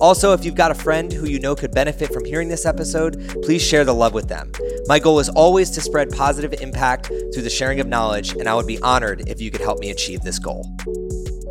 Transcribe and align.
Also, 0.00 0.32
if 0.32 0.44
you've 0.44 0.54
got 0.54 0.70
a 0.70 0.74
friend 0.74 1.10
who 1.10 1.26
you 1.26 1.40
know 1.40 1.54
could 1.54 1.72
benefit 1.72 2.12
from 2.12 2.24
hearing 2.24 2.48
this 2.48 2.66
episode, 2.66 3.42
please 3.42 3.62
share 3.62 3.84
the 3.84 3.94
love 3.94 4.12
with 4.12 4.28
them. 4.28 4.52
My 4.86 4.98
goal 4.98 5.18
is 5.20 5.30
always 5.30 5.70
to 5.70 5.80
spread 5.80 6.10
positive 6.10 6.52
impact 6.60 7.06
through 7.06 7.42
the 7.42 7.50
sharing 7.50 7.80
of 7.80 7.86
knowledge, 7.86 8.32
and 8.32 8.46
I 8.46 8.54
would 8.54 8.66
be 8.66 8.78
honored 8.80 9.28
if 9.28 9.40
you 9.40 9.50
could 9.50 9.62
help 9.62 9.78
me 9.78 9.90
achieve 9.90 10.20
this 10.20 10.38
goal. 10.38 10.66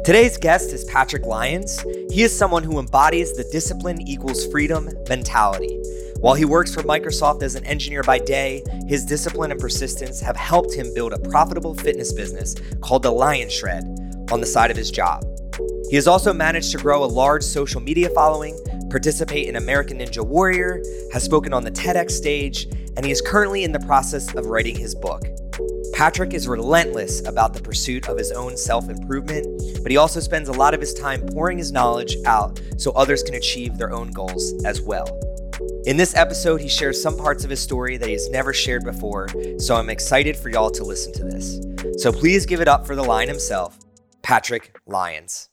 Today's 0.06 0.38
guest 0.38 0.72
is 0.72 0.86
Patrick 0.86 1.26
Lyons. 1.26 1.80
He 2.12 2.22
is 2.22 2.38
someone 2.38 2.62
who 2.62 2.78
embodies 2.78 3.36
the 3.36 3.50
discipline 3.52 4.00
equals 4.02 4.46
freedom 4.52 4.90
mentality. 5.10 5.82
While 6.18 6.36
he 6.36 6.46
works 6.46 6.74
for 6.74 6.84
Microsoft 6.84 7.42
as 7.42 7.56
an 7.56 7.66
engineer 7.66 8.04
by 8.04 8.20
day, 8.20 8.64
his 8.88 9.06
discipline 9.06 9.52
and 9.52 9.60
persistence 9.60 10.20
have 10.22 10.36
helped 10.36 10.74
him 10.74 10.94
build 10.94 11.14
a 11.14 11.20
profitable 11.20 11.74
fitness 11.74 12.14
business 12.14 12.56
called 12.82 13.02
the 13.02 13.12
Lion 13.12 13.50
Shred 13.50 13.84
on 14.32 14.40
the 14.40 14.46
side 14.46 14.70
of 14.70 14.78
his 14.78 14.92
job. 14.92 15.24
He 15.90 15.96
has 15.96 16.08
also 16.08 16.34
managed 16.34 16.72
to 16.72 16.78
grow 16.78 17.04
a 17.04 17.06
large 17.06 17.44
social 17.44 17.80
media 17.80 18.10
following, 18.10 18.58
participate 18.90 19.48
in 19.48 19.56
American 19.56 20.00
Ninja 20.00 20.26
Warrior, 20.26 20.82
has 21.14 21.24
spoken 21.24 21.54
on 21.54 21.64
the 21.64 21.72
TEDx 21.72 22.12
stage, 22.12 22.66
and 22.98 23.06
he 23.06 23.12
is 23.12 23.22
currently 23.22 23.64
in 23.64 23.72
the 23.72 23.80
process 23.82 24.34
of 24.34 24.48
writing 24.48 24.76
his 24.76 24.96
book. 24.96 25.24
Patrick 25.94 26.34
is 26.34 26.48
relentless 26.48 27.26
about 27.26 27.54
the 27.54 27.62
pursuit 27.62 28.10
of 28.10 28.18
his 28.18 28.32
own 28.32 28.58
self 28.58 28.90
improvement, 28.90 29.48
but 29.84 29.92
he 29.92 29.98
also 29.98 30.20
spends 30.20 30.50
a 30.50 30.54
lot 30.54 30.74
of 30.74 30.82
his 30.82 30.94
time 30.94 31.26
pouring 31.28 31.58
his 31.58 31.72
knowledge 31.72 32.18
out 32.26 32.60
so 32.78 32.92
others 32.92 33.24
can 33.24 33.36
achieve 33.36 33.78
their 33.78 33.94
own 33.94 34.12
goals 34.12 34.54
as 34.66 34.82
well. 34.82 35.08
In 35.86 35.98
this 35.98 36.16
episode, 36.16 36.60
he 36.60 36.68
shares 36.68 37.02
some 37.02 37.16
parts 37.16 37.44
of 37.44 37.50
his 37.50 37.62
story 37.62 37.96
that 37.98 38.08
he 38.08 38.14
has 38.14 38.30
never 38.30 38.52
shared 38.52 38.84
before, 38.84 39.30
so 39.60 39.76
I'm 39.76 39.90
excited 39.90 40.36
for 40.36 40.50
y'all 40.50 40.72
to 40.72 40.84
listen 40.84 41.14
to 41.14 41.24
this. 41.24 41.60
So 42.02 42.12
please 42.12 42.46
give 42.46 42.60
it 42.60 42.68
up 42.68 42.88
for 42.88 42.96
the 42.96 43.04
lion 43.04 43.30
himself, 43.30 43.78
Patrick 44.22 44.76
Lyons. 44.88 45.50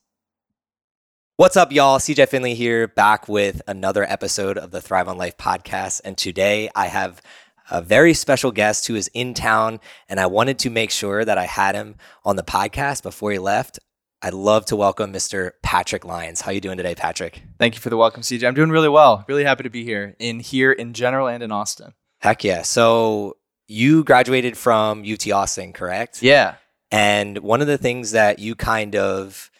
What's 1.36 1.56
up, 1.56 1.72
y'all? 1.72 1.98
CJ 1.98 2.28
Finley 2.28 2.54
here, 2.54 2.86
back 2.86 3.26
with 3.26 3.62
another 3.66 4.04
episode 4.04 4.58
of 4.58 4.70
the 4.70 4.82
Thrive 4.82 5.08
on 5.08 5.16
Life 5.16 5.38
podcast. 5.38 6.02
And 6.04 6.18
today 6.18 6.68
I 6.74 6.88
have 6.88 7.22
a 7.70 7.80
very 7.80 8.12
special 8.12 8.52
guest 8.52 8.86
who 8.86 8.94
is 8.94 9.08
in 9.14 9.32
town, 9.32 9.80
and 10.10 10.20
I 10.20 10.26
wanted 10.26 10.58
to 10.58 10.70
make 10.70 10.90
sure 10.90 11.24
that 11.24 11.38
I 11.38 11.46
had 11.46 11.74
him 11.74 11.94
on 12.22 12.36
the 12.36 12.42
podcast 12.42 13.02
before 13.02 13.32
he 13.32 13.38
left. 13.38 13.78
I'd 14.20 14.34
love 14.34 14.66
to 14.66 14.76
welcome 14.76 15.10
Mr. 15.10 15.52
Patrick 15.62 16.04
Lyons. 16.04 16.42
How 16.42 16.50
are 16.50 16.54
you 16.54 16.60
doing 16.60 16.76
today, 16.76 16.94
Patrick? 16.94 17.42
Thank 17.58 17.76
you 17.76 17.80
for 17.80 17.88
the 17.88 17.96
welcome, 17.96 18.22
CJ. 18.22 18.46
I'm 18.46 18.52
doing 18.52 18.70
really 18.70 18.90
well. 18.90 19.24
Really 19.26 19.44
happy 19.44 19.62
to 19.62 19.70
be 19.70 19.84
here 19.84 20.14
in 20.18 20.38
here 20.38 20.70
in 20.70 20.92
general 20.92 21.28
and 21.28 21.42
in 21.42 21.50
Austin. 21.50 21.94
Heck 22.18 22.44
yeah. 22.44 22.60
So 22.60 23.38
you 23.66 24.04
graduated 24.04 24.58
from 24.58 25.02
UT 25.10 25.26
Austin, 25.32 25.72
correct? 25.72 26.22
Yeah. 26.22 26.56
And 26.90 27.38
one 27.38 27.62
of 27.62 27.68
the 27.68 27.78
things 27.78 28.10
that 28.10 28.38
you 28.38 28.54
kind 28.54 28.94
of 28.94 29.50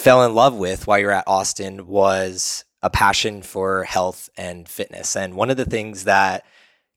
fell 0.00 0.24
in 0.24 0.34
love 0.34 0.54
with 0.54 0.86
while 0.86 0.98
you're 0.98 1.10
at 1.10 1.24
Austin 1.26 1.86
was 1.86 2.64
a 2.82 2.88
passion 2.88 3.42
for 3.42 3.84
health 3.84 4.30
and 4.34 4.66
fitness. 4.66 5.14
And 5.14 5.34
one 5.34 5.50
of 5.50 5.58
the 5.58 5.66
things 5.66 6.04
that 6.04 6.46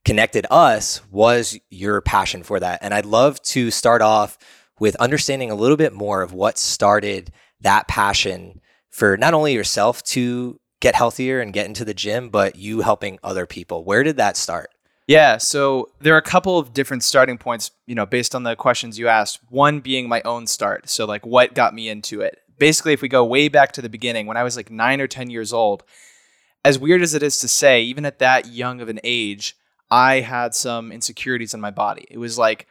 connected 0.05 0.45
us 0.49 1.01
was 1.11 1.59
your 1.69 2.00
passion 2.00 2.44
for 2.44 2.61
that. 2.61 2.79
And 2.81 2.94
I'd 2.94 3.05
love 3.05 3.41
to 3.44 3.72
start 3.72 4.01
off 4.01 4.38
with 4.79 4.95
understanding 4.95 5.51
a 5.51 5.55
little 5.55 5.75
bit 5.75 5.91
more 5.91 6.22
of 6.22 6.31
what 6.31 6.57
started 6.57 7.33
that 7.59 7.89
passion 7.89 8.61
for 8.89 9.17
not 9.17 9.33
only 9.33 9.53
yourself 9.53 10.01
to 10.03 10.61
get 10.79 10.95
healthier 10.95 11.41
and 11.41 11.51
get 11.51 11.66
into 11.66 11.83
the 11.83 11.94
gym, 11.94 12.29
but 12.29 12.55
you 12.55 12.81
helping 12.81 13.19
other 13.22 13.45
people. 13.45 13.83
Where 13.83 14.03
did 14.03 14.16
that 14.16 14.38
start? 14.38 14.69
Yeah, 15.07 15.38
so 15.38 15.89
there 15.99 16.16
are 16.16 16.19
a 16.19 16.22
couple 16.22 16.57
of 16.57 16.72
different 16.72 17.03
starting 17.03 17.38
points, 17.38 17.72
you 17.85 17.95
know, 17.95 18.05
based 18.05 18.33
on 18.33 18.44
the 18.44 18.55
questions 18.55 18.97
you 18.97 19.09
asked. 19.09 19.41
One 19.49 19.81
being 19.81 20.07
my 20.07 20.22
own 20.22 20.47
start. 20.47 20.89
So 20.89 21.05
like 21.05 21.25
what 21.25 21.53
got 21.53 21.73
me 21.73 21.89
into 21.89 22.22
it? 22.22 22.39
Basically, 22.58 22.94
if 22.94 23.02
we 23.02 23.08
go 23.08 23.24
way 23.24 23.47
back 23.47 23.72
to 23.74 23.81
the 23.81 23.90
beginning, 23.90 24.25
when 24.28 24.38
I 24.38 24.44
was 24.44 24.56
like 24.56 24.72
nine 24.72 25.02
or 25.02 25.08
10 25.08 25.30
years 25.30 25.53
old, 25.53 25.84
as 26.66 26.80
weird 26.80 27.02
as 27.02 27.14
it 27.14 27.24
is 27.24 27.38
to 27.40 27.47
say, 27.47 27.81
even 27.81 28.06
at 28.06 28.19
that 28.19 28.47
young 28.47 28.81
of 28.81 28.90
an 28.90 29.00
age, 29.03 29.58
I 29.91 30.22
had 30.22 30.56
some 30.56 30.91
insecurities 30.91 31.53
in 31.53 31.62
my 31.62 31.72
body. 31.72 32.08
It 32.09 32.18
was 32.18 32.38
like 32.38 32.68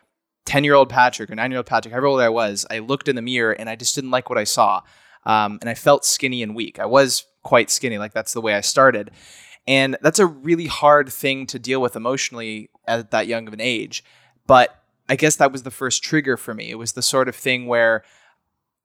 10 0.47 0.65
year 0.65 0.75
old 0.75 0.89
Patrick 0.89 1.31
or 1.31 1.35
nine 1.35 1.51
year 1.51 1.59
old 1.59 1.67
Patrick, 1.67 1.93
however 1.93 2.07
old 2.07 2.21
I 2.21 2.29
was, 2.29 2.67
I 2.71 2.81
looked 2.81 3.09
in 3.09 3.17
the 3.17 3.23
mirror 3.23 3.53
and 3.53 3.69
I 3.69 3.77
just 3.77 3.95
didn't 3.95 4.11
like 4.11 4.29
what 4.29 4.39
I 4.39 4.45
saw. 4.45 4.83
Um, 5.25 5.59
and 5.61 5.71
I 5.71 5.75
felt 5.75 6.05
skinny 6.05 6.43
and 6.43 6.55
weak. 6.55 6.79
I 6.81 6.87
was 6.87 7.25
quite 7.43 7.71
skinny, 7.71 7.99
like 7.99 8.13
that's 8.13 8.33
the 8.33 8.41
way 8.41 8.55
I 8.55 8.61
started. 8.61 9.13
And 9.67 9.97
that's 10.03 10.19
a 10.19 10.27
really 10.27 10.67
hard 10.67 11.13
thing 11.13 11.47
to 11.47 11.59
deal 11.59 11.81
with 11.81 11.95
emotionally 11.95 12.71
at 12.89 13.13
that 13.13 13.29
young 13.29 13.47
of 13.47 13.55
an 13.55 13.61
age. 13.61 14.03
But 14.47 14.83
I 15.09 15.15
guess 15.15 15.37
that 15.37 15.53
was 15.53 15.63
the 15.63 15.71
first 15.71 16.03
trigger 16.03 16.37
for 16.37 16.55
me. 16.55 16.71
It 16.71 16.79
was 16.79 16.93
the 16.93 17.03
sort 17.03 17.29
of 17.29 17.37
thing 17.37 17.67
where, 17.67 18.03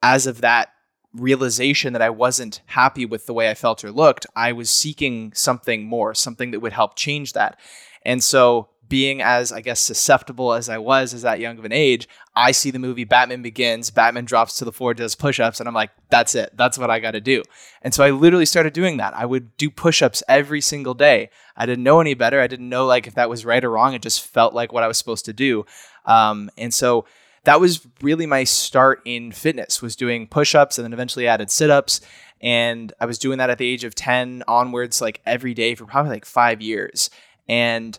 as 0.04 0.28
of 0.28 0.42
that 0.42 0.70
realization 1.14 1.94
that 1.94 2.02
I 2.02 2.10
wasn't 2.10 2.62
happy 2.68 3.06
with 3.06 3.26
the 3.26 3.34
way 3.34 3.50
I 3.50 3.54
felt 3.54 3.84
or 3.84 3.92
looked, 3.92 4.26
I 4.36 4.52
was 4.52 4.70
seeking 4.70 5.34
something 5.34 5.86
more, 5.86 6.14
something 6.14 6.52
that 6.52 6.60
would 6.60 6.74
help 6.74 6.96
change 6.96 7.34
that. 7.34 7.60
And 8.04 8.24
so, 8.24 8.70
being 8.90 9.22
as, 9.22 9.52
I 9.52 9.62
guess, 9.62 9.82
susceptible 9.82 10.54
as 10.54 10.70
I 10.70 10.78
was 10.78 11.14
as 11.14 11.24
that 11.24 11.40
young 11.40 11.58
of 11.58 11.66
an 11.66 11.74
age, 11.74 12.08
I 12.36 12.52
see 12.52 12.72
the 12.72 12.80
movie 12.80 13.04
Batman 13.04 13.42
Begins. 13.42 13.90
Batman 13.90 14.26
drops 14.26 14.58
to 14.58 14.66
the 14.66 14.72
floor, 14.72 14.94
does 14.94 15.16
push 15.16 15.40
ups, 15.40 15.60
and 15.60 15.68
I'm 15.68 15.76
like, 15.76 15.92
that's 16.10 16.36
it. 16.36 16.52
That's 16.56 16.78
what 16.78 16.90
I 16.90 17.00
got 17.00 17.12
to 17.12 17.22
do. 17.22 17.44
And 17.82 17.94
so 17.94 18.04
I 18.04 18.12
literally 18.12 18.46
started 18.46 18.74
doing 18.74 18.98
that. 18.98 19.14
I 19.14 19.26
would 19.26 19.56
do 19.58 19.70
push 19.70 20.02
ups 20.02 20.24
every 20.28 20.62
single 20.62 20.94
day. 20.94 21.30
I 21.56 21.66
didn't 21.66 21.84
know 21.84 22.00
any 22.00 22.14
better. 22.14 22.40
I 22.40 22.48
didn't 22.48 22.70
know 22.70 22.86
like 22.86 23.08
if 23.08 23.16
that 23.16 23.30
was 23.30 23.46
right 23.46 23.64
or 23.64 23.72
wrong. 23.72 23.94
It 23.94 24.02
just 24.02 24.26
felt 24.26 24.54
like 24.54 24.72
what 24.72 24.84
I 24.84 24.88
was 24.88 24.98
supposed 24.98 25.26
to 25.26 25.34
do. 25.34 25.66
Um, 26.06 26.50
and 26.58 26.74
so, 26.74 27.06
that 27.44 27.60
was 27.60 27.88
really 28.02 28.26
my 28.26 28.44
start 28.44 29.02
in 29.06 29.32
fitness 29.32 29.82
was 29.82 29.96
doing 29.96 30.28
push-ups 30.28 30.78
and 30.78 30.86
then 30.86 30.94
eventually 30.94 31.28
added 31.28 31.50
sit-ups. 31.52 32.02
And 32.42 32.94
i 33.00 33.06
was 33.06 33.18
doing 33.18 33.38
that 33.40 33.50
at 33.50 33.58
the 33.58 33.68
age 33.68 33.84
of 33.84 33.96
10 33.96 34.44
onwards 34.48 35.02
like 35.02 35.22
every 35.26 35.54
day 35.54 35.76
for 35.76 35.86
probably 35.86 36.12
like 36.12 36.26
five 36.26 36.62
years. 36.62 37.10
And 37.48 37.98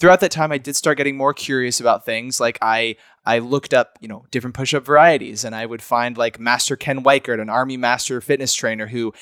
throughout 0.00 0.20
that 0.20 0.30
time 0.30 0.52
i 0.52 0.58
did 0.58 0.76
start 0.76 0.96
getting 0.96 1.16
more 1.16 1.34
curious 1.34 1.80
about 1.80 2.04
things. 2.04 2.40
Like 2.40 2.58
i 2.62 2.96
i 3.26 3.38
looked 3.38 3.74
up 3.74 3.98
you 4.00 4.08
know 4.08 4.24
different 4.30 4.54
push-up 4.54 4.84
varieties 4.84 5.44
and 5.44 5.54
i 5.54 5.66
would 5.66 5.82
find 5.82 6.16
like 6.16 6.38
master 6.38 6.76
Ken 6.76 7.02
Weichert 7.02 7.40
an 7.40 7.50
army 7.50 7.76
master 7.76 8.20
fitness 8.20 8.54
trainer 8.54 8.86
who 8.86 9.12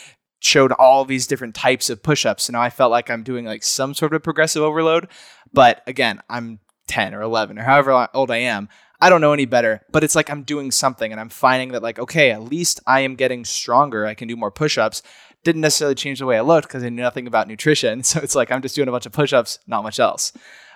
showed 0.40 0.72
all 0.72 1.04
these 1.04 1.28
different 1.28 1.54
types 1.54 1.88
of 1.88 2.02
push-ups. 2.02 2.48
And 2.48 2.54
now 2.54 2.62
i 2.62 2.70
felt 2.70 2.90
like 2.90 3.10
i'm 3.10 3.22
doing 3.22 3.44
like 3.44 3.62
some 3.62 3.94
sort 3.94 4.14
of 4.14 4.22
progressive 4.22 4.62
overload. 4.62 5.08
But 5.52 5.82
again 5.86 6.20
i'm 6.28 6.60
10 6.88 7.14
or 7.14 7.22
11 7.22 7.58
or 7.58 7.62
however 7.62 8.08
old 8.12 8.30
i 8.30 8.38
am 8.38 8.68
I 9.02 9.08
don't 9.08 9.20
know 9.20 9.32
any 9.32 9.46
better, 9.46 9.82
but 9.90 10.04
it's 10.04 10.14
like 10.14 10.30
I'm 10.30 10.44
doing 10.44 10.70
something 10.70 11.10
and 11.10 11.20
I'm 11.20 11.28
finding 11.28 11.72
that 11.72 11.82
like, 11.82 11.98
okay, 11.98 12.30
at 12.30 12.44
least 12.44 12.78
I 12.86 13.00
am 13.00 13.16
getting 13.16 13.44
stronger. 13.44 14.06
I 14.06 14.14
can 14.14 14.28
do 14.28 14.36
more 14.36 14.52
push-ups. 14.52 15.02
Didn't 15.42 15.60
necessarily 15.60 15.96
change 15.96 16.20
the 16.20 16.26
way 16.26 16.38
I 16.38 16.42
looked 16.42 16.68
because 16.68 16.84
I 16.84 16.88
knew 16.88 17.02
nothing 17.02 17.26
about 17.26 17.48
nutrition. 17.48 18.02
So 18.04 18.20
it's 18.20 18.36
like 18.36 18.52
I'm 18.52 18.62
just 18.62 18.76
doing 18.76 18.86
a 18.86 18.92
bunch 18.92 19.04
of 19.04 19.10
push-ups, 19.10 19.58
not 19.66 19.82
much 19.82 19.98
else. 19.98 20.32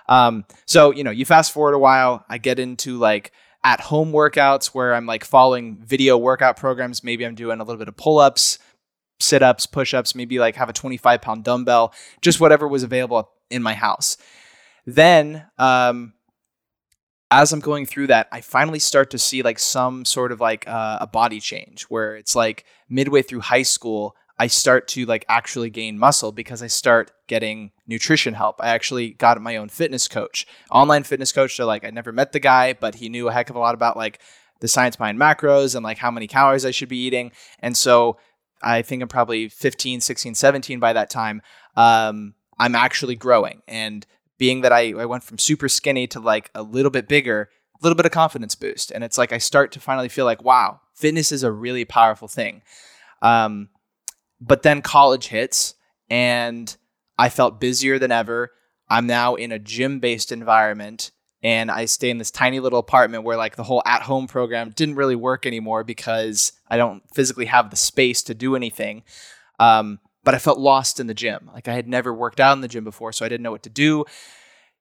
Um, 0.09 0.43
so 0.65 0.91
you 0.91 1.05
know, 1.05 1.11
you 1.11 1.23
fast 1.23 1.53
forward 1.53 1.73
a 1.73 1.79
while, 1.79 2.25
I 2.27 2.37
get 2.37 2.59
into 2.59 2.97
like 2.97 3.31
at 3.63 3.79
home 3.79 4.11
workouts 4.11 4.67
where 4.67 4.93
I'm 4.93 5.05
like 5.05 5.23
following 5.23 5.77
video 5.77 6.17
workout 6.17 6.57
programs. 6.57 7.05
Maybe 7.05 7.25
I'm 7.25 7.35
doing 7.35 7.61
a 7.61 7.63
little 7.63 7.79
bit 7.79 7.87
of 7.87 7.95
pull-ups, 7.95 8.59
sit-ups, 9.21 9.67
push-ups, 9.67 10.15
maybe 10.15 10.37
like 10.37 10.57
have 10.57 10.67
a 10.67 10.73
25 10.73 11.21
pound 11.21 11.45
dumbbell, 11.45 11.93
just 12.21 12.41
whatever 12.41 12.67
was 12.67 12.83
available 12.83 13.31
in 13.49 13.63
my 13.63 13.73
house. 13.73 14.17
Then 14.85 15.45
um, 15.57 16.13
as 17.29 17.51
I'm 17.51 17.59
going 17.59 17.85
through 17.85 18.07
that, 18.07 18.27
I 18.31 18.41
finally 18.41 18.79
start 18.79 19.09
to 19.11 19.17
see 19.17 19.41
like 19.41 19.59
some 19.59 20.05
sort 20.05 20.31
of 20.31 20.39
like 20.39 20.67
uh, 20.67 20.99
a 21.01 21.07
body 21.07 21.39
change 21.39 21.83
where 21.83 22.15
it's 22.15 22.35
like 22.35 22.65
midway 22.89 23.21
through 23.21 23.41
high 23.41 23.63
school, 23.63 24.15
I 24.39 24.47
start 24.47 24.87
to 24.89 25.05
like 25.05 25.25
actually 25.27 25.69
gain 25.69 25.97
muscle 25.97 26.31
because 26.31 26.61
I 26.61 26.67
start 26.67 27.11
getting 27.27 27.71
nutrition 27.87 28.35
help. 28.35 28.57
I 28.59 28.69
actually 28.69 29.09
got 29.09 29.41
my 29.41 29.57
own 29.57 29.67
fitness 29.67 30.07
coach, 30.07 30.47
online 30.71 31.03
fitness 31.03 31.31
coach. 31.31 31.55
So 31.55 31.65
like 31.65 31.83
I 31.83 31.89
never 31.89 32.11
met 32.11 32.31
the 32.31 32.39
guy, 32.39 32.73
but 32.73 32.95
he 32.95 33.09
knew 33.09 33.27
a 33.27 33.33
heck 33.33 33.49
of 33.49 33.55
a 33.55 33.59
lot 33.59 33.73
about 33.73 33.97
like 33.97 34.19
the 34.59 34.67
science 34.67 34.95
behind 34.95 35.19
macros 35.19 35.75
and 35.75 35.83
like 35.83 35.97
how 35.97 36.11
many 36.11 36.27
calories 36.27 36.65
I 36.65 36.71
should 36.71 36.89
be 36.89 37.03
eating. 37.03 37.31
And 37.59 37.75
so 37.75 38.17
I 38.61 38.81
think 38.83 39.01
I'm 39.01 39.07
probably 39.09 39.49
15, 39.49 40.01
16, 40.01 40.35
17 40.35 40.79
by 40.79 40.93
that 40.93 41.09
time. 41.09 41.41
Um, 41.75 42.35
I'm 42.59 42.75
actually 42.75 43.15
growing 43.15 43.61
and 43.67 44.05
being 44.37 44.61
that 44.61 44.71
I, 44.71 44.93
I 44.93 45.05
went 45.05 45.23
from 45.23 45.37
super 45.37 45.69
skinny 45.69 46.07
to 46.07 46.19
like 46.19 46.49
a 46.53 46.61
little 46.61 46.91
bit 46.91 47.07
bigger, 47.07 47.49
a 47.75 47.83
little 47.83 47.95
bit 47.95 48.05
of 48.05 48.11
confidence 48.11 48.55
boost. 48.55 48.91
And 48.91 49.03
it's 49.03 49.17
like 49.17 49.31
I 49.31 49.37
start 49.37 49.71
to 49.73 49.79
finally 49.79 50.09
feel 50.09 50.25
like, 50.25 50.43
wow, 50.43 50.81
fitness 50.93 51.31
is 51.31 51.43
a 51.43 51.51
really 51.51 51.85
powerful 51.85 52.27
thing. 52.27 52.61
Um, 53.21 53.69
but 54.39 54.63
then 54.63 54.81
college 54.81 55.27
hits 55.27 55.75
and 56.09 56.75
I 57.17 57.29
felt 57.29 57.59
busier 57.59 57.97
than 57.99 58.11
ever. 58.11 58.51
I'm 58.89 59.07
now 59.07 59.35
in 59.35 59.51
a 59.51 59.59
gym 59.59 59.99
based 59.99 60.31
environment 60.31 61.11
and 61.43 61.69
I 61.69 61.85
stay 61.85 62.09
in 62.09 62.17
this 62.17 62.31
tiny 62.31 62.59
little 62.59 62.79
apartment 62.79 63.23
where 63.23 63.37
like 63.37 63.55
the 63.55 63.63
whole 63.63 63.83
at 63.85 64.03
home 64.03 64.27
program 64.27 64.71
didn't 64.75 64.95
really 64.95 65.15
work 65.15 65.45
anymore 65.45 65.83
because 65.83 66.53
I 66.67 66.77
don't 66.77 67.03
physically 67.13 67.45
have 67.45 67.69
the 67.69 67.75
space 67.75 68.23
to 68.23 68.33
do 68.33 68.55
anything. 68.55 69.03
Um, 69.59 69.99
but 70.27 70.35
I 70.35 70.39
felt 70.39 70.59
lost 70.59 70.99
in 70.99 71.07
the 71.07 71.13
gym. 71.13 71.49
Like 71.53 71.69
I 71.69 71.73
had 71.73 71.87
never 71.87 72.13
worked 72.13 72.41
out 72.41 72.51
in 72.51 72.59
the 72.59 72.67
gym 72.67 72.83
before, 72.83 73.13
so 73.13 73.25
I 73.25 73.29
didn't 73.29 73.43
know 73.43 73.51
what 73.51 73.63
to 73.63 73.69
do. 73.69 74.03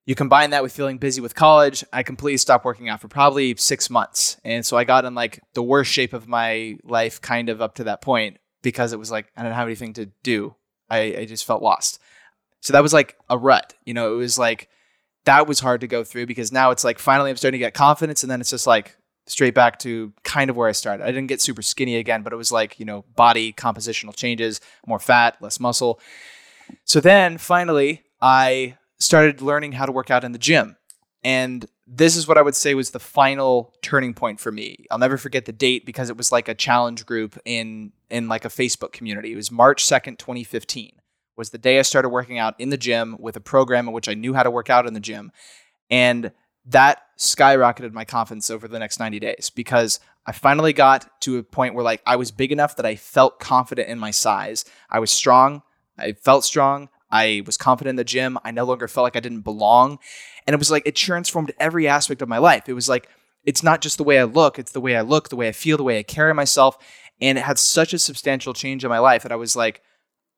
You 0.04 0.16
combine 0.16 0.50
that 0.50 0.64
with 0.64 0.72
feeling 0.72 0.98
busy 0.98 1.20
with 1.20 1.36
college, 1.36 1.84
I 1.92 2.02
completely 2.02 2.38
stopped 2.38 2.64
working 2.64 2.88
out 2.88 3.00
for 3.00 3.06
probably 3.06 3.54
six 3.54 3.88
months. 3.88 4.40
And 4.44 4.66
so 4.66 4.76
I 4.76 4.82
got 4.82 5.04
in 5.04 5.14
like 5.14 5.40
the 5.54 5.62
worst 5.62 5.92
shape 5.92 6.14
of 6.14 6.26
my 6.26 6.78
life 6.82 7.20
kind 7.20 7.48
of 7.48 7.62
up 7.62 7.76
to 7.76 7.84
that 7.84 8.02
point 8.02 8.38
because 8.62 8.92
it 8.92 8.98
was 8.98 9.12
like 9.12 9.28
I 9.36 9.44
didn't 9.44 9.54
have 9.54 9.68
anything 9.68 9.92
to 9.92 10.06
do. 10.24 10.56
I, 10.90 11.14
I 11.16 11.24
just 11.26 11.44
felt 11.44 11.62
lost. 11.62 12.00
So 12.60 12.72
that 12.72 12.82
was 12.82 12.92
like 12.92 13.16
a 13.30 13.38
rut. 13.38 13.72
You 13.84 13.94
know, 13.94 14.14
it 14.14 14.16
was 14.16 14.40
like 14.40 14.68
that 15.26 15.46
was 15.46 15.60
hard 15.60 15.80
to 15.82 15.86
go 15.86 16.02
through 16.02 16.26
because 16.26 16.50
now 16.50 16.72
it's 16.72 16.82
like 16.82 16.98
finally 16.98 17.30
I'm 17.30 17.36
starting 17.36 17.60
to 17.60 17.64
get 17.64 17.72
confidence 17.72 18.24
and 18.24 18.30
then 18.32 18.40
it's 18.40 18.50
just 18.50 18.66
like 18.66 18.96
straight 19.26 19.54
back 19.54 19.78
to 19.80 20.12
kind 20.22 20.50
of 20.50 20.56
where 20.56 20.68
I 20.68 20.72
started. 20.72 21.04
I 21.04 21.08
didn't 21.08 21.26
get 21.26 21.40
super 21.40 21.62
skinny 21.62 21.96
again, 21.96 22.22
but 22.22 22.32
it 22.32 22.36
was 22.36 22.52
like, 22.52 22.78
you 22.78 22.86
know, 22.86 23.04
body 23.14 23.52
compositional 23.52 24.14
changes, 24.14 24.60
more 24.86 24.98
fat, 24.98 25.36
less 25.40 25.58
muscle. 25.58 26.00
So 26.84 27.00
then 27.00 27.38
finally 27.38 28.04
I 28.20 28.76
started 28.98 29.42
learning 29.42 29.72
how 29.72 29.86
to 29.86 29.92
work 29.92 30.10
out 30.10 30.24
in 30.24 30.32
the 30.32 30.38
gym. 30.38 30.76
And 31.24 31.66
this 31.86 32.16
is 32.16 32.28
what 32.28 32.38
I 32.38 32.42
would 32.42 32.54
say 32.54 32.74
was 32.74 32.90
the 32.90 33.00
final 33.00 33.74
turning 33.82 34.14
point 34.14 34.40
for 34.40 34.52
me. 34.52 34.86
I'll 34.90 34.98
never 34.98 35.16
forget 35.16 35.44
the 35.44 35.52
date 35.52 35.84
because 35.84 36.10
it 36.10 36.16
was 36.16 36.30
like 36.30 36.48
a 36.48 36.54
challenge 36.54 37.06
group 37.06 37.38
in 37.44 37.92
in 38.10 38.28
like 38.28 38.44
a 38.44 38.48
Facebook 38.48 38.92
community. 38.92 39.32
It 39.32 39.36
was 39.36 39.50
March 39.50 39.84
2nd, 39.84 40.18
2015 40.18 41.00
was 41.36 41.50
the 41.50 41.58
day 41.58 41.78
I 41.78 41.82
started 41.82 42.08
working 42.08 42.38
out 42.38 42.54
in 42.58 42.70
the 42.70 42.76
gym 42.76 43.16
with 43.18 43.36
a 43.36 43.40
program 43.40 43.86
in 43.86 43.92
which 43.92 44.08
I 44.08 44.14
knew 44.14 44.34
how 44.34 44.42
to 44.42 44.50
work 44.50 44.70
out 44.70 44.86
in 44.86 44.94
the 44.94 45.00
gym. 45.00 45.32
And 45.90 46.32
that 46.66 47.02
skyrocketed 47.16 47.92
my 47.92 48.04
confidence 48.04 48.50
over 48.50 48.68
the 48.68 48.78
next 48.78 48.98
90 48.98 49.18
days 49.20 49.50
because 49.54 50.00
I 50.26 50.32
finally 50.32 50.72
got 50.72 51.20
to 51.22 51.38
a 51.38 51.42
point 51.42 51.74
where 51.74 51.84
like 51.84 52.02
I 52.06 52.16
was 52.16 52.30
big 52.30 52.52
enough 52.52 52.76
that 52.76 52.86
I 52.86 52.96
felt 52.96 53.38
confident 53.38 53.88
in 53.88 53.98
my 53.98 54.10
size. 54.10 54.64
I 54.90 54.98
was 54.98 55.10
strong, 55.10 55.62
I 55.98 56.12
felt 56.12 56.44
strong, 56.44 56.88
I 57.10 57.42
was 57.46 57.56
confident 57.56 57.90
in 57.90 57.96
the 57.96 58.04
gym. 58.04 58.38
I 58.44 58.50
no 58.50 58.64
longer 58.64 58.88
felt 58.88 59.04
like 59.04 59.16
I 59.16 59.20
didn't 59.20 59.42
belong. 59.42 59.98
And 60.46 60.54
it 60.54 60.58
was 60.58 60.70
like 60.70 60.86
it 60.86 60.96
transformed 60.96 61.52
every 61.58 61.88
aspect 61.88 62.22
of 62.22 62.28
my 62.28 62.38
life. 62.38 62.68
It 62.68 62.74
was 62.74 62.88
like 62.88 63.08
it's 63.44 63.62
not 63.62 63.80
just 63.80 63.96
the 63.96 64.04
way 64.04 64.18
I 64.18 64.24
look, 64.24 64.58
it's 64.58 64.72
the 64.72 64.80
way 64.80 64.96
I 64.96 65.02
look, 65.02 65.28
the 65.28 65.36
way 65.36 65.48
I 65.48 65.52
feel, 65.52 65.76
the 65.76 65.84
way 65.84 65.98
I 65.98 66.02
carry 66.02 66.34
myself. 66.34 66.76
And 67.20 67.38
it 67.38 67.44
had 67.44 67.58
such 67.58 67.94
a 67.94 67.98
substantial 67.98 68.52
change 68.52 68.84
in 68.84 68.90
my 68.90 68.98
life 68.98 69.22
that 69.22 69.32
I 69.32 69.36
was 69.36 69.56
like, 69.56 69.82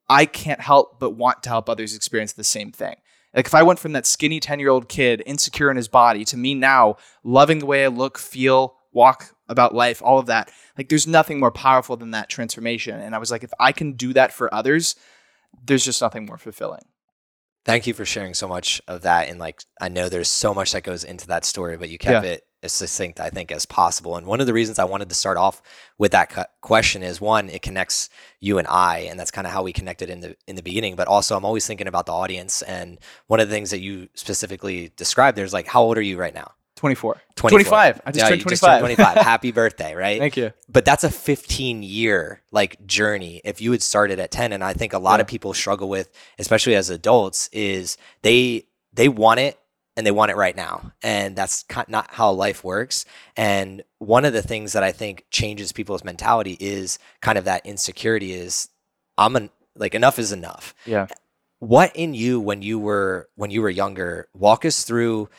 I 0.09 0.27
can't 0.27 0.61
help 0.61 1.01
but 1.01 1.11
want 1.11 1.43
to 1.43 1.49
help 1.49 1.69
others 1.69 1.97
experience 1.97 2.33
the 2.33 2.45
same 2.45 2.71
thing. 2.71 2.97
Like 3.39 3.47
if 3.47 3.55
I 3.55 3.63
went 3.63 3.79
from 3.79 3.93
that 3.93 4.05
skinny 4.05 4.41
10 4.41 4.59
year 4.59 4.69
old 4.69 4.89
kid, 4.89 5.23
insecure 5.25 5.71
in 5.71 5.77
his 5.77 5.87
body, 5.87 6.25
to 6.25 6.37
me 6.37 6.57
now, 6.57 6.97
loving 7.23 7.61
the 7.61 7.67
way 7.67 7.85
I 7.85 7.87
look, 7.87 8.19
feel, 8.19 8.75
walk 8.93 9.33
about 9.49 9.73
life, 9.73 10.03
all 10.03 10.19
of 10.19 10.27
that, 10.27 10.51
like 10.77 10.89
there's 10.89 11.07
nothing 11.07 11.39
more 11.39 11.53
powerful 11.53 11.97
than 11.97 12.11
that 12.11 12.29
transformation. 12.29 12.99
And 12.99 13.15
I 13.15 13.19
was 13.19 13.31
like, 13.31 13.45
if 13.45 13.53
I 13.61 13.71
can 13.71 13.93
do 13.93 14.13
that 14.15 14.33
for 14.33 14.53
others, 14.53 14.97
there's 15.65 15.85
just 15.85 16.03
nothing 16.03 16.27
more 16.27 16.37
fulfilling. 16.37 16.83
Thank 17.65 17.87
you 17.87 17.95
for 17.95 18.05
sharing 18.05 18.35
so 18.35 18.49
much 18.49 18.83
of 18.89 19.03
that. 19.03 19.29
And 19.29 19.39
like, 19.39 19.63
I 19.81 19.89
know 19.89 20.09
there's 20.09 20.29
so 20.29 20.53
much 20.53 20.73
that 20.73 20.83
goes 20.83 21.05
into 21.05 21.29
that 21.29 21.45
story, 21.45 21.77
but 21.77 21.91
you 21.91 21.97
kept 21.97 22.25
yeah. 22.25 22.33
it 22.33 22.43
as 22.63 22.73
succinct, 22.73 23.21
I 23.21 23.31
think, 23.31 23.53
as 23.53 23.67
possible. 23.67 24.17
And 24.17 24.27
one 24.27 24.41
of 24.41 24.47
the 24.47 24.53
reasons 24.53 24.79
I 24.79 24.85
wanted 24.85 25.09
to 25.09 25.15
start 25.15 25.37
off 25.37 25.63
with 25.97 26.13
that 26.13 26.51
question 26.61 27.03
is 27.03 27.21
one, 27.21 27.49
it 27.49 27.63
connects 27.63 28.11
you 28.41 28.59
and 28.59 28.67
I, 28.67 29.01
and 29.01 29.19
that's 29.19 29.31
kind 29.31 29.47
of 29.47 29.53
how 29.53 29.63
we 29.63 29.73
connected 29.73 30.11
in 30.11 30.21
the 30.21 30.37
in 30.47 30.57
the 30.57 30.63
beginning. 30.63 30.97
But 30.97 31.09
also, 31.09 31.37
I'm 31.37 31.45
always 31.45 31.67
thinking 31.67 31.87
about 31.87 32.07
the 32.07 32.13
audience. 32.13 32.63
And 32.63 32.99
one 33.27 33.41
of 33.41 33.49
the 33.49 33.55
things 33.55 33.71
that 33.71 33.81
you 33.81 34.09
specifically 34.15 34.93
described 34.97 35.37
there's 35.37 35.53
like, 35.53 35.67
how 35.67 35.83
old 35.83 35.99
are 35.99 36.03
you 36.03 36.19
right 36.19 36.35
now? 36.35 36.53
24. 36.79 37.21
24. 37.35 37.51
25. 37.51 38.01
I 38.07 38.13
just 38.13 38.25
yeah, 38.25 38.29
turned 38.29 38.43
25. 38.43 38.51
Just 38.51 38.63
turned 38.63 38.81
25. 38.81 39.17
Happy 39.25 39.51
birthday, 39.51 39.95
right? 39.95 40.19
Thank 40.19 40.37
you. 40.37 40.53
But 40.69 40.85
that's 40.85 41.03
a 41.03 41.11
15 41.11 41.83
year 41.83 42.41
like 42.53 42.85
journey. 42.87 43.41
If 43.45 43.61
you 43.61 43.73
had 43.73 43.83
started 43.83 44.21
at 44.21 44.31
10, 44.31 44.53
and 44.53 44.63
I 44.63 44.75
think 44.75 44.93
a 44.93 44.99
lot 44.99 45.17
yeah. 45.19 45.23
of 45.23 45.27
people 45.27 45.53
struggle 45.55 45.89
with, 45.89 46.11
especially 46.39 46.77
as 46.77 46.89
adults, 46.89 47.49
is 47.53 47.97
they 48.23 48.67
they 48.93 49.09
want 49.09 49.41
it 49.41 49.59
and 49.99 50.07
they 50.07 50.13
want 50.13 50.31
it 50.31 50.37
right 50.37 50.57
now. 50.57 50.93
And 51.03 51.35
that's 51.35 51.65
not 51.89 52.15
how 52.15 52.31
life 52.31 52.63
works. 52.63 53.05
And 53.37 53.83
one 53.99 54.25
of 54.25 54.33
the 54.33 54.43
things 54.43 54.73
that 54.75 54.85
I 54.85 54.93
think 54.93 55.25
changes 55.33 55.73
people's 55.73 56.05
mentality 56.05 56.57
is 56.61 57.01
kind 57.21 57.37
of 57.37 57.47
that 57.47 57.67
insecurity 57.67 58.33
is 58.33 58.69
I'm 59.19 59.35
an, 59.35 59.51
like 59.75 59.97
enough 59.97 60.21
is 60.21 60.31
enough. 60.31 60.73
Yeah. 60.87 61.09
What 61.59 61.97
in 61.97 62.15
you 62.15 62.39
when 62.39 62.63
you 62.63 62.79
were 62.79 63.29
when 63.35 63.51
you 63.51 63.61
were 63.61 63.71
younger, 63.71 64.29
walk 64.35 64.65
us 64.65 64.85
through 64.85 65.31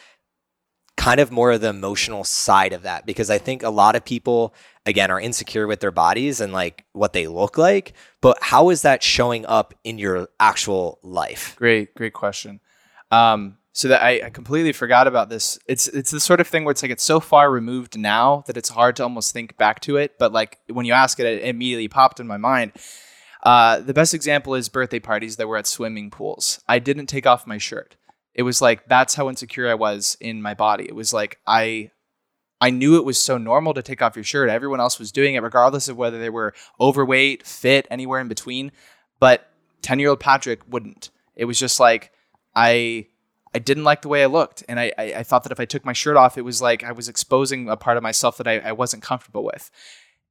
kind 0.97 1.21
of 1.21 1.31
more 1.31 1.53
of 1.53 1.61
the 1.61 1.69
emotional 1.69 2.25
side 2.25 2.73
of 2.73 2.81
that 2.81 3.05
because 3.05 3.29
I 3.29 3.37
think 3.37 3.63
a 3.63 3.69
lot 3.69 3.95
of 3.95 4.03
people 4.03 4.53
again 4.85 5.09
are 5.09 5.21
insecure 5.21 5.67
with 5.67 5.79
their 5.79 5.91
bodies 5.91 6.41
and 6.41 6.51
like 6.51 6.83
what 6.91 7.13
they 7.13 7.27
look 7.27 7.57
like, 7.57 7.93
but 8.19 8.37
how 8.41 8.71
is 8.71 8.81
that 8.81 9.01
showing 9.01 9.45
up 9.45 9.73
in 9.85 9.97
your 9.97 10.27
actual 10.37 10.99
life? 11.01 11.55
Great, 11.55 11.95
great 11.95 12.11
question. 12.11 12.59
Um, 13.09 13.58
so 13.79 13.87
that 13.87 14.03
I, 14.03 14.25
I, 14.25 14.29
completely 14.29 14.73
forgot 14.73 15.07
about 15.07 15.29
this. 15.29 15.57
It's 15.65 15.87
it's 15.87 16.11
the 16.11 16.19
sort 16.19 16.41
of 16.41 16.47
thing 16.49 16.65
where 16.65 16.73
it's 16.73 16.81
like 16.81 16.91
it's 16.91 17.01
so 17.01 17.21
far 17.21 17.49
removed 17.49 17.97
now 17.97 18.43
that 18.45 18.57
it's 18.57 18.67
hard 18.67 18.97
to 18.97 19.03
almost 19.03 19.31
think 19.31 19.55
back 19.55 19.79
to 19.81 19.95
it. 19.95 20.19
But 20.19 20.33
like 20.33 20.59
when 20.67 20.85
you 20.85 20.91
ask 20.91 21.17
it, 21.17 21.25
it 21.25 21.43
immediately 21.43 21.87
popped 21.87 22.19
in 22.19 22.27
my 22.27 22.35
mind. 22.35 22.73
Uh, 23.41 23.79
the 23.79 23.93
best 23.93 24.13
example 24.13 24.53
is 24.55 24.67
birthday 24.67 24.99
parties 24.99 25.37
that 25.37 25.47
were 25.47 25.55
at 25.55 25.65
swimming 25.65 26.11
pools. 26.11 26.59
I 26.67 26.79
didn't 26.79 27.05
take 27.05 27.25
off 27.25 27.47
my 27.47 27.57
shirt. 27.57 27.95
It 28.33 28.43
was 28.43 28.61
like 28.61 28.85
that's 28.89 29.15
how 29.15 29.29
insecure 29.29 29.69
I 29.69 29.75
was 29.75 30.17
in 30.19 30.41
my 30.41 30.55
body. 30.55 30.83
It 30.83 30.93
was 30.95 31.13
like 31.13 31.39
I 31.47 31.91
I 32.59 32.71
knew 32.71 32.97
it 32.97 33.05
was 33.05 33.17
so 33.17 33.37
normal 33.37 33.73
to 33.75 33.81
take 33.81 34.01
off 34.01 34.17
your 34.17 34.25
shirt. 34.25 34.49
Everyone 34.49 34.81
else 34.81 34.99
was 34.99 35.13
doing 35.13 35.35
it, 35.35 35.41
regardless 35.41 35.87
of 35.87 35.95
whether 35.95 36.19
they 36.19 36.29
were 36.29 36.53
overweight, 36.81 37.47
fit, 37.47 37.87
anywhere 37.89 38.19
in 38.19 38.27
between. 38.27 38.73
But 39.21 39.49
10 39.83 39.99
year 39.99 40.09
old 40.09 40.19
Patrick 40.19 40.63
wouldn't. 40.67 41.11
It 41.37 41.45
was 41.45 41.57
just 41.57 41.79
like 41.79 42.11
I 42.53 43.07
I 43.53 43.59
didn't 43.59 43.83
like 43.83 44.01
the 44.01 44.07
way 44.09 44.23
I 44.23 44.27
looked. 44.27 44.63
And 44.69 44.79
I, 44.79 44.91
I, 44.97 45.03
I, 45.17 45.23
thought 45.23 45.43
that 45.43 45.51
if 45.51 45.59
I 45.59 45.65
took 45.65 45.83
my 45.83 45.93
shirt 45.93 46.17
off, 46.17 46.37
it 46.37 46.43
was 46.43 46.61
like 46.61 46.83
I 46.83 46.91
was 46.91 47.09
exposing 47.09 47.69
a 47.69 47.75
part 47.75 47.97
of 47.97 48.03
myself 48.03 48.37
that 48.37 48.47
I, 48.47 48.59
I 48.59 48.71
wasn't 48.71 49.03
comfortable 49.03 49.43
with. 49.43 49.71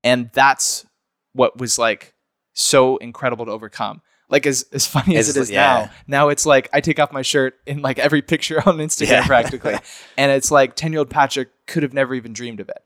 And 0.04 0.30
that's 0.32 0.86
what 1.32 1.58
was 1.58 1.78
like 1.78 2.14
so 2.52 2.96
incredible 2.98 3.46
to 3.46 3.50
overcome. 3.50 4.02
Like 4.30 4.46
as, 4.46 4.66
as 4.72 4.87
funny 4.87 5.16
as, 5.16 5.28
as 5.30 5.37
it 5.37 5.40
is 5.40 5.50
yeah. 5.50 5.60
now, 5.60 5.90
now 6.06 6.28
it's 6.28 6.44
like 6.44 6.68
I 6.72 6.80
take 6.80 7.00
off 7.00 7.12
my 7.12 7.22
shirt 7.22 7.54
in 7.66 7.82
like 7.82 7.98
every 7.98 8.22
picture 8.32 8.60
on 8.66 8.76
Instagram 8.78 9.08
yeah. 9.08 9.26
practically. 9.26 9.76
and 10.16 10.30
it's 10.30 10.50
like 10.50 10.76
10 10.76 10.92
year 10.92 11.00
old 11.00 11.10
Patrick 11.10 11.48
could 11.66 11.82
have 11.82 11.94
never 11.94 12.14
even 12.14 12.32
dreamed 12.32 12.60
of 12.60 12.68
it. 12.68 12.82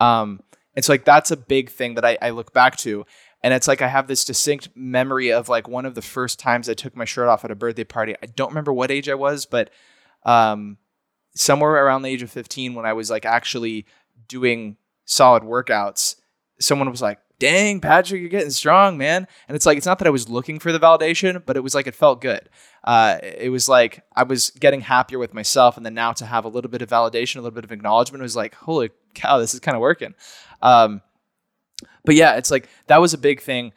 Um, 0.00 0.40
and 0.74 0.84
so 0.84 0.92
like 0.92 1.04
that's 1.04 1.30
a 1.30 1.36
big 1.36 1.70
thing 1.70 1.94
that 1.94 2.04
I, 2.04 2.18
I 2.20 2.30
look 2.30 2.52
back 2.52 2.76
to. 2.78 3.06
And 3.42 3.54
it's 3.54 3.68
like 3.68 3.82
I 3.82 3.88
have 3.88 4.08
this 4.08 4.24
distinct 4.24 4.70
memory 4.74 5.32
of 5.32 5.48
like 5.48 5.68
one 5.68 5.86
of 5.86 5.94
the 5.94 6.02
first 6.02 6.38
times 6.38 6.68
I 6.68 6.74
took 6.74 6.96
my 6.96 7.04
shirt 7.04 7.28
off 7.28 7.44
at 7.44 7.50
a 7.50 7.54
birthday 7.54 7.84
party. 7.84 8.14
I 8.22 8.26
don't 8.26 8.48
remember 8.48 8.72
what 8.72 8.90
age 8.90 9.08
I 9.08 9.14
was, 9.14 9.46
but 9.46 9.70
um, 10.24 10.78
somewhere 11.34 11.72
around 11.72 12.02
the 12.02 12.08
age 12.08 12.22
of 12.22 12.30
15 12.30 12.74
when 12.74 12.86
I 12.86 12.92
was 12.94 13.10
like 13.10 13.24
actually 13.24 13.86
doing 14.28 14.76
solid 15.04 15.42
workouts, 15.42 16.16
someone 16.58 16.90
was 16.90 17.02
like, 17.02 17.18
dang, 17.38 17.80
Patrick, 17.80 18.20
you're 18.20 18.30
getting 18.30 18.50
strong, 18.50 18.96
man. 18.96 19.26
And 19.46 19.54
it's 19.54 19.66
like, 19.66 19.76
it's 19.76 19.86
not 19.86 19.98
that 19.98 20.08
I 20.08 20.10
was 20.10 20.28
looking 20.28 20.58
for 20.58 20.72
the 20.72 20.80
validation, 20.80 21.42
but 21.44 21.56
it 21.56 21.62
was 21.62 21.74
like, 21.74 21.86
it 21.86 21.94
felt 21.94 22.20
good. 22.20 22.48
Uh, 22.82 23.18
it 23.22 23.50
was 23.50 23.68
like 23.68 24.02
I 24.14 24.22
was 24.22 24.50
getting 24.50 24.80
happier 24.80 25.18
with 25.18 25.34
myself. 25.34 25.76
And 25.76 25.84
then 25.84 25.94
now 25.94 26.12
to 26.12 26.26
have 26.26 26.44
a 26.44 26.48
little 26.48 26.70
bit 26.70 26.82
of 26.82 26.88
validation, 26.88 27.36
a 27.36 27.40
little 27.40 27.54
bit 27.54 27.64
of 27.64 27.72
acknowledgement 27.72 28.22
was 28.22 28.36
like, 28.36 28.54
holy 28.54 28.90
cow, 29.14 29.38
this 29.38 29.54
is 29.54 29.60
kind 29.60 29.74
of 29.74 29.80
working. 29.80 30.14
Um, 30.62 31.02
but 32.06 32.14
yeah, 32.14 32.36
it's 32.36 32.50
like 32.50 32.68
that 32.86 33.00
was 33.00 33.12
a 33.12 33.18
big 33.18 33.40
thing. 33.42 33.72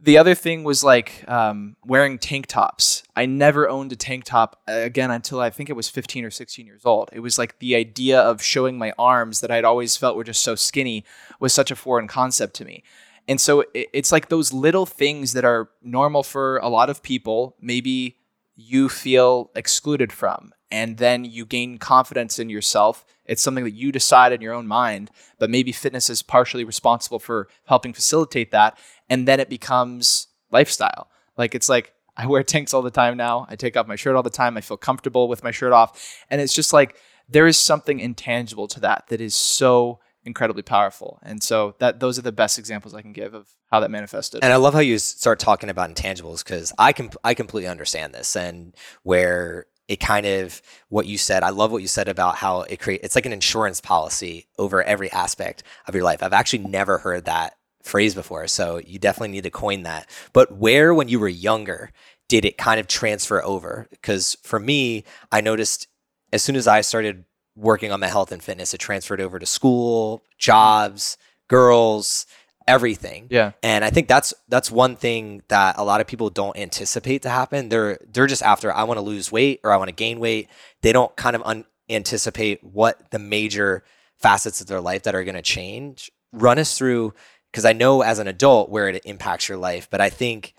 The 0.00 0.18
other 0.18 0.34
thing 0.34 0.64
was 0.64 0.84
like 0.84 1.24
um, 1.28 1.76
wearing 1.84 2.18
tank 2.18 2.46
tops. 2.46 3.02
I 3.16 3.26
never 3.26 3.68
owned 3.68 3.90
a 3.90 3.96
tank 3.96 4.24
top 4.24 4.60
uh, 4.68 4.72
again 4.72 5.10
until 5.10 5.40
I 5.40 5.50
think 5.50 5.70
it 5.70 5.72
was 5.72 5.88
15 5.88 6.24
or 6.24 6.30
16 6.30 6.66
years 6.66 6.82
old. 6.84 7.08
It 7.12 7.20
was 7.20 7.38
like 7.38 7.58
the 7.58 7.74
idea 7.74 8.20
of 8.20 8.42
showing 8.42 8.76
my 8.76 8.92
arms 8.98 9.40
that 9.40 9.50
I'd 9.50 9.64
always 9.64 9.96
felt 9.96 10.16
were 10.16 10.24
just 10.24 10.42
so 10.42 10.54
skinny 10.54 11.04
was 11.40 11.52
such 11.52 11.70
a 11.70 11.76
foreign 11.76 12.06
concept 12.06 12.54
to 12.56 12.64
me. 12.64 12.84
And 13.26 13.40
so 13.40 13.64
it's 13.72 14.12
like 14.12 14.28
those 14.28 14.52
little 14.52 14.84
things 14.84 15.32
that 15.32 15.46
are 15.46 15.70
normal 15.82 16.22
for 16.22 16.58
a 16.58 16.68
lot 16.68 16.90
of 16.90 17.02
people, 17.02 17.56
maybe 17.58 18.18
you 18.56 18.90
feel 18.90 19.50
excluded 19.54 20.12
from 20.12 20.52
and 20.70 20.98
then 20.98 21.24
you 21.24 21.46
gain 21.46 21.78
confidence 21.78 22.38
in 22.38 22.48
yourself. 22.48 23.04
It's 23.24 23.42
something 23.42 23.64
that 23.64 23.74
you 23.74 23.92
decide 23.92 24.32
in 24.32 24.40
your 24.40 24.54
own 24.54 24.66
mind, 24.66 25.10
but 25.38 25.50
maybe 25.50 25.72
fitness 25.72 26.10
is 26.10 26.22
partially 26.22 26.64
responsible 26.64 27.18
for 27.18 27.48
helping 27.66 27.92
facilitate 27.92 28.50
that. 28.50 28.78
And 29.08 29.26
then 29.26 29.40
it 29.40 29.48
becomes 29.48 30.28
lifestyle. 30.50 31.08
Like 31.36 31.54
it's 31.54 31.68
like 31.68 31.92
I 32.16 32.26
wear 32.26 32.42
tanks 32.42 32.72
all 32.72 32.82
the 32.82 32.90
time 32.90 33.16
now. 33.16 33.46
I 33.48 33.56
take 33.56 33.76
off 33.76 33.88
my 33.88 33.96
shirt 33.96 34.14
all 34.14 34.22
the 34.22 34.30
time. 34.30 34.56
I 34.56 34.60
feel 34.60 34.76
comfortable 34.76 35.26
with 35.28 35.42
my 35.42 35.50
shirt 35.50 35.72
off. 35.72 36.16
And 36.30 36.40
it's 36.40 36.54
just 36.54 36.72
like 36.72 36.96
there 37.28 37.46
is 37.46 37.58
something 37.58 37.98
intangible 37.98 38.68
to 38.68 38.80
that 38.80 39.06
that 39.08 39.20
is 39.20 39.34
so 39.34 39.98
incredibly 40.24 40.62
powerful. 40.62 41.18
And 41.22 41.42
so 41.42 41.74
that 41.78 42.00
those 42.00 42.18
are 42.18 42.22
the 42.22 42.32
best 42.32 42.58
examples 42.58 42.94
I 42.94 43.02
can 43.02 43.12
give 43.12 43.34
of 43.34 43.48
how 43.70 43.80
that 43.80 43.90
manifested. 43.90 44.44
And 44.44 44.52
I 44.52 44.56
love 44.56 44.74
how 44.74 44.80
you 44.80 44.98
start 44.98 45.38
talking 45.38 45.68
about 45.68 45.92
intangibles 45.92 46.44
because 46.44 46.72
I 46.78 46.92
can 46.92 47.10
I 47.22 47.34
completely 47.34 47.68
understand 47.68 48.14
this 48.14 48.36
and 48.36 48.74
where 49.02 49.66
it 49.88 50.00
kind 50.00 50.26
of 50.26 50.62
what 50.88 51.06
you 51.06 51.18
said. 51.18 51.42
I 51.42 51.50
love 51.50 51.70
what 51.70 51.82
you 51.82 51.88
said 51.88 52.08
about 52.08 52.36
how 52.36 52.62
it 52.62 52.80
create 52.80 53.00
it's 53.02 53.14
like 53.14 53.26
an 53.26 53.32
insurance 53.32 53.80
policy 53.80 54.46
over 54.58 54.82
every 54.82 55.10
aspect 55.12 55.62
of 55.86 55.94
your 55.94 56.04
life. 56.04 56.22
I've 56.22 56.32
actually 56.32 56.64
never 56.64 56.98
heard 56.98 57.26
that 57.26 57.56
phrase 57.82 58.14
before, 58.14 58.46
so 58.46 58.78
you 58.78 58.98
definitely 58.98 59.28
need 59.28 59.44
to 59.44 59.50
coin 59.50 59.82
that. 59.82 60.08
But 60.32 60.56
where 60.56 60.94
when 60.94 61.08
you 61.08 61.20
were 61.20 61.28
younger 61.28 61.92
did 62.28 62.44
it 62.44 62.58
kind 62.58 62.80
of 62.80 62.86
transfer 62.86 63.42
over? 63.44 63.86
Because 63.90 64.36
for 64.42 64.58
me, 64.58 65.04
I 65.30 65.40
noticed 65.40 65.88
as 66.32 66.42
soon 66.42 66.56
as 66.56 66.66
I 66.66 66.80
started 66.80 67.24
working 67.54 67.92
on 67.92 68.00
my 68.00 68.08
health 68.08 68.32
and 68.32 68.42
fitness, 68.42 68.74
it 68.74 68.78
transferred 68.78 69.20
over 69.20 69.38
to 69.38 69.46
school, 69.46 70.24
jobs, 70.38 71.16
girls, 71.48 72.26
everything. 72.66 73.26
Yeah. 73.30 73.52
And 73.62 73.84
I 73.84 73.90
think 73.90 74.08
that's 74.08 74.34
that's 74.48 74.70
one 74.70 74.96
thing 74.96 75.42
that 75.48 75.76
a 75.78 75.84
lot 75.84 76.00
of 76.00 76.06
people 76.06 76.30
don't 76.30 76.56
anticipate 76.56 77.22
to 77.22 77.30
happen. 77.30 77.68
They're 77.68 77.98
they're 78.12 78.26
just 78.26 78.42
after 78.42 78.72
I 78.72 78.84
want 78.84 78.98
to 78.98 79.02
lose 79.02 79.30
weight 79.30 79.60
or 79.64 79.72
I 79.72 79.76
want 79.76 79.88
to 79.88 79.94
gain 79.94 80.20
weight. 80.20 80.48
They 80.82 80.92
don't 80.92 81.14
kind 81.16 81.36
of 81.36 81.42
un- 81.44 81.66
anticipate 81.88 82.62
what 82.64 83.10
the 83.10 83.18
major 83.18 83.84
facets 84.16 84.60
of 84.60 84.66
their 84.66 84.80
life 84.80 85.02
that 85.04 85.14
are 85.14 85.24
going 85.24 85.34
to 85.34 85.42
change. 85.42 86.10
Run 86.32 86.58
us 86.58 86.76
through 86.76 87.14
because 87.50 87.64
I 87.64 87.72
know 87.72 88.02
as 88.02 88.18
an 88.18 88.26
adult 88.26 88.70
where 88.70 88.88
it 88.88 89.04
impacts 89.04 89.48
your 89.48 89.58
life, 89.58 89.88
but 89.90 90.00
I 90.00 90.10
think 90.10 90.54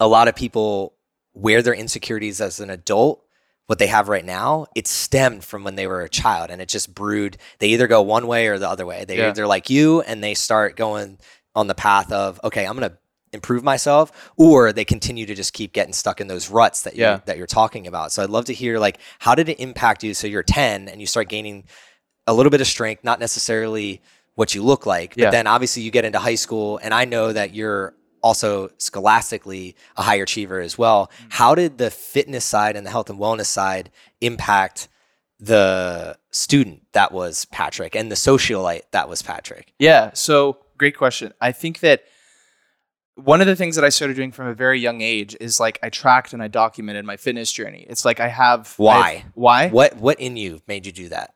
a 0.00 0.08
lot 0.08 0.28
of 0.28 0.34
people 0.34 0.94
where 1.32 1.62
their 1.62 1.74
insecurities 1.74 2.40
as 2.40 2.60
an 2.60 2.70
adult 2.70 3.23
what 3.66 3.78
they 3.78 3.86
have 3.86 4.08
right 4.08 4.24
now, 4.24 4.66
it 4.74 4.86
stemmed 4.86 5.42
from 5.44 5.64
when 5.64 5.74
they 5.74 5.86
were 5.86 6.02
a 6.02 6.08
child 6.08 6.50
and 6.50 6.60
it 6.60 6.68
just 6.68 6.94
brewed. 6.94 7.38
They 7.58 7.68
either 7.68 7.86
go 7.86 8.02
one 8.02 8.26
way 8.26 8.48
or 8.48 8.58
the 8.58 8.68
other 8.68 8.84
way. 8.84 9.04
They, 9.04 9.16
yeah. 9.16 9.32
They're 9.32 9.46
like 9.46 9.70
you 9.70 10.02
and 10.02 10.22
they 10.22 10.34
start 10.34 10.76
going 10.76 11.18
on 11.54 11.66
the 11.66 11.74
path 11.74 12.12
of, 12.12 12.40
okay, 12.44 12.66
I'm 12.66 12.76
going 12.76 12.90
to 12.90 12.98
improve 13.32 13.64
myself 13.64 14.32
or 14.36 14.72
they 14.72 14.84
continue 14.84 15.26
to 15.26 15.34
just 15.34 15.52
keep 15.52 15.72
getting 15.72 15.92
stuck 15.92 16.20
in 16.20 16.28
those 16.28 16.50
ruts 16.50 16.82
that 16.82 16.94
yeah. 16.94 17.16
you 17.16 17.22
that 17.26 17.36
you're 17.36 17.46
talking 17.46 17.86
about. 17.86 18.12
So 18.12 18.22
I'd 18.22 18.30
love 18.30 18.44
to 18.46 18.54
hear 18.54 18.78
like 18.78 18.98
how 19.18 19.34
did 19.34 19.48
it 19.48 19.58
impact 19.58 20.04
you 20.04 20.14
so 20.14 20.26
you're 20.26 20.44
10 20.44 20.88
and 20.88 21.00
you 21.00 21.06
start 21.06 21.28
gaining 21.28 21.64
a 22.26 22.32
little 22.32 22.50
bit 22.50 22.60
of 22.60 22.66
strength, 22.66 23.02
not 23.02 23.18
necessarily 23.18 24.02
what 24.36 24.54
you 24.54 24.62
look 24.62 24.86
like, 24.86 25.16
yeah. 25.16 25.26
but 25.26 25.30
then 25.32 25.46
obviously 25.46 25.82
you 25.82 25.90
get 25.90 26.04
into 26.04 26.18
high 26.18 26.34
school 26.36 26.78
and 26.82 26.94
I 26.94 27.04
know 27.04 27.32
that 27.32 27.54
you're 27.54 27.94
also 28.24 28.70
scholastically 28.78 29.76
a 29.96 30.02
high 30.02 30.16
achiever 30.16 30.58
as 30.58 30.78
well. 30.78 31.06
Mm-hmm. 31.06 31.26
How 31.32 31.54
did 31.54 31.76
the 31.76 31.90
fitness 31.90 32.44
side 32.46 32.74
and 32.74 32.86
the 32.86 32.90
health 32.90 33.10
and 33.10 33.20
wellness 33.20 33.46
side 33.46 33.90
impact 34.22 34.88
the 35.38 36.16
student 36.30 36.82
that 36.92 37.12
was 37.12 37.44
Patrick 37.46 37.94
and 37.94 38.10
the 38.10 38.16
socialite 38.16 38.82
that 38.92 39.10
was 39.10 39.20
Patrick? 39.20 39.74
Yeah, 39.78 40.10
so 40.14 40.58
great 40.78 40.96
question. 40.96 41.34
I 41.38 41.52
think 41.52 41.80
that 41.80 42.04
one 43.16 43.42
of 43.42 43.46
the 43.46 43.54
things 43.54 43.76
that 43.76 43.84
I 43.84 43.90
started 43.90 44.16
doing 44.16 44.32
from 44.32 44.46
a 44.46 44.54
very 44.54 44.80
young 44.80 45.02
age 45.02 45.36
is 45.38 45.60
like 45.60 45.78
I 45.82 45.90
tracked 45.90 46.32
and 46.32 46.42
I 46.42 46.48
documented 46.48 47.04
my 47.04 47.18
fitness 47.18 47.52
journey. 47.52 47.86
It's 47.88 48.06
like 48.06 48.20
I 48.20 48.28
have 48.28 48.74
why 48.78 48.96
I 48.96 49.12
have, 49.16 49.32
why 49.34 49.68
what 49.68 49.96
what 49.98 50.18
in 50.18 50.36
you 50.36 50.62
made 50.66 50.86
you 50.86 50.92
do 50.92 51.10
that? 51.10 51.34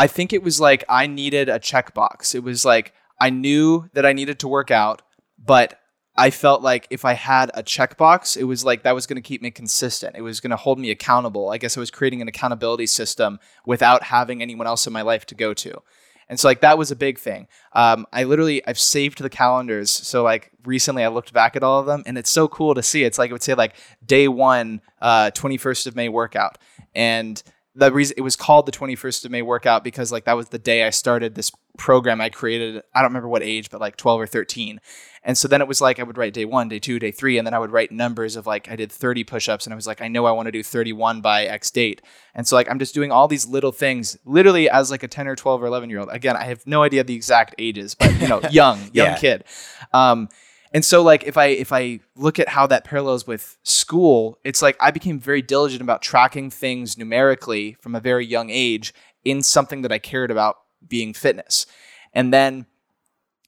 I 0.00 0.08
think 0.08 0.32
it 0.32 0.42
was 0.42 0.60
like 0.60 0.84
I 0.88 1.06
needed 1.06 1.48
a 1.48 1.60
checkbox. 1.60 2.34
It 2.34 2.42
was 2.42 2.64
like 2.64 2.92
I 3.20 3.30
knew 3.30 3.88
that 3.94 4.04
I 4.04 4.12
needed 4.12 4.40
to 4.40 4.48
work 4.48 4.70
out, 4.70 5.02
but 5.38 5.78
I 6.18 6.30
felt 6.30 6.62
like 6.62 6.88
if 6.90 7.04
I 7.04 7.12
had 7.12 7.52
a 7.54 7.62
checkbox, 7.62 8.36
it 8.36 8.42
was 8.42 8.64
like 8.64 8.82
that 8.82 8.94
was 8.94 9.06
going 9.06 9.22
to 9.22 9.22
keep 9.22 9.40
me 9.40 9.52
consistent. 9.52 10.16
It 10.16 10.22
was 10.22 10.40
going 10.40 10.50
to 10.50 10.56
hold 10.56 10.80
me 10.80 10.90
accountable. 10.90 11.50
I 11.50 11.58
guess 11.58 11.76
I 11.76 11.80
was 11.80 11.92
creating 11.92 12.20
an 12.20 12.26
accountability 12.26 12.86
system 12.86 13.38
without 13.64 14.02
having 14.02 14.42
anyone 14.42 14.66
else 14.66 14.84
in 14.88 14.92
my 14.92 15.02
life 15.02 15.24
to 15.26 15.36
go 15.36 15.54
to. 15.54 15.80
And 16.28 16.38
so 16.38 16.48
like 16.48 16.60
that 16.60 16.76
was 16.76 16.90
a 16.90 16.96
big 16.96 17.18
thing. 17.20 17.46
Um, 17.72 18.04
I 18.12 18.24
literally 18.24 18.66
I've 18.66 18.80
saved 18.80 19.22
the 19.22 19.30
calendars. 19.30 19.92
So 19.92 20.24
like 20.24 20.50
recently 20.64 21.04
I 21.04 21.08
looked 21.08 21.32
back 21.32 21.54
at 21.54 21.62
all 21.62 21.78
of 21.78 21.86
them 21.86 22.02
and 22.04 22.18
it's 22.18 22.30
so 22.30 22.48
cool 22.48 22.74
to 22.74 22.82
see. 22.82 23.04
It's 23.04 23.16
like 23.16 23.30
it 23.30 23.32
would 23.32 23.42
say 23.44 23.54
like 23.54 23.76
day 24.04 24.26
one, 24.26 24.82
uh, 25.00 25.30
21st 25.30 25.86
of 25.86 25.94
May 25.94 26.08
workout. 26.08 26.58
And 26.96 27.40
the 27.78 27.92
reason 27.92 28.14
it 28.16 28.22
was 28.22 28.34
called 28.34 28.66
the 28.66 28.72
21st 28.72 29.24
of 29.24 29.30
May 29.30 29.42
workout 29.42 29.84
because 29.84 30.10
like 30.10 30.24
that 30.24 30.36
was 30.36 30.48
the 30.48 30.58
day 30.58 30.84
I 30.84 30.90
started 30.90 31.34
this 31.34 31.52
program 31.76 32.20
I 32.20 32.28
created. 32.28 32.82
I 32.92 33.00
don't 33.00 33.10
remember 33.10 33.28
what 33.28 33.42
age, 33.42 33.70
but 33.70 33.80
like 33.80 33.96
12 33.96 34.20
or 34.20 34.26
13. 34.26 34.80
And 35.22 35.38
so 35.38 35.46
then 35.46 35.60
it 35.60 35.68
was 35.68 35.80
like 35.80 36.00
I 36.00 36.02
would 36.02 36.18
write 36.18 36.34
day 36.34 36.44
one, 36.44 36.68
day 36.68 36.80
two, 36.80 36.98
day 36.98 37.12
three, 37.12 37.38
and 37.38 37.46
then 37.46 37.54
I 37.54 37.58
would 37.58 37.70
write 37.70 37.92
numbers 37.92 38.34
of 38.34 38.46
like 38.46 38.68
I 38.68 38.74
did 38.74 38.90
30 38.90 39.24
push-ups, 39.24 39.66
and 39.66 39.72
I 39.72 39.76
was 39.76 39.86
like, 39.86 40.00
I 40.00 40.08
know 40.08 40.24
I 40.24 40.32
want 40.32 40.46
to 40.46 40.52
do 40.52 40.62
31 40.62 41.20
by 41.20 41.44
X 41.44 41.70
date. 41.70 42.02
And 42.34 42.46
so 42.48 42.56
like 42.56 42.68
I'm 42.68 42.80
just 42.80 42.94
doing 42.94 43.12
all 43.12 43.28
these 43.28 43.46
little 43.46 43.72
things, 43.72 44.18
literally 44.24 44.68
as 44.68 44.90
like 44.90 45.04
a 45.04 45.08
10 45.08 45.28
or 45.28 45.36
12 45.36 45.62
or 45.62 45.66
11 45.66 45.88
year 45.88 46.00
old. 46.00 46.08
Again, 46.10 46.36
I 46.36 46.44
have 46.44 46.66
no 46.66 46.82
idea 46.82 47.04
the 47.04 47.14
exact 47.14 47.54
ages, 47.58 47.94
but 47.94 48.20
you 48.20 48.26
know, 48.26 48.40
young, 48.50 48.78
young 48.92 49.08
yeah. 49.08 49.18
kid. 49.18 49.44
Um, 49.92 50.28
and 50.72 50.84
so 50.84 51.02
like 51.02 51.24
if 51.24 51.36
I 51.36 51.46
if 51.46 51.72
I 51.72 52.00
look 52.14 52.38
at 52.38 52.48
how 52.48 52.66
that 52.66 52.84
parallels 52.84 53.26
with 53.26 53.56
school, 53.62 54.38
it's 54.44 54.62
like 54.62 54.76
I 54.80 54.90
became 54.90 55.18
very 55.18 55.42
diligent 55.42 55.82
about 55.82 56.02
tracking 56.02 56.50
things 56.50 56.98
numerically 56.98 57.76
from 57.80 57.94
a 57.94 58.00
very 58.00 58.26
young 58.26 58.50
age 58.50 58.92
in 59.24 59.42
something 59.42 59.82
that 59.82 59.92
I 59.92 59.98
cared 59.98 60.30
about 60.30 60.58
being 60.86 61.14
fitness. 61.14 61.66
And 62.12 62.32
then 62.32 62.66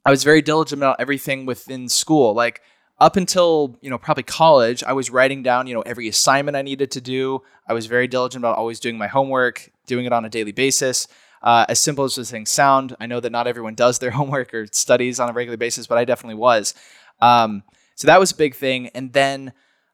I 0.05 0.11
was 0.11 0.25
very 0.25 0.43
diligent 0.43 0.81
about 0.81 0.97
everything 0.99 1.47
within 1.47 1.89
school. 1.89 2.35
Like 2.35 2.62
up 2.99 3.17
until, 3.17 3.77
you 3.81 3.91
know, 3.91 3.99
probably 3.99 4.23
college, 4.23 4.83
I 4.85 4.93
was 4.93 5.11
writing 5.11 5.43
down, 5.43 5.67
you 5.67 5.75
know, 5.75 5.83
every 5.83 6.09
assignment 6.09 6.57
I 6.57 6.62
needed 6.62 6.91
to 6.93 7.00
do. 7.00 7.43
I 7.67 7.73
was 7.73 7.87
very 7.87 8.07
diligent 8.07 8.43
about 8.43 8.57
always 8.57 8.81
doing 8.81 8.99
my 8.99 9.07
homework, 9.07 9.71
doing 9.87 10.05
it 10.05 10.12
on 10.12 10.25
a 10.25 10.29
daily 10.29 10.53
basis. 10.53 11.07
Uh, 11.43 11.65
as 11.71 11.81
simple 11.81 12.05
as 12.05 12.17
those 12.17 12.31
things 12.31 12.50
sound, 12.50 12.95
I 13.00 13.07
know 13.07 13.21
that 13.21 13.33
not 13.33 13.47
everyone 13.47 13.75
does 13.75 13.99
their 13.99 14.11
homework 14.19 14.53
or 14.53 14.67
studies 14.73 15.19
on 15.19 15.31
a 15.31 15.33
regular 15.33 15.57
basis, 15.57 15.87
but 15.87 15.99
I 15.99 16.05
definitely 16.05 16.35
was. 16.35 16.75
Um, 17.21 17.62
so 17.95 18.07
that 18.07 18.21
was 18.21 18.33
a 18.33 18.37
big 18.37 18.55
thing. 18.55 18.89
And 18.89 19.12
then 19.12 19.53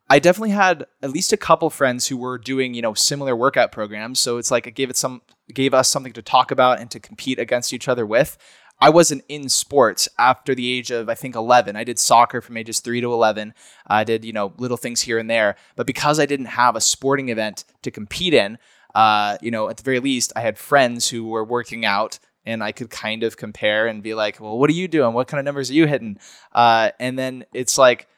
I 0.08 0.18
definitely 0.18 0.50
had 0.50 0.86
at 1.02 1.10
least 1.10 1.32
a 1.32 1.36
couple 1.36 1.68
friends 1.70 2.06
who 2.06 2.16
were 2.16 2.38
doing, 2.38 2.74
you 2.74 2.82
know, 2.82 2.94
similar 2.94 3.34
workout 3.34 3.72
programs. 3.72 4.20
So 4.20 4.38
it's 4.38 4.50
like 4.50 4.66
it 4.66 4.72
gave 4.72 4.90
it 4.90 4.96
some 4.96 5.22
gave 5.52 5.74
us 5.74 5.88
something 5.88 6.12
to 6.12 6.22
talk 6.22 6.50
about 6.50 6.80
and 6.80 6.90
to 6.90 7.00
compete 7.00 7.38
against 7.38 7.72
each 7.72 7.88
other 7.88 8.06
with. 8.06 8.38
I 8.78 8.90
wasn't 8.90 9.24
in 9.28 9.48
sports 9.48 10.08
after 10.18 10.54
the 10.54 10.70
age 10.70 10.90
of 10.90 11.08
I 11.08 11.14
think 11.14 11.34
11. 11.34 11.76
I 11.76 11.84
did 11.84 11.98
soccer 11.98 12.40
from 12.40 12.56
ages 12.56 12.80
3 12.80 13.00
to 13.00 13.12
11. 13.12 13.54
I 13.86 14.04
did, 14.04 14.24
you 14.24 14.32
know, 14.32 14.52
little 14.58 14.76
things 14.76 15.00
here 15.00 15.18
and 15.18 15.30
there. 15.30 15.56
But 15.76 15.86
because 15.86 16.20
I 16.20 16.26
didn't 16.26 16.46
have 16.46 16.76
a 16.76 16.80
sporting 16.80 17.30
event 17.30 17.64
to 17.82 17.90
compete 17.90 18.34
in, 18.34 18.58
uh, 18.94 19.38
you 19.40 19.50
know, 19.50 19.68
at 19.68 19.78
the 19.78 19.82
very 19.82 20.00
least, 20.00 20.32
I 20.36 20.40
had 20.40 20.58
friends 20.58 21.08
who 21.08 21.26
were 21.26 21.44
working 21.44 21.84
out 21.84 22.18
and 22.46 22.62
I 22.62 22.72
could 22.72 22.90
kind 22.90 23.22
of 23.22 23.36
compare 23.36 23.86
and 23.86 24.02
be 24.02 24.14
like, 24.14 24.40
well, 24.40 24.56
what 24.56 24.70
are 24.70 24.74
you 24.74 24.88
doing? 24.88 25.12
What 25.12 25.28
kind 25.28 25.40
of 25.40 25.44
numbers 25.44 25.70
are 25.70 25.74
you 25.74 25.86
hitting? 25.86 26.18
Uh, 26.52 26.90
and 27.00 27.18
then 27.18 27.44
it's 27.52 27.76
like, 27.76 28.08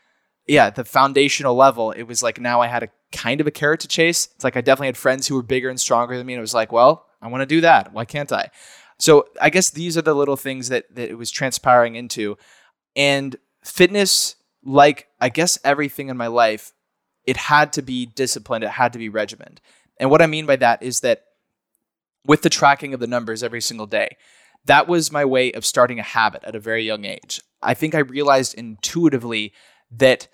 yeah, 0.47 0.70
the 0.70 0.85
foundational 0.85 1.54
level, 1.54 1.92
it 1.92 2.04
was 2.04 2.23
like 2.23 2.40
now 2.40 2.61
I 2.61 2.66
had 2.66 2.82
a 2.82 2.88
kind 3.11 3.40
of 3.40 3.47
a 3.47 3.50
carrot 3.50 3.80
to 3.80 3.88
chase. 3.88 4.28
It's 4.35 4.44
like 4.44 4.56
I 4.56 4.61
definitely 4.61 4.88
had 4.88 4.97
friends 4.97 5.26
who 5.26 5.35
were 5.35 5.42
bigger 5.42 5.68
and 5.68 5.80
stronger 5.80 6.16
than 6.16 6.26
me. 6.26 6.35
And 6.35 6.38
it 6.38 6.42
was 6.42 6.54
like, 6.54 6.73
well, 6.73 7.06
I 7.20 7.28
want 7.28 7.42
to 7.42 7.47
do 7.47 7.61
that. 7.62 7.92
Why 7.92 8.04
can't 8.04 8.30
I? 8.30 8.50
So 8.99 9.28
I 9.40 9.50
guess 9.50 9.70
these 9.70 9.97
are 9.97 10.02
the 10.02 10.14
little 10.14 10.37
things 10.37 10.68
that, 10.68 10.94
that 10.94 11.08
it 11.08 11.16
was 11.16 11.30
transpiring 11.30 11.94
into. 11.94 12.37
And 12.97 13.37
fitness, 13.62 14.37
like 14.64 15.08
I 15.20 15.28
guess 15.28 15.58
everything 15.64 16.08
in 16.08 16.16
my 16.16 16.26
life, 16.26 16.73
it 17.25 17.37
had 17.37 17.73
to 17.75 17.82
be 17.82 18.06
disciplined, 18.06 18.64
it 18.64 18.70
had 18.70 18.92
to 18.94 18.99
be 18.99 19.08
regimented. 19.08 19.61
And 19.99 20.11
what 20.11 20.23
I 20.23 20.26
mean 20.26 20.47
by 20.47 20.56
that 20.56 20.82
is 20.82 21.00
that 21.00 21.25
with 22.28 22.42
the 22.42 22.50
tracking 22.50 22.94
of 22.94 23.00
the 23.00 23.08
numbers 23.08 23.42
every 23.42 23.61
single 23.61 23.87
day, 23.87 24.16
that 24.66 24.87
was 24.87 25.11
my 25.11 25.25
way 25.25 25.50
of 25.52 25.66
starting 25.66 25.99
a 25.99 26.04
habit 26.04 26.44
at 26.44 26.54
a 26.54 26.61
very 26.61 26.85
young 26.85 27.04
age. 27.04 27.40
I 27.62 27.75
think 27.75 27.94
I 27.94 28.00
realized 28.00 28.54
intuitively 28.54 29.52
that 29.90 30.28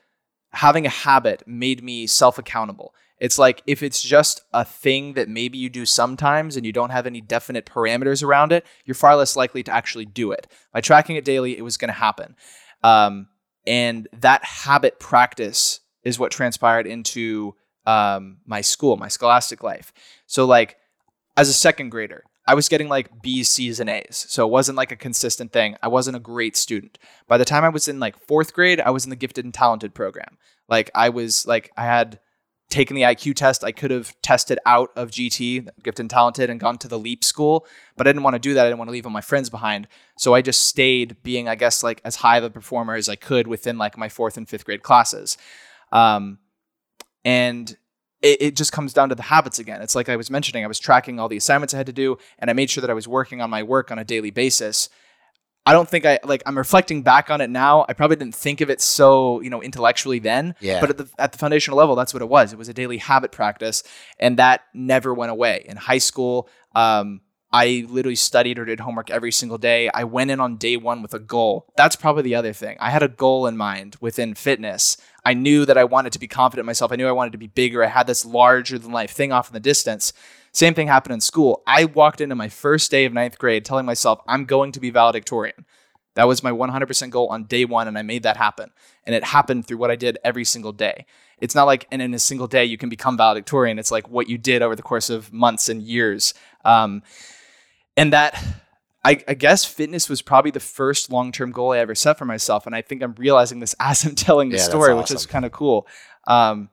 having 0.52 0.84
a 0.84 0.90
habit 0.90 1.44
made 1.46 1.82
me 1.82 2.06
self 2.06 2.36
accountable. 2.36 2.94
It's 3.18 3.38
like 3.38 3.62
if 3.66 3.82
it's 3.82 4.02
just 4.02 4.42
a 4.52 4.64
thing 4.64 5.14
that 5.14 5.28
maybe 5.28 5.56
you 5.56 5.70
do 5.70 5.86
sometimes 5.86 6.56
and 6.56 6.66
you 6.66 6.72
don't 6.72 6.90
have 6.90 7.06
any 7.06 7.20
definite 7.20 7.64
parameters 7.64 8.24
around 8.24 8.50
it, 8.52 8.66
you're 8.84 8.94
far 8.96 9.16
less 9.16 9.36
likely 9.36 9.62
to 9.62 9.72
actually 9.72 10.04
do 10.04 10.32
it. 10.32 10.48
By 10.72 10.80
tracking 10.80 11.16
it 11.16 11.24
daily, 11.24 11.56
it 11.56 11.62
was 11.62 11.76
going 11.76 11.88
to 11.88 11.94
happen. 11.94 12.34
Um, 12.82 13.28
and 13.66 14.08
that 14.12 14.44
habit 14.44 14.98
practice 14.98 15.80
is 16.02 16.18
what 16.18 16.32
transpired 16.32 16.86
into 16.86 17.54
um, 17.86 18.38
my 18.46 18.60
school, 18.60 18.96
my 18.96 19.08
scholastic 19.08 19.62
life. 19.62 19.92
So, 20.26 20.44
like, 20.44 20.76
as 21.36 21.48
a 21.48 21.52
second 21.52 21.90
grader, 21.90 22.24
I 22.46 22.54
was 22.54 22.68
getting 22.68 22.88
like 22.88 23.22
B's, 23.22 23.48
C's, 23.48 23.80
and 23.80 23.88
A's. 23.88 24.26
So 24.28 24.46
it 24.46 24.50
wasn't 24.50 24.76
like 24.76 24.92
a 24.92 24.96
consistent 24.96 25.52
thing. 25.52 25.76
I 25.82 25.88
wasn't 25.88 26.16
a 26.16 26.20
great 26.20 26.56
student. 26.56 26.98
By 27.26 27.38
the 27.38 27.44
time 27.44 27.64
I 27.64 27.70
was 27.70 27.88
in 27.88 28.00
like 28.00 28.18
fourth 28.18 28.52
grade, 28.52 28.80
I 28.80 28.90
was 28.90 29.04
in 29.04 29.10
the 29.10 29.16
gifted 29.16 29.44
and 29.44 29.54
talented 29.54 29.94
program. 29.94 30.36
Like 30.68 30.90
I 30.94 31.08
was 31.08 31.46
like, 31.46 31.70
I 31.76 31.84
had 31.84 32.20
taken 32.70 32.96
the 32.96 33.02
IQ 33.02 33.34
test, 33.34 33.62
I 33.62 33.72
could 33.72 33.90
have 33.90 34.20
tested 34.22 34.58
out 34.66 34.90
of 34.96 35.10
GT, 35.10 35.68
gifted 35.82 36.00
and 36.00 36.10
talented, 36.10 36.50
and 36.50 36.58
gone 36.58 36.78
to 36.78 36.88
the 36.88 36.98
LEAP 36.98 37.22
school. 37.22 37.66
But 37.96 38.06
I 38.06 38.10
didn't 38.10 38.24
want 38.24 38.34
to 38.34 38.40
do 38.40 38.54
that. 38.54 38.64
I 38.64 38.68
didn't 38.68 38.78
want 38.78 38.88
to 38.88 38.92
leave 38.92 39.06
all 39.06 39.12
my 39.12 39.20
friends 39.20 39.48
behind. 39.48 39.86
So 40.18 40.34
I 40.34 40.42
just 40.42 40.64
stayed 40.64 41.22
being, 41.22 41.48
I 41.48 41.54
guess, 41.54 41.82
like 41.82 42.00
as 42.04 42.16
high 42.16 42.38
of 42.38 42.44
a 42.44 42.50
performer 42.50 42.94
as 42.94 43.08
I 43.08 43.16
could 43.16 43.46
within 43.46 43.78
like 43.78 43.96
my 43.96 44.08
fourth 44.08 44.36
and 44.36 44.48
fifth 44.48 44.64
grade 44.64 44.82
classes. 44.82 45.36
Um, 45.92 46.38
and 47.24 47.76
it, 48.25 48.43
it 48.43 48.57
just 48.57 48.73
comes 48.73 48.93
down 48.93 49.11
to 49.11 49.14
the 49.14 49.23
habits 49.23 49.59
again. 49.59 49.83
It's 49.83 49.95
like 49.95 50.09
I 50.09 50.16
was 50.16 50.31
mentioning, 50.31 50.64
I 50.64 50.66
was 50.66 50.81
tracking 50.81 51.21
all 51.21 51.28
the 51.28 51.37
assignments 51.37 51.75
I 51.75 51.76
had 51.76 51.87
to 51.87 51.93
do, 51.93 52.16
and 52.38 52.50
I 52.50 52.54
made 52.54 52.71
sure 52.71 52.81
that 52.81 52.90
I 52.90 52.95
was 52.95 53.07
working 53.07 53.40
on 53.40 53.50
my 53.50 53.62
work 53.62 53.93
on 53.93 53.99
a 53.99 54.04
daily 54.04 54.31
basis. 54.31 54.88
I 55.66 55.73
don't 55.73 55.88
think 55.88 56.04
I 56.04 56.19
like 56.25 56.43
I'm 56.45 56.59
reflecting 56.59 57.02
back 57.02 57.31
on 57.31 57.40
it 57.40 57.49
now. 57.49 57.87
I 57.88 57.95
probably 57.95 58.16
didn't 58.16 58.35
think 58.35 58.61
of 58.61 58.69
it 58.69 58.83
so, 58.83 59.40
you 59.40 59.49
know, 59.49 59.62
intellectually 59.62 60.19
then. 60.19 60.54
Yeah. 60.61 60.81
But 60.81 60.90
at 60.90 60.99
the 60.99 61.09
at 61.19 61.33
the 61.33 61.38
foundational 61.38 61.78
level, 61.78 61.95
that's 61.95 62.12
what 62.12 62.23
it 62.23 62.28
was. 62.28 62.52
It 62.52 62.59
was 62.59 62.69
a 62.69 62.75
daily 62.75 62.99
habit 62.99 63.33
practice. 63.33 63.83
And 64.19 64.38
that 64.38 64.62
never 64.75 65.14
went 65.14 65.31
away. 65.31 65.64
In 65.66 65.76
high 65.78 65.99
school, 65.99 66.50
um, 66.75 67.23
I 67.54 67.87
literally 67.88 68.16
studied 68.16 68.58
or 68.58 68.64
did 68.64 68.80
homework 68.80 69.11
every 69.11 69.30
single 69.30 69.58
day. 69.58 69.88
I 69.94 70.02
went 70.02 70.32
in 70.32 70.40
on 70.40 70.56
day 70.56 70.76
one 70.76 71.02
with 71.02 71.14
a 71.14 71.20
goal. 71.20 71.73
That's 71.76 71.94
probably 71.94 72.25
the 72.25 72.34
other 72.34 72.52
thing. 72.52 72.76
I 72.80 72.90
had 72.90 73.04
a 73.04 73.08
goal 73.08 73.46
in 73.46 73.56
mind 73.56 73.94
within 74.00 74.34
fitness. 74.34 74.96
I 75.25 75.34
knew 75.34 75.64
that 75.64 75.78
I 75.78 75.84
wanted 75.84 76.12
to 76.14 76.18
be 76.18 76.26
confident 76.26 76.66
myself. 76.66 76.90
I 76.90 76.96
knew 76.96 77.06
I 77.06 77.12
wanted 77.12 77.30
to 77.30 77.38
be 77.38 77.46
bigger. 77.46 77.84
I 77.84 77.87
had 77.87 78.08
this 78.08 78.25
larger 78.25 78.76
than 78.76 78.90
life 78.90 79.12
thing 79.12 79.30
off 79.30 79.50
in 79.50 79.52
the 79.54 79.61
distance. 79.61 80.12
Same 80.50 80.75
thing 80.75 80.88
happened 80.88 81.14
in 81.14 81.20
school. 81.20 81.62
I 81.64 81.84
walked 81.84 82.20
into 82.20 82.34
my 82.34 82.49
first 82.49 82.90
day 82.90 83.04
of 83.04 83.12
ninth 83.12 83.38
grade 83.38 83.64
telling 83.64 83.87
myself, 83.87 84.18
I'm 84.26 84.46
going 84.46 84.73
to 84.73 84.80
be 84.80 84.90
valedictorian. 84.90 85.64
That 86.14 86.26
was 86.26 86.42
my 86.42 86.50
100% 86.50 87.11
goal 87.11 87.28
on 87.28 87.44
day 87.44 87.64
one, 87.64 87.87
and 87.87 87.96
I 87.96 88.02
made 88.02 88.25
that 88.25 88.37
happen. 88.37 88.70
And 89.04 89.14
it 89.14 89.23
happened 89.23 89.66
through 89.66 89.78
what 89.78 89.92
I 89.92 89.96
did 89.96 90.18
every 90.25 90.44
single 90.44 90.73
day. 90.73 91.06
It's 91.38 91.54
not 91.54 91.64
like, 91.64 91.87
in 91.92 92.14
a 92.14 92.18
single 92.18 92.46
day, 92.49 92.64
you 92.64 92.78
can 92.78 92.88
become 92.88 93.16
valedictorian. 93.16 93.78
It's 93.78 93.90
like 93.92 94.08
what 94.08 94.28
you 94.28 94.38
did 94.38 94.62
over 94.62 94.75
the 94.75 94.82
course 94.82 95.08
of 95.08 95.32
months 95.32 95.68
and 95.68 95.82
years. 95.82 96.34
Um, 96.64 97.02
and 97.96 98.12
that, 98.12 98.42
I, 99.04 99.22
I, 99.28 99.34
guess, 99.34 99.64
fitness 99.64 100.08
was 100.08 100.22
probably 100.22 100.50
the 100.50 100.60
first 100.60 101.10
long 101.10 101.32
term 101.32 101.52
goal 101.52 101.72
I 101.72 101.78
ever 101.78 101.94
set 101.94 102.18
for 102.18 102.24
myself. 102.24 102.66
And 102.66 102.74
I 102.74 102.82
think 102.82 103.02
I'm 103.02 103.14
realizing 103.14 103.60
this 103.60 103.74
as 103.80 104.04
I'm 104.04 104.14
telling 104.14 104.48
the 104.48 104.56
yeah, 104.56 104.62
story, 104.62 104.92
awesome. 104.92 104.98
which 104.98 105.10
is 105.12 105.26
kind 105.26 105.44
of 105.44 105.52
cool. 105.52 105.86
Um, 106.26 106.70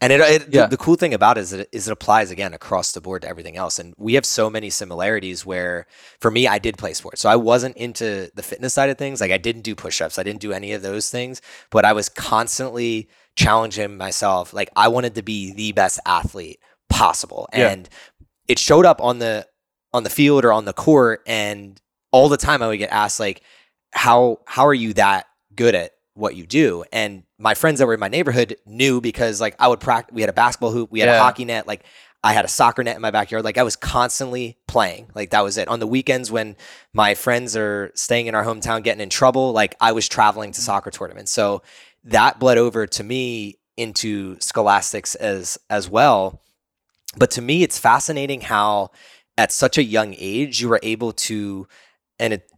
and 0.00 0.12
it, 0.12 0.20
it 0.20 0.48
yeah. 0.52 0.62
the, 0.62 0.70
the, 0.70 0.76
cool 0.76 0.96
thing 0.96 1.14
about 1.14 1.38
it 1.38 1.42
is, 1.42 1.52
it 1.52 1.68
is 1.70 1.86
it 1.86 1.92
applies 1.92 2.32
again 2.32 2.52
across 2.52 2.92
the 2.92 3.00
board 3.00 3.22
to 3.22 3.28
everything 3.28 3.56
else. 3.56 3.78
And 3.78 3.94
we 3.96 4.14
have 4.14 4.26
so 4.26 4.50
many 4.50 4.68
similarities 4.68 5.46
where 5.46 5.86
for 6.20 6.30
me, 6.30 6.48
I 6.48 6.58
did 6.58 6.76
play 6.76 6.94
sports. 6.94 7.20
So 7.20 7.28
I 7.28 7.36
wasn't 7.36 7.76
into 7.76 8.30
the 8.34 8.42
fitness 8.42 8.74
side 8.74 8.90
of 8.90 8.98
things. 8.98 9.20
Like 9.20 9.30
I 9.30 9.38
didn't 9.38 9.62
do 9.62 9.74
push-ups. 9.76 10.18
I 10.18 10.24
didn't 10.24 10.40
do 10.40 10.52
any 10.52 10.72
of 10.72 10.82
those 10.82 11.10
things, 11.10 11.40
but 11.70 11.84
I 11.84 11.92
was 11.92 12.08
constantly 12.08 13.08
challenging 13.36 13.96
myself. 13.96 14.52
Like 14.52 14.68
I 14.74 14.88
wanted 14.88 15.14
to 15.14 15.22
be 15.22 15.52
the 15.52 15.72
best 15.72 16.00
athlete 16.06 16.58
possible. 16.88 17.48
And 17.52 17.88
yeah. 17.88 18.26
it 18.48 18.58
showed 18.58 18.86
up 18.86 19.00
on 19.00 19.20
the, 19.20 19.46
on 19.94 20.02
the 20.02 20.10
field 20.10 20.44
or 20.44 20.52
on 20.52 20.66
the 20.66 20.74
court. 20.74 21.22
And 21.26 21.80
all 22.12 22.28
the 22.28 22.36
time 22.36 22.60
I 22.60 22.68
would 22.68 22.78
get 22.78 22.90
asked 22.90 23.18
like, 23.18 23.42
how, 23.92 24.40
how 24.46 24.66
are 24.66 24.74
you 24.74 24.92
that 24.94 25.26
good 25.56 25.74
at 25.74 25.92
what 26.14 26.36
you 26.36 26.46
do. 26.46 26.84
And 26.92 27.24
my 27.38 27.54
friends 27.54 27.80
that 27.80 27.86
were 27.86 27.94
in 27.94 28.00
my 28.00 28.08
neighborhood 28.08 28.56
knew 28.66 29.00
because 29.00 29.40
like 29.40 29.56
I 29.58 29.68
would 29.68 29.80
practice, 29.80 30.14
we 30.14 30.22
had 30.22 30.30
a 30.30 30.34
basketball 30.34 30.70
hoop, 30.70 30.90
we 30.90 31.00
had 31.00 31.08
yeah. 31.08 31.16
a 31.16 31.20
hockey 31.20 31.44
net, 31.44 31.66
like 31.66 31.84
I 32.22 32.32
had 32.32 32.44
a 32.44 32.48
soccer 32.48 32.82
net 32.82 32.96
in 32.96 33.02
my 33.02 33.10
backyard. 33.10 33.44
Like 33.44 33.58
I 33.58 33.64
was 33.64 33.76
constantly 33.76 34.56
playing. 34.66 35.10
Like 35.14 35.30
that 35.30 35.42
was 35.42 35.58
it. 35.58 35.68
On 35.68 35.80
the 35.80 35.86
weekends 35.86 36.30
when 36.30 36.56
my 36.92 37.14
friends 37.14 37.56
are 37.56 37.90
staying 37.94 38.26
in 38.26 38.34
our 38.34 38.44
hometown 38.44 38.82
getting 38.82 39.02
in 39.02 39.10
trouble, 39.10 39.52
like 39.52 39.74
I 39.80 39.92
was 39.92 40.08
traveling 40.08 40.52
to 40.52 40.60
soccer 40.60 40.90
tournaments. 40.90 41.32
So 41.32 41.62
that 42.04 42.38
bled 42.38 42.58
over 42.58 42.86
to 42.86 43.04
me 43.04 43.58
into 43.76 44.38
scholastics 44.40 45.14
as 45.16 45.58
as 45.68 45.90
well. 45.90 46.40
But 47.16 47.30
to 47.32 47.42
me, 47.42 47.62
it's 47.62 47.78
fascinating 47.78 48.40
how 48.40 48.90
at 49.36 49.52
such 49.52 49.78
a 49.78 49.82
young 49.82 50.14
age 50.18 50.60
you 50.60 50.68
were 50.68 50.80
able 50.82 51.12
to 51.12 51.66
and 52.18 52.34
it, 52.34 52.48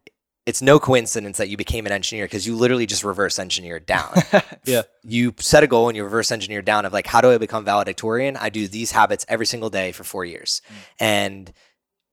it's 0.47 0.63
no 0.63 0.79
coincidence 0.79 1.39
that 1.39 1.49
you 1.49 1.57
became 1.57 1.87
an 1.87 1.93
engineer 1.93 2.25
because 2.25 2.47
you 2.47 2.55
literally 2.55 2.87
just 2.87 3.03
reverse 3.03 3.39
engineered 3.39 3.85
down. 3.85 4.15
yeah. 4.65 4.83
You 5.03 5.35
set 5.39 5.65
a 5.65 5.67
goal 5.67 5.89
and 5.89 5.97
you 5.97 6.05
reverse 6.05 6.31
engineer 6.31 6.63
down 6.63 6.85
of 6.85 6.93
like, 6.93 7.07
how 7.07 7.21
do 7.21 7.33
I 7.33 7.39
become 7.39 7.65
valedictorian? 7.65 8.37
I 8.37 8.49
do 8.49 8.69
these 8.69 8.93
habits 8.93 9.27
every 9.29 9.47
single 9.47 9.71
day 9.71 9.91
for 9.91 10.05
four 10.05 10.25
years. 10.25 10.63
Mm. 10.69 10.75
And 11.01 11.53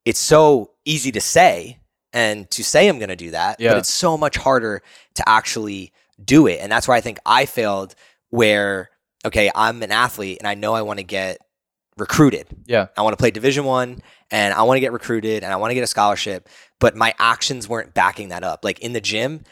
it's 0.04 0.20
so 0.20 0.72
easy 0.84 1.12
to 1.12 1.22
say 1.22 1.80
and 2.12 2.50
to 2.52 2.64
say 2.64 2.90
I'm 2.90 2.98
going 2.98 3.10
to 3.10 3.16
do 3.16 3.32
that, 3.32 3.60
yeah. 3.60 3.70
but 3.70 3.78
it's 3.78 3.94
so 3.94 4.18
much 4.18 4.38
harder 4.38 4.82
to 5.16 5.30
actually 5.30 5.94
do 6.24 6.48
it. 6.48 6.60
And 6.60 6.72
that's 6.72 6.88
why 6.88 6.98
I 6.98 7.02
think 7.02 7.20
I 7.26 7.46
failed 7.46 7.94
where, 8.32 8.90
okay, 9.26 9.52
I'm 9.54 9.84
an 9.84 9.92
athlete 9.92 10.40
and 10.40 10.48
I 10.48 10.56
know 10.56 10.74
I 10.74 10.82
want 10.82 10.98
to 10.98 11.04
get 11.04 11.38
recruited. 11.98 12.48
Yeah. 12.66 12.88
I 12.98 13.02
want 13.02 13.14
to 13.14 13.18
play 13.18 13.32
division 13.32 13.66
one 13.66 14.02
and 14.32 14.54
I 14.54 14.64
want 14.64 14.78
to 14.78 14.82
get 14.82 14.92
recruited 14.92 15.44
and 15.44 15.54
I 15.54 15.58
want 15.58 15.72
to 15.72 15.76
get 15.76 15.84
a 15.84 15.88
scholarship, 15.88 16.50
but 16.80 16.96
my 16.96 17.14
actions 17.20 17.68
weren't 17.68 17.94
backing 17.94 18.30
that 18.30 18.44
up. 18.44 18.64
Like 18.64 18.80
in 18.80 18.94
the 18.94 19.02
gym, 19.02 19.44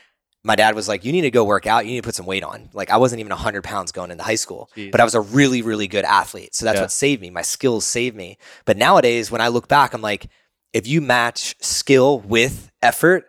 my 0.44 0.56
dad 0.56 0.74
was 0.74 0.88
like, 0.88 1.06
you 1.06 1.12
need 1.12 1.22
to 1.22 1.32
go 1.32 1.44
work 1.44 1.68
out. 1.68 1.86
You 1.86 1.92
need 1.92 2.02
to 2.02 2.08
put 2.08 2.16
some 2.16 2.26
weight 2.26 2.44
on. 2.44 2.70
Like 2.74 2.90
I 2.90 2.98
wasn't 2.98 3.20
even 3.20 3.32
hundred 3.32 3.64
pounds 3.64 3.92
going 3.92 4.10
into 4.12 4.24
high 4.24 4.36
school, 4.36 4.70
Jeez. 4.76 4.92
but 4.92 5.00
I 5.00 5.04
was 5.04 5.14
a 5.14 5.22
really, 5.22 5.62
really 5.62 5.88
good 5.88 6.06
athlete. 6.06 6.56
So 6.56 6.66
that's 6.66 6.78
yeah. 6.78 6.84
what 6.84 6.92
saved 6.92 7.22
me. 7.22 7.30
My 7.30 7.44
skills 7.44 7.86
saved 7.86 8.16
me. 8.16 8.38
But 8.66 8.78
nowadays, 8.78 9.30
when 9.30 9.42
I 9.42 9.50
look 9.50 9.68
back, 9.68 9.94
I'm 9.94 10.02
like, 10.02 10.28
if 10.74 10.88
you 10.88 11.02
match 11.02 11.56
skill 11.60 12.20
with 12.20 12.72
effort, 12.82 13.26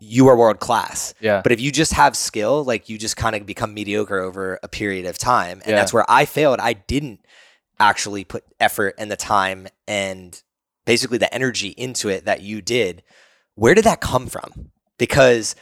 you 0.00 0.28
are 0.28 0.36
world 0.36 0.60
class. 0.60 1.14
Yeah. 1.20 1.42
But 1.42 1.52
if 1.52 1.60
you 1.60 1.70
just 1.70 1.92
have 1.92 2.16
skill, 2.16 2.64
like 2.64 2.88
you 2.88 2.98
just 2.98 3.16
kind 3.16 3.36
of 3.36 3.46
become 3.46 3.74
mediocre 3.74 4.18
over 4.18 4.58
a 4.62 4.68
period 4.68 5.06
of 5.06 5.18
time. 5.18 5.60
And 5.60 5.70
yeah. 5.70 5.76
that's 5.76 5.92
where 5.92 6.04
I 6.08 6.24
failed. 6.24 6.60
I 6.60 6.72
didn't 6.72 7.20
actually 7.80 8.24
put 8.24 8.44
effort 8.60 8.94
and 8.98 9.10
the 9.10 9.16
time 9.16 9.68
and 9.86 10.42
basically 10.84 11.18
the 11.18 11.32
energy 11.32 11.68
into 11.68 12.08
it 12.08 12.24
that 12.24 12.42
you 12.42 12.62
did. 12.62 13.02
Where 13.54 13.74
did 13.74 13.84
that 13.84 14.00
come 14.00 14.26
from? 14.26 14.70
Because 14.98 15.54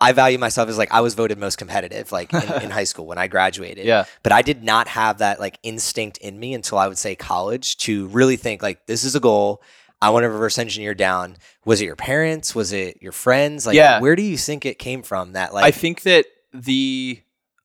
I 0.00 0.12
value 0.12 0.36
myself 0.36 0.68
as 0.68 0.76
like 0.76 0.92
I 0.92 1.00
was 1.00 1.14
voted 1.14 1.38
most 1.38 1.56
competitive 1.56 2.10
like 2.10 2.32
in, 2.32 2.42
in, 2.62 2.70
high 2.70 2.84
school 2.84 3.06
when 3.06 3.18
I 3.18 3.28
graduated. 3.28 3.86
Yeah. 3.86 4.04
But 4.24 4.32
I 4.32 4.42
did 4.42 4.64
not 4.64 4.88
have 4.88 5.18
that 5.18 5.38
like 5.38 5.58
instinct 5.62 6.18
in 6.18 6.38
me 6.38 6.54
until 6.54 6.78
I 6.78 6.88
would 6.88 6.98
say 6.98 7.14
college 7.14 7.76
to 7.78 8.08
really 8.08 8.36
think 8.36 8.62
like 8.62 8.86
this 8.86 9.04
is 9.04 9.14
a 9.14 9.20
goal. 9.20 9.62
I 10.00 10.10
want 10.10 10.24
to 10.24 10.28
reverse 10.30 10.58
engineer 10.58 10.94
down. 10.94 11.36
Was 11.64 11.80
it 11.80 11.84
your 11.84 11.94
parents? 11.94 12.52
Was 12.52 12.72
it 12.72 13.00
your 13.00 13.12
friends? 13.12 13.64
Like 13.64 13.76
yeah. 13.76 14.00
where 14.00 14.16
do 14.16 14.22
you 14.22 14.36
think 14.36 14.66
it 14.66 14.80
came 14.80 15.04
from 15.04 15.34
that 15.34 15.54
like 15.54 15.64
I 15.64 15.70
think 15.70 16.02
that 16.02 16.26
the 16.52 17.20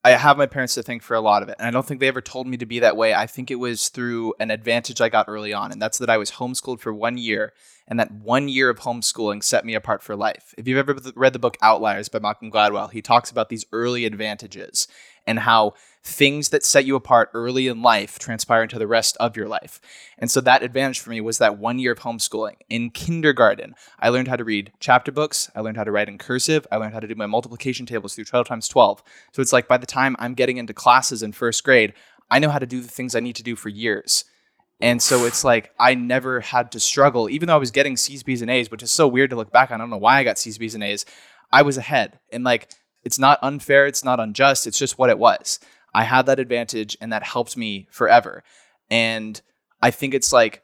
I 0.08 0.12
have 0.12 0.38
my 0.38 0.46
parents 0.46 0.74
to 0.76 0.84
thank 0.84 1.04
for 1.04 1.16
a 1.16 1.22
lot 1.22 1.44
of 1.44 1.50
it. 1.50 1.56
And 1.60 1.68
I 1.68 1.72
don't 1.72 1.86
think 1.86 2.00
they 2.00 2.08
ever 2.08 2.22
told 2.22 2.48
me 2.48 2.56
to 2.58 2.66
be 2.66 2.80
that 2.80 2.96
way. 2.96 3.14
I 3.14 3.28
think 3.28 3.52
it 3.52 3.56
was 3.56 3.90
through 3.90 4.36
an 4.40 4.52
advantage 4.52 5.02
I 5.02 5.10
got 5.10 5.28
early 5.28 5.52
on. 5.52 5.72
And 5.72 5.82
that's 5.82 5.98
that 5.98 6.10
I 6.10 6.18
was 6.18 6.32
homeschooled 6.32 6.80
for 6.80 6.94
one 6.94 7.18
year. 7.18 7.52
And 7.90 8.00
that 8.00 8.12
one 8.12 8.48
year 8.48 8.70
of 8.70 8.80
homeschooling 8.80 9.44
set 9.44 9.66
me 9.66 9.74
apart 9.74 10.02
for 10.02 10.16
life. 10.16 10.54
If 10.58 10.66
you've 10.66 10.78
ever 10.78 10.98
read 11.16 11.34
the 11.34 11.40
book 11.40 11.58
Outliers 11.62 12.08
by 12.08 12.20
Malcolm 12.20 12.52
Gladwell, 12.52 12.92
he 12.92 13.02
talks 13.02 13.30
about 13.32 13.50
these 13.50 13.66
early 13.74 14.06
advantages 14.06 14.88
and 15.28 15.40
how 15.40 15.74
things 16.04 16.50
that 16.50 16.64
set 16.64 16.86
you 16.86 16.96
apart 16.96 17.30
early 17.34 17.68
in 17.68 17.82
life 17.82 18.18
transpire 18.18 18.64
into 18.64 18.80
the 18.80 18.88
rest 18.88 19.18
of 19.20 19.36
your 19.36 19.48
life. 19.48 19.82
And 20.18 20.32
so 20.32 20.40
that 20.42 20.64
advantage 20.64 21.02
for 21.02 21.10
me 21.10 21.20
was 21.20 21.38
that 21.38 21.60
one 21.60 21.80
year 21.80 21.92
of 21.92 22.00
homeschooling. 22.00 22.56
In 22.70 22.90
kindergarten, 22.90 23.76
I 24.00 24.08
learned 24.10 24.30
how 24.30 24.38
to 24.38 24.46
read 24.46 24.72
chapter 24.80 25.12
books, 25.12 25.52
I 25.54 25.60
learned 25.60 25.76
how 25.76 25.84
to 25.84 25.92
write 25.92 26.08
in 26.08 26.18
cursive, 26.18 26.66
I 26.72 26.78
learned 26.78 26.94
how 26.94 27.02
to 27.02 27.08
do 27.08 27.16
my 27.16 27.26
multiplication 27.26 27.86
tables 27.86 28.16
through 28.16 28.24
12 28.24 28.48
times 28.48 28.70
12. 28.70 29.04
So 29.34 29.42
it's 29.42 29.54
like 29.54 29.68
by 29.68 29.78
the 29.78 29.86
time 29.86 30.16
I'm 30.18 30.34
getting 30.34 30.58
into 30.58 30.74
classes 30.74 31.22
in 31.22 31.34
first 31.34 31.64
grade, 31.64 31.94
I 32.32 32.40
know 32.40 32.50
how 32.50 32.60
to 32.60 32.66
do 32.66 32.82
the 32.82 32.88
things 32.88 33.14
I 33.14 33.20
need 33.20 33.36
to 33.36 33.44
do 33.44 33.58
for 33.58 33.70
years. 33.70 34.24
And 34.80 35.02
so 35.02 35.26
it's 35.26 35.44
like 35.44 35.72
I 35.80 35.96
never 35.96 36.40
had 36.40 36.72
to 36.74 36.80
struggle, 36.80 37.30
even 37.30 37.48
though 37.48 37.56
I 37.56 37.60
was 37.60 37.72
getting 37.72 37.98
C's, 37.98 38.24
B's, 38.24 38.42
and 38.42 38.52
A's, 38.52 38.70
which 38.70 38.84
is 38.84 38.92
so 38.92 39.08
weird 39.08 39.32
to 39.32 39.36
look 39.36 39.52
back 39.52 39.72
on. 39.72 39.82
I 39.82 39.84
don't 39.84 39.90
know 39.90 39.98
why 39.98 40.20
I 40.20 40.24
got 40.24 40.38
C's, 40.38 40.58
B's, 40.58 40.76
and 40.76 40.84
A's. 40.84 41.06
I 41.52 41.64
was 41.64 41.78
ahead. 41.78 42.20
And 42.32 42.44
like, 42.44 42.70
it's 43.08 43.18
not 43.18 43.40
unfair, 43.42 43.88
it's 43.88 44.04
not 44.04 44.20
unjust, 44.20 44.68
it's 44.68 44.78
just 44.78 45.00
what 45.00 45.10
it 45.10 45.18
was. 45.18 45.60
I 45.96 46.04
had 46.04 46.26
that 46.26 46.40
advantage 46.40 46.98
and 47.00 47.12
that 47.14 47.24
helped 47.24 47.56
me 47.56 47.88
forever. 47.90 48.44
And 48.92 49.42
I 49.82 49.92
think 49.92 50.14
it's 50.14 50.34
like 50.34 50.62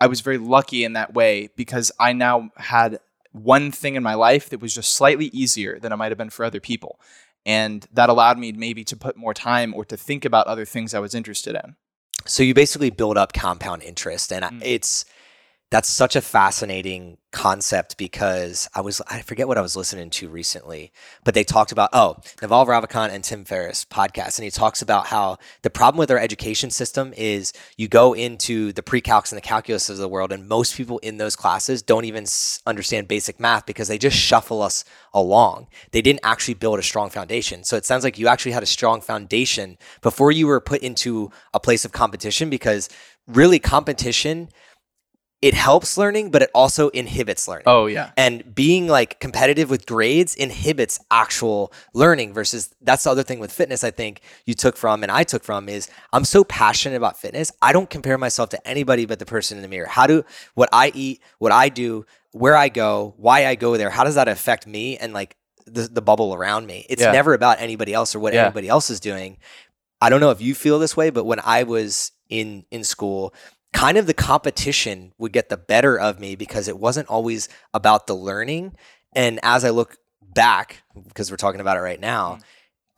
I 0.00 0.08
was 0.08 0.20
very 0.20 0.36
lucky 0.36 0.82
in 0.82 0.94
that 0.94 1.14
way 1.14 1.48
because 1.56 1.92
I 2.00 2.12
now 2.12 2.50
had 2.56 2.98
one 3.30 3.70
thing 3.70 3.94
in 3.94 4.02
my 4.02 4.14
life 4.14 4.50
that 4.50 4.60
was 4.60 4.74
just 4.74 4.94
slightly 4.94 5.26
easier 5.26 5.78
than 5.78 5.92
it 5.92 5.96
might 5.96 6.10
have 6.10 6.18
been 6.18 6.28
for 6.28 6.44
other 6.44 6.60
people. 6.60 6.98
And 7.46 7.86
that 7.92 8.08
allowed 8.08 8.36
me 8.36 8.50
maybe 8.50 8.82
to 8.82 8.96
put 8.96 9.16
more 9.16 9.32
time 9.32 9.72
or 9.72 9.84
to 9.84 9.96
think 9.96 10.24
about 10.24 10.48
other 10.48 10.64
things 10.64 10.92
I 10.92 10.98
was 10.98 11.14
interested 11.14 11.54
in. 11.54 11.76
So 12.24 12.42
you 12.42 12.52
basically 12.52 12.90
build 12.90 13.16
up 13.16 13.32
compound 13.32 13.84
interest 13.84 14.32
and 14.32 14.44
mm. 14.44 14.60
it's 14.64 15.04
that's 15.70 15.88
such 15.88 16.14
a 16.14 16.20
fascinating 16.20 17.18
concept 17.32 17.98
because 17.98 18.68
I 18.74 18.80
was 18.80 19.02
I 19.08 19.20
forget 19.20 19.48
what 19.48 19.58
I 19.58 19.62
was 19.62 19.76
listening 19.76 20.10
to 20.10 20.28
recently, 20.28 20.92
but 21.24 21.34
they 21.34 21.42
talked 21.42 21.72
about 21.72 21.90
oh 21.92 22.18
Naval 22.40 22.66
Ravikant 22.66 23.10
and 23.10 23.24
Tim 23.24 23.44
Ferriss 23.44 23.84
podcast, 23.84 24.38
and 24.38 24.44
he 24.44 24.50
talks 24.50 24.80
about 24.80 25.08
how 25.08 25.38
the 25.62 25.70
problem 25.70 25.98
with 25.98 26.10
our 26.10 26.18
education 26.18 26.70
system 26.70 27.12
is 27.16 27.52
you 27.76 27.88
go 27.88 28.12
into 28.14 28.72
the 28.72 28.82
pre-calcs 28.82 29.32
and 29.32 29.36
the 29.36 29.42
calculus 29.42 29.90
of 29.90 29.96
the 29.96 30.08
world, 30.08 30.30
and 30.30 30.48
most 30.48 30.76
people 30.76 30.98
in 30.98 31.16
those 31.16 31.34
classes 31.34 31.82
don't 31.82 32.04
even 32.04 32.26
understand 32.64 33.08
basic 33.08 33.40
math 33.40 33.66
because 33.66 33.88
they 33.88 33.98
just 33.98 34.16
shuffle 34.16 34.62
us 34.62 34.84
along. 35.12 35.66
They 35.90 36.00
didn't 36.00 36.20
actually 36.22 36.54
build 36.54 36.78
a 36.78 36.82
strong 36.82 37.10
foundation. 37.10 37.64
So 37.64 37.76
it 37.76 37.84
sounds 37.84 38.04
like 38.04 38.18
you 38.18 38.28
actually 38.28 38.52
had 38.52 38.62
a 38.62 38.66
strong 38.66 39.00
foundation 39.00 39.78
before 40.00 40.30
you 40.30 40.46
were 40.46 40.60
put 40.60 40.82
into 40.82 41.32
a 41.52 41.58
place 41.58 41.84
of 41.84 41.92
competition 41.92 42.50
because 42.50 42.88
really 43.26 43.58
competition 43.58 44.48
it 45.42 45.52
helps 45.54 45.98
learning, 45.98 46.30
but 46.30 46.40
it 46.42 46.50
also 46.54 46.88
inhibits 46.88 47.46
learning. 47.46 47.64
Oh 47.66 47.86
yeah. 47.86 48.10
And 48.16 48.54
being 48.54 48.88
like 48.88 49.20
competitive 49.20 49.68
with 49.68 49.84
grades 49.86 50.34
inhibits 50.34 50.98
actual 51.10 51.72
learning 51.92 52.32
versus 52.32 52.74
that's 52.80 53.04
the 53.04 53.10
other 53.10 53.22
thing 53.22 53.38
with 53.38 53.52
fitness 53.52 53.84
I 53.84 53.90
think 53.90 54.22
you 54.46 54.54
took 54.54 54.76
from 54.78 55.02
and 55.02 55.12
I 55.12 55.24
took 55.24 55.44
from 55.44 55.68
is 55.68 55.90
I'm 56.12 56.24
so 56.24 56.42
passionate 56.44 56.96
about 56.96 57.18
fitness. 57.18 57.52
I 57.60 57.72
don't 57.72 57.90
compare 57.90 58.16
myself 58.16 58.48
to 58.50 58.66
anybody 58.68 59.04
but 59.04 59.18
the 59.18 59.26
person 59.26 59.58
in 59.58 59.62
the 59.62 59.68
mirror. 59.68 59.86
How 59.86 60.06
do 60.06 60.24
what 60.54 60.70
I 60.72 60.90
eat, 60.94 61.20
what 61.38 61.52
I 61.52 61.68
do, 61.68 62.06
where 62.32 62.56
I 62.56 62.68
go, 62.70 63.14
why 63.18 63.46
I 63.46 63.56
go 63.56 63.76
there, 63.76 63.90
how 63.90 64.04
does 64.04 64.14
that 64.14 64.28
affect 64.28 64.66
me 64.66 64.96
and 64.96 65.12
like 65.12 65.36
the, 65.66 65.82
the 65.82 66.02
bubble 66.02 66.32
around 66.34 66.66
me? 66.66 66.86
It's 66.88 67.02
Yeah. 67.02 67.12
never 67.12 67.34
about 67.34 67.60
anybody 67.60 67.92
else 67.92 68.14
or 68.14 68.20
what 68.20 68.32
Yeah. 68.32 68.44
anybody 68.44 68.68
else 68.68 68.88
is 68.88 69.00
doing. 69.00 69.36
I 70.00 70.08
don't 70.08 70.20
know 70.20 70.30
if 70.30 70.40
you 70.40 70.54
feel 70.54 70.78
this 70.78 70.96
way, 70.96 71.10
but 71.10 71.24
when 71.24 71.40
I 71.44 71.62
was 71.64 72.12
in 72.28 72.64
in 72.70 72.84
school, 72.84 73.32
kind 73.76 73.98
of 73.98 74.06
the 74.06 74.14
competition 74.14 75.12
would 75.18 75.32
get 75.32 75.50
the 75.50 75.56
better 75.56 75.98
of 75.98 76.18
me 76.18 76.34
because 76.34 76.66
it 76.66 76.78
wasn't 76.78 77.08
always 77.08 77.48
about 77.74 78.06
the 78.06 78.14
learning. 78.14 78.74
And 79.14 79.38
as 79.42 79.64
I 79.64 79.70
look 79.70 79.98
back, 80.22 80.82
because 81.06 81.30
we're 81.30 81.36
talking 81.36 81.60
about 81.60 81.76
it 81.76 81.80
right 81.80 82.00
now, 82.00 82.36
Mm. 82.36 82.42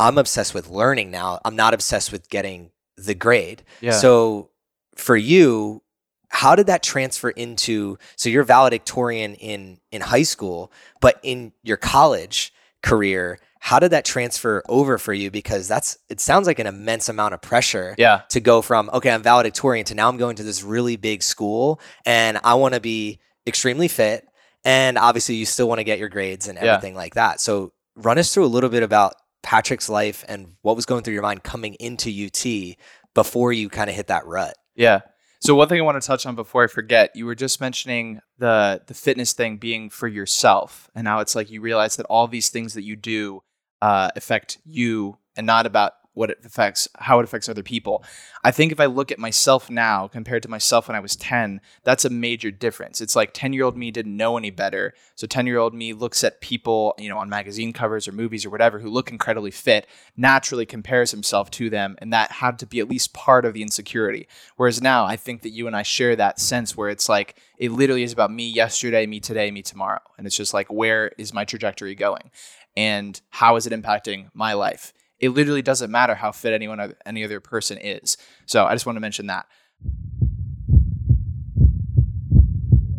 I'm 0.01 0.19
obsessed 0.19 0.55
with 0.55 0.71
learning 0.71 1.11
now. 1.11 1.41
I'm 1.45 1.57
not 1.57 1.75
obsessed 1.75 2.13
with 2.13 2.29
getting 2.29 2.71
the 2.97 3.15
grade. 3.15 3.65
Yeah. 3.81 3.91
So 3.91 4.51
for 4.95 5.17
you, 5.17 5.83
how 6.29 6.55
did 6.55 6.69
that 6.69 6.85
transfer 6.85 7.31
into 7.31 7.99
so 8.15 8.29
you're 8.29 8.45
valedictorian 8.45 9.35
in 9.35 9.81
in 9.91 10.01
high 10.01 10.23
school, 10.23 10.71
but 11.01 11.19
in 11.25 11.53
your 11.65 11.79
college 11.79 12.53
career, 12.85 13.41
how 13.61 13.79
did 13.79 13.91
that 13.91 14.05
transfer 14.05 14.63
over 14.69 14.99
for 14.99 15.13
you? 15.13 15.31
Because 15.31 15.67
that's 15.69 15.99
it 16.09 16.21
sounds 16.21 16.47
like 16.47 16.59
an 16.59 16.67
immense 16.67 17.09
amount 17.09 17.35
of 17.35 17.41
pressure 17.43 17.95
yeah. 17.99 18.23
to 18.31 18.41
go 18.41 18.63
from 18.63 18.89
okay 18.93 19.11
i'm 19.11 19.23
valedictorian 19.23 19.85
to 19.87 19.95
now 19.95 20.09
i'm 20.09 20.17
going 20.17 20.37
to 20.37 20.43
this 20.43 20.63
really 20.63 20.97
big 20.97 21.23
school 21.23 21.81
and 22.07 22.39
i 22.45 22.55
want 22.55 22.75
to 22.75 22.81
be 22.81 23.19
extremely 23.47 23.89
fit 23.89 24.27
and 24.65 24.97
obviously 24.99 25.35
you 25.35 25.45
still 25.47 25.69
want 25.69 25.79
to 25.79 25.85
get 25.85 25.99
your 25.99 26.09
grades 26.09 26.49
and 26.49 26.57
Yeah. 26.57 26.75
everything 26.75 26.95
like 26.95 27.15
that 27.15 27.41
so 27.41 27.73
run 27.97 28.19
us 28.19 28.33
through 28.33 28.45
a 28.45 28.47
little 28.55 28.71
bit 28.71 28.83
about 28.83 29.15
patrick's 29.43 29.89
life 29.89 30.25
and 30.29 30.55
what 30.63 30.77
was 30.77 30.87
going 30.87 31.03
through 31.03 31.15
your 31.15 31.23
mind 31.23 31.43
coming 31.43 31.75
into 31.75 32.11
ut 32.27 32.77
before 33.15 33.53
you 33.53 33.69
kind 33.69 33.91
of 33.91 33.97
hit 33.97 34.07
that 34.09 34.27
rut 34.27 34.55
Yeah. 34.77 35.01
So 35.41 35.55
one 35.55 35.69
thing 35.69 35.79
I 35.79 35.85
want 35.85 36.01
to 36.03 36.05
touch 36.07 36.27
on 36.27 36.35
before 36.35 36.65
I 36.65 36.67
forget, 36.67 37.15
you 37.15 37.25
were 37.25 37.37
just 37.37 37.61
mentioning 37.61 38.21
the 38.39 38.83
the 38.89 38.95
fitness 38.95 39.33
thing 39.33 39.57
being 39.57 39.89
for 39.89 40.09
yourself, 40.09 40.91
and 40.97 41.05
now 41.05 41.21
it's 41.21 41.37
like 41.37 41.49
you 41.49 41.61
realize 41.61 41.95
that 41.97 42.07
all 42.07 42.27
these 42.27 42.49
things 42.49 42.75
that 42.75 42.83
you 42.83 42.97
do 42.97 43.43
uh, 43.83 44.11
affect 44.17 44.59
you, 44.65 45.19
and 45.37 45.47
not 45.47 45.67
about 45.67 45.93
what 46.15 46.31
it 46.31 46.39
affects, 46.45 46.89
how 46.97 47.21
it 47.21 47.25
affects 47.25 47.49
other 47.49 47.63
people. 47.63 48.03
I 48.43 48.51
think 48.51 48.73
if 48.73 48.81
I 48.81 48.87
look 48.87 49.13
at 49.13 49.21
myself 49.21 49.71
now 49.71 50.09
compared 50.09 50.43
to 50.43 50.49
myself 50.49 50.89
when 50.89 50.97
I 50.97 51.01
was 51.01 51.15
ten, 51.15 51.61
that's 51.85 52.05
a 52.05 52.11
major 52.11 52.51
difference. 52.51 53.01
It's 53.01 53.15
like 53.15 53.33
ten 53.33 53.53
year 53.53 53.63
old 53.65 53.77
me 53.77 53.93
didn't 53.93 54.17
know 54.17 54.37
any 54.37 54.51
better, 54.51 54.95
so 55.15 55.29
ten 55.29 55.47
year 55.47 55.59
old 55.59 55.75
me 55.75 55.93
looks 55.93 56.25
at 56.25 56.41
people, 56.41 56.95
you 56.99 57.09
know, 57.09 57.19
on 57.19 57.29
magazine 57.29 57.73
covers 57.73 58.09
or 58.09 58.13
movies 58.13 58.45
or 58.45 58.51
whatever 58.51 58.81
who 58.81 58.91
look 58.91 59.13
incredibly 59.13 59.53
fit, 59.53 59.87
naturally 60.17 60.67
compares 60.67 61.13
himself 61.13 61.53
to 61.53 61.71
them, 61.71 61.95
and 61.99 62.13
that 62.13 62.33
had 62.33 62.59
to 62.59 62.67
be 62.67 62.81
at 62.81 62.89
least 62.89 63.15
part 63.15 63.45
of 63.45 63.55
the 63.55 63.63
insecurity. 63.63 64.27
Whereas 64.57 64.83
now, 64.83 65.05
I 65.05 65.15
think 65.15 65.43
that 65.43 65.51
you 65.51 65.69
and 65.69 65.77
I 65.77 65.83
share 65.85 66.17
that 66.17 66.41
sense 66.41 66.77
where 66.77 66.89
it's 66.89 67.09
like 67.09 67.37
it 67.59 67.71
literally 67.71 68.03
is 68.03 68.13
about 68.13 68.33
me 68.33 68.49
yesterday, 68.49 69.07
me 69.07 69.21
today, 69.21 69.53
me 69.53 69.63
tomorrow, 69.63 70.03
and 70.17 70.27
it's 70.27 70.37
just 70.37 70.53
like 70.53 70.67
where 70.67 71.13
is 71.17 71.33
my 71.33 71.45
trajectory 71.45 71.95
going, 71.95 72.33
and 72.79 73.21
how 73.31 73.57
is 73.57 73.67
it 73.67 73.73
impacting 73.73 74.31
my 74.35 74.53
life? 74.53 74.93
It 75.19 75.31
literally 75.31 75.63
doesn't 75.63 75.91
matter 75.91 76.15
how 76.15 76.31
fit 76.31 76.53
anyone 76.53 76.95
any 77.05 77.25
other 77.25 77.41
person 77.41 77.77
is. 77.77 78.17
So 78.47 78.67
I 78.67 78.73
just 78.73 78.87
want 78.87 78.95
to 78.95 79.01
mention 79.01 79.27
that. 79.27 79.47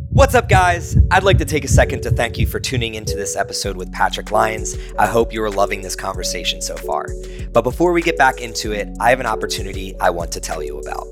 What's 0.09 0.35
up, 0.35 0.49
guys? 0.49 0.97
I'd 1.11 1.23
like 1.23 1.37
to 1.37 1.45
take 1.45 1.63
a 1.63 1.69
second 1.69 2.01
to 2.01 2.11
thank 2.11 2.37
you 2.37 2.45
for 2.45 2.59
tuning 2.59 2.95
into 2.95 3.15
this 3.15 3.37
episode 3.37 3.77
with 3.77 3.89
Patrick 3.93 4.31
Lyons. 4.31 4.75
I 4.97 5.05
hope 5.05 5.31
you 5.31 5.41
are 5.43 5.49
loving 5.49 5.81
this 5.81 5.95
conversation 5.95 6.61
so 6.61 6.75
far. 6.75 7.07
But 7.53 7.61
before 7.61 7.93
we 7.93 8.01
get 8.01 8.17
back 8.17 8.41
into 8.41 8.73
it, 8.73 8.89
I 8.99 9.11
have 9.11 9.21
an 9.21 9.25
opportunity 9.25 9.97
I 10.01 10.09
want 10.09 10.33
to 10.33 10.41
tell 10.41 10.61
you 10.61 10.77
about. 10.77 11.07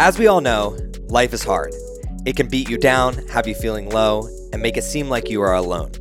As 0.00 0.18
we 0.18 0.26
all 0.26 0.40
know, 0.40 0.76
life 1.06 1.32
is 1.32 1.44
hard. 1.44 1.72
It 2.26 2.34
can 2.34 2.48
beat 2.48 2.68
you 2.68 2.78
down, 2.78 3.14
have 3.28 3.46
you 3.46 3.54
feeling 3.54 3.90
low, 3.90 4.28
and 4.52 4.60
make 4.60 4.76
it 4.76 4.82
seem 4.82 5.08
like 5.08 5.30
you 5.30 5.40
are 5.40 5.54
alone. 5.54 5.92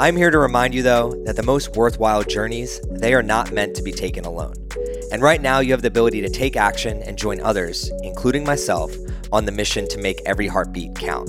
I'm 0.00 0.14
here 0.14 0.30
to 0.30 0.38
remind 0.38 0.74
you 0.74 0.84
though 0.84 1.20
that 1.24 1.34
the 1.34 1.42
most 1.42 1.74
worthwhile 1.74 2.22
journeys, 2.22 2.80
they 2.88 3.14
are 3.14 3.22
not 3.22 3.50
meant 3.50 3.74
to 3.74 3.82
be 3.82 3.90
taken 3.90 4.24
alone. 4.24 4.54
And 5.10 5.20
right 5.20 5.42
now 5.42 5.58
you 5.58 5.72
have 5.72 5.82
the 5.82 5.88
ability 5.88 6.20
to 6.20 6.28
take 6.28 6.56
action 6.56 7.02
and 7.02 7.18
join 7.18 7.40
others, 7.40 7.90
including 8.04 8.44
myself, 8.44 8.94
on 9.32 9.44
the 9.44 9.50
mission 9.50 9.88
to 9.88 9.98
make 9.98 10.20
every 10.24 10.46
heartbeat 10.46 10.94
count. 10.94 11.28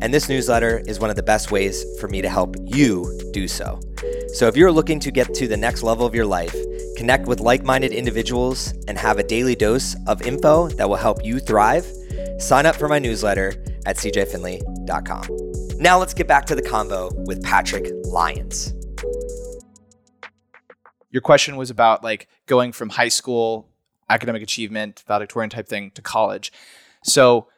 And 0.00 0.12
this 0.12 0.28
newsletter 0.28 0.82
is 0.86 0.98
one 1.00 1.10
of 1.10 1.16
the 1.16 1.22
best 1.22 1.50
ways 1.50 1.84
for 1.98 2.08
me 2.08 2.22
to 2.22 2.28
help 2.28 2.56
you 2.64 3.20
do 3.32 3.48
so. 3.48 3.80
So 4.34 4.48
if 4.48 4.56
you're 4.56 4.72
looking 4.72 5.00
to 5.00 5.10
get 5.10 5.32
to 5.34 5.48
the 5.48 5.56
next 5.56 5.82
level 5.82 6.04
of 6.06 6.14
your 6.14 6.26
life, 6.26 6.54
connect 6.96 7.26
with 7.26 7.40
like 7.40 7.64
minded 7.64 7.92
individuals, 7.92 8.72
and 8.88 8.98
have 8.98 9.18
a 9.18 9.22
daily 9.22 9.54
dose 9.54 9.96
of 10.06 10.22
info 10.22 10.68
that 10.70 10.88
will 10.88 10.96
help 10.96 11.24
you 11.24 11.38
thrive, 11.38 11.86
sign 12.38 12.66
up 12.66 12.76
for 12.76 12.88
my 12.88 12.98
newsletter 12.98 13.54
at 13.86 13.96
cjfinley.com. 13.96 15.26
Now 15.78 15.98
let's 15.98 16.14
get 16.14 16.26
back 16.26 16.46
to 16.46 16.54
the 16.54 16.62
convo 16.62 17.12
with 17.26 17.42
Patrick 17.42 17.90
Lyons. 18.04 18.72
Your 21.10 21.20
question 21.22 21.56
was 21.56 21.70
about 21.70 22.02
like 22.02 22.28
going 22.46 22.72
from 22.72 22.90
high 22.90 23.08
school 23.08 23.68
academic 24.08 24.42
achievement, 24.42 25.04
valedictorian 25.06 25.50
type 25.50 25.68
thing 25.68 25.90
to 25.92 26.02
college. 26.02 26.52
So 27.04 27.48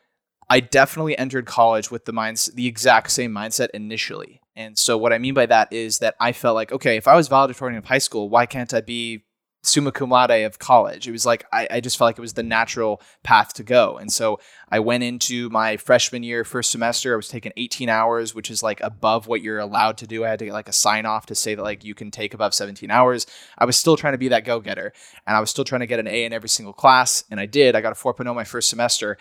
I 0.48 0.61
definitely 0.61 1.18
entered 1.18 1.46
college 1.46 1.90
with 1.90 2.04
the 2.04 2.12
minds 2.12 2.46
the 2.46 2.66
exact 2.66 3.11
same 3.11 3.32
mindset 3.32 3.70
initially. 3.74 4.40
And 4.54 4.78
so 4.78 4.96
what 4.96 5.12
I 5.12 5.18
mean 5.18 5.35
by 5.35 5.46
that 5.46 5.72
is 5.72 5.98
that 5.98 6.14
I 6.18 6.32
felt 6.32 6.54
like, 6.54 6.72
okay, 6.72 6.96
if 6.96 7.06
I 7.06 7.16
was 7.16 7.28
valedictorian 7.28 7.76
of 7.76 7.85
high 7.85 7.98
school, 7.98 8.28
why 8.28 8.46
can't 8.46 8.72
I 8.72 8.80
be 8.80 9.24
summa 9.62 9.92
cum 9.92 10.11
laude 10.11 10.30
of 10.30 10.59
college? 10.59 11.09
It 11.09 11.12
was 11.12 11.26
like 11.26 11.44
I, 11.52 11.66
I 11.70 11.80
just 11.80 11.98
felt 11.98 12.09
like 12.09 12.18
it 12.18 12.22
was 12.22 12.35
the 12.35 12.42
natural 12.42 13.02
path 13.22 13.52
to 13.54 13.64
go. 13.64 13.98
And 13.98 14.11
so 14.11 14.40
I 14.70 14.78
went 14.78 15.02
into 15.02 15.50
my 15.50 15.76
freshman 15.76 16.22
year, 16.22 16.44
first 16.44 16.70
semester. 16.70 17.12
I 17.12 17.16
was 17.16 17.28
taking 17.28 17.52
18 17.56 17.88
hours, 17.88 18.35
which 18.35 18.50
is 18.50 18.62
like 18.62 18.80
above 18.80 19.26
what 19.26 19.42
you're 19.42 19.59
allowed 19.59 19.98
to 19.98 20.06
do. 20.06 20.24
I 20.24 20.28
had 20.28 20.38
to 20.38 20.46
get 20.46 20.54
like 20.54 20.68
a 20.68 20.72
sign 20.72 21.04
off 21.04 21.26
to 21.26 21.35
say 21.35 21.54
that 21.54 21.62
like 21.62 21.85
you 21.85 21.94
can 21.94 22.11
take 22.11 22.32
above 22.32 22.54
17 22.54 22.90
hours. 22.90 23.26
I 23.59 23.66
was 23.66 23.76
still 23.76 23.96
trying 23.96 24.14
to 24.14 24.18
be 24.18 24.28
that 24.28 24.44
go 24.44 24.61
getter, 24.61 24.92
and 25.26 25.37
I 25.37 25.40
was 25.40 25.50
still 25.50 25.64
trying 25.64 25.80
to 25.80 25.87
get 25.87 26.00
an 26.00 26.06
A 26.06 26.24
in 26.24 26.32
every 26.32 26.48
single 26.48 26.72
class, 26.72 27.24
and 27.30 27.40
I 27.40 27.46
did. 27.46 27.74
I 27.74 27.80
got 27.80 27.92
a 27.92 27.96
4.0 27.96 28.35
my 28.35 28.44
first 28.44 28.70
semester, 28.70 29.18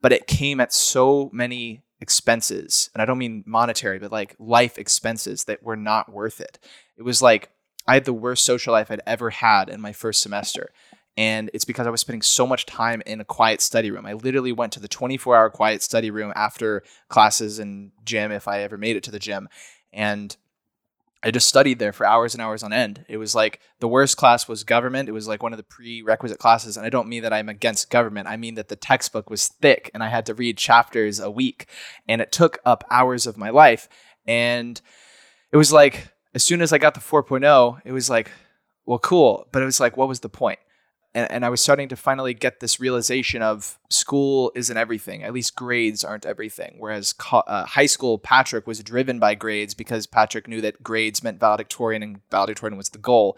but 0.00 0.12
it 0.12 0.26
came 0.26 0.60
at 0.60 0.72
so 0.72 1.30
many 1.32 1.82
expenses, 2.00 2.90
and 2.94 3.02
I 3.02 3.04
don't 3.04 3.18
mean 3.18 3.44
monetary, 3.46 3.98
but 3.98 4.12
like 4.12 4.36
life 4.38 4.78
expenses 4.78 5.44
that 5.44 5.62
were 5.62 5.76
not 5.76 6.12
worth 6.12 6.40
it. 6.40 6.58
It 6.96 7.02
was 7.02 7.22
like 7.22 7.50
I 7.86 7.94
had 7.94 8.04
the 8.04 8.12
worst 8.12 8.44
social 8.44 8.72
life 8.72 8.90
I'd 8.90 9.00
ever 9.06 9.30
had 9.30 9.68
in 9.68 9.80
my 9.80 9.92
first 9.92 10.20
semester. 10.22 10.70
And 11.16 11.50
it's 11.52 11.64
because 11.64 11.86
I 11.86 11.90
was 11.90 12.00
spending 12.00 12.22
so 12.22 12.46
much 12.46 12.64
time 12.64 13.02
in 13.04 13.20
a 13.20 13.24
quiet 13.24 13.60
study 13.60 13.90
room. 13.90 14.06
I 14.06 14.12
literally 14.12 14.52
went 14.52 14.72
to 14.74 14.80
the 14.80 14.86
24 14.86 15.34
hour 15.36 15.50
quiet 15.50 15.82
study 15.82 16.12
room 16.12 16.32
after 16.36 16.84
classes 17.08 17.58
and 17.58 17.90
gym, 18.04 18.30
if 18.30 18.46
I 18.46 18.60
ever 18.60 18.78
made 18.78 18.94
it 18.94 19.02
to 19.04 19.10
the 19.10 19.18
gym. 19.18 19.48
And 19.92 20.36
I 21.22 21.32
just 21.32 21.48
studied 21.48 21.80
there 21.80 21.92
for 21.92 22.06
hours 22.06 22.34
and 22.34 22.40
hours 22.40 22.62
on 22.62 22.72
end. 22.72 23.04
It 23.08 23.16
was 23.16 23.34
like 23.34 23.60
the 23.80 23.88
worst 23.88 24.16
class 24.16 24.46
was 24.46 24.62
government. 24.62 25.08
It 25.08 25.12
was 25.12 25.26
like 25.26 25.42
one 25.42 25.52
of 25.52 25.56
the 25.56 25.64
prerequisite 25.64 26.38
classes. 26.38 26.76
And 26.76 26.86
I 26.86 26.90
don't 26.90 27.08
mean 27.08 27.22
that 27.22 27.32
I'm 27.32 27.48
against 27.48 27.90
government. 27.90 28.28
I 28.28 28.36
mean 28.36 28.54
that 28.54 28.68
the 28.68 28.76
textbook 28.76 29.28
was 29.28 29.48
thick 29.48 29.90
and 29.92 30.02
I 30.02 30.08
had 30.08 30.26
to 30.26 30.34
read 30.34 30.58
chapters 30.58 31.18
a 31.18 31.30
week. 31.30 31.66
And 32.06 32.20
it 32.20 32.30
took 32.30 32.58
up 32.64 32.84
hours 32.88 33.26
of 33.26 33.36
my 33.36 33.50
life. 33.50 33.88
And 34.26 34.80
it 35.50 35.56
was 35.56 35.72
like, 35.72 36.12
as 36.34 36.44
soon 36.44 36.62
as 36.62 36.72
I 36.72 36.78
got 36.78 36.94
the 36.94 37.00
4.0, 37.00 37.80
it 37.84 37.90
was 37.90 38.08
like, 38.08 38.30
well, 38.86 39.00
cool. 39.00 39.48
But 39.50 39.62
it 39.62 39.66
was 39.66 39.80
like, 39.80 39.96
what 39.96 40.08
was 40.08 40.20
the 40.20 40.28
point? 40.28 40.60
And, 41.14 41.30
and 41.30 41.44
I 41.44 41.48
was 41.48 41.60
starting 41.60 41.88
to 41.88 41.96
finally 41.96 42.34
get 42.34 42.60
this 42.60 42.78
realization 42.78 43.42
of 43.42 43.78
school 43.88 44.52
isn't 44.54 44.76
everything. 44.76 45.22
At 45.22 45.32
least 45.32 45.56
grades 45.56 46.04
aren't 46.04 46.26
everything. 46.26 46.76
Whereas 46.78 47.12
co- 47.12 47.38
uh, 47.38 47.66
high 47.66 47.86
school, 47.86 48.18
Patrick 48.18 48.66
was 48.66 48.82
driven 48.82 49.18
by 49.18 49.34
grades 49.34 49.74
because 49.74 50.06
Patrick 50.06 50.48
knew 50.48 50.60
that 50.60 50.82
grades 50.82 51.22
meant 51.22 51.40
valedictorian 51.40 52.02
and 52.02 52.20
valedictorian 52.30 52.76
was 52.76 52.90
the 52.90 52.98
goal. 52.98 53.36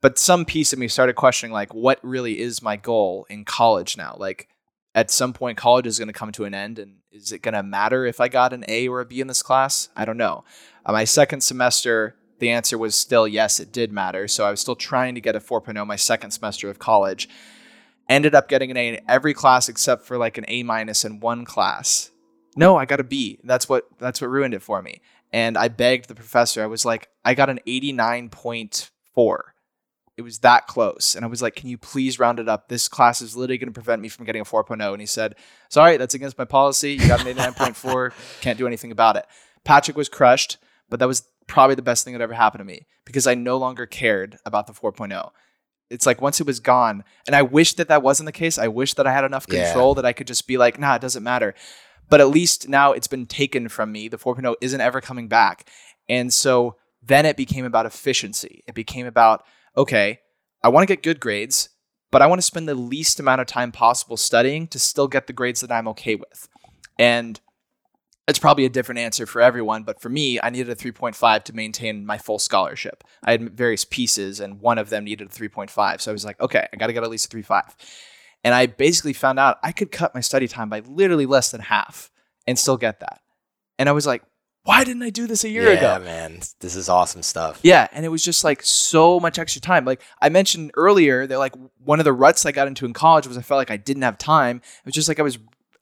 But 0.00 0.18
some 0.18 0.44
piece 0.44 0.72
of 0.72 0.78
me 0.78 0.86
started 0.86 1.16
questioning, 1.16 1.52
like, 1.52 1.74
what 1.74 1.98
really 2.02 2.38
is 2.38 2.62
my 2.62 2.76
goal 2.76 3.26
in 3.28 3.44
college 3.44 3.96
now? 3.96 4.14
Like, 4.16 4.48
at 4.94 5.10
some 5.10 5.32
point 5.32 5.58
college 5.58 5.86
is 5.86 5.98
going 5.98 6.08
to 6.08 6.12
come 6.12 6.32
to 6.32 6.44
an 6.44 6.54
end 6.54 6.78
and 6.78 6.96
is 7.12 7.32
it 7.32 7.42
going 7.42 7.54
to 7.54 7.62
matter 7.62 8.04
if 8.04 8.20
I 8.20 8.28
got 8.28 8.52
an 8.52 8.64
A 8.68 8.88
or 8.88 9.00
a 9.00 9.04
B 9.04 9.20
in 9.20 9.26
this 9.26 9.42
class? 9.42 9.88
I 9.96 10.04
don't 10.04 10.16
know. 10.16 10.44
Uh, 10.84 10.92
my 10.92 11.04
second 11.04 11.42
semester, 11.42 12.16
the 12.38 12.50
answer 12.50 12.78
was 12.78 12.94
still 12.94 13.26
yes, 13.26 13.60
it 13.60 13.72
did 13.72 13.92
matter. 13.92 14.28
So 14.28 14.44
I 14.44 14.50
was 14.50 14.60
still 14.60 14.76
trying 14.76 15.14
to 15.14 15.20
get 15.20 15.36
a 15.36 15.40
4.0 15.40 15.86
my 15.86 15.96
second 15.96 16.30
semester 16.30 16.70
of 16.70 16.78
college. 16.78 17.28
Ended 18.08 18.34
up 18.34 18.48
getting 18.48 18.70
an 18.70 18.76
A 18.76 18.88
in 18.88 19.00
every 19.08 19.34
class 19.34 19.68
except 19.68 20.04
for 20.04 20.16
like 20.16 20.38
an 20.38 20.44
A 20.48 20.62
minus 20.62 21.04
in 21.04 21.20
one 21.20 21.44
class. 21.44 22.10
No, 22.56 22.76
I 22.76 22.86
got 22.86 23.00
a 23.00 23.04
B. 23.04 23.38
That's 23.44 23.68
what 23.68 23.86
that's 23.98 24.20
what 24.20 24.30
ruined 24.30 24.54
it 24.54 24.62
for 24.62 24.80
me. 24.82 25.02
And 25.32 25.58
I 25.58 25.68
begged 25.68 26.08
the 26.08 26.14
professor. 26.14 26.62
I 26.62 26.66
was 26.66 26.84
like, 26.84 27.08
I 27.24 27.34
got 27.34 27.50
an 27.50 27.60
89.4 27.66 29.38
it 30.18 30.22
was 30.22 30.40
that 30.40 30.66
close. 30.66 31.14
And 31.14 31.24
I 31.24 31.28
was 31.28 31.40
like, 31.40 31.54
can 31.54 31.68
you 31.68 31.78
please 31.78 32.18
round 32.18 32.40
it 32.40 32.48
up? 32.48 32.68
This 32.68 32.88
class 32.88 33.22
is 33.22 33.36
literally 33.36 33.56
going 33.56 33.68
to 33.68 33.72
prevent 33.72 34.02
me 34.02 34.08
from 34.08 34.26
getting 34.26 34.42
a 34.42 34.44
4.0. 34.44 34.92
And 34.92 35.00
he 35.00 35.06
said, 35.06 35.36
sorry, 35.68 35.96
that's 35.96 36.14
against 36.14 36.36
my 36.36 36.44
policy. 36.44 36.94
You 36.94 37.06
got 37.06 37.24
an 37.24 37.36
89.4. 37.36 38.40
Can't 38.40 38.58
do 38.58 38.66
anything 38.66 38.90
about 38.90 39.16
it. 39.16 39.26
Patrick 39.62 39.96
was 39.96 40.08
crushed, 40.08 40.58
but 40.90 40.98
that 40.98 41.06
was 41.06 41.22
probably 41.48 41.74
the 41.74 41.82
best 41.82 42.04
thing 42.04 42.12
that 42.12 42.22
ever 42.22 42.34
happened 42.34 42.60
to 42.60 42.64
me 42.64 42.86
because 43.04 43.26
I 43.26 43.34
no 43.34 43.56
longer 43.56 43.86
cared 43.86 44.38
about 44.46 44.66
the 44.66 44.72
4.0. 44.72 45.30
It's 45.90 46.06
like 46.06 46.20
once 46.20 46.38
it 46.40 46.46
was 46.46 46.60
gone, 46.60 47.02
and 47.26 47.34
I 47.34 47.42
wish 47.42 47.74
that 47.74 47.88
that 47.88 48.02
wasn't 48.02 48.26
the 48.26 48.32
case. 48.32 48.58
I 48.58 48.68
wish 48.68 48.94
that 48.94 49.06
I 49.06 49.12
had 49.12 49.24
enough 49.24 49.46
control 49.46 49.90
yeah. 49.90 49.94
that 49.94 50.06
I 50.06 50.12
could 50.12 50.26
just 50.26 50.46
be 50.46 50.58
like, 50.58 50.78
nah, 50.78 50.96
it 50.96 51.00
doesn't 51.00 51.22
matter. 51.22 51.54
But 52.10 52.20
at 52.20 52.28
least 52.28 52.68
now 52.68 52.92
it's 52.92 53.06
been 53.06 53.26
taken 53.26 53.68
from 53.68 53.90
me. 53.90 54.08
The 54.08 54.18
4.0 54.18 54.54
isn't 54.60 54.80
ever 54.80 55.00
coming 55.00 55.28
back. 55.28 55.68
And 56.08 56.32
so 56.32 56.76
then 57.02 57.26
it 57.26 57.36
became 57.36 57.64
about 57.64 57.86
efficiency. 57.86 58.62
It 58.66 58.74
became 58.74 59.06
about, 59.06 59.44
okay, 59.76 60.20
I 60.62 60.68
want 60.68 60.86
to 60.86 60.94
get 60.94 61.02
good 61.02 61.20
grades, 61.20 61.70
but 62.10 62.22
I 62.22 62.26
want 62.26 62.38
to 62.38 62.46
spend 62.46 62.68
the 62.68 62.74
least 62.74 63.20
amount 63.20 63.40
of 63.40 63.46
time 63.46 63.72
possible 63.72 64.16
studying 64.16 64.66
to 64.68 64.78
still 64.78 65.08
get 65.08 65.26
the 65.26 65.32
grades 65.32 65.60
that 65.60 65.72
I'm 65.72 65.88
okay 65.88 66.16
with. 66.16 66.48
And 66.98 67.40
it's 68.28 68.38
probably 68.38 68.66
a 68.66 68.68
different 68.68 68.98
answer 68.98 69.24
for 69.24 69.40
everyone, 69.40 69.84
but 69.84 70.02
for 70.02 70.10
me, 70.10 70.38
I 70.40 70.50
needed 70.50 70.68
a 70.68 70.76
3.5 70.76 71.44
to 71.44 71.52
maintain 71.54 72.04
my 72.04 72.18
full 72.18 72.38
scholarship. 72.38 73.02
I 73.24 73.32
had 73.32 73.56
various 73.56 73.86
pieces, 73.86 74.38
and 74.38 74.60
one 74.60 74.76
of 74.76 74.90
them 74.90 75.04
needed 75.04 75.28
a 75.28 75.30
3.5. 75.30 76.02
So 76.02 76.10
I 76.10 76.12
was 76.12 76.26
like, 76.26 76.38
okay, 76.38 76.68
I 76.70 76.76
got 76.76 76.88
to 76.88 76.92
get 76.92 77.02
at 77.02 77.10
least 77.10 77.32
a 77.32 77.36
3.5. 77.36 77.74
And 78.44 78.54
I 78.54 78.66
basically 78.66 79.14
found 79.14 79.38
out 79.38 79.58
I 79.62 79.72
could 79.72 79.90
cut 79.90 80.14
my 80.14 80.20
study 80.20 80.46
time 80.46 80.68
by 80.68 80.80
literally 80.80 81.24
less 81.24 81.50
than 81.50 81.62
half 81.62 82.10
and 82.46 82.58
still 82.58 82.76
get 82.76 83.00
that. 83.00 83.22
And 83.78 83.88
I 83.88 83.92
was 83.92 84.06
like, 84.06 84.22
why 84.64 84.84
didn't 84.84 85.02
I 85.02 85.08
do 85.08 85.26
this 85.26 85.44
a 85.44 85.48
year 85.48 85.64
yeah, 85.64 85.78
ago? 85.78 85.92
Yeah, 85.92 85.98
man, 85.98 86.40
this 86.60 86.76
is 86.76 86.90
awesome 86.90 87.22
stuff. 87.22 87.60
Yeah, 87.62 87.88
and 87.92 88.04
it 88.04 88.10
was 88.10 88.22
just 88.22 88.44
like 88.44 88.62
so 88.62 89.18
much 89.18 89.38
extra 89.38 89.62
time. 89.62 89.86
Like 89.86 90.02
I 90.20 90.28
mentioned 90.28 90.72
earlier, 90.74 91.26
that 91.26 91.38
like 91.38 91.54
one 91.82 91.98
of 91.98 92.04
the 92.04 92.12
ruts 92.12 92.44
I 92.44 92.52
got 92.52 92.68
into 92.68 92.84
in 92.84 92.92
college 92.92 93.26
was 93.26 93.38
I 93.38 93.42
felt 93.42 93.56
like 93.56 93.70
I 93.70 93.78
didn't 93.78 94.02
have 94.02 94.18
time. 94.18 94.58
It 94.58 94.84
was 94.84 94.94
just 94.94 95.08
like 95.08 95.18
I 95.18 95.22
was 95.22 95.38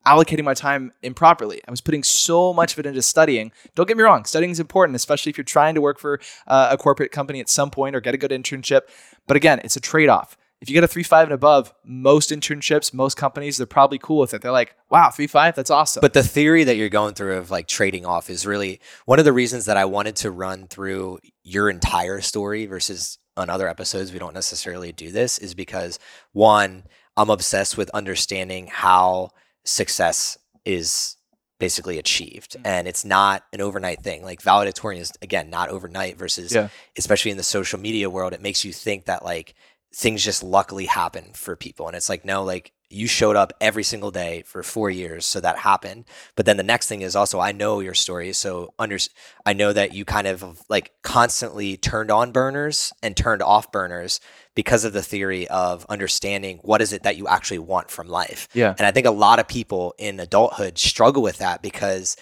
allocating 0.06 0.44
my 0.44 0.54
time 0.54 0.92
improperly. 1.02 1.60
I 1.66 1.70
was 1.70 1.80
putting 1.80 2.02
so 2.02 2.54
much 2.54 2.72
of 2.72 2.78
it 2.78 2.86
into 2.86 3.02
studying. 3.02 3.52
Don't 3.74 3.86
get 3.86 3.96
me 3.96 4.02
wrong, 4.02 4.24
studying 4.24 4.50
is 4.50 4.60
important, 4.60 4.96
especially 4.96 5.30
if 5.30 5.36
you're 5.36 5.44
trying 5.44 5.74
to 5.74 5.80
work 5.80 5.98
for 5.98 6.20
uh, 6.46 6.68
a 6.70 6.78
corporate 6.78 7.12
company 7.12 7.40
at 7.40 7.48
some 7.48 7.70
point 7.70 7.94
or 7.96 8.00
get 8.00 8.14
a 8.14 8.18
good 8.18 8.30
internship. 8.30 8.82
But 9.26 9.36
again, 9.36 9.60
it's 9.64 9.76
a 9.76 9.80
trade 9.80 10.08
off 10.08 10.36
if 10.60 10.70
you 10.70 10.74
get 10.74 10.84
a 10.84 10.88
three 10.88 11.02
five 11.02 11.24
and 11.24 11.34
above, 11.34 11.72
most 11.84 12.30
internships, 12.30 12.94
most 12.94 13.16
companies, 13.16 13.56
they're 13.56 13.66
probably 13.66 13.98
cool 13.98 14.18
with 14.18 14.32
it. 14.32 14.40
They're 14.40 14.52
like, 14.52 14.74
wow, 14.90 15.10
three 15.10 15.26
five, 15.26 15.54
that's 15.54 15.70
awesome. 15.70 16.00
But 16.00 16.14
the 16.14 16.22
theory 16.22 16.64
that 16.64 16.76
you're 16.76 16.88
going 16.88 17.14
through 17.14 17.36
of 17.36 17.50
like 17.50 17.68
trading 17.68 18.06
off 18.06 18.30
is 18.30 18.46
really 18.46 18.80
one 19.04 19.18
of 19.18 19.24
the 19.24 19.32
reasons 19.32 19.66
that 19.66 19.76
I 19.76 19.84
wanted 19.84 20.16
to 20.16 20.30
run 20.30 20.66
through 20.66 21.18
your 21.42 21.68
entire 21.68 22.20
story 22.20 22.66
versus 22.66 23.18
on 23.36 23.50
other 23.50 23.68
episodes 23.68 24.12
we 24.12 24.18
don't 24.18 24.32
necessarily 24.32 24.92
do 24.92 25.12
this 25.12 25.36
is 25.38 25.54
because 25.54 25.98
one, 26.32 26.84
I'm 27.18 27.28
obsessed 27.28 27.76
with 27.76 27.90
understanding 27.90 28.68
how 28.68 29.30
success 29.66 30.38
is 30.64 31.16
basically 31.58 31.98
achieved 31.98 32.52
mm-hmm. 32.52 32.66
and 32.66 32.86
it's 32.88 33.04
not 33.04 33.44
an 33.52 33.60
overnight 33.60 34.00
thing 34.02 34.22
like 34.22 34.42
valedictorian 34.42 35.00
is 35.00 35.12
again 35.22 35.48
not 35.48 35.70
overnight 35.70 36.18
versus 36.18 36.54
yeah. 36.54 36.68
especially 36.98 37.30
in 37.30 37.36
the 37.36 37.42
social 37.42 37.78
media 37.78 38.10
world 38.10 38.32
it 38.32 38.42
makes 38.42 38.64
you 38.64 38.72
think 38.72 39.06
that 39.06 39.24
like 39.24 39.54
things 39.96 40.22
just 40.22 40.42
luckily 40.42 40.84
happen 40.84 41.24
for 41.32 41.56
people. 41.56 41.86
And 41.86 41.96
it's 41.96 42.10
like, 42.10 42.24
no, 42.24 42.44
like 42.44 42.72
you 42.88 43.06
showed 43.06 43.36
up 43.36 43.52
every 43.60 43.82
single 43.82 44.10
day 44.10 44.42
for 44.46 44.62
four 44.62 44.90
years. 44.90 45.26
So 45.26 45.40
that 45.40 45.58
happened. 45.58 46.04
But 46.36 46.46
then 46.46 46.56
the 46.56 46.62
next 46.62 46.88
thing 46.88 47.02
is 47.02 47.16
also, 47.16 47.40
I 47.40 47.52
know 47.52 47.80
your 47.80 47.94
story. 47.94 48.32
So 48.32 48.74
under, 48.78 48.98
I 49.44 49.52
know 49.52 49.72
that 49.72 49.92
you 49.92 50.04
kind 50.04 50.26
of 50.26 50.62
like 50.68 50.92
constantly 51.02 51.76
turned 51.76 52.10
on 52.10 52.32
burners 52.32 52.92
and 53.02 53.16
turned 53.16 53.42
off 53.42 53.72
burners 53.72 54.20
because 54.54 54.84
of 54.84 54.92
the 54.92 55.02
theory 55.02 55.48
of 55.48 55.84
understanding 55.88 56.58
what 56.62 56.80
is 56.80 56.92
it 56.92 57.02
that 57.02 57.16
you 57.16 57.26
actually 57.28 57.58
want 57.58 57.90
from 57.90 58.08
life. 58.08 58.48
Yeah. 58.54 58.74
And 58.78 58.86
I 58.86 58.90
think 58.90 59.06
a 59.06 59.10
lot 59.10 59.38
of 59.38 59.48
people 59.48 59.94
in 59.98 60.18
adulthood 60.20 60.78
struggle 60.78 61.22
with 61.22 61.38
that 61.38 61.62
because 61.62 62.16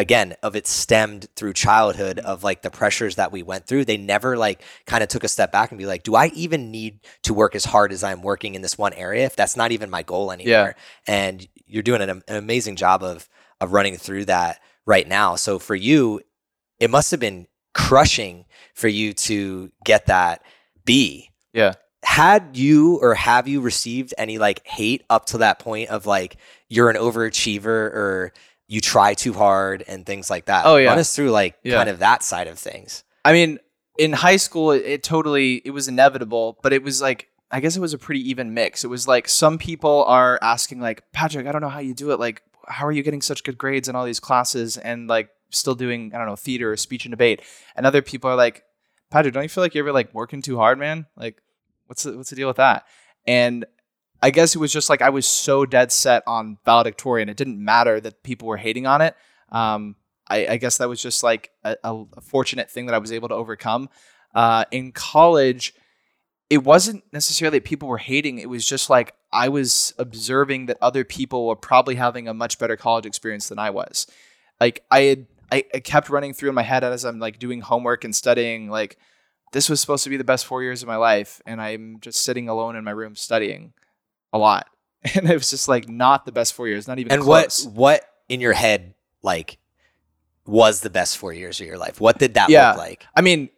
again 0.00 0.34
of 0.42 0.56
it 0.56 0.66
stemmed 0.66 1.26
through 1.36 1.52
childhood 1.52 2.18
of 2.18 2.42
like 2.42 2.62
the 2.62 2.70
pressures 2.70 3.16
that 3.16 3.30
we 3.30 3.42
went 3.42 3.66
through. 3.66 3.84
They 3.84 3.98
never 3.98 4.36
like 4.38 4.62
kind 4.86 5.02
of 5.02 5.10
took 5.10 5.24
a 5.24 5.28
step 5.28 5.52
back 5.52 5.70
and 5.70 5.78
be 5.78 5.84
like 5.84 6.02
do 6.02 6.14
i 6.14 6.28
even 6.28 6.70
need 6.70 7.00
to 7.22 7.34
work 7.34 7.54
as 7.54 7.66
hard 7.66 7.92
as 7.92 8.02
i'm 8.02 8.22
working 8.22 8.54
in 8.54 8.62
this 8.62 8.78
one 8.78 8.94
area 8.94 9.26
if 9.26 9.36
that's 9.36 9.56
not 9.56 9.72
even 9.72 9.90
my 9.90 10.02
goal 10.02 10.32
anymore? 10.32 10.50
Yeah. 10.50 10.72
and 11.06 11.46
you're 11.66 11.82
doing 11.82 12.00
an, 12.00 12.08
an 12.10 12.22
amazing 12.28 12.76
job 12.76 13.02
of 13.02 13.28
of 13.60 13.72
running 13.74 13.96
through 13.98 14.24
that 14.24 14.60
right 14.86 15.06
now. 15.06 15.36
So 15.36 15.58
for 15.58 15.74
you 15.74 16.22
it 16.78 16.88
must 16.88 17.10
have 17.10 17.20
been 17.20 17.46
crushing 17.74 18.46
for 18.74 18.88
you 18.88 19.12
to 19.12 19.70
get 19.84 20.06
that 20.06 20.42
b. 20.86 21.28
Yeah. 21.52 21.74
Had 22.02 22.56
you 22.56 22.96
or 23.02 23.14
have 23.14 23.46
you 23.46 23.60
received 23.60 24.14
any 24.16 24.38
like 24.38 24.66
hate 24.66 25.04
up 25.10 25.26
to 25.26 25.38
that 25.38 25.58
point 25.58 25.90
of 25.90 26.06
like 26.06 26.38
you're 26.70 26.88
an 26.88 26.96
overachiever 26.96 27.66
or 27.66 28.32
you 28.70 28.80
try 28.80 29.14
too 29.14 29.32
hard 29.32 29.82
and 29.88 30.06
things 30.06 30.30
like 30.30 30.44
that. 30.44 30.64
Oh 30.64 30.76
yeah, 30.76 30.90
run 30.90 30.98
us 30.98 31.14
through 31.14 31.32
like 31.32 31.58
yeah. 31.64 31.76
kind 31.76 31.88
of 31.88 31.98
that 31.98 32.22
side 32.22 32.46
of 32.46 32.56
things. 32.56 33.02
I 33.24 33.32
mean, 33.32 33.58
in 33.98 34.12
high 34.12 34.36
school, 34.36 34.70
it, 34.70 34.84
it 34.86 35.02
totally 35.02 35.60
it 35.64 35.72
was 35.72 35.88
inevitable, 35.88 36.56
but 36.62 36.72
it 36.72 36.84
was 36.84 37.02
like 37.02 37.26
I 37.50 37.58
guess 37.58 37.76
it 37.76 37.80
was 37.80 37.94
a 37.94 37.98
pretty 37.98 38.30
even 38.30 38.54
mix. 38.54 38.84
It 38.84 38.86
was 38.86 39.08
like 39.08 39.28
some 39.28 39.58
people 39.58 40.04
are 40.04 40.38
asking 40.40 40.80
like 40.80 41.02
Patrick, 41.12 41.48
I 41.48 41.52
don't 41.52 41.62
know 41.62 41.68
how 41.68 41.80
you 41.80 41.94
do 41.94 42.12
it. 42.12 42.20
Like, 42.20 42.42
how 42.68 42.86
are 42.86 42.92
you 42.92 43.02
getting 43.02 43.20
such 43.20 43.42
good 43.42 43.58
grades 43.58 43.88
in 43.88 43.96
all 43.96 44.04
these 44.04 44.20
classes 44.20 44.76
and 44.76 45.08
like 45.08 45.30
still 45.50 45.74
doing 45.74 46.12
I 46.14 46.18
don't 46.18 46.28
know 46.28 46.36
theater 46.36 46.70
or 46.70 46.76
speech 46.76 47.04
and 47.04 47.10
debate? 47.10 47.42
And 47.74 47.86
other 47.86 48.02
people 48.02 48.30
are 48.30 48.36
like, 48.36 48.62
Patrick, 49.10 49.34
don't 49.34 49.42
you 49.42 49.48
feel 49.48 49.64
like 49.64 49.74
you're 49.74 49.84
ever 49.84 49.92
like 49.92 50.14
working 50.14 50.42
too 50.42 50.58
hard, 50.58 50.78
man? 50.78 51.06
Like, 51.16 51.42
what's 51.88 52.04
the, 52.04 52.16
what's 52.16 52.30
the 52.30 52.36
deal 52.36 52.46
with 52.46 52.58
that? 52.58 52.84
And 53.26 53.66
I 54.22 54.30
guess 54.30 54.54
it 54.54 54.58
was 54.58 54.72
just 54.72 54.90
like 54.90 55.02
I 55.02 55.10
was 55.10 55.26
so 55.26 55.64
dead 55.64 55.92
set 55.92 56.22
on 56.26 56.58
valedictorian. 56.64 57.28
It 57.28 57.36
didn't 57.36 57.62
matter 57.62 58.00
that 58.00 58.22
people 58.22 58.48
were 58.48 58.58
hating 58.58 58.86
on 58.86 59.00
it. 59.00 59.16
Um, 59.50 59.96
I, 60.28 60.46
I, 60.46 60.56
guess 60.58 60.78
that 60.78 60.88
was 60.88 61.02
just 61.02 61.24
like 61.24 61.50
a, 61.64 61.76
a, 61.82 62.20
fortunate 62.20 62.70
thing 62.70 62.86
that 62.86 62.94
I 62.94 62.98
was 62.98 63.10
able 63.10 63.28
to 63.28 63.34
overcome. 63.34 63.88
Uh, 64.32 64.64
in 64.70 64.92
college, 64.92 65.74
it 66.48 66.62
wasn't 66.62 67.02
necessarily 67.12 67.58
that 67.58 67.64
people 67.64 67.88
were 67.88 67.98
hating. 67.98 68.38
It 68.38 68.48
was 68.48 68.64
just 68.64 68.88
like 68.88 69.14
I 69.32 69.48
was 69.48 69.92
observing 69.98 70.66
that 70.66 70.78
other 70.80 71.04
people 71.04 71.48
were 71.48 71.56
probably 71.56 71.96
having 71.96 72.28
a 72.28 72.34
much 72.34 72.58
better 72.58 72.76
college 72.76 73.06
experience 73.06 73.48
than 73.48 73.58
I 73.58 73.70
was. 73.70 74.06
Like 74.60 74.84
I 74.90 75.00
had, 75.00 75.26
I, 75.50 75.64
I 75.74 75.80
kept 75.80 76.10
running 76.10 76.32
through 76.32 76.50
in 76.50 76.54
my 76.54 76.62
head 76.62 76.84
as 76.84 77.04
I'm 77.04 77.18
like 77.18 77.40
doing 77.40 77.60
homework 77.60 78.04
and 78.04 78.14
studying. 78.14 78.68
Like 78.68 78.98
this 79.52 79.68
was 79.68 79.80
supposed 79.80 80.04
to 80.04 80.10
be 80.10 80.16
the 80.16 80.22
best 80.22 80.46
four 80.46 80.62
years 80.62 80.82
of 80.82 80.88
my 80.88 80.96
life, 80.96 81.40
and 81.44 81.60
I'm 81.60 81.98
just 82.00 82.22
sitting 82.22 82.48
alone 82.48 82.76
in 82.76 82.84
my 82.84 82.92
room 82.92 83.16
studying 83.16 83.72
a 84.32 84.38
lot. 84.38 84.66
And 85.14 85.30
it 85.30 85.32
was 85.32 85.48
just 85.48 85.66
like 85.66 85.88
not 85.88 86.26
the 86.26 86.32
best 86.32 86.52
four 86.52 86.68
years, 86.68 86.86
not 86.86 86.98
even 86.98 87.10
and 87.10 87.22
close. 87.22 87.64
what 87.64 87.74
what 87.74 88.04
in 88.28 88.42
your 88.42 88.52
head 88.52 88.92
like 89.22 89.56
was 90.44 90.82
the 90.82 90.90
best 90.90 91.16
four 91.16 91.32
years 91.32 91.58
of 91.58 91.66
your 91.66 91.78
life? 91.78 92.02
What 92.02 92.18
did 92.18 92.34
that 92.34 92.50
yeah. 92.50 92.72
look 92.72 92.78
like? 92.78 93.06
I 93.16 93.22
mean, 93.22 93.48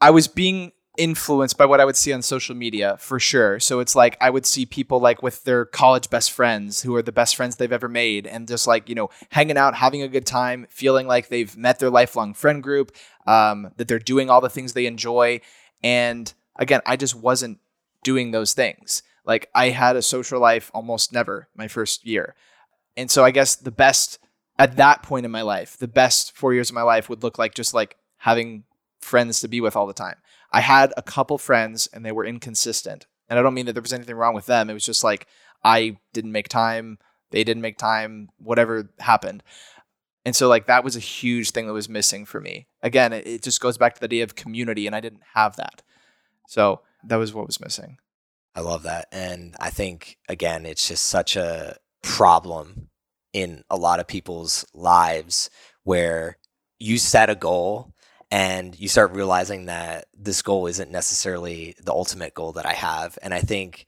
I 0.00 0.10
was 0.10 0.26
being 0.26 0.72
influenced 0.98 1.58
by 1.58 1.66
what 1.66 1.80
I 1.80 1.84
would 1.84 1.96
see 1.96 2.12
on 2.12 2.22
social 2.22 2.54
media 2.54 2.96
for 2.98 3.18
sure. 3.20 3.60
So 3.60 3.80
it's 3.80 3.94
like 3.94 4.16
I 4.20 4.30
would 4.30 4.46
see 4.46 4.66
people 4.66 4.98
like 5.00 5.22
with 5.22 5.44
their 5.44 5.64
college 5.64 6.10
best 6.10 6.32
friends 6.32 6.82
who 6.82 6.94
are 6.96 7.02
the 7.02 7.12
best 7.12 7.36
friends 7.36 7.56
they've 7.56 7.72
ever 7.72 7.88
made 7.88 8.26
and 8.26 8.48
just 8.48 8.66
like, 8.66 8.88
you 8.88 8.94
know, 8.94 9.10
hanging 9.30 9.56
out, 9.56 9.74
having 9.74 10.02
a 10.02 10.08
good 10.08 10.26
time, 10.26 10.66
feeling 10.70 11.06
like 11.06 11.28
they've 11.28 11.56
met 11.56 11.78
their 11.78 11.90
lifelong 11.90 12.34
friend 12.34 12.62
group, 12.62 12.94
um, 13.26 13.72
that 13.76 13.88
they're 13.88 13.98
doing 13.98 14.30
all 14.30 14.40
the 14.40 14.50
things 14.50 14.72
they 14.72 14.86
enjoy. 14.86 15.40
And 15.82 16.32
again, 16.56 16.80
I 16.86 16.96
just 16.96 17.14
wasn't 17.14 17.58
doing 18.02 18.30
those 18.30 18.52
things. 18.52 19.02
Like 19.26 19.48
I 19.54 19.70
had 19.70 19.96
a 19.96 20.02
social 20.02 20.40
life 20.40 20.70
almost 20.72 21.12
never 21.12 21.48
my 21.56 21.68
first 21.68 22.06
year. 22.06 22.34
And 22.96 23.10
so 23.10 23.24
I 23.24 23.30
guess 23.30 23.56
the 23.56 23.70
best 23.70 24.18
at 24.58 24.76
that 24.76 25.02
point 25.02 25.26
in 25.26 25.32
my 25.32 25.42
life, 25.42 25.76
the 25.76 25.88
best 25.88 26.34
four 26.36 26.54
years 26.54 26.70
of 26.70 26.74
my 26.74 26.82
life 26.82 27.08
would 27.08 27.22
look 27.22 27.38
like 27.38 27.54
just 27.54 27.74
like 27.74 27.96
having 28.18 28.64
friends 29.00 29.40
to 29.40 29.48
be 29.48 29.60
with 29.60 29.76
all 29.76 29.86
the 29.86 29.92
time. 29.92 30.16
I 30.52 30.60
had 30.60 30.94
a 30.96 31.02
couple 31.02 31.38
friends 31.38 31.88
and 31.92 32.04
they 32.04 32.12
were 32.12 32.24
inconsistent. 32.24 33.06
And 33.28 33.38
I 33.38 33.42
don't 33.42 33.54
mean 33.54 33.66
that 33.66 33.72
there 33.72 33.82
was 33.82 33.92
anything 33.92 34.14
wrong 34.14 34.34
with 34.34 34.46
them. 34.46 34.70
It 34.70 34.74
was 34.74 34.86
just 34.86 35.04
like 35.04 35.26
I 35.62 35.98
didn't 36.12 36.32
make 36.32 36.48
time, 36.48 36.98
they 37.30 37.44
didn't 37.44 37.62
make 37.62 37.76
time, 37.76 38.30
whatever 38.38 38.90
happened. 39.00 39.42
And 40.24 40.34
so 40.34 40.48
like 40.48 40.66
that 40.66 40.84
was 40.84 40.96
a 40.96 41.00
huge 41.00 41.50
thing 41.50 41.66
that 41.66 41.72
was 41.72 41.88
missing 41.88 42.24
for 42.24 42.40
me. 42.40 42.68
Again, 42.82 43.12
it, 43.12 43.26
it 43.26 43.42
just 43.42 43.60
goes 43.60 43.76
back 43.76 43.94
to 43.94 44.00
the 44.00 44.06
idea 44.06 44.24
of 44.24 44.34
community 44.34 44.86
and 44.86 44.96
I 44.96 45.00
didn't 45.00 45.22
have 45.34 45.56
that. 45.56 45.82
So 46.46 46.80
that 47.04 47.16
was 47.16 47.34
what 47.34 47.46
was 47.46 47.60
missing. 47.60 47.98
I 48.56 48.60
love 48.62 48.84
that. 48.84 49.06
And 49.12 49.54
I 49.60 49.68
think, 49.68 50.16
again, 50.30 50.64
it's 50.64 50.88
just 50.88 51.04
such 51.04 51.36
a 51.36 51.76
problem 52.02 52.88
in 53.34 53.62
a 53.68 53.76
lot 53.76 54.00
of 54.00 54.06
people's 54.06 54.64
lives 54.72 55.50
where 55.84 56.38
you 56.78 56.96
set 56.96 57.28
a 57.28 57.34
goal 57.34 57.92
and 58.30 58.78
you 58.78 58.88
start 58.88 59.12
realizing 59.12 59.66
that 59.66 60.06
this 60.14 60.40
goal 60.40 60.66
isn't 60.66 60.90
necessarily 60.90 61.74
the 61.84 61.92
ultimate 61.92 62.32
goal 62.32 62.52
that 62.52 62.64
I 62.64 62.72
have. 62.72 63.18
And 63.20 63.34
I 63.34 63.40
think, 63.40 63.86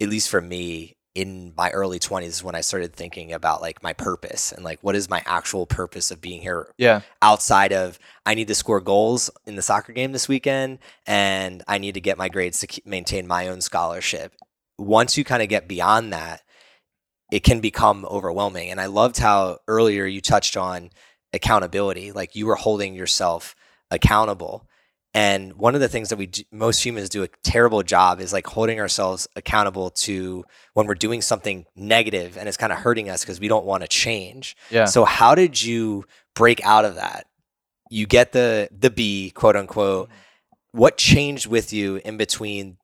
at 0.00 0.08
least 0.08 0.28
for 0.28 0.40
me, 0.40 0.96
in 1.14 1.52
my 1.56 1.70
early 1.70 1.98
20s 2.00 2.42
when 2.42 2.56
I 2.56 2.60
started 2.60 2.92
thinking 2.92 3.32
about 3.32 3.62
like 3.62 3.82
my 3.82 3.92
purpose 3.92 4.50
and 4.50 4.64
like 4.64 4.80
what 4.82 4.96
is 4.96 5.08
my 5.08 5.22
actual 5.26 5.64
purpose 5.64 6.10
of 6.10 6.20
being 6.20 6.40
here 6.42 6.68
Yeah. 6.76 7.02
outside 7.22 7.72
of 7.72 7.98
I 8.26 8.34
need 8.34 8.48
to 8.48 8.54
score 8.54 8.80
goals 8.80 9.30
in 9.46 9.54
the 9.54 9.62
soccer 9.62 9.92
game 9.92 10.10
this 10.12 10.28
weekend 10.28 10.80
and 11.06 11.62
I 11.68 11.78
need 11.78 11.94
to 11.94 12.00
get 12.00 12.18
my 12.18 12.28
grades 12.28 12.58
to 12.60 12.82
maintain 12.84 13.26
my 13.28 13.46
own 13.46 13.60
scholarship. 13.60 14.32
Once 14.76 15.16
you 15.16 15.22
kind 15.24 15.42
of 15.42 15.48
get 15.48 15.68
beyond 15.68 16.12
that, 16.12 16.42
it 17.30 17.44
can 17.44 17.60
become 17.60 18.04
overwhelming. 18.06 18.70
And 18.70 18.80
I 18.80 18.86
loved 18.86 19.18
how 19.18 19.58
earlier 19.68 20.06
you 20.06 20.20
touched 20.20 20.56
on 20.56 20.90
accountability, 21.32 22.10
like 22.12 22.34
you 22.34 22.46
were 22.46 22.56
holding 22.56 22.94
yourself 22.94 23.54
accountable. 23.90 24.68
And 25.16 25.52
one 25.52 25.76
of 25.76 25.80
the 25.80 25.88
things 25.88 26.08
that 26.08 26.16
we 26.16 26.26
do, 26.26 26.42
most 26.50 26.84
humans 26.84 27.08
do 27.08 27.22
a 27.22 27.28
terrible 27.44 27.84
job 27.84 28.20
is 28.20 28.32
like 28.32 28.48
holding 28.48 28.80
ourselves 28.80 29.28
accountable 29.36 29.90
to 29.90 30.44
when 30.72 30.88
we're 30.88 30.96
doing 30.96 31.22
something 31.22 31.66
negative 31.76 32.36
and 32.36 32.48
it's 32.48 32.56
kind 32.56 32.72
of 32.72 32.80
hurting 32.80 33.08
us 33.08 33.20
because 33.22 33.38
we 33.38 33.46
don't 33.46 33.64
want 33.64 33.82
to 33.82 33.88
change. 33.88 34.56
Yeah. 34.70 34.86
So 34.86 35.04
how 35.04 35.36
did 35.36 35.62
you 35.62 36.04
break 36.34 36.60
out 36.66 36.84
of 36.84 36.96
that? 36.96 37.26
You 37.90 38.06
get 38.06 38.32
the 38.32 38.68
the 38.76 38.90
B, 38.90 39.30
quote 39.30 39.54
unquote. 39.54 40.08
Mm-hmm. 40.08 40.78
What 40.80 40.96
changed 40.96 41.46
with 41.46 41.72
you 41.72 42.00
in 42.04 42.16
between 42.16 42.78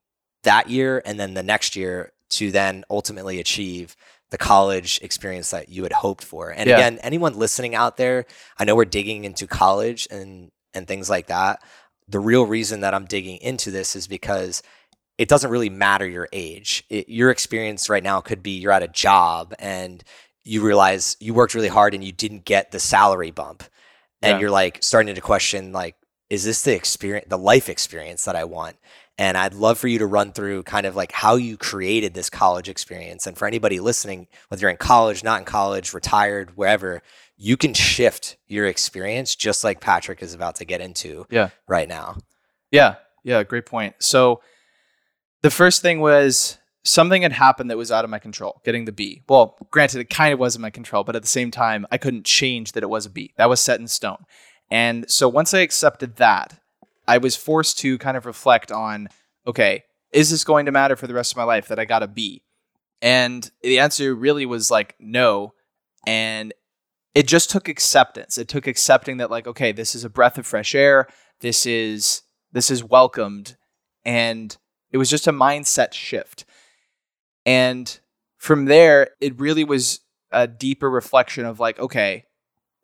that 0.44 0.70
year 0.70 1.02
and 1.04 1.18
then 1.18 1.34
the 1.34 1.42
next 1.42 1.74
year 1.74 2.12
to 2.30 2.52
then 2.52 2.84
ultimately 2.88 3.40
achieve 3.40 3.96
the 4.30 4.38
college 4.38 5.00
experience 5.02 5.50
that 5.50 5.68
you 5.68 5.82
had 5.82 5.92
hoped 5.92 6.22
for? 6.22 6.50
And 6.50 6.68
Yeah. 6.70 6.76
again, 6.76 7.00
anyone 7.02 7.36
listening 7.36 7.74
out 7.74 7.96
there, 7.96 8.26
I 8.56 8.64
know 8.64 8.76
we're 8.76 8.84
digging 8.84 9.24
into 9.24 9.48
college 9.48 10.06
and 10.12 10.52
and 10.72 10.86
things 10.86 11.10
like 11.10 11.26
that. 11.26 11.60
The 12.10 12.18
real 12.20 12.44
reason 12.46 12.80
that 12.80 12.94
I'm 12.94 13.04
digging 13.04 13.38
into 13.38 13.70
this 13.70 13.94
is 13.94 14.06
because 14.08 14.62
it 15.18 15.28
doesn't 15.28 15.50
really 15.50 15.70
matter 15.70 16.06
your 16.08 16.28
age. 16.32 16.84
It, 16.88 17.08
your 17.08 17.30
experience 17.30 17.88
right 17.88 18.02
now 18.02 18.20
could 18.20 18.42
be 18.42 18.52
you're 18.52 18.72
at 18.72 18.82
a 18.82 18.88
job 18.88 19.54
and 19.58 20.02
you 20.44 20.62
realize 20.62 21.16
you 21.20 21.34
worked 21.34 21.54
really 21.54 21.68
hard 21.68 21.94
and 21.94 22.02
you 22.02 22.12
didn't 22.12 22.44
get 22.44 22.70
the 22.70 22.80
salary 22.80 23.30
bump. 23.30 23.62
And 24.22 24.36
Yeah. 24.36 24.40
you're 24.40 24.50
like 24.50 24.78
starting 24.82 25.14
to 25.14 25.20
question 25.20 25.72
like 25.72 25.96
is 26.30 26.44
this 26.44 26.62
the 26.62 26.74
experience 26.74 27.26
the 27.28 27.38
life 27.38 27.68
experience 27.68 28.24
that 28.24 28.36
I 28.36 28.44
want? 28.44 28.76
And 29.18 29.36
I'd 29.36 29.52
love 29.52 29.78
for 29.78 29.88
you 29.88 29.98
to 29.98 30.06
run 30.06 30.32
through 30.32 30.62
kind 30.62 30.86
of 30.86 30.96
like 30.96 31.12
how 31.12 31.34
you 31.34 31.58
created 31.58 32.14
this 32.14 32.30
college 32.30 32.70
experience. 32.70 33.26
And 33.26 33.36
for 33.36 33.46
anybody 33.46 33.78
listening, 33.78 34.28
whether 34.48 34.62
you're 34.62 34.70
in 34.70 34.78
college, 34.78 35.22
not 35.22 35.40
in 35.40 35.44
college, 35.44 35.92
retired, 35.92 36.56
wherever, 36.56 37.02
you 37.42 37.56
can 37.56 37.72
shift 37.72 38.36
your 38.48 38.66
experience 38.66 39.34
just 39.34 39.64
like 39.64 39.80
Patrick 39.80 40.22
is 40.22 40.34
about 40.34 40.56
to 40.56 40.66
get 40.66 40.82
into 40.82 41.26
Yeah. 41.30 41.48
right 41.66 41.88
now. 41.88 42.18
Yeah, 42.70 42.96
yeah, 43.24 43.42
great 43.44 43.64
point. 43.64 43.94
So 43.98 44.42
the 45.40 45.50
first 45.50 45.80
thing 45.80 46.00
was 46.00 46.58
something 46.84 47.22
had 47.22 47.32
happened 47.32 47.70
that 47.70 47.78
was 47.78 47.90
out 47.90 48.04
of 48.04 48.10
my 48.10 48.18
control, 48.18 48.60
getting 48.62 48.84
the 48.84 48.92
B. 48.92 49.22
Well, 49.26 49.56
granted, 49.70 50.00
it 50.00 50.10
kind 50.10 50.34
of 50.34 50.38
was 50.38 50.54
in 50.54 50.60
my 50.60 50.68
control, 50.68 51.02
but 51.02 51.16
at 51.16 51.22
the 51.22 51.28
same 51.28 51.50
time, 51.50 51.86
I 51.90 51.96
couldn't 51.96 52.26
change 52.26 52.72
that 52.72 52.82
it 52.82 52.90
was 52.90 53.06
a 53.06 53.10
B. 53.10 53.32
That 53.38 53.48
was 53.48 53.60
set 53.60 53.80
in 53.80 53.88
stone. 53.88 54.24
And 54.70 55.10
so 55.10 55.26
once 55.26 55.54
I 55.54 55.60
accepted 55.60 56.16
that, 56.16 56.60
I 57.08 57.16
was 57.16 57.36
forced 57.36 57.78
to 57.78 57.96
kind 57.96 58.18
of 58.18 58.26
reflect 58.26 58.70
on 58.70 59.08
okay, 59.46 59.84
is 60.12 60.28
this 60.30 60.44
going 60.44 60.66
to 60.66 60.72
matter 60.72 60.94
for 60.94 61.06
the 61.06 61.14
rest 61.14 61.32
of 61.32 61.38
my 61.38 61.44
life 61.44 61.68
that 61.68 61.78
I 61.78 61.86
got 61.86 62.02
a 62.02 62.06
B? 62.06 62.42
And 63.00 63.50
the 63.62 63.78
answer 63.78 64.14
really 64.14 64.44
was 64.44 64.70
like 64.70 64.94
no. 65.00 65.54
And 66.06 66.52
it 67.14 67.26
just 67.26 67.50
took 67.50 67.68
acceptance. 67.68 68.38
It 68.38 68.48
took 68.48 68.66
accepting 68.66 69.18
that 69.18 69.30
like 69.30 69.46
okay, 69.46 69.72
this 69.72 69.94
is 69.94 70.04
a 70.04 70.10
breath 70.10 70.38
of 70.38 70.46
fresh 70.46 70.74
air. 70.74 71.06
This 71.40 71.66
is 71.66 72.22
this 72.52 72.70
is 72.70 72.84
welcomed 72.84 73.56
and 74.04 74.56
it 74.90 74.98
was 74.98 75.10
just 75.10 75.26
a 75.26 75.32
mindset 75.32 75.92
shift. 75.92 76.44
And 77.46 77.98
from 78.36 78.66
there, 78.66 79.10
it 79.20 79.38
really 79.38 79.64
was 79.64 80.00
a 80.32 80.46
deeper 80.46 80.90
reflection 80.90 81.44
of 81.44 81.60
like, 81.60 81.78
okay, 81.78 82.24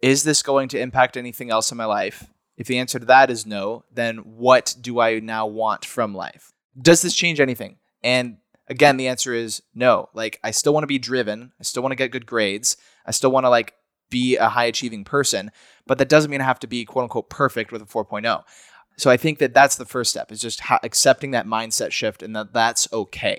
is 0.02 0.22
this 0.22 0.42
going 0.42 0.68
to 0.68 0.80
impact 0.80 1.16
anything 1.16 1.50
else 1.50 1.70
in 1.70 1.78
my 1.78 1.84
life? 1.84 2.26
If 2.56 2.66
the 2.66 2.78
answer 2.78 2.98
to 2.98 3.06
that 3.06 3.30
is 3.30 3.46
no, 3.46 3.84
then 3.92 4.18
what 4.18 4.76
do 4.80 5.00
I 5.00 5.20
now 5.20 5.46
want 5.46 5.84
from 5.84 6.14
life? 6.14 6.52
Does 6.80 7.02
this 7.02 7.14
change 7.14 7.40
anything? 7.40 7.78
And 8.02 8.38
again, 8.68 8.96
the 8.96 9.08
answer 9.08 9.34
is 9.34 9.62
no. 9.74 10.08
Like, 10.14 10.38
I 10.42 10.50
still 10.50 10.72
want 10.72 10.84
to 10.84 10.88
be 10.88 10.98
driven. 10.98 11.52
I 11.60 11.64
still 11.64 11.82
want 11.82 11.92
to 11.92 11.96
get 11.96 12.12
good 12.12 12.26
grades. 12.26 12.76
I 13.04 13.10
still 13.10 13.30
want 13.30 13.44
to 13.44 13.50
like 13.50 13.74
be 14.10 14.36
a 14.36 14.48
high 14.48 14.64
achieving 14.64 15.04
person, 15.04 15.50
but 15.86 15.98
that 15.98 16.08
doesn't 16.08 16.30
mean 16.30 16.40
I 16.40 16.44
have 16.44 16.60
to 16.60 16.66
be 16.66 16.84
quote 16.84 17.04
unquote 17.04 17.30
perfect 17.30 17.72
with 17.72 17.82
a 17.82 17.86
4.0. 17.86 18.42
So 18.96 19.10
I 19.10 19.16
think 19.16 19.38
that 19.38 19.54
that's 19.54 19.76
the 19.76 19.84
first 19.84 20.10
step 20.10 20.32
is 20.32 20.40
just 20.40 20.60
ha- 20.60 20.80
accepting 20.82 21.32
that 21.32 21.46
mindset 21.46 21.92
shift 21.92 22.22
and 22.22 22.34
that 22.34 22.52
that's 22.52 22.90
okay. 22.92 23.38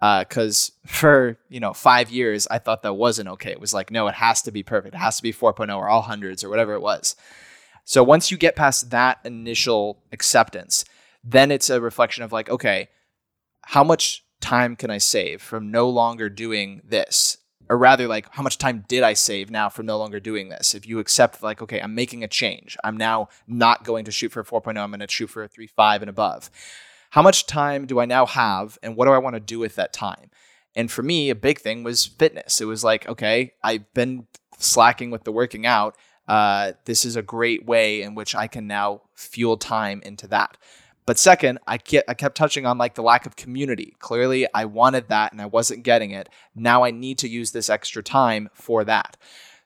Uh, 0.00 0.20
because 0.20 0.72
for 0.86 1.38
you 1.48 1.60
know 1.60 1.72
five 1.72 2.10
years 2.10 2.46
I 2.50 2.58
thought 2.58 2.82
that 2.82 2.94
wasn't 2.94 3.28
okay. 3.30 3.50
It 3.50 3.60
was 3.60 3.74
like 3.74 3.90
no, 3.90 4.08
it 4.08 4.14
has 4.14 4.42
to 4.42 4.50
be 4.52 4.62
perfect. 4.62 4.94
It 4.94 4.98
has 4.98 5.16
to 5.16 5.22
be 5.22 5.32
4.0 5.32 5.76
or 5.76 5.88
all 5.88 6.02
hundreds 6.02 6.42
or 6.42 6.48
whatever 6.48 6.74
it 6.74 6.82
was. 6.82 7.16
So 7.84 8.02
once 8.02 8.30
you 8.30 8.38
get 8.38 8.56
past 8.56 8.90
that 8.90 9.18
initial 9.24 10.02
acceptance, 10.10 10.86
then 11.22 11.50
it's 11.50 11.68
a 11.68 11.80
reflection 11.80 12.24
of 12.24 12.32
like 12.32 12.48
okay, 12.48 12.88
how 13.62 13.84
much 13.84 14.24
time 14.40 14.76
can 14.76 14.90
I 14.90 14.98
save 14.98 15.40
from 15.40 15.70
no 15.70 15.88
longer 15.88 16.28
doing 16.28 16.82
this? 16.84 17.38
Or 17.68 17.78
rather, 17.78 18.06
like, 18.06 18.28
how 18.32 18.42
much 18.42 18.58
time 18.58 18.84
did 18.88 19.02
I 19.02 19.14
save 19.14 19.50
now 19.50 19.68
from 19.68 19.86
no 19.86 19.98
longer 19.98 20.20
doing 20.20 20.50
this? 20.50 20.74
If 20.74 20.86
you 20.86 20.98
accept, 20.98 21.42
like, 21.42 21.62
okay, 21.62 21.80
I'm 21.80 21.94
making 21.94 22.22
a 22.22 22.28
change. 22.28 22.76
I'm 22.84 22.96
now 22.96 23.28
not 23.46 23.84
going 23.84 24.04
to 24.04 24.10
shoot 24.10 24.32
for 24.32 24.40
a 24.40 24.44
4.0. 24.44 24.78
I'm 24.78 24.90
going 24.90 25.00
to 25.00 25.08
shoot 25.08 25.28
for 25.28 25.42
a 25.42 25.48
3.5 25.48 26.02
and 26.02 26.10
above. 26.10 26.50
How 27.10 27.22
much 27.22 27.46
time 27.46 27.86
do 27.86 28.00
I 28.00 28.04
now 28.04 28.26
have? 28.26 28.78
And 28.82 28.96
what 28.96 29.06
do 29.06 29.12
I 29.12 29.18
want 29.18 29.34
to 29.34 29.40
do 29.40 29.58
with 29.58 29.76
that 29.76 29.92
time? 29.92 30.30
And 30.76 30.90
for 30.90 31.02
me, 31.02 31.30
a 31.30 31.34
big 31.34 31.60
thing 31.60 31.84
was 31.84 32.04
fitness. 32.04 32.60
It 32.60 32.66
was 32.66 32.84
like, 32.84 33.08
okay, 33.08 33.54
I've 33.62 33.92
been 33.94 34.26
slacking 34.58 35.10
with 35.10 35.24
the 35.24 35.32
working 35.32 35.64
out. 35.64 35.96
Uh, 36.26 36.72
this 36.84 37.04
is 37.04 37.16
a 37.16 37.22
great 37.22 37.66
way 37.66 38.02
in 38.02 38.14
which 38.14 38.34
I 38.34 38.46
can 38.46 38.66
now 38.66 39.02
fuel 39.14 39.56
time 39.56 40.02
into 40.04 40.26
that. 40.28 40.56
But 41.06 41.18
second, 41.18 41.58
I 41.66 41.76
get 41.76 42.04
I 42.08 42.14
kept 42.14 42.36
touching 42.36 42.64
on 42.64 42.78
like 42.78 42.94
the 42.94 43.02
lack 43.02 43.26
of 43.26 43.36
community. 43.36 43.94
Clearly, 43.98 44.46
I 44.54 44.64
wanted 44.64 45.08
that 45.08 45.32
and 45.32 45.40
I 45.42 45.46
wasn't 45.46 45.84
getting 45.84 46.10
it. 46.12 46.28
Now 46.54 46.84
I 46.84 46.90
need 46.90 47.18
to 47.18 47.28
use 47.28 47.52
this 47.52 47.68
extra 47.68 48.02
time 48.02 48.48
for 48.54 48.84
that. 48.84 49.16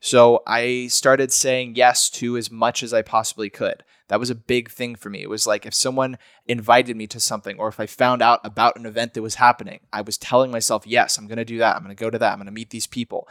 So 0.00 0.42
I 0.46 0.86
started 0.88 1.32
saying 1.32 1.74
yes 1.74 2.08
to 2.10 2.36
as 2.36 2.50
much 2.50 2.82
as 2.82 2.92
I 2.92 3.02
possibly 3.02 3.50
could. 3.50 3.82
That 4.08 4.20
was 4.20 4.30
a 4.30 4.34
big 4.34 4.70
thing 4.70 4.94
for 4.94 5.10
me. 5.10 5.22
It 5.22 5.28
was 5.28 5.46
like 5.46 5.66
if 5.66 5.74
someone 5.74 6.18
invited 6.46 6.96
me 6.96 7.06
to 7.08 7.20
something 7.20 7.58
or 7.58 7.68
if 7.68 7.78
I 7.78 7.86
found 7.86 8.22
out 8.22 8.40
about 8.42 8.78
an 8.78 8.86
event 8.86 9.14
that 9.14 9.22
was 9.22 9.34
happening, 9.34 9.80
I 9.92 10.00
was 10.00 10.16
telling 10.16 10.50
myself, 10.50 10.86
yes, 10.86 11.18
I'm 11.18 11.26
going 11.26 11.38
to 11.38 11.44
do 11.44 11.58
that. 11.58 11.76
I'm 11.76 11.82
going 11.82 11.94
to 11.94 12.00
go 12.00 12.10
to 12.10 12.18
that. 12.18 12.32
I'm 12.32 12.38
going 12.38 12.46
to 12.46 12.52
meet 12.52 12.70
these 12.70 12.86
people. 12.86 13.28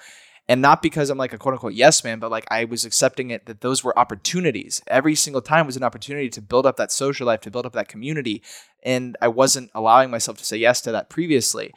And 0.49 0.61
not 0.61 0.81
because 0.81 1.09
I'm 1.09 1.17
like 1.17 1.33
a 1.33 1.37
quote 1.37 1.53
unquote 1.53 1.73
yes 1.73 2.03
man, 2.03 2.19
but 2.19 2.31
like 2.31 2.45
I 2.49 2.63
was 2.63 2.85
accepting 2.85 3.31
it 3.31 3.45
that 3.47 3.61
those 3.61 3.83
were 3.83 3.97
opportunities. 3.99 4.81
Every 4.87 5.15
single 5.15 5.41
time 5.41 5.65
was 5.65 5.75
an 5.75 5.83
opportunity 5.83 6.29
to 6.29 6.41
build 6.41 6.65
up 6.65 6.77
that 6.77 6.91
social 6.91 7.27
life, 7.27 7.41
to 7.41 7.51
build 7.51 7.65
up 7.65 7.73
that 7.73 7.89
community. 7.89 8.41
And 8.83 9.17
I 9.21 9.27
wasn't 9.27 9.71
allowing 9.75 10.09
myself 10.09 10.37
to 10.37 10.45
say 10.45 10.57
yes 10.57 10.79
to 10.81 10.91
that 10.93 11.09
previously. 11.09 11.73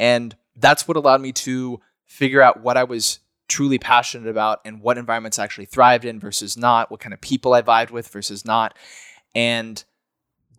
And 0.00 0.36
that's 0.56 0.88
what 0.88 0.96
allowed 0.96 1.20
me 1.20 1.32
to 1.32 1.80
figure 2.06 2.42
out 2.42 2.62
what 2.62 2.76
I 2.76 2.84
was 2.84 3.20
truly 3.48 3.78
passionate 3.78 4.28
about 4.28 4.60
and 4.64 4.80
what 4.80 4.98
environments 4.98 5.38
I 5.38 5.44
actually 5.44 5.66
thrived 5.66 6.04
in 6.04 6.20
versus 6.20 6.56
not, 6.56 6.90
what 6.90 7.00
kind 7.00 7.14
of 7.14 7.20
people 7.20 7.54
I 7.54 7.62
vibed 7.62 7.90
with 7.90 8.08
versus 8.08 8.44
not. 8.44 8.76
And 9.34 9.82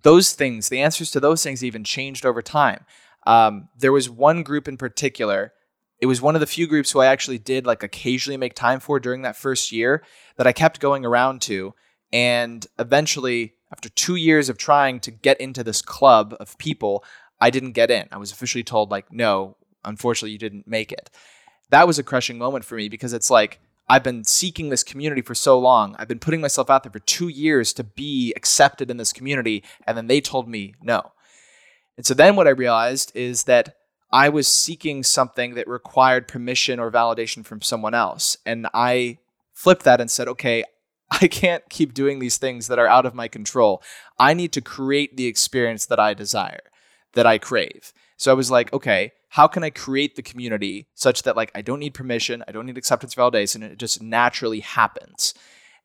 those 0.01 0.33
things, 0.33 0.69
the 0.69 0.81
answers 0.81 1.11
to 1.11 1.19
those 1.19 1.43
things 1.43 1.63
even 1.63 1.83
changed 1.83 2.25
over 2.25 2.41
time. 2.41 2.85
Um, 3.27 3.69
there 3.77 3.91
was 3.91 4.09
one 4.09 4.43
group 4.43 4.67
in 4.67 4.77
particular. 4.77 5.53
It 5.99 6.05
was 6.05 6.21
one 6.21 6.35
of 6.35 6.41
the 6.41 6.47
few 6.47 6.65
groups 6.67 6.91
who 6.91 6.99
I 6.99 7.07
actually 7.07 7.39
did 7.39 7.65
like 7.65 7.83
occasionally 7.83 8.37
make 8.37 8.53
time 8.53 8.79
for 8.79 8.99
during 8.99 9.21
that 9.23 9.35
first 9.35 9.71
year 9.71 10.03
that 10.37 10.47
I 10.47 10.53
kept 10.53 10.79
going 10.79 11.05
around 11.05 11.41
to. 11.43 11.73
And 12.11 12.65
eventually, 12.77 13.55
after 13.71 13.89
two 13.89 14.15
years 14.15 14.49
of 14.49 14.57
trying 14.57 14.99
to 15.01 15.11
get 15.11 15.39
into 15.39 15.63
this 15.63 15.81
club 15.81 16.35
of 16.39 16.57
people, 16.57 17.03
I 17.41 17.49
didn't 17.49 17.73
get 17.73 17.91
in. 17.91 18.07
I 18.11 18.17
was 18.17 18.31
officially 18.31 18.63
told, 18.63 18.89
like, 18.89 19.11
no, 19.11 19.57
unfortunately, 19.85 20.31
you 20.31 20.39
didn't 20.39 20.67
make 20.67 20.91
it. 20.91 21.09
That 21.69 21.85
was 21.85 21.99
a 21.99 22.03
crushing 22.03 22.37
moment 22.37 22.65
for 22.65 22.75
me 22.75 22.89
because 22.89 23.13
it's 23.13 23.29
like, 23.29 23.59
I've 23.87 24.03
been 24.03 24.23
seeking 24.23 24.69
this 24.69 24.83
community 24.83 25.21
for 25.21 25.35
so 25.35 25.57
long. 25.57 25.95
I've 25.97 26.07
been 26.07 26.19
putting 26.19 26.41
myself 26.41 26.69
out 26.69 26.83
there 26.83 26.91
for 26.91 26.99
two 26.99 27.27
years 27.27 27.73
to 27.73 27.83
be 27.83 28.33
accepted 28.35 28.91
in 28.91 28.97
this 28.97 29.13
community. 29.13 29.63
And 29.85 29.97
then 29.97 30.07
they 30.07 30.21
told 30.21 30.47
me 30.47 30.75
no. 30.81 31.11
And 31.97 32.05
so 32.05 32.13
then 32.13 32.35
what 32.35 32.47
I 32.47 32.51
realized 32.51 33.11
is 33.15 33.43
that 33.43 33.75
I 34.11 34.29
was 34.29 34.47
seeking 34.47 35.03
something 35.03 35.55
that 35.55 35.67
required 35.67 36.27
permission 36.27 36.79
or 36.79 36.91
validation 36.91 37.45
from 37.45 37.61
someone 37.61 37.93
else. 37.93 38.37
And 38.45 38.67
I 38.73 39.19
flipped 39.53 39.83
that 39.83 40.01
and 40.01 40.09
said, 40.09 40.27
okay, 40.27 40.63
I 41.11 41.27
can't 41.27 41.67
keep 41.69 41.93
doing 41.93 42.19
these 42.19 42.37
things 42.37 42.67
that 42.67 42.79
are 42.79 42.87
out 42.87 43.05
of 43.05 43.15
my 43.15 43.27
control. 43.27 43.81
I 44.17 44.33
need 44.33 44.51
to 44.53 44.61
create 44.61 45.17
the 45.17 45.27
experience 45.27 45.85
that 45.87 45.99
I 45.99 46.13
desire, 46.13 46.63
that 47.13 47.25
I 47.25 47.37
crave. 47.37 47.93
So 48.17 48.31
I 48.31 48.35
was 48.35 48.51
like, 48.51 48.71
okay, 48.73 49.13
how 49.29 49.47
can 49.47 49.63
I 49.63 49.69
create 49.69 50.15
the 50.15 50.21
community 50.21 50.87
such 50.93 51.23
that 51.23 51.35
like 51.35 51.51
I 51.53 51.61
don't 51.61 51.79
need 51.79 51.93
permission, 51.93 52.43
I 52.47 52.51
don't 52.51 52.65
need 52.65 52.77
acceptance 52.77 53.15
validation, 53.15 53.63
it 53.63 53.77
just 53.77 54.01
naturally 54.01 54.59
happens. 54.59 55.33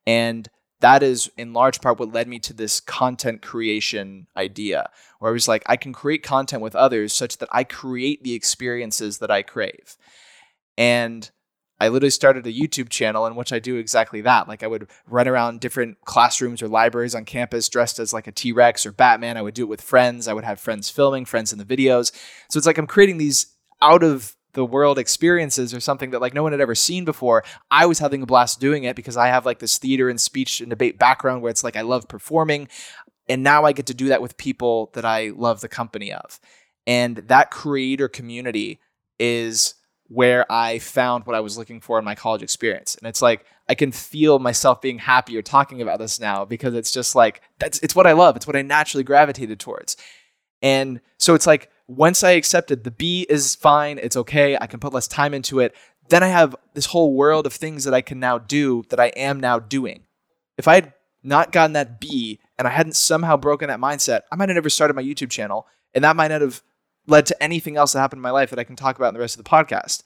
And 0.06 0.48
that 0.80 1.02
is 1.02 1.30
in 1.36 1.52
large 1.52 1.80
part 1.80 1.98
what 1.98 2.12
led 2.12 2.28
me 2.28 2.38
to 2.40 2.52
this 2.52 2.80
content 2.80 3.42
creation 3.42 4.26
idea 4.36 4.90
where 5.18 5.30
I 5.30 5.32
was 5.32 5.48
like, 5.48 5.62
I 5.66 5.76
can 5.76 5.92
create 5.92 6.22
content 6.22 6.62
with 6.62 6.76
others 6.76 7.12
such 7.12 7.38
that 7.38 7.48
I 7.52 7.64
create 7.64 8.22
the 8.22 8.34
experiences 8.34 9.18
that 9.18 9.30
I 9.30 9.42
crave. 9.42 9.96
And 10.76 11.30
I 11.80 11.88
literally 11.88 12.10
started 12.10 12.46
a 12.46 12.52
YouTube 12.52 12.88
channel 12.88 13.26
in 13.26 13.34
which 13.34 13.52
I 13.52 13.58
do 13.58 13.76
exactly 13.76 14.20
that. 14.20 14.48
Like 14.48 14.62
I 14.62 14.66
would 14.66 14.88
run 15.06 15.26
around 15.26 15.60
different 15.60 16.00
classrooms 16.04 16.62
or 16.62 16.68
libraries 16.68 17.14
on 17.14 17.24
campus 17.24 17.68
dressed 17.68 17.98
as 17.98 18.12
like 18.12 18.26
a 18.26 18.32
T-Rex 18.32 18.86
or 18.86 18.92
Batman. 18.92 19.36
I 19.36 19.42
would 19.42 19.54
do 19.54 19.64
it 19.64 19.68
with 19.68 19.80
friends. 19.80 20.28
I 20.28 20.32
would 20.32 20.44
have 20.44 20.60
friends 20.60 20.88
filming, 20.88 21.24
friends 21.24 21.52
in 21.52 21.58
the 21.58 21.64
videos. 21.64 22.12
So 22.48 22.58
it's 22.58 22.66
like 22.66 22.78
I'm 22.78 22.86
creating 22.86 23.18
these 23.18 23.54
out 23.82 24.02
of 24.02 24.36
the 24.54 24.64
world 24.64 24.98
experiences 24.98 25.74
or 25.74 25.80
something 25.80 26.10
that 26.10 26.20
like 26.20 26.34
no 26.34 26.42
one 26.42 26.52
had 26.52 26.60
ever 26.60 26.74
seen 26.74 27.04
before. 27.04 27.44
I 27.70 27.86
was 27.86 27.98
having 27.98 28.22
a 28.22 28.26
blast 28.26 28.60
doing 28.60 28.84
it 28.84 28.96
because 28.96 29.16
I 29.16 29.28
have 29.28 29.44
like 29.44 29.58
this 29.58 29.78
theater 29.78 30.08
and 30.08 30.20
speech 30.20 30.60
and 30.60 30.70
debate 30.70 30.98
background 30.98 31.42
where 31.42 31.50
it's 31.50 31.64
like 31.64 31.76
I 31.76 31.82
love 31.82 32.08
performing. 32.08 32.68
And 33.28 33.42
now 33.42 33.64
I 33.64 33.72
get 33.72 33.86
to 33.86 33.94
do 33.94 34.08
that 34.08 34.22
with 34.22 34.36
people 34.36 34.90
that 34.94 35.04
I 35.04 35.32
love 35.34 35.60
the 35.60 35.68
company 35.68 36.12
of. 36.12 36.40
And 36.86 37.16
that 37.16 37.50
creator 37.50 38.08
community 38.08 38.80
is 39.18 39.74
where 40.08 40.50
I 40.52 40.78
found 40.78 41.26
what 41.26 41.34
I 41.34 41.40
was 41.40 41.56
looking 41.56 41.80
for 41.80 41.98
in 41.98 42.04
my 42.04 42.14
college 42.14 42.42
experience. 42.42 42.94
And 42.94 43.08
it's 43.08 43.22
like 43.22 43.44
I 43.68 43.74
can 43.74 43.92
feel 43.92 44.38
myself 44.38 44.82
being 44.82 44.98
happier 44.98 45.40
talking 45.40 45.80
about 45.80 45.98
this 45.98 46.20
now 46.20 46.44
because 46.44 46.74
it's 46.74 46.92
just 46.92 47.14
like 47.14 47.40
that's 47.58 47.78
it's 47.80 47.96
what 47.96 48.06
I 48.06 48.12
love. 48.12 48.36
It's 48.36 48.46
what 48.46 48.56
I 48.56 48.62
naturally 48.62 49.04
gravitated 49.04 49.58
towards. 49.58 49.96
And 50.62 51.00
so 51.18 51.34
it's 51.34 51.46
like 51.46 51.70
once 51.86 52.22
I 52.24 52.30
accepted 52.32 52.84
the 52.84 52.90
B 52.90 53.26
is 53.28 53.54
fine, 53.54 53.98
it's 53.98 54.16
okay, 54.16 54.56
I 54.60 54.66
can 54.66 54.80
put 54.80 54.92
less 54.92 55.08
time 55.08 55.34
into 55.34 55.60
it, 55.60 55.74
then 56.08 56.22
I 56.22 56.28
have 56.28 56.56
this 56.74 56.86
whole 56.86 57.14
world 57.14 57.46
of 57.46 57.52
things 57.52 57.84
that 57.84 57.94
I 57.94 58.00
can 58.00 58.20
now 58.20 58.38
do 58.38 58.84
that 58.88 59.00
I 59.00 59.06
am 59.08 59.40
now 59.40 59.58
doing. 59.58 60.04
If 60.56 60.68
I 60.68 60.74
had 60.76 60.92
not 61.22 61.52
gotten 61.52 61.72
that 61.72 62.00
B 62.00 62.40
and 62.58 62.68
I 62.68 62.70
hadn't 62.70 62.96
somehow 62.96 63.36
broken 63.36 63.68
that 63.68 63.80
mindset, 63.80 64.20
I 64.30 64.36
might 64.36 64.48
have 64.48 64.54
never 64.54 64.70
started 64.70 64.94
my 64.94 65.02
YouTube 65.02 65.30
channel 65.30 65.66
and 65.94 66.04
that 66.04 66.16
might 66.16 66.28
not 66.28 66.40
have 66.40 66.62
led 67.06 67.26
to 67.26 67.42
anything 67.42 67.76
else 67.76 67.92
that 67.92 68.00
happened 68.00 68.18
in 68.18 68.22
my 68.22 68.30
life 68.30 68.50
that 68.50 68.58
I 68.58 68.64
can 68.64 68.76
talk 68.76 68.96
about 68.96 69.08
in 69.08 69.14
the 69.14 69.20
rest 69.20 69.38
of 69.38 69.44
the 69.44 69.50
podcast. 69.50 70.02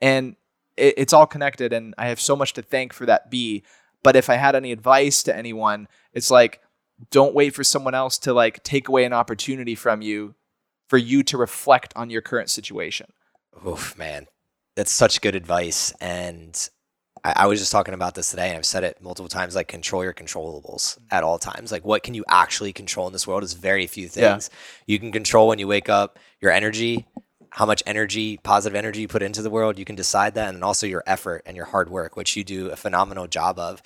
And 0.00 0.36
it, 0.76 0.94
it's 0.96 1.12
all 1.12 1.26
connected 1.26 1.72
and 1.72 1.94
I 1.98 2.08
have 2.08 2.20
so 2.20 2.36
much 2.36 2.52
to 2.54 2.62
thank 2.62 2.92
for 2.92 3.06
that 3.06 3.30
B. 3.30 3.62
But 4.02 4.16
if 4.16 4.28
I 4.28 4.34
had 4.34 4.54
any 4.54 4.72
advice 4.72 5.22
to 5.24 5.36
anyone, 5.36 5.88
it's 6.12 6.30
like 6.30 6.60
don't 7.10 7.34
wait 7.34 7.54
for 7.54 7.64
someone 7.64 7.94
else 7.94 8.18
to 8.18 8.32
like 8.32 8.62
take 8.62 8.88
away 8.88 9.04
an 9.04 9.12
opportunity 9.12 9.74
from 9.74 10.00
you 10.02 10.34
for 10.88 10.98
you 10.98 11.22
to 11.24 11.36
reflect 11.36 11.92
on 11.96 12.10
your 12.10 12.22
current 12.22 12.50
situation. 12.50 13.06
Oof, 13.66 13.96
man. 13.96 14.26
That's 14.76 14.92
such 14.92 15.20
good 15.20 15.34
advice. 15.34 15.92
And 16.00 16.68
I, 17.22 17.32
I, 17.36 17.46
was 17.46 17.60
just 17.60 17.72
talking 17.72 17.94
about 17.94 18.14
this 18.14 18.30
today 18.30 18.48
and 18.48 18.56
I've 18.56 18.66
said 18.66 18.84
it 18.84 19.00
multiple 19.00 19.28
times 19.28 19.54
like 19.54 19.68
control 19.68 20.02
your 20.02 20.12
controllables 20.12 20.98
at 21.10 21.22
all 21.24 21.38
times. 21.38 21.70
Like 21.72 21.84
what 21.84 22.02
can 22.02 22.14
you 22.14 22.24
actually 22.28 22.72
control 22.72 23.06
in 23.06 23.12
this 23.12 23.26
world 23.26 23.44
is 23.44 23.52
very 23.52 23.86
few 23.86 24.08
things. 24.08 24.50
Yeah. 24.52 24.58
You 24.86 24.98
can 24.98 25.12
control 25.12 25.48
when 25.48 25.58
you 25.58 25.68
wake 25.68 25.88
up 25.88 26.18
your 26.40 26.50
energy, 26.50 27.06
how 27.50 27.66
much 27.66 27.84
energy, 27.86 28.36
positive 28.38 28.74
energy 28.74 29.02
you 29.02 29.08
put 29.08 29.22
into 29.22 29.40
the 29.40 29.50
world. 29.50 29.78
You 29.78 29.84
can 29.84 29.94
decide 29.94 30.34
that. 30.34 30.52
And 30.52 30.64
also 30.64 30.88
your 30.88 31.04
effort 31.06 31.42
and 31.46 31.56
your 31.56 31.66
hard 31.66 31.88
work, 31.88 32.16
which 32.16 32.36
you 32.36 32.42
do 32.42 32.70
a 32.70 32.76
phenomenal 32.76 33.28
job 33.28 33.60
of 33.60 33.80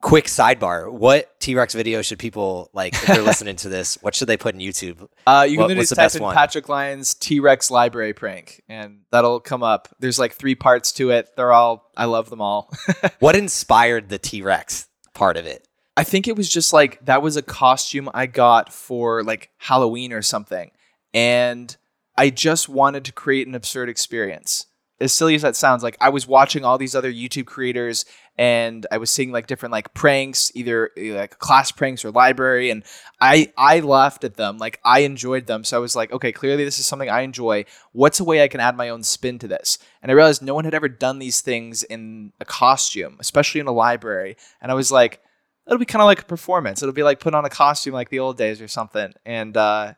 quick 0.00 0.26
sidebar 0.26 0.90
what 0.90 1.38
t-rex 1.40 1.74
video 1.74 2.02
should 2.02 2.18
people 2.18 2.70
like 2.72 2.94
if 2.94 3.06
they're 3.06 3.22
listening 3.32 3.56
to 3.56 3.68
this 3.68 3.98
what 4.02 4.14
should 4.14 4.28
they 4.28 4.36
put 4.36 4.54
in 4.54 4.60
youtube? 4.60 5.06
Uh, 5.26 5.46
you 5.48 5.58
what, 5.58 5.68
can 5.68 5.78
just 5.78 5.94
type 5.94 6.14
in 6.14 6.22
one? 6.22 6.34
patrick 6.34 6.68
lyons 6.68 7.14
t-rex 7.14 7.70
library 7.70 8.12
prank 8.12 8.62
and 8.68 9.00
that'll 9.10 9.40
come 9.40 9.62
up. 9.62 9.88
There's 9.98 10.18
like 10.18 10.32
three 10.32 10.54
parts 10.54 10.92
to 10.92 11.10
it. 11.10 11.30
They're 11.36 11.52
all 11.52 11.90
i 11.96 12.04
love 12.06 12.30
them 12.30 12.40
all. 12.40 12.70
What 13.20 13.36
inspired 13.36 14.08
the 14.08 14.18
t-rex 14.18 14.88
part 15.12 15.36
of 15.36 15.46
it? 15.46 15.66
I 15.96 16.04
think 16.04 16.26
it 16.28 16.36
was 16.36 16.48
just 16.48 16.72
like 16.72 17.04
that 17.04 17.22
was 17.22 17.36
a 17.36 17.42
costume 17.42 18.08
i 18.14 18.26
got 18.26 18.72
for 18.72 19.22
like 19.22 19.50
halloween 19.58 20.12
or 20.12 20.22
something 20.22 20.70
and 21.12 21.76
i 22.16 22.30
just 22.30 22.68
wanted 22.68 23.04
to 23.04 23.12
create 23.12 23.46
an 23.46 23.54
absurd 23.54 23.88
experience. 23.88 24.66
As 25.00 25.12
silly 25.12 25.34
as 25.34 25.42
that 25.42 25.56
sounds, 25.56 25.82
like 25.82 25.96
I 26.00 26.08
was 26.08 26.26
watching 26.26 26.64
all 26.64 26.78
these 26.78 26.94
other 26.94 27.12
YouTube 27.12 27.46
creators 27.46 28.04
and 28.36 28.86
I 28.90 28.98
was 28.98 29.10
seeing 29.10 29.30
like 29.30 29.46
different 29.46 29.72
like 29.72 29.94
pranks, 29.94 30.50
either 30.54 30.90
like 30.96 31.38
class 31.38 31.70
pranks 31.70 32.04
or 32.04 32.10
library, 32.10 32.70
and 32.70 32.82
I 33.20 33.52
I 33.56 33.80
laughed 33.80 34.24
at 34.24 34.34
them. 34.34 34.58
Like 34.58 34.80
I 34.84 35.00
enjoyed 35.00 35.46
them, 35.46 35.64
so 35.64 35.76
I 35.76 35.80
was 35.80 35.94
like, 35.94 36.12
okay, 36.12 36.32
clearly 36.32 36.64
this 36.64 36.78
is 36.78 36.86
something 36.86 37.08
I 37.08 37.20
enjoy. 37.20 37.64
What's 37.92 38.20
a 38.20 38.24
way 38.24 38.42
I 38.42 38.48
can 38.48 38.60
add 38.60 38.76
my 38.76 38.88
own 38.88 39.02
spin 39.02 39.38
to 39.40 39.48
this? 39.48 39.78
And 40.02 40.10
I 40.10 40.14
realized 40.14 40.42
no 40.42 40.54
one 40.54 40.64
had 40.64 40.74
ever 40.74 40.88
done 40.88 41.18
these 41.18 41.40
things 41.40 41.82
in 41.84 42.32
a 42.40 42.44
costume, 42.44 43.16
especially 43.20 43.60
in 43.60 43.66
a 43.66 43.72
library. 43.72 44.36
And 44.60 44.72
I 44.72 44.74
was 44.74 44.90
like, 44.90 45.20
it'll 45.66 45.78
be 45.78 45.84
kind 45.84 46.02
of 46.02 46.06
like 46.06 46.22
a 46.22 46.26
performance. 46.26 46.82
It'll 46.82 46.92
be 46.92 47.02
like 47.02 47.20
put 47.20 47.34
on 47.34 47.44
a 47.44 47.50
costume 47.50 47.94
like 47.94 48.10
the 48.10 48.18
old 48.18 48.36
days 48.36 48.60
or 48.60 48.68
something. 48.68 49.12
And 49.24 49.56
uh, 49.56 49.94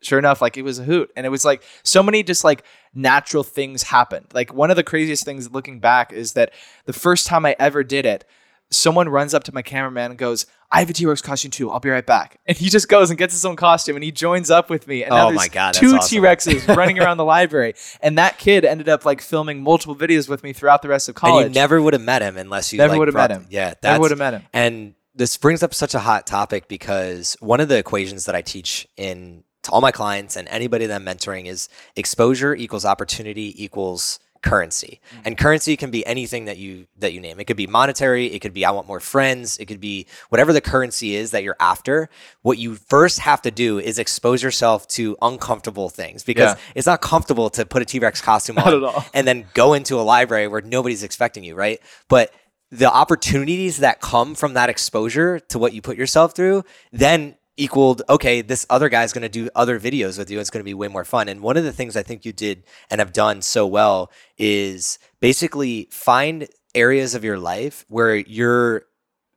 sure 0.00 0.18
enough, 0.18 0.40
like 0.40 0.56
it 0.56 0.62
was 0.62 0.78
a 0.78 0.84
hoot. 0.84 1.10
And 1.16 1.26
it 1.26 1.28
was 1.30 1.44
like 1.44 1.62
so 1.82 2.02
many 2.02 2.22
just 2.22 2.44
like 2.44 2.64
natural 2.94 3.42
things 3.42 3.84
happened. 3.84 4.26
Like 4.32 4.52
one 4.52 4.70
of 4.70 4.76
the 4.76 4.84
craziest 4.84 5.24
things 5.24 5.50
looking 5.50 5.80
back 5.80 6.12
is 6.12 6.32
that 6.34 6.52
the 6.86 6.92
first 6.92 7.26
time 7.26 7.46
I 7.46 7.56
ever 7.58 7.84
did 7.84 8.06
it, 8.06 8.24
someone 8.70 9.08
runs 9.08 9.34
up 9.34 9.44
to 9.44 9.54
my 9.54 9.62
cameraman 9.62 10.12
and 10.12 10.18
goes, 10.18 10.46
I 10.72 10.78
have 10.78 10.88
a 10.88 10.92
T 10.92 11.04
Rex 11.04 11.20
costume 11.20 11.50
too. 11.50 11.70
I'll 11.70 11.80
be 11.80 11.90
right 11.90 12.06
back. 12.06 12.38
And 12.46 12.56
he 12.56 12.68
just 12.68 12.88
goes 12.88 13.10
and 13.10 13.18
gets 13.18 13.34
his 13.34 13.44
own 13.44 13.56
costume 13.56 13.96
and 13.96 14.04
he 14.04 14.12
joins 14.12 14.50
up 14.50 14.70
with 14.70 14.86
me. 14.86 15.02
And 15.02 15.12
oh 15.12 15.32
my 15.32 15.48
God, 15.48 15.74
two 15.74 15.96
awesome. 15.96 16.08
T 16.08 16.24
Rexes 16.24 16.76
running 16.76 17.00
around 17.00 17.16
the 17.16 17.24
library. 17.24 17.74
And 18.00 18.18
that 18.18 18.38
kid 18.38 18.64
ended 18.64 18.88
up 18.88 19.04
like 19.04 19.20
filming 19.20 19.62
multiple 19.62 19.96
videos 19.96 20.28
with 20.28 20.44
me 20.44 20.52
throughout 20.52 20.82
the 20.82 20.88
rest 20.88 21.08
of 21.08 21.16
college. 21.16 21.46
And 21.46 21.54
you 21.54 21.60
never 21.60 21.82
would 21.82 21.92
have 21.92 22.02
met 22.02 22.22
him 22.22 22.36
unless 22.36 22.72
you 22.72 22.78
never 22.78 22.92
like, 22.92 22.98
would 23.00 23.08
have 23.08 23.16
met 23.16 23.30
him. 23.32 23.46
Yeah, 23.50 23.74
never 23.82 24.00
would 24.00 24.12
have 24.12 24.18
met 24.18 24.34
him. 24.34 24.42
And 24.52 24.94
this 25.14 25.36
brings 25.36 25.64
up 25.64 25.74
such 25.74 25.94
a 25.94 25.98
hot 25.98 26.26
topic 26.26 26.68
because 26.68 27.36
one 27.40 27.58
of 27.58 27.68
the 27.68 27.76
equations 27.76 28.26
that 28.26 28.36
I 28.36 28.42
teach 28.42 28.86
in 28.96 29.42
to 29.70 29.74
all 29.74 29.80
my 29.80 29.92
clients 29.92 30.36
and 30.36 30.48
anybody 30.48 30.86
that 30.86 30.94
I'm 30.94 31.04
mentoring 31.04 31.46
is 31.46 31.68
exposure 31.96 32.54
equals 32.54 32.84
opportunity 32.84 33.62
equals 33.62 34.18
currency. 34.42 35.00
Mm-hmm. 35.10 35.22
And 35.26 35.38
currency 35.38 35.76
can 35.76 35.90
be 35.90 36.04
anything 36.06 36.46
that 36.46 36.56
you 36.56 36.86
that 36.98 37.12
you 37.12 37.20
name. 37.20 37.40
It 37.40 37.44
could 37.44 37.56
be 37.56 37.66
monetary, 37.66 38.26
it 38.26 38.40
could 38.40 38.54
be 38.54 38.64
I 38.64 38.70
want 38.70 38.86
more 38.86 39.00
friends, 39.00 39.58
it 39.58 39.66
could 39.66 39.80
be 39.80 40.06
whatever 40.30 40.52
the 40.52 40.60
currency 40.60 41.14
is 41.14 41.32
that 41.32 41.42
you're 41.42 41.56
after. 41.60 42.08
What 42.42 42.58
you 42.58 42.74
first 42.74 43.20
have 43.20 43.42
to 43.42 43.50
do 43.50 43.78
is 43.78 43.98
expose 43.98 44.42
yourself 44.42 44.88
to 44.88 45.16
uncomfortable 45.20 45.90
things 45.90 46.24
because 46.24 46.54
yeah. 46.54 46.72
it's 46.74 46.86
not 46.86 47.00
comfortable 47.00 47.50
to 47.50 47.66
put 47.66 47.82
a 47.82 47.84
T-Rex 47.84 48.20
costume 48.20 48.58
on 48.58 49.04
and 49.14 49.26
then 49.26 49.46
go 49.54 49.74
into 49.74 50.00
a 50.00 50.02
library 50.02 50.48
where 50.48 50.62
nobody's 50.62 51.02
expecting 51.02 51.44
you, 51.44 51.54
right? 51.54 51.80
But 52.08 52.32
the 52.70 52.90
opportunities 52.90 53.78
that 53.78 54.00
come 54.00 54.34
from 54.34 54.54
that 54.54 54.70
exposure 54.70 55.40
to 55.40 55.58
what 55.58 55.72
you 55.72 55.82
put 55.82 55.96
yourself 55.96 56.34
through, 56.34 56.64
then 56.92 57.34
equaled 57.60 58.02
okay 58.08 58.40
this 58.40 58.66
other 58.70 58.88
guy's 58.88 59.12
going 59.12 59.22
to 59.22 59.28
do 59.28 59.50
other 59.54 59.78
videos 59.78 60.16
with 60.16 60.30
you 60.30 60.40
it's 60.40 60.50
going 60.50 60.60
to 60.60 60.64
be 60.64 60.74
way 60.74 60.88
more 60.88 61.04
fun. 61.04 61.28
And 61.28 61.42
one 61.42 61.56
of 61.56 61.64
the 61.64 61.72
things 61.72 61.96
i 61.96 62.02
think 62.02 62.24
you 62.24 62.32
did 62.32 62.64
and 62.90 63.00
have 63.00 63.12
done 63.12 63.42
so 63.42 63.66
well 63.66 64.10
is 64.38 64.98
basically 65.20 65.88
find 65.90 66.48
areas 66.74 67.14
of 67.14 67.22
your 67.22 67.38
life 67.38 67.84
where 67.88 68.16
you're 68.16 68.86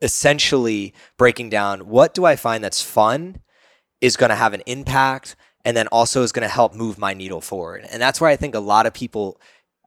essentially 0.01 0.93
breaking 1.17 1.49
down 1.49 1.81
what 1.81 2.13
do 2.13 2.25
i 2.25 2.35
find 2.35 2.63
that's 2.63 2.81
fun 2.81 3.41
is 4.01 4.17
going 4.17 4.29
to 4.29 4.35
have 4.35 4.53
an 4.53 4.61
impact 4.65 5.35
and 5.65 5.75
then 5.75 5.87
also 5.87 6.23
is 6.23 6.31
going 6.31 6.47
to 6.47 6.53
help 6.53 6.73
move 6.75 6.97
my 6.97 7.13
needle 7.13 7.39
forward. 7.39 7.85
And 7.91 8.01
that's 8.01 8.19
where 8.21 8.29
i 8.29 8.35
think 8.35 8.55
a 8.55 8.59
lot 8.59 8.85
of 8.85 8.93
people 8.93 9.39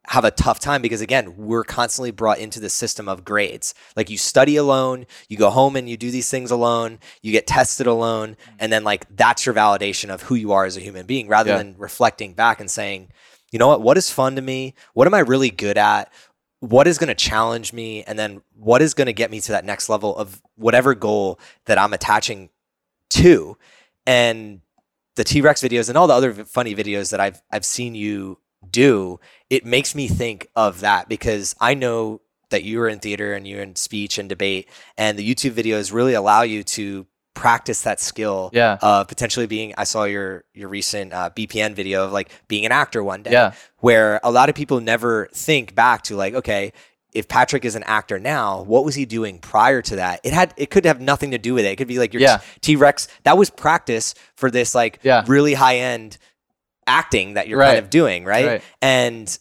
have 0.08 0.24
a 0.24 0.30
tough 0.30 0.60
time 0.60 0.82
because 0.82 1.00
again 1.00 1.36
we're 1.36 1.64
constantly 1.64 2.10
brought 2.10 2.38
into 2.38 2.60
the 2.60 2.68
system 2.68 3.08
of 3.08 3.24
grades. 3.24 3.74
Like 3.96 4.10
you 4.10 4.18
study 4.18 4.56
alone 4.56 5.06
you 5.28 5.36
go 5.36 5.50
home 5.50 5.76
and 5.76 5.88
you 5.88 5.96
do 5.96 6.10
these 6.10 6.30
things 6.30 6.50
alone 6.50 6.98
you 7.22 7.32
get 7.32 7.46
tested 7.46 7.86
alone 7.86 8.30
mm-hmm. 8.30 8.56
and 8.60 8.72
then 8.72 8.84
like 8.84 9.06
that's 9.14 9.46
your 9.46 9.54
validation 9.54 10.10
of 10.10 10.22
who 10.22 10.34
you 10.34 10.52
are 10.52 10.64
as 10.64 10.76
a 10.76 10.80
human 10.80 11.06
being 11.06 11.28
rather 11.28 11.50
yeah. 11.50 11.58
than 11.58 11.74
reflecting 11.78 12.34
back 12.34 12.60
and 12.60 12.70
saying 12.70 13.08
you 13.52 13.58
know 13.58 13.68
what? 13.68 13.80
What 13.80 13.96
is 13.96 14.10
fun 14.10 14.36
to 14.36 14.42
me? 14.42 14.74
What 14.94 15.06
am 15.06 15.14
i 15.14 15.20
really 15.20 15.50
good 15.50 15.78
at? 15.78 16.12
What 16.60 16.86
is 16.86 16.98
going 16.98 17.08
to 17.08 17.14
challenge 17.14 17.72
me? 17.72 18.02
And 18.02 18.18
then 18.18 18.42
what 18.54 18.82
is 18.82 18.94
going 18.94 19.06
to 19.06 19.12
get 19.12 19.30
me 19.30 19.40
to 19.40 19.52
that 19.52 19.64
next 19.64 19.88
level 19.88 20.16
of 20.16 20.42
whatever 20.56 20.94
goal 20.94 21.38
that 21.66 21.78
i'm 21.78 21.92
attaching 21.92 22.50
to? 23.10 23.56
And 24.06 24.60
the 25.16 25.24
t-rex 25.24 25.62
videos 25.62 25.88
and 25.88 25.96
all 25.96 26.06
the 26.06 26.14
other 26.14 26.32
funny 26.44 26.74
videos 26.74 27.10
that 27.10 27.20
i've 27.20 27.42
i've 27.50 27.64
seen 27.64 27.94
you 27.94 28.38
do, 28.70 29.20
it 29.50 29.64
makes 29.64 29.94
me 29.94 30.08
think 30.08 30.48
of 30.56 30.80
that 30.80 31.08
because 31.08 31.54
I 31.60 31.74
know 31.74 32.20
that 32.50 32.62
you 32.62 32.80
are 32.80 32.88
in 32.88 33.00
theater 33.00 33.34
and 33.34 33.46
you're 33.46 33.62
in 33.62 33.76
speech 33.76 34.18
and 34.18 34.28
debate, 34.28 34.68
and 34.96 35.18
the 35.18 35.34
YouTube 35.34 35.52
videos 35.52 35.92
really 35.92 36.14
allow 36.14 36.42
you 36.42 36.62
to 36.62 37.06
practice 37.34 37.82
that 37.82 38.00
skill 38.00 38.48
yeah. 38.54 38.78
of 38.80 39.06
potentially 39.08 39.46
being 39.46 39.74
i 39.76 39.84
saw 39.84 40.04
your 40.04 40.42
your 40.54 40.70
recent 40.70 41.12
uh, 41.12 41.28
bpn 41.36 41.74
video 41.74 42.02
of 42.02 42.10
like 42.10 42.30
being 42.48 42.64
an 42.64 42.72
actor 42.72 43.04
one 43.04 43.22
day 43.22 43.30
yeah. 43.30 43.52
where 43.80 44.18
a 44.24 44.30
lot 44.30 44.48
of 44.48 44.54
people 44.54 44.80
never 44.80 45.28
think 45.34 45.74
back 45.74 46.00
to 46.00 46.16
like 46.16 46.32
okay 46.32 46.72
if 47.16 47.28
Patrick 47.28 47.64
is 47.64 47.74
an 47.74 47.82
actor 47.84 48.18
now, 48.18 48.60
what 48.62 48.84
was 48.84 48.94
he 48.94 49.06
doing 49.06 49.38
prior 49.38 49.80
to 49.80 49.96
that? 49.96 50.20
It 50.22 50.34
had 50.34 50.52
it 50.58 50.70
could 50.70 50.84
have 50.84 51.00
nothing 51.00 51.30
to 51.30 51.38
do 51.38 51.54
with 51.54 51.64
it. 51.64 51.68
It 51.68 51.76
could 51.76 51.88
be 51.88 51.98
like 51.98 52.12
your 52.12 52.20
yeah. 52.20 52.42
T 52.60 52.76
Rex. 52.76 53.08
That 53.22 53.38
was 53.38 53.48
practice 53.48 54.14
for 54.34 54.50
this 54.50 54.74
like 54.74 55.00
yeah. 55.02 55.24
really 55.26 55.54
high 55.54 55.78
end 55.78 56.18
acting 56.86 57.34
that 57.34 57.48
you're 57.48 57.58
Right. 57.58 57.68
kind 57.74 57.78
of 57.78 57.90
doing, 57.90 58.24
right? 58.24 58.46
Right. 58.46 58.62
And 58.82 59.38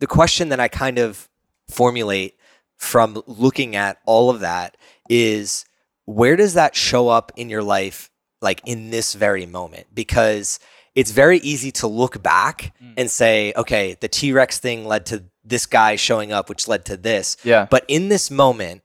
the 0.00 0.06
question 0.06 0.48
that 0.50 0.60
I 0.60 0.68
kind 0.68 0.98
of 0.98 1.28
formulate 1.68 2.36
from 2.76 3.22
looking 3.26 3.76
at 3.76 3.98
all 4.06 4.30
of 4.30 4.40
that 4.40 4.76
is 5.08 5.64
where 6.06 6.36
does 6.36 6.54
that 6.54 6.74
show 6.76 7.08
up 7.08 7.32
in 7.36 7.50
your 7.50 7.62
life 7.62 8.08
like 8.40 8.62
in 8.64 8.90
this 8.90 9.14
very 9.14 9.44
moment 9.46 9.86
because 9.92 10.58
it's 10.94 11.10
very 11.10 11.38
easy 11.38 11.70
to 11.72 11.86
look 11.86 12.22
back 12.22 12.72
Mm. 12.82 12.94
and 12.96 13.10
say 13.10 13.52
okay 13.56 13.96
the 14.00 14.08
T-Rex 14.08 14.58
thing 14.60 14.86
led 14.86 15.04
to 15.06 15.24
this 15.44 15.66
guy 15.66 15.96
showing 15.96 16.32
up 16.32 16.48
which 16.48 16.68
led 16.68 16.84
to 16.86 16.96
this 16.96 17.36
Yeah. 17.42 17.66
but 17.68 17.84
in 17.88 18.08
this 18.08 18.30
moment 18.30 18.82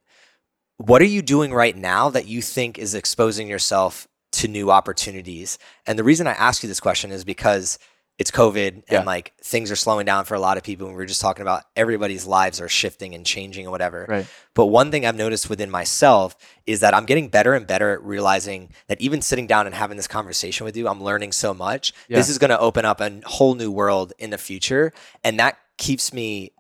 what 0.78 1.02
are 1.02 1.06
you 1.06 1.22
doing 1.22 1.54
right 1.54 1.78
now 1.78 2.10
that 2.10 2.26
you 2.26 2.42
think 2.42 2.78
is 2.80 2.96
exposing 2.96 3.48
yourself 3.48 4.08
to 4.34 4.48
new 4.48 4.72
opportunities 4.72 5.60
and 5.86 6.00
the 6.00 6.04
reason 6.04 6.26
I 6.26 6.32
ask 6.34 6.64
you 6.64 6.68
this 6.70 6.80
question 6.80 7.12
is 7.12 7.24
because 7.24 7.78
it's 8.20 8.30
COVID 8.32 8.84
Yeah. 8.90 8.98
and 9.00 9.06
like 9.08 9.34
things 9.42 9.72
are 9.72 9.76
slowing 9.76 10.06
down 10.06 10.26
for 10.26 10.36
a 10.36 10.40
lot 10.40 10.58
of 10.58 10.64
people. 10.64 10.86
And 10.88 10.96
we 10.96 11.02
were 11.02 11.08
just 11.08 11.20
talking 11.22 11.42
about 11.42 11.64
everybody's 11.76 12.26
lives 12.28 12.62
are 12.62 12.70
shifting 12.70 13.16
and 13.16 13.26
changing 13.26 13.66
and 13.66 13.72
whatever. 13.72 14.06
Right. 14.08 14.28
But 14.54 14.68
one 14.68 14.92
thing 14.92 15.06
I've 15.06 15.16
noticed 15.16 15.50
within 15.50 15.72
myself 15.72 16.36
is 16.68 16.80
that 16.82 16.94
I'm 16.94 17.06
getting 17.06 17.28
better 17.30 17.54
and 17.54 17.66
better 17.66 17.92
at 17.92 18.04
realizing 18.04 18.70
that 18.88 19.02
even 19.02 19.22
sitting 19.22 19.48
down 19.48 19.66
and 19.66 19.76
having 19.76 19.98
this 19.98 20.08
conversation 20.08 20.64
with 20.64 20.78
you, 20.78 20.88
I'm 20.88 21.04
learning 21.04 21.32
so 21.32 21.54
much. 21.56 21.92
Yeah. 22.08 22.18
This 22.18 22.30
is 22.30 22.38
going 22.38 22.50
to 22.52 22.60
open 22.60 22.86
up 22.86 23.02
a 23.02 23.20
whole 23.26 23.56
new 23.56 23.72
world 23.72 24.14
in 24.20 24.30
the 24.30 24.38
future. 24.38 24.94
And 25.24 25.40
that 25.40 25.58
keeps 25.80 26.14
me, 26.14 26.52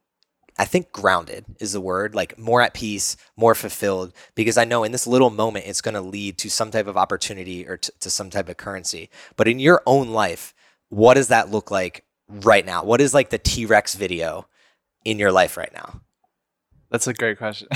I 0.57 0.65
think, 0.65 0.91
grounded 0.91 1.45
is 1.59 1.73
the 1.73 1.81
word, 1.81 2.15
like 2.15 2.35
more 2.37 2.63
at 2.63 2.73
peace, 2.73 3.15
more 3.37 3.53
fulfilled, 3.53 4.11
because 4.33 4.57
I 4.57 4.65
know 4.65 4.83
in 4.83 4.91
this 4.91 5.05
little 5.05 5.29
moment, 5.29 5.67
it's 5.67 5.81
going 5.81 5.93
to 5.93 6.01
lead 6.01 6.39
to 6.39 6.49
some 6.49 6.71
type 6.71 6.87
of 6.87 6.97
opportunity 6.97 7.67
or 7.67 7.77
t- 7.77 7.93
to 7.99 8.09
some 8.09 8.31
type 8.31 8.49
of 8.49 8.57
currency. 8.57 9.11
But 9.35 9.47
in 9.47 9.59
your 9.59 9.83
own 9.85 10.09
life, 10.09 10.55
what 10.93 11.15
does 11.15 11.29
that 11.29 11.49
look 11.49 11.71
like 11.71 12.05
right 12.29 12.65
now? 12.65 12.83
What 12.83 13.01
is 13.01 13.13
like 13.13 13.29
the 13.29 13.39
T 13.39 13.65
Rex 13.65 13.95
video 13.95 14.47
in 15.03 15.17
your 15.17 15.31
life 15.31 15.57
right 15.57 15.73
now? 15.73 16.01
That's 16.91 17.07
a 17.07 17.13
great 17.13 17.39
question. 17.39 17.67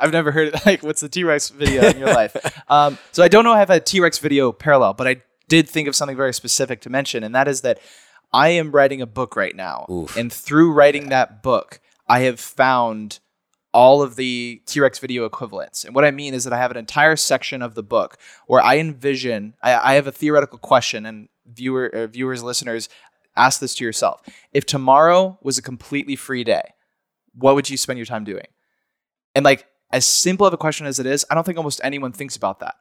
I've 0.00 0.12
never 0.12 0.32
heard 0.32 0.48
it. 0.48 0.54
Like, 0.66 0.82
what's 0.82 1.02
the 1.02 1.08
T 1.10 1.24
Rex 1.24 1.50
video 1.50 1.84
in 1.84 1.98
your 1.98 2.12
life? 2.12 2.36
Um, 2.66 2.96
so 3.12 3.22
I 3.22 3.28
don't 3.28 3.44
know 3.44 3.52
if 3.52 3.56
I 3.56 3.58
have 3.58 3.70
a 3.70 3.80
T 3.80 4.00
Rex 4.00 4.18
video 4.18 4.50
parallel, 4.50 4.94
but 4.94 5.06
I 5.06 5.22
did 5.48 5.68
think 5.68 5.86
of 5.86 5.94
something 5.94 6.16
very 6.16 6.32
specific 6.32 6.80
to 6.80 6.90
mention, 6.90 7.22
and 7.22 7.34
that 7.34 7.46
is 7.46 7.60
that 7.60 7.78
I 8.32 8.48
am 8.48 8.72
writing 8.72 9.02
a 9.02 9.06
book 9.06 9.36
right 9.36 9.54
now. 9.54 9.84
Oof. 9.90 10.16
And 10.16 10.32
through 10.32 10.72
writing 10.72 11.10
that 11.10 11.42
book, 11.42 11.80
I 12.08 12.20
have 12.20 12.40
found 12.40 13.20
all 13.74 14.00
of 14.00 14.16
the 14.16 14.62
T 14.64 14.80
Rex 14.80 14.98
video 14.98 15.26
equivalents. 15.26 15.84
And 15.84 15.94
what 15.94 16.06
I 16.06 16.10
mean 16.10 16.32
is 16.32 16.44
that 16.44 16.54
I 16.54 16.58
have 16.58 16.70
an 16.70 16.78
entire 16.78 17.16
section 17.16 17.60
of 17.60 17.74
the 17.74 17.82
book 17.82 18.16
where 18.46 18.62
I 18.62 18.78
envision, 18.78 19.54
I, 19.62 19.92
I 19.92 19.94
have 19.94 20.06
a 20.06 20.12
theoretical 20.12 20.58
question, 20.58 21.04
and 21.04 21.28
viewer, 21.46 21.90
uh, 21.94 22.06
viewers, 22.06 22.42
listeners, 22.42 22.88
ask 23.36 23.60
this 23.60 23.74
to 23.76 23.84
yourself. 23.84 24.22
If 24.52 24.66
tomorrow 24.66 25.38
was 25.42 25.58
a 25.58 25.62
completely 25.62 26.16
free 26.16 26.44
day, 26.44 26.74
what 27.34 27.54
would 27.54 27.68
you 27.68 27.76
spend 27.76 27.98
your 27.98 28.06
time 28.06 28.24
doing? 28.24 28.46
And 29.34 29.44
like, 29.44 29.66
as 29.90 30.06
simple 30.06 30.46
of 30.46 30.52
a 30.52 30.56
question 30.56 30.86
as 30.86 30.98
it 30.98 31.06
is, 31.06 31.24
I 31.30 31.34
don't 31.34 31.44
think 31.44 31.58
almost 31.58 31.80
anyone 31.84 32.12
thinks 32.12 32.36
about 32.36 32.60
that 32.60 32.74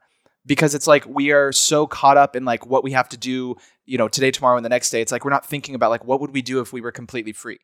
because 0.45 0.75
it's 0.75 0.87
like 0.87 1.05
we 1.05 1.31
are 1.31 1.51
so 1.51 1.87
caught 1.87 2.17
up 2.17 2.35
in 2.35 2.45
like 2.45 2.65
what 2.65 2.83
we 2.83 2.91
have 2.91 3.09
to 3.09 3.17
do, 3.17 3.55
you 3.85 3.97
know, 3.97 4.07
today, 4.07 4.31
tomorrow, 4.31 4.57
and 4.57 4.65
the 4.65 4.69
next 4.69 4.89
day. 4.89 5.01
It's 5.01 5.11
like 5.11 5.23
we're 5.23 5.31
not 5.31 5.45
thinking 5.45 5.75
about 5.75 5.89
like 5.89 6.05
what 6.05 6.19
would 6.21 6.33
we 6.33 6.41
do 6.41 6.59
if 6.59 6.73
we 6.73 6.81
were 6.81 6.91
completely 6.91 7.33
free. 7.33 7.59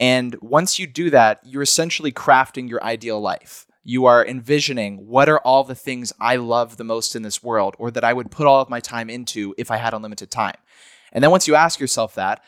And 0.00 0.36
once 0.40 0.78
you 0.78 0.86
do 0.86 1.10
that, 1.10 1.40
you're 1.44 1.62
essentially 1.62 2.12
crafting 2.12 2.68
your 2.68 2.82
ideal 2.82 3.20
life. 3.20 3.66
You 3.84 4.06
are 4.06 4.24
envisioning 4.24 5.08
what 5.08 5.28
are 5.28 5.38
all 5.38 5.64
the 5.64 5.74
things 5.74 6.12
I 6.20 6.36
love 6.36 6.76
the 6.76 6.84
most 6.84 7.16
in 7.16 7.22
this 7.22 7.42
world 7.42 7.74
or 7.78 7.90
that 7.90 8.04
I 8.04 8.12
would 8.12 8.30
put 8.30 8.46
all 8.46 8.60
of 8.60 8.70
my 8.70 8.80
time 8.80 9.10
into 9.10 9.54
if 9.58 9.70
I 9.70 9.76
had 9.76 9.94
unlimited 9.94 10.30
time. 10.30 10.56
And 11.12 11.22
then 11.22 11.30
once 11.30 11.48
you 11.48 11.54
ask 11.54 11.80
yourself 11.80 12.14
that, 12.14 12.42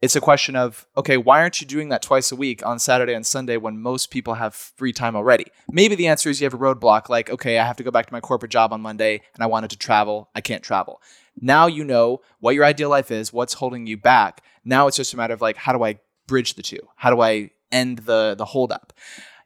it's 0.00 0.14
a 0.14 0.20
question 0.20 0.54
of, 0.54 0.86
okay, 0.96 1.16
why 1.16 1.40
aren't 1.40 1.60
you 1.60 1.66
doing 1.66 1.88
that 1.88 2.02
twice 2.02 2.30
a 2.30 2.36
week 2.36 2.64
on 2.64 2.78
Saturday 2.78 3.14
and 3.14 3.26
Sunday 3.26 3.56
when 3.56 3.80
most 3.80 4.10
people 4.10 4.34
have 4.34 4.54
free 4.54 4.92
time 4.92 5.16
already? 5.16 5.46
Maybe 5.72 5.96
the 5.96 6.06
answer 6.06 6.30
is 6.30 6.40
you 6.40 6.44
have 6.44 6.54
a 6.54 6.58
roadblock, 6.58 7.08
like, 7.08 7.30
okay, 7.30 7.58
I 7.58 7.66
have 7.66 7.76
to 7.78 7.82
go 7.82 7.90
back 7.90 8.06
to 8.06 8.12
my 8.12 8.20
corporate 8.20 8.52
job 8.52 8.72
on 8.72 8.80
Monday 8.80 9.22
and 9.34 9.42
I 9.42 9.46
wanted 9.46 9.70
to 9.70 9.78
travel. 9.78 10.30
I 10.36 10.40
can't 10.40 10.62
travel. 10.62 11.02
Now 11.40 11.66
you 11.66 11.82
know 11.82 12.20
what 12.38 12.54
your 12.54 12.64
ideal 12.64 12.90
life 12.90 13.10
is, 13.10 13.32
what's 13.32 13.54
holding 13.54 13.88
you 13.88 13.96
back. 13.96 14.42
Now 14.64 14.86
it's 14.86 14.96
just 14.96 15.14
a 15.14 15.16
matter 15.16 15.34
of 15.34 15.40
like, 15.40 15.56
how 15.56 15.72
do 15.72 15.82
I 15.82 15.98
bridge 16.28 16.54
the 16.54 16.62
two? 16.62 16.80
How 16.94 17.10
do 17.10 17.20
I 17.20 17.50
end 17.72 17.98
the 18.00 18.36
the 18.38 18.44
holdup? 18.44 18.92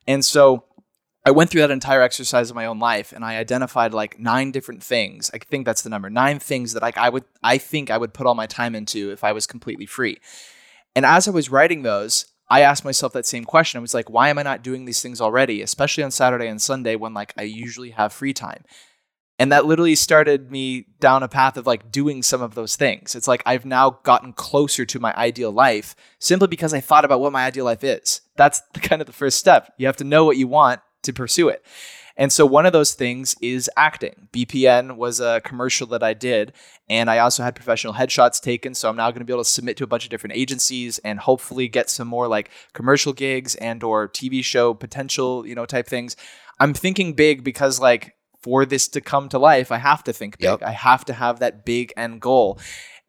And 0.07 0.25
so 0.25 0.65
I 1.25 1.31
went 1.31 1.51
through 1.51 1.61
that 1.61 1.71
entire 1.71 2.03
exercise 2.03 2.51
of 2.51 2.57
my 2.57 2.67
own 2.67 2.81
life 2.81 3.13
and 3.13 3.25
I 3.25 3.37
identified 3.37 3.95
like 3.95 4.19
nine 4.19 4.51
different 4.51 4.83
things. 4.83 5.31
I 5.33 5.39
think 5.39 5.65
that's 5.65 5.83
the 5.83 5.91
number. 5.91 6.11
Nine 6.11 6.41
things 6.41 6.73
that 6.73 6.83
like 6.83 6.99
I 6.99 7.09
would 7.09 7.25
I 7.43 7.59
think 7.59 7.91
I 7.91 7.99
would 7.99 8.13
put 8.13 8.27
all 8.27 8.35
my 8.35 8.47
time 8.47 8.75
into 8.75 9.13
if 9.13 9.23
I 9.23 9.33
was 9.33 9.47
completely 9.47 9.87
free. 9.87 10.19
And 10.97 11.07
as 11.07 11.29
I 11.29 11.31
was 11.31 11.49
writing 11.49 11.83
those, 11.83 12.27
I 12.51 12.61
asked 12.61 12.85
myself 12.85 13.13
that 13.13 13.25
same 13.25 13.45
question. 13.45 13.79
I 13.79 13.83
was 13.83 13.95
like, 13.95 14.11
why 14.11 14.29
am 14.29 14.39
I 14.39 14.43
not 14.43 14.63
doing 14.63 14.85
these 14.85 15.01
things 15.01 15.21
already, 15.21 15.63
especially 15.63 16.05
on 16.05 16.11
Saturday 16.11 16.49
and 16.49 16.61
Sunday 16.61 16.97
when 16.97 17.15
like 17.15 17.33
I 17.39 17.43
usually 17.43 17.91
have 17.91 18.13
free 18.13 18.35
time? 18.35 18.65
And 19.39 19.51
that 19.53 19.65
literally 19.65 19.95
started 19.95 20.51
me 20.51 20.87
down 21.01 21.23
a 21.23 21.29
path 21.29 21.57
of 21.57 21.67
like 21.67 21.91
doing 21.91 22.23
some 22.23 22.43
of 22.43 22.55
those 22.55 22.77
things. 22.77 23.15
It's 23.15 23.29
like 23.29 23.43
I've 23.47 23.65
now 23.65 23.99
gotten 24.03 24.33
closer 24.33 24.85
to 24.85 25.01
my 25.01 25.15
ideal 25.17 25.53
life 25.53 25.95
simply 26.19 26.49
because 26.49 26.75
I 26.75 26.81
thought 26.81 27.05
about 27.05 27.21
what 27.21 27.33
my 27.33 27.45
ideal 27.45 27.65
life 27.65 27.85
is. 27.85 28.21
That's 28.37 28.61
the, 28.75 28.81
kind 28.81 29.01
of 29.01 29.07
the 29.07 29.13
first 29.13 29.39
step. 29.39 29.73
You 29.79 29.87
have 29.87 29.97
to 29.99 30.05
know 30.05 30.25
what 30.25 30.37
you 30.37 30.49
want 30.49 30.81
to 31.03 31.13
pursue 31.13 31.49
it. 31.49 31.65
And 32.17 32.33
so 32.33 32.45
one 32.45 32.67
of 32.67 32.73
those 32.73 32.93
things 32.93 33.37
is 33.41 33.71
acting. 33.77 34.29
BPN 34.33 34.97
was 34.97 35.21
a 35.21 35.41
commercial 35.45 35.87
that 35.89 36.03
I 36.03 36.15
did, 36.15 36.53
and 36.89 37.09
I 37.09 37.19
also 37.19 37.43
had 37.43 37.55
professional 37.55 37.95
headshots 37.95 38.41
taken. 38.41 38.75
So 38.75 38.89
I'm 38.89 38.97
now 38.97 39.11
going 39.11 39.21
to 39.21 39.25
be 39.25 39.33
able 39.33 39.45
to 39.45 39.51
submit 39.51 39.77
to 39.79 39.85
a 39.85 39.87
bunch 39.87 40.05
of 40.05 40.11
different 40.11 40.37
agencies 40.37 40.99
and 40.99 41.19
hopefully 41.19 41.69
get 41.69 41.89
some 41.89 42.09
more 42.09 42.29
like 42.29 42.51
commercial 42.75 43.13
gigs 43.13 43.55
and 43.57 43.83
or 43.83 44.09
TV 44.09 44.45
show 44.45 44.75
potential, 44.75 45.47
you 45.47 45.55
know, 45.55 45.65
type 45.65 45.87
things. 45.87 46.17
I'm 46.61 46.75
thinking 46.75 47.15
big 47.15 47.45
because 47.45 47.81
like 47.81 48.15
for 48.43 48.67
this 48.67 48.89
to 48.89 49.01
come 49.01 49.29
to 49.31 49.39
life, 49.39 49.73
I 49.73 49.79
have 49.79 50.05
to 50.05 50.13
think 50.13 50.39
big. 50.39 50.45
Yep. 50.45 50.63
I 50.63 50.73
have 50.73 51.05
to 51.07 51.13
have 51.15 51.39
that 51.39 51.65
big 51.65 51.93
end 51.97 52.21
goal. 52.21 52.59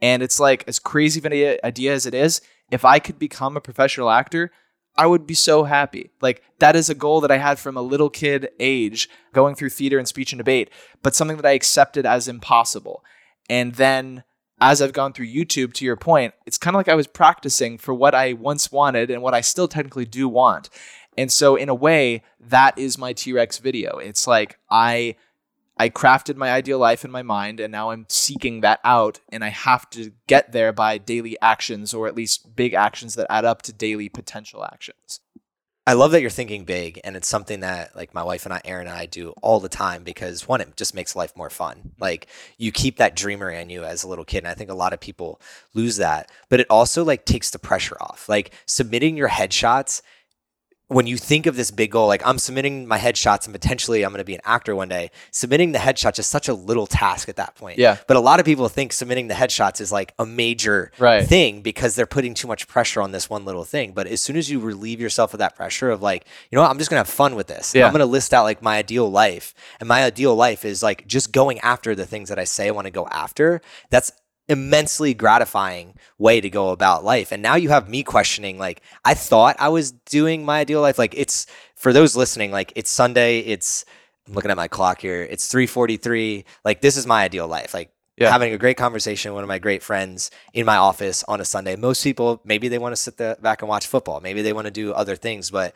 And 0.02 0.24
it's 0.24 0.39
like 0.39 0.64
as 0.68 0.80
crazy 0.80 1.20
of 1.20 1.26
an 1.26 1.34
idea- 1.34 1.60
idea 1.64 1.94
as 1.94 2.06
it 2.06 2.14
is, 2.14 2.41
if 2.72 2.86
I 2.86 3.00
could 3.00 3.20
become 3.20 3.58
a 3.58 3.62
professional 3.62 4.10
actor, 4.10 4.52
I 4.96 5.08
would 5.08 5.26
be 5.26 5.34
so 5.34 5.64
happy. 5.64 6.12
Like 6.22 6.44
that 6.60 6.76
is 6.76 6.89
a 6.89 6.96
goal 6.96 7.22
that 7.22 7.32
I 7.32 7.38
had 7.38 7.60
from 7.60 7.78
a 7.78 7.82
little 7.82 8.10
kid 8.10 8.50
age 8.60 9.10
going 9.34 9.56
through 9.56 9.70
theater 9.70 9.98
and 9.98 10.08
speech 10.08 10.32
and 10.32 10.38
debate, 10.38 10.70
but 11.02 11.16
something 11.16 11.38
that 11.38 11.46
I 11.46 11.52
accepted 11.52 12.06
as 12.06 12.28
impossible. 12.28 13.04
And 13.50 13.74
then 13.74 14.24
as 14.62 14.82
I've 14.82 14.94
gone 14.94 15.14
through 15.14 15.28
YouTube, 15.28 15.74
to 15.74 15.86
your 15.86 15.98
point, 15.98 16.34
it's 16.46 16.58
kind 16.58 16.76
of 16.76 16.80
like 16.80 16.89
I 16.89 16.96
was 16.96 17.08
practicing 17.08 17.78
for 17.78 17.94
what 17.94 18.16
I 18.16 18.34
once 18.34 18.72
wanted 18.72 19.10
and 19.10 19.22
what 19.22 19.34
I 19.34 19.41
still 19.41 19.68
technically 19.68 20.06
do 20.06 20.30
want. 20.30 20.70
And 21.18 21.32
so 21.32 21.56
in 21.56 21.70
a 21.70 21.76
way, 21.76 22.24
that 22.39 22.78
is 22.78 22.98
my 22.98 23.14
T-Rex 23.14 23.58
video. 23.58 23.98
It's 23.98 24.26
like 24.28 24.58
I 24.70 25.16
I 25.78 25.90
crafted 25.90 26.36
my 26.36 26.52
ideal 26.52 26.80
life 26.80 27.04
in 27.04 27.12
my 27.12 27.24
mind 27.24 27.60
and 27.60 27.72
now 27.72 27.90
I'm 27.90 28.06
seeking 28.08 28.62
that 28.62 28.80
out 28.84 29.20
and 29.30 29.44
I 29.44 29.50
have 29.50 29.90
to 29.92 30.12
get 30.28 30.52
there 30.52 30.72
by 30.72 30.98
daily 30.98 31.38
actions 31.42 31.94
or 31.94 32.08
at 32.08 32.16
least 32.16 32.56
big 32.56 32.74
actions 32.74 33.16
that 33.16 33.28
add 33.30 33.46
up 33.46 33.62
to 33.64 33.74
daily 33.74 34.10
potential 34.10 34.64
actions. 34.64 35.20
I 35.86 35.94
love 35.94 36.12
that 36.12 36.22
you're 36.22 36.30
thinking 36.30 36.64
big, 36.64 37.02
and 37.04 37.18
it's 37.18 37.28
something 37.28 37.60
that 37.60 37.94
like 37.94 38.14
my 38.14 38.24
wife 38.24 38.46
and 38.46 38.54
I, 38.54 38.62
Aaron 38.64 38.88
and 38.88 38.96
I, 38.96 39.06
do 39.06 39.34
all 39.42 39.60
the 39.60 39.68
time 39.68 40.06
because 40.06 40.48
one, 40.48 40.62
it 40.62 40.78
just 40.78 40.96
makes 40.96 41.14
life 41.14 41.36
more 41.36 41.50
fun. 41.50 41.76
Mm-hmm. 41.78 42.02
Like 42.02 42.28
you 42.58 42.72
keep 42.72 42.98
that 42.98 43.18
dreamer 43.18 43.50
in 43.50 43.70
you 43.70 43.84
as 43.84 44.04
a 44.04 44.08
little 44.08 44.24
kid, 44.24 44.40
and 44.40 44.48
I 44.48 44.54
think 44.54 44.70
a 44.70 44.76
lot 44.76 44.94
of 44.94 45.02
people 45.02 45.42
lose 45.74 45.98
that. 45.98 46.32
But 46.48 46.62
it 46.62 46.68
also 46.70 47.04
like 47.04 47.26
takes 47.26 47.50
the 47.50 47.60
pressure 47.60 47.98
off. 48.00 48.30
Like 48.30 48.54
submitting 48.66 49.18
your 49.18 49.30
headshots. 49.30 50.02
When 50.90 51.08
you 51.08 51.18
think 51.18 51.46
of 51.46 51.56
this 51.56 51.72
big 51.72 51.92
goal, 51.92 52.08
like 52.08 52.22
I'm 52.26 52.38
submitting 52.38 52.88
my 52.88 53.00
headshots 53.00 53.46
and 53.46 53.54
potentially 53.54 54.04
I'm 54.04 54.12
going 54.12 54.20
to 54.20 54.26
be 54.26 54.36
an 54.36 54.42
actor 54.44 54.76
one 54.76 54.90
day, 54.90 55.12
submitting 55.32 55.72
the 55.72 55.80
headshots 55.80 56.20
is 56.20 56.28
such 56.28 56.48
a 56.48 56.54
little 56.54 56.86
task 56.86 57.30
at 57.30 57.38
that 57.38 57.56
point. 57.56 57.80
Yeah. 57.80 57.98
But 58.08 58.18
a 58.18 58.20
lot 58.20 58.40
of 58.40 58.46
people 58.46 58.68
think 58.70 58.94
submitting 58.94 59.28
the 59.28 59.34
headshots 59.34 59.82
is 59.82 59.92
like 59.92 60.14
a 60.20 60.26
major 60.26 60.92
Right. 61.00 61.26
thing 61.26 61.62
because 61.62 61.96
they're 61.96 62.06
putting 62.06 62.34
too 62.34 62.48
much 62.48 62.68
pressure 62.68 63.02
on 63.02 63.12
this 63.12 63.30
one 63.30 63.44
little 63.46 63.64
thing. 63.64 63.94
But 63.94 64.08
as 64.08 64.22
soon 64.22 64.36
as 64.36 64.52
you 64.52 64.60
relieve 64.60 65.00
yourself 65.02 65.34
of 65.34 65.40
that 65.40 65.56
pressure 65.56 65.90
of 65.90 66.02
like, 66.02 66.26
you 66.52 66.56
know 66.58 66.62
what, 66.62 66.70
I'm 66.70 66.78
just 66.78 66.90
gonna 66.90 67.00
have 67.00 67.10
fun 67.10 67.36
with 67.36 67.48
this. 67.48 67.74
Yeah. 67.74 67.88
I'm 67.88 67.92
gonna 67.92 68.06
list 68.06 68.34
out 68.34 68.44
like 68.44 68.62
my 68.62 68.78
ideal 68.78 69.10
life. 69.10 69.56
And 69.80 69.88
my 69.88 70.04
ideal 70.04 70.36
life 70.36 70.66
is 70.66 70.84
like 70.84 71.08
just 71.08 71.32
going 71.32 71.60
after 71.62 71.96
the 71.96 72.06
things 72.06 72.30
that 72.30 72.38
I 72.38 72.44
say 72.44 72.68
I 72.68 72.72
want 72.72 72.86
to 72.86 72.92
go 72.92 73.08
after. 73.08 73.62
That's 73.90 74.12
immensely 74.50 75.14
gratifying 75.14 75.96
way 76.18 76.41
to 76.41 76.50
go 76.50 76.70
about 76.70 77.04
life. 77.04 77.32
And 77.32 77.41
now 77.41 77.56
you 77.56 77.70
have 77.70 77.88
me 77.89 78.04
questioning 78.04 78.58
like 78.58 78.82
I 79.06 79.14
thought 79.14 79.56
I 79.60 79.70
was 79.70 79.91
doing 79.91 80.44
my 80.46 80.60
ideal 80.60 80.82
life. 80.82 81.00
Like 81.00 81.14
it's 81.18 81.46
for 81.76 81.94
those 81.94 82.16
listening, 82.16 82.52
like 82.52 82.74
it's 82.76 82.91
Sunday, 82.91 83.39
it's 83.39 83.86
I'm 84.28 84.34
looking 84.34 84.52
at 84.52 84.58
my 84.58 84.68
clock 84.68 85.02
here. 85.02 85.22
It's 85.24 85.52
3:43. 85.52 86.46
Like 86.64 86.82
this 86.82 86.98
is 86.98 87.06
my 87.08 87.24
ideal 87.24 87.48
life. 87.48 87.74
Like 87.74 87.91
Yeah. 88.18 88.32
having 88.32 88.54
a 88.54 88.58
great 88.58 88.78
conversation 88.78 89.32
with 89.32 89.36
one 89.36 89.44
of 89.44 89.48
my 89.50 89.60
great 89.60 89.82
friends 89.84 90.30
in 90.54 90.66
my 90.66 90.78
office 90.78 91.24
on 91.28 91.41
a 91.41 91.46
Sunday. 91.46 91.76
Most 91.76 92.04
people 92.04 92.41
maybe 92.46 92.68
they 92.68 92.78
want 92.80 92.94
to 92.94 93.02
sit 93.02 93.18
the, 93.18 93.38
back 93.41 93.62
and 93.62 93.70
watch 93.70 93.88
football. 93.88 94.20
Maybe 94.22 94.41
they 94.41 94.54
want 94.54 94.66
to 94.66 94.72
do 94.72 94.94
other 94.94 95.16
things, 95.16 95.52
but 95.52 95.74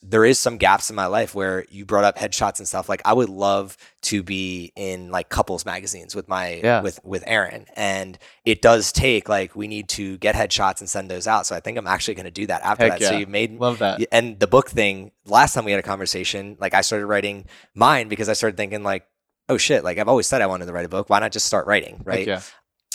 there 0.00 0.24
is 0.24 0.38
some 0.38 0.58
gaps 0.58 0.90
in 0.90 0.96
my 0.96 1.06
life 1.06 1.34
where 1.34 1.66
you 1.70 1.84
brought 1.84 2.04
up 2.04 2.16
headshots 2.16 2.60
and 2.60 2.68
stuff. 2.68 2.88
Like 2.88 3.02
I 3.04 3.12
would 3.12 3.28
love 3.28 3.76
to 4.02 4.22
be 4.22 4.72
in 4.76 5.10
like 5.10 5.28
couples 5.28 5.66
magazines 5.66 6.14
with 6.14 6.28
my 6.28 6.60
Yeah. 6.62 6.82
with 6.82 7.00
with 7.02 7.24
Aaron, 7.26 7.66
and 7.74 8.16
it 8.44 8.62
does 8.62 8.92
take 8.92 9.28
like 9.28 9.56
we 9.56 9.66
need 9.66 9.88
to 9.90 10.16
get 10.18 10.36
headshots 10.36 10.78
and 10.80 10.88
send 10.88 11.10
those 11.10 11.26
out. 11.26 11.46
So 11.46 11.56
I 11.56 11.60
think 11.60 11.78
I'm 11.78 11.86
actually 11.88 12.14
going 12.14 12.26
to 12.26 12.30
do 12.30 12.46
that 12.46 12.62
after 12.62 12.84
Heck 12.88 13.00
that. 13.00 13.08
So 13.08 13.16
you 13.16 13.26
made 13.26 13.58
Love 13.58 13.80
that. 13.80 14.00
And 14.12 14.38
the 14.38 14.46
book 14.46 14.70
thing, 14.70 15.10
last 15.26 15.54
time 15.54 15.64
we 15.64 15.72
had 15.72 15.80
a 15.80 15.82
conversation, 15.82 16.56
like 16.60 16.74
I 16.74 16.82
started 16.82 17.06
writing 17.06 17.46
mine 17.74 18.08
because 18.08 18.28
I 18.28 18.34
started 18.34 18.56
thinking 18.56 18.84
like, 18.84 19.04
oh 19.48 19.56
shit, 19.58 19.82
like 19.82 19.98
I've 19.98 20.08
always 20.08 20.28
said 20.28 20.42
I 20.42 20.46
wanted 20.46 20.66
to 20.66 20.72
write 20.72 20.86
a 20.86 20.88
book. 20.88 21.10
Why 21.10 21.18
not 21.18 21.32
just 21.32 21.46
start 21.46 21.66
writing, 21.66 22.02
right? 22.04 22.26
yeah. 22.26 22.40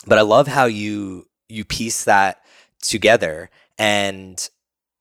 But 0.07 0.19
I 0.19 0.21
love 0.21 0.47
how 0.47 0.65
you 0.65 1.27
you 1.49 1.65
piece 1.65 2.05
that 2.05 2.41
together. 2.81 3.49
And 3.77 4.49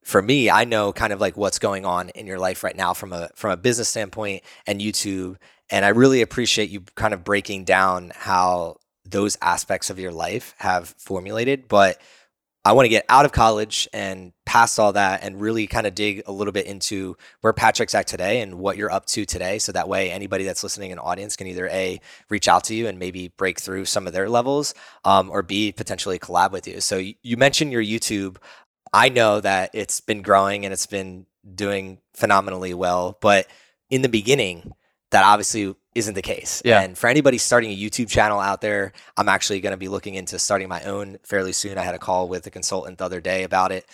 for 0.03 0.21
me, 0.21 0.51
I 0.51 0.65
know 0.65 0.93
kind 0.93 1.13
of 1.13 1.21
like 1.21 1.37
what's 1.37 1.59
going 1.59 1.87
on 1.87 2.09
in 2.11 2.27
your 2.27 2.39
life 2.39 2.65
right 2.65 2.77
now 2.77 2.93
from 2.93 3.13
a 3.13 3.31
from 3.35 3.53
a 3.53 3.57
business 3.57 3.89
standpoint 3.89 4.43
and 4.67 4.81
YouTube. 4.81 5.37
And 5.71 5.85
I 5.85 5.89
really 5.89 6.23
appreciate 6.23 6.71
you 6.71 6.83
kind 6.97 7.15
of 7.15 7.25
breaking 7.25 7.65
down 7.65 8.13
how 8.15 8.77
those 9.05 9.39
aspects 9.41 9.91
of 9.91 9.99
your 9.99 10.13
life 10.13 10.55
have 10.59 10.95
formulated. 10.99 11.69
But 11.69 12.01
I 12.65 12.73
want 12.73 12.85
to 12.85 12.91
get 12.91 13.05
out 13.09 13.25
of 13.25 13.33
college 13.33 13.89
and 13.93 14.33
past 14.47 14.79
all 14.79 14.93
that 14.93 15.25
and 15.25 15.41
really 15.41 15.67
kind 15.67 15.85
of 15.85 15.97
dig 15.97 16.23
a 16.27 16.33
little 16.33 16.53
bit 16.53 16.67
into 16.67 17.17
where 17.41 17.53
Patrick's 17.53 17.93
at 17.93 18.07
today 18.07 18.41
and 18.41 18.55
what 18.55 18.77
you're 18.77 18.93
up 18.93 19.07
to 19.07 19.25
today. 19.25 19.59
So 19.59 19.73
that 19.73 19.89
way, 19.89 20.13
anybody 20.13 20.45
that's 20.45 20.63
listening 20.63 20.93
in 20.93 21.01
audience 21.01 21.35
can 21.35 21.49
either 21.49 21.67
A, 21.69 22.01
reach 22.29 22.47
out 22.47 22.63
to 22.65 22.75
you 22.75 22.87
and 22.87 23.01
maybe 23.01 23.29
break 23.37 23.59
through 23.59 23.87
some 23.87 24.07
of 24.07 24.13
their 24.13 24.29
levels, 24.29 24.75
um, 25.05 25.29
or 25.29 25.43
B, 25.43 25.73
potentially 25.73 26.21
collab 26.21 26.53
with 26.53 26.69
you. 26.69 26.81
So 26.81 27.03
you 27.23 27.37
mentioned 27.37 27.73
your 27.73 27.83
YouTube. 27.83 28.37
I 28.93 29.09
know 29.09 29.41
that 29.41 29.71
it's 29.73 30.01
been 30.01 30.23
growing 30.23 30.65
and 30.65 30.73
it's 30.73 30.87
been 30.87 31.27
doing 31.55 31.99
phenomenally 32.15 32.75
well, 32.75 33.19
but 33.21 33.47
in 33.91 34.03
the 34.03 34.09
beginning, 34.09 34.75
that 35.11 35.25
obviously 35.25 35.75
isn't 35.95 36.15
the 36.15 36.23
case. 36.23 36.63
Yeah. 36.65 36.81
And 36.81 36.97
for 36.97 37.09
anybody 37.09 37.39
starting 37.39 37.71
a 37.71 37.77
YouTube 37.77 38.09
channel 38.09 38.41
out 38.41 38.61
there, 38.61 38.93
I'm 39.17 39.29
actually 39.29 39.61
going 39.61 39.73
to 39.73 39.79
be 39.79 39.89
looking 39.89 40.15
into 40.15 40.39
starting 40.39 40.69
my 40.69 40.83
own 40.85 41.19
fairly 41.23 41.53
soon. 41.53 41.79
I 41.79 41.83
had 41.83 41.95
a 41.95 41.99
call 41.99 42.29
with 42.29 42.47
a 42.47 42.51
consultant 42.51 42.99
the 42.99 43.05
other 43.05 43.21
day 43.21 43.45
about 43.45 43.73
it. 43.73 43.87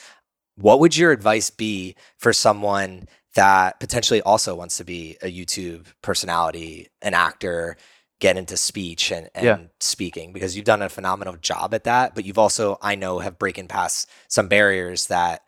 What 0.57 0.81
would 0.81 0.97
your 0.97 1.13
advice 1.13 1.51
be 1.51 1.97
for 2.17 2.33
someone 2.33 3.09
that 3.35 3.79
potentially 3.81 4.23
also 4.23 4.55
wants 4.55 4.77
to 4.79 4.85
be 4.85 5.17
a 5.23 5.33
YouTube 5.33 5.87
personality, 6.03 6.89
an 7.03 7.15
actor, 7.15 7.77
get 8.21 8.37
into 8.37 8.57
speech 8.57 9.13
and, 9.13 9.31
and 9.35 9.45
Yeah. 9.45 9.59
speaking? 9.81 10.33
Because 10.33 10.57
you've 10.57 10.65
done 10.65 10.83
a 10.83 10.89
phenomenal 10.89 11.37
job 11.37 11.73
at 11.75 11.85
that, 11.85 12.15
but 12.15 12.25
you've 12.25 12.39
also, 12.39 12.79
I 12.83 12.95
know, 12.95 13.21
have 13.21 13.39
breaking 13.39 13.69
past 13.69 14.09
some 14.29 14.49
barriers 14.49 15.07
that 15.07 15.43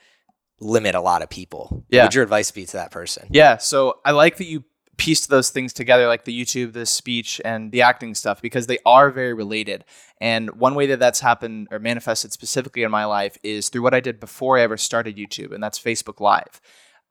limit 0.60 0.94
a 0.94 1.00
lot 1.00 1.22
of 1.22 1.30
people. 1.30 1.68
What 1.70 1.82
Yeah. 1.88 2.02
would 2.04 2.14
your 2.14 2.22
advice 2.24 2.50
be 2.50 2.66
to 2.66 2.72
that 2.74 2.90
person? 2.90 3.28
Yeah, 3.30 3.56
so 3.56 3.98
I 4.04 4.10
like 4.12 4.36
that 4.36 4.44
you 4.46 4.64
pieced 4.98 5.30
those 5.30 5.48
things 5.48 5.72
together, 5.72 6.06
like 6.06 6.26
the 6.26 6.38
YouTube, 6.38 6.74
the 6.74 6.84
speech, 6.84 7.40
and 7.42 7.72
the 7.72 7.80
acting 7.80 8.14
stuff, 8.14 8.42
because 8.42 8.66
they 8.66 8.78
are 8.84 9.10
very 9.10 9.32
related. 9.32 9.82
And 10.20 10.50
one 10.60 10.74
way 10.74 10.84
that 10.88 10.98
that's 10.98 11.20
happened 11.20 11.68
or 11.70 11.78
manifested 11.78 12.32
specifically 12.32 12.82
in 12.82 12.90
my 12.90 13.06
life 13.06 13.38
is 13.42 13.70
through 13.70 13.80
what 13.80 13.94
I 13.94 14.00
did 14.00 14.20
before 14.20 14.58
I 14.58 14.60
ever 14.60 14.76
started 14.76 15.16
YouTube, 15.16 15.52
and 15.54 15.62
that's 15.62 15.78
Facebook 15.78 16.20
Live. 16.20 16.60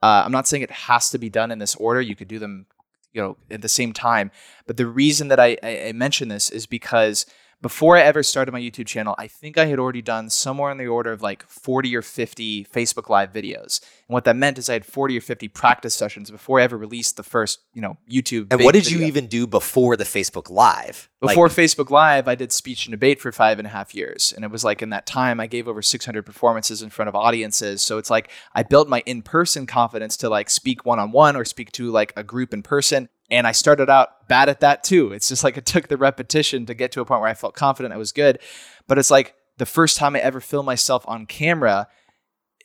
Uh, 0.03 0.21
I'm 0.23 0.31
not 0.31 0.47
saying 0.47 0.61
it 0.61 0.69
has 0.71 1.09
to 1.09 1.17
be 1.17 1.31
done 1.31 1.49
in 1.49 1.57
this 1.57 1.73
order. 1.75 1.99
You 1.99 2.15
could 2.15 2.27
do 2.27 2.37
them, 2.37 2.67
you 3.13 3.21
know, 3.21 3.37
at 3.49 3.61
the 3.61 3.69
same 3.69 3.93
time. 3.93 4.31
But 4.67 4.77
the 4.77 4.87
reason 4.87 5.27
that 5.29 5.39
I, 5.39 5.57
I, 5.63 5.91
mention 5.93 6.27
this 6.27 6.49
is 6.49 6.65
because 6.65 7.25
before 7.61 7.97
I 7.97 8.01
ever 8.01 8.23
started 8.23 8.51
my 8.53 8.61
YouTube 8.61 8.87
channel, 8.87 9.15
I 9.17 9.27
think 9.27 9.57
I 9.57 9.65
had 9.65 9.79
already 9.79 10.01
done 10.01 10.29
somewhere 10.29 10.71
in 10.71 10.77
the 10.77 10.87
order 10.87 11.11
of 11.11 11.21
like 11.21 11.47
40 11.47 11.93
or 11.95 12.01
50 12.01 12.65
Facebook 12.65 13.09
Live 13.09 13.33
videos. 13.33 13.81
And 14.07 14.13
what 14.13 14.23
that 14.23 14.37
meant 14.37 14.57
is 14.57 14.69
I 14.69 14.73
had 14.73 14.85
40 14.85 15.17
or 15.17 15.21
50 15.21 15.49
practice 15.49 15.93
sessions 15.93 16.31
before 16.31 16.59
I 16.59 16.63
ever 16.63 16.77
released 16.77 17.17
the 17.17 17.23
first, 17.23 17.59
you 17.73 17.81
know, 17.81 17.97
YouTube. 18.09 18.47
And 18.51 18.63
what 18.63 18.73
did 18.73 18.89
you 18.89 19.01
even 19.03 19.27
do 19.27 19.45
before 19.45 19.97
the 19.97 20.05
Facebook 20.05 20.49
Live? 20.49 21.09
Like, 21.21 21.33
Before 21.33 21.49
Facebook 21.49 21.89
Live, 21.89 22.29
I 22.29 22.35
did 22.35 22.53
speech 22.53 22.85
and 22.85 22.91
debate 22.91 23.19
for 23.19 23.31
five 23.33 23.59
and 23.59 23.67
a 23.67 23.71
half 23.71 23.93
years. 23.93 24.31
And 24.33 24.45
it 24.45 24.51
was 24.51 24.63
like 24.63 24.81
in 24.81 24.91
that 24.91 25.05
time, 25.05 25.41
I 25.41 25.47
gave 25.47 25.67
over 25.67 25.81
600 25.81 26.25
performances 26.25 26.81
in 26.81 26.89
front 26.89 27.09
of 27.09 27.15
audiences. 27.15 27.81
So 27.81 27.97
it's 27.97 28.09
like 28.09 28.29
I 28.55 28.63
built 28.63 28.87
my 28.87 29.03
in 29.05 29.21
person 29.21 29.65
confidence 29.65 30.15
to 30.17 30.29
like 30.29 30.49
speak 30.49 30.85
one 30.85 30.97
on 30.99 31.11
one 31.11 31.35
or 31.35 31.43
speak 31.43 31.73
to 31.73 31.91
like 31.91 32.13
a 32.15 32.23
group 32.23 32.53
in 32.53 32.63
person. 32.63 33.09
And 33.31 33.45
I 33.45 33.51
started 33.51 33.89
out 33.89 34.27
bad 34.27 34.49
at 34.49 34.61
that 34.61 34.83
too. 34.83 35.13
It's 35.13 35.27
just 35.27 35.43
like 35.43 35.57
it 35.57 35.65
took 35.65 35.87
the 35.87 35.97
repetition 35.97 36.65
to 36.65 36.73
get 36.73 36.91
to 36.93 37.01
a 37.01 37.05
point 37.05 37.21
where 37.21 37.29
I 37.29 37.33
felt 37.35 37.53
confident 37.53 37.93
I 37.93 37.97
was 37.97 38.11
good. 38.11 38.39
But 38.87 38.97
it's 38.97 39.11
like 39.11 39.35
the 39.57 39.65
first 39.65 39.97
time 39.97 40.15
I 40.15 40.19
ever 40.19 40.39
filmed 40.39 40.65
myself 40.65 41.03
on 41.07 41.25
camera, 41.25 41.87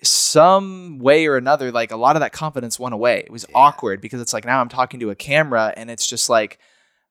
some 0.03 0.99
way 0.99 1.27
or 1.27 1.37
another, 1.37 1.71
like 1.73 1.91
a 1.91 1.97
lot 1.97 2.17
of 2.17 2.21
that 2.21 2.33
confidence 2.33 2.79
went 2.79 2.95
away. 2.95 3.21
It 3.21 3.31
was 3.33 3.47
Yeah. 3.49 3.57
awkward 3.57 4.01
because 4.01 4.21
it's 4.21 4.33
like 4.33 4.45
now 4.45 4.61
I'm 4.61 4.69
talking 4.69 5.01
to 5.01 5.11
a 5.11 5.15
camera 5.15 5.73
and 5.77 5.91
it's 5.91 6.07
just 6.07 6.29
like, 6.29 6.59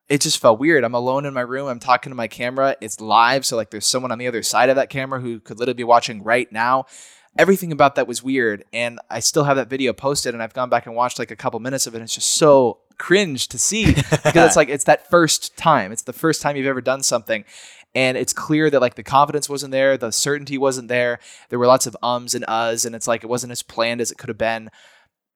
it 0.09 0.21
just 0.21 0.39
felt 0.39 0.59
weird. 0.59 0.83
I'm 0.83 0.93
alone 0.93 1.25
in 1.25 1.33
my 1.33 1.41
room. 1.41 1.67
I'm 1.67 1.79
talking 1.79 2.11
to 2.11 2.15
my 2.15 2.27
camera. 2.27 2.75
It's 2.81 2.99
live. 2.99 3.45
So, 3.45 3.55
like, 3.55 3.71
there's 3.71 3.85
someone 3.87 4.11
on 4.11 4.17
the 4.17 4.27
other 4.27 4.43
side 4.43 4.69
of 4.69 4.75
that 4.75 4.89
camera 4.89 5.21
who 5.21 5.39
could 5.39 5.59
literally 5.59 5.77
be 5.77 5.85
watching 5.85 6.21
right 6.23 6.51
now. 6.51 6.85
Everything 7.37 7.71
about 7.71 7.95
that 7.95 8.05
was 8.05 8.21
weird. 8.21 8.65
And 8.73 8.99
I 9.09 9.21
still 9.21 9.45
have 9.45 9.55
that 9.55 9.69
video 9.69 9.93
posted 9.93 10.33
and 10.33 10.43
I've 10.43 10.53
gone 10.53 10.69
back 10.69 10.85
and 10.85 10.93
watched 10.95 11.19
like 11.19 11.31
a 11.31 11.37
couple 11.37 11.59
minutes 11.61 11.87
of 11.87 11.93
it. 11.95 11.97
And 11.97 12.03
it's 12.03 12.13
just 12.13 12.31
so 12.31 12.79
cringe 12.97 13.47
to 13.49 13.57
see 13.57 13.85
because 13.93 14.35
it's 14.35 14.55
like, 14.55 14.69
it's 14.69 14.85
that 14.85 15.09
first 15.09 15.55
time. 15.57 15.91
It's 15.91 16.03
the 16.03 16.13
first 16.13 16.41
time 16.41 16.55
you've 16.55 16.67
ever 16.67 16.81
done 16.81 17.03
something. 17.03 17.45
And 17.95 18.17
it's 18.17 18.33
clear 18.33 18.69
that 18.69 18.81
like 18.81 18.95
the 18.95 19.03
confidence 19.03 19.47
wasn't 19.47 19.71
there, 19.71 19.97
the 19.97 20.11
certainty 20.11 20.57
wasn't 20.57 20.87
there. 20.87 21.19
There 21.49 21.59
were 21.59 21.67
lots 21.67 21.85
of 21.85 21.95
ums 22.01 22.33
and 22.33 22.45
uhs, 22.45 22.85
and 22.85 22.95
it's 22.95 23.07
like 23.07 23.23
it 23.23 23.27
wasn't 23.27 23.51
as 23.51 23.61
planned 23.61 24.01
as 24.01 24.11
it 24.11 24.17
could 24.17 24.29
have 24.29 24.37
been, 24.37 24.69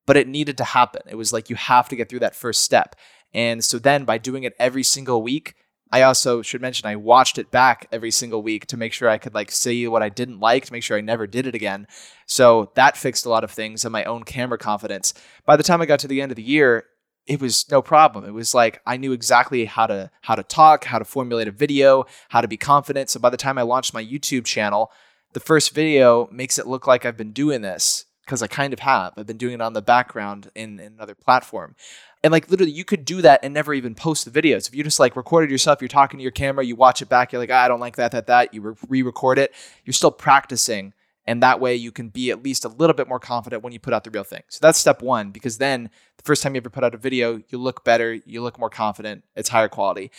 but 0.06 0.18
it 0.18 0.28
needed 0.28 0.58
to 0.58 0.64
happen. 0.64 1.04
It 1.08 1.16
was 1.16 1.32
like 1.32 1.50
you 1.50 1.56
have 1.56 1.88
to 1.90 1.96
get 1.96 2.10
through 2.10 2.20
that 2.20 2.36
first 2.36 2.64
step. 2.64 2.96
And 3.34 3.64
so 3.64 3.78
then 3.78 4.06
by 4.06 4.18
doing 4.18 4.44
it 4.44 4.56
every 4.58 4.84
single 4.84 5.22
week, 5.22 5.54
I 5.92 6.02
also 6.02 6.42
should 6.42 6.62
mention 6.62 6.88
I 6.88 6.96
watched 6.96 7.38
it 7.38 7.52
back 7.52 7.88
every 7.92 8.12
single 8.12 8.42
week 8.42 8.66
to 8.68 8.78
make 8.78 8.92
sure 8.92 9.08
I 9.08 9.18
could 9.18 9.34
like 9.34 9.52
see 9.52 9.88
what 9.88 10.04
I 10.04 10.10
didn't 10.10 10.40
like 10.40 10.66
to 10.66 10.74
make 10.74 10.84
sure 10.84 10.98
I 10.98 11.02
never 11.02 11.28
did 11.28 11.48
it 11.48 11.56
again. 11.56 11.88
So 12.26 12.72
that 12.76 12.98
fixed 12.98 13.26
a 13.26 13.30
lot 13.30 13.44
of 13.44 13.52
things 13.52 13.86
in 13.86 13.92
my 13.92 14.04
own 14.04 14.24
camera 14.24 14.58
confidence. 14.58 15.14
By 15.46 15.56
the 15.56 15.64
time 15.64 15.82
I 15.82 15.86
got 15.86 16.00
to 16.00 16.08
the 16.08 16.22
end 16.22 16.32
of 16.32 16.36
the 16.36 16.44
year, 16.44 16.86
it 17.28 17.42
was 17.42 17.70
no 17.70 17.82
problem. 17.82 18.26
It 18.26 18.34
was 18.34 18.56
like 18.56 18.82
I 18.86 18.98
knew 18.98 19.12
exactly 19.12 19.66
how 19.66 19.86
to 19.88 20.10
how 20.22 20.36
to 20.36 20.44
talk, 20.44 20.86
how 20.86 20.98
to 21.00 21.06
formulate 21.06 21.48
a 21.48 21.52
video, 21.52 22.06
how 22.30 22.42
to 22.42 22.48
be 22.48 22.58
confident. 22.58 23.10
So 23.10 23.20
by 23.20 23.30
the 23.30 23.38
time 23.38 23.58
I 23.58 23.64
launched 23.64 23.94
my 23.94 24.04
YouTube 24.04 24.46
channel, 24.46 24.92
the 25.34 25.40
first 25.40 25.74
video 25.74 26.30
makes 26.32 26.58
it 26.58 26.68
look 26.68 26.88
like 26.88 27.06
I've 27.06 27.18
been 27.18 27.34
doing 27.34 27.62
this 27.62 28.06
because 28.26 28.42
I 28.42 28.48
kind 28.48 28.74
of 28.74 28.80
have. 28.80 29.14
I've 29.18 29.28
been 29.28 29.38
doing 29.38 29.56
it 29.56 29.62
on 29.62 29.74
the 29.74 29.82
background 29.82 30.52
in, 30.56 30.80
in 30.80 30.94
another 30.94 31.16
platform. 31.16 31.76
And 32.24 32.32
like 32.32 32.50
literally, 32.50 32.72
you 32.72 32.84
could 32.84 33.06
do 33.06 33.22
that 33.22 33.42
and 33.44 33.54
never 33.54 33.74
even 33.74 33.96
post 33.96 34.26
the 34.26 34.42
videos. 34.42 34.68
If 34.68 34.76
you 34.76 34.84
just 34.84 35.00
like 35.00 35.16
recorded 35.16 35.52
yourself, 35.52 35.82
you're 35.82 35.88
talking 35.88 36.18
to 36.18 36.24
your 36.24 36.32
camera, 36.32 36.66
you 36.66 36.76
watch 36.76 37.02
it 37.02 37.10
back, 37.10 37.32
you're 37.32 37.40
like, 37.40 37.52
ah, 37.52 37.64
I 37.64 37.68
don't 37.68 37.80
like 37.80 37.96
that, 37.98 38.12
that, 38.12 38.28
that. 38.28 38.54
You 38.54 38.76
re 38.90 39.02
record 39.02 39.38
it. 39.38 39.54
You're 39.86 39.94
still 39.94 40.12
practicing. 40.12 40.94
And 41.28 41.44
that 41.44 41.60
way 41.60 41.76
you 41.76 41.92
can 41.92 42.08
be 42.08 42.32
at 42.32 42.42
least 42.42 42.64
a 42.64 42.70
little 42.70 42.94
bit 42.96 43.10
more 43.10 43.20
confident 43.20 43.62
when 43.62 43.74
you 43.74 43.80
put 43.80 43.94
out 43.94 44.06
the 44.06 44.10
real 44.10 44.24
thing. 44.24 44.44
So 44.48 44.60
that's 44.62 44.80
step 44.80 45.02
one, 45.02 45.32
because 45.32 45.58
then 45.58 45.90
the 46.16 46.24
first 46.24 46.42
time 46.42 46.56
you 46.56 46.62
ever 46.62 46.70
put 46.70 46.86
out 46.86 46.96
a 46.96 46.98
video, 46.98 47.42
you 47.50 47.58
look 47.58 47.84
better, 47.84 48.14
you 48.14 48.42
look 48.42 48.58
more 48.58 48.70
confident, 48.70 49.26
it's 49.36 49.50
higher 49.50 49.68
quality, 49.68 50.10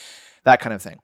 that 0.45 0.61
kind 0.61 0.75
of 0.75 0.83
thing. 0.83 0.99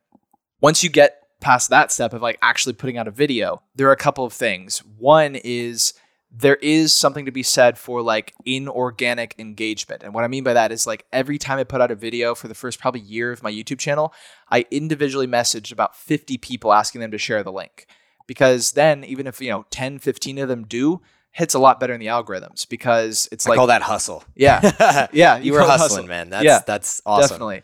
Once 0.60 0.84
you 0.84 0.90
get 0.90 1.22
past 1.40 1.70
that 1.70 1.90
step 1.90 2.12
of 2.12 2.22
like 2.22 2.38
actually 2.42 2.74
putting 2.74 2.98
out 2.98 3.08
a 3.08 3.10
video, 3.10 3.62
there 3.74 3.88
are 3.88 3.92
a 3.92 3.96
couple 3.96 4.24
of 4.24 4.32
things. 4.32 4.78
One 4.98 5.36
is 5.36 5.94
there 6.36 6.56
is 6.56 6.92
something 6.92 7.26
to 7.26 7.30
be 7.30 7.42
said 7.42 7.78
for 7.78 8.02
like 8.02 8.34
inorganic 8.44 9.34
engagement. 9.38 10.02
And 10.02 10.12
what 10.12 10.24
I 10.24 10.28
mean 10.28 10.42
by 10.42 10.52
that 10.52 10.72
is 10.72 10.86
like 10.86 11.06
every 11.12 11.38
time 11.38 11.58
I 11.58 11.64
put 11.64 11.80
out 11.80 11.92
a 11.92 11.94
video 11.94 12.34
for 12.34 12.48
the 12.48 12.54
first 12.54 12.80
probably 12.80 13.00
year 13.00 13.30
of 13.30 13.42
my 13.42 13.52
YouTube 13.52 13.78
channel, 13.78 14.12
I 14.50 14.66
individually 14.70 15.28
messaged 15.28 15.70
about 15.70 15.96
50 15.96 16.36
people 16.38 16.72
asking 16.72 17.00
them 17.00 17.12
to 17.12 17.18
share 17.18 17.42
the 17.42 17.52
link. 17.52 17.86
Because 18.26 18.72
then 18.72 19.04
even 19.04 19.26
if, 19.26 19.40
you 19.40 19.50
know, 19.50 19.66
10, 19.70 19.98
15 19.98 20.38
of 20.38 20.48
them 20.48 20.64
do, 20.64 21.00
hits 21.32 21.54
a 21.54 21.58
lot 21.58 21.80
better 21.80 21.92
in 21.92 22.00
the 22.00 22.06
algorithms 22.06 22.66
because 22.68 23.28
it's 23.32 23.46
I 23.46 23.50
like 23.50 23.58
all 23.58 23.66
that 23.66 23.82
hustle. 23.82 24.24
yeah. 24.34 25.08
Yeah, 25.12 25.36
you 25.38 25.52
were 25.52 25.60
hustling, 25.60 25.78
hustle. 25.78 26.06
man. 26.06 26.30
That's 26.30 26.44
Yeah, 26.44 26.60
that's 26.64 27.02
awesome. 27.04 27.28
Definitely. 27.28 27.62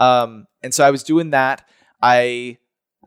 Um, 0.00 0.46
and 0.62 0.74
so 0.74 0.84
I 0.84 0.90
was 0.90 1.02
doing 1.04 1.30
that. 1.30 1.66
I 2.02 2.58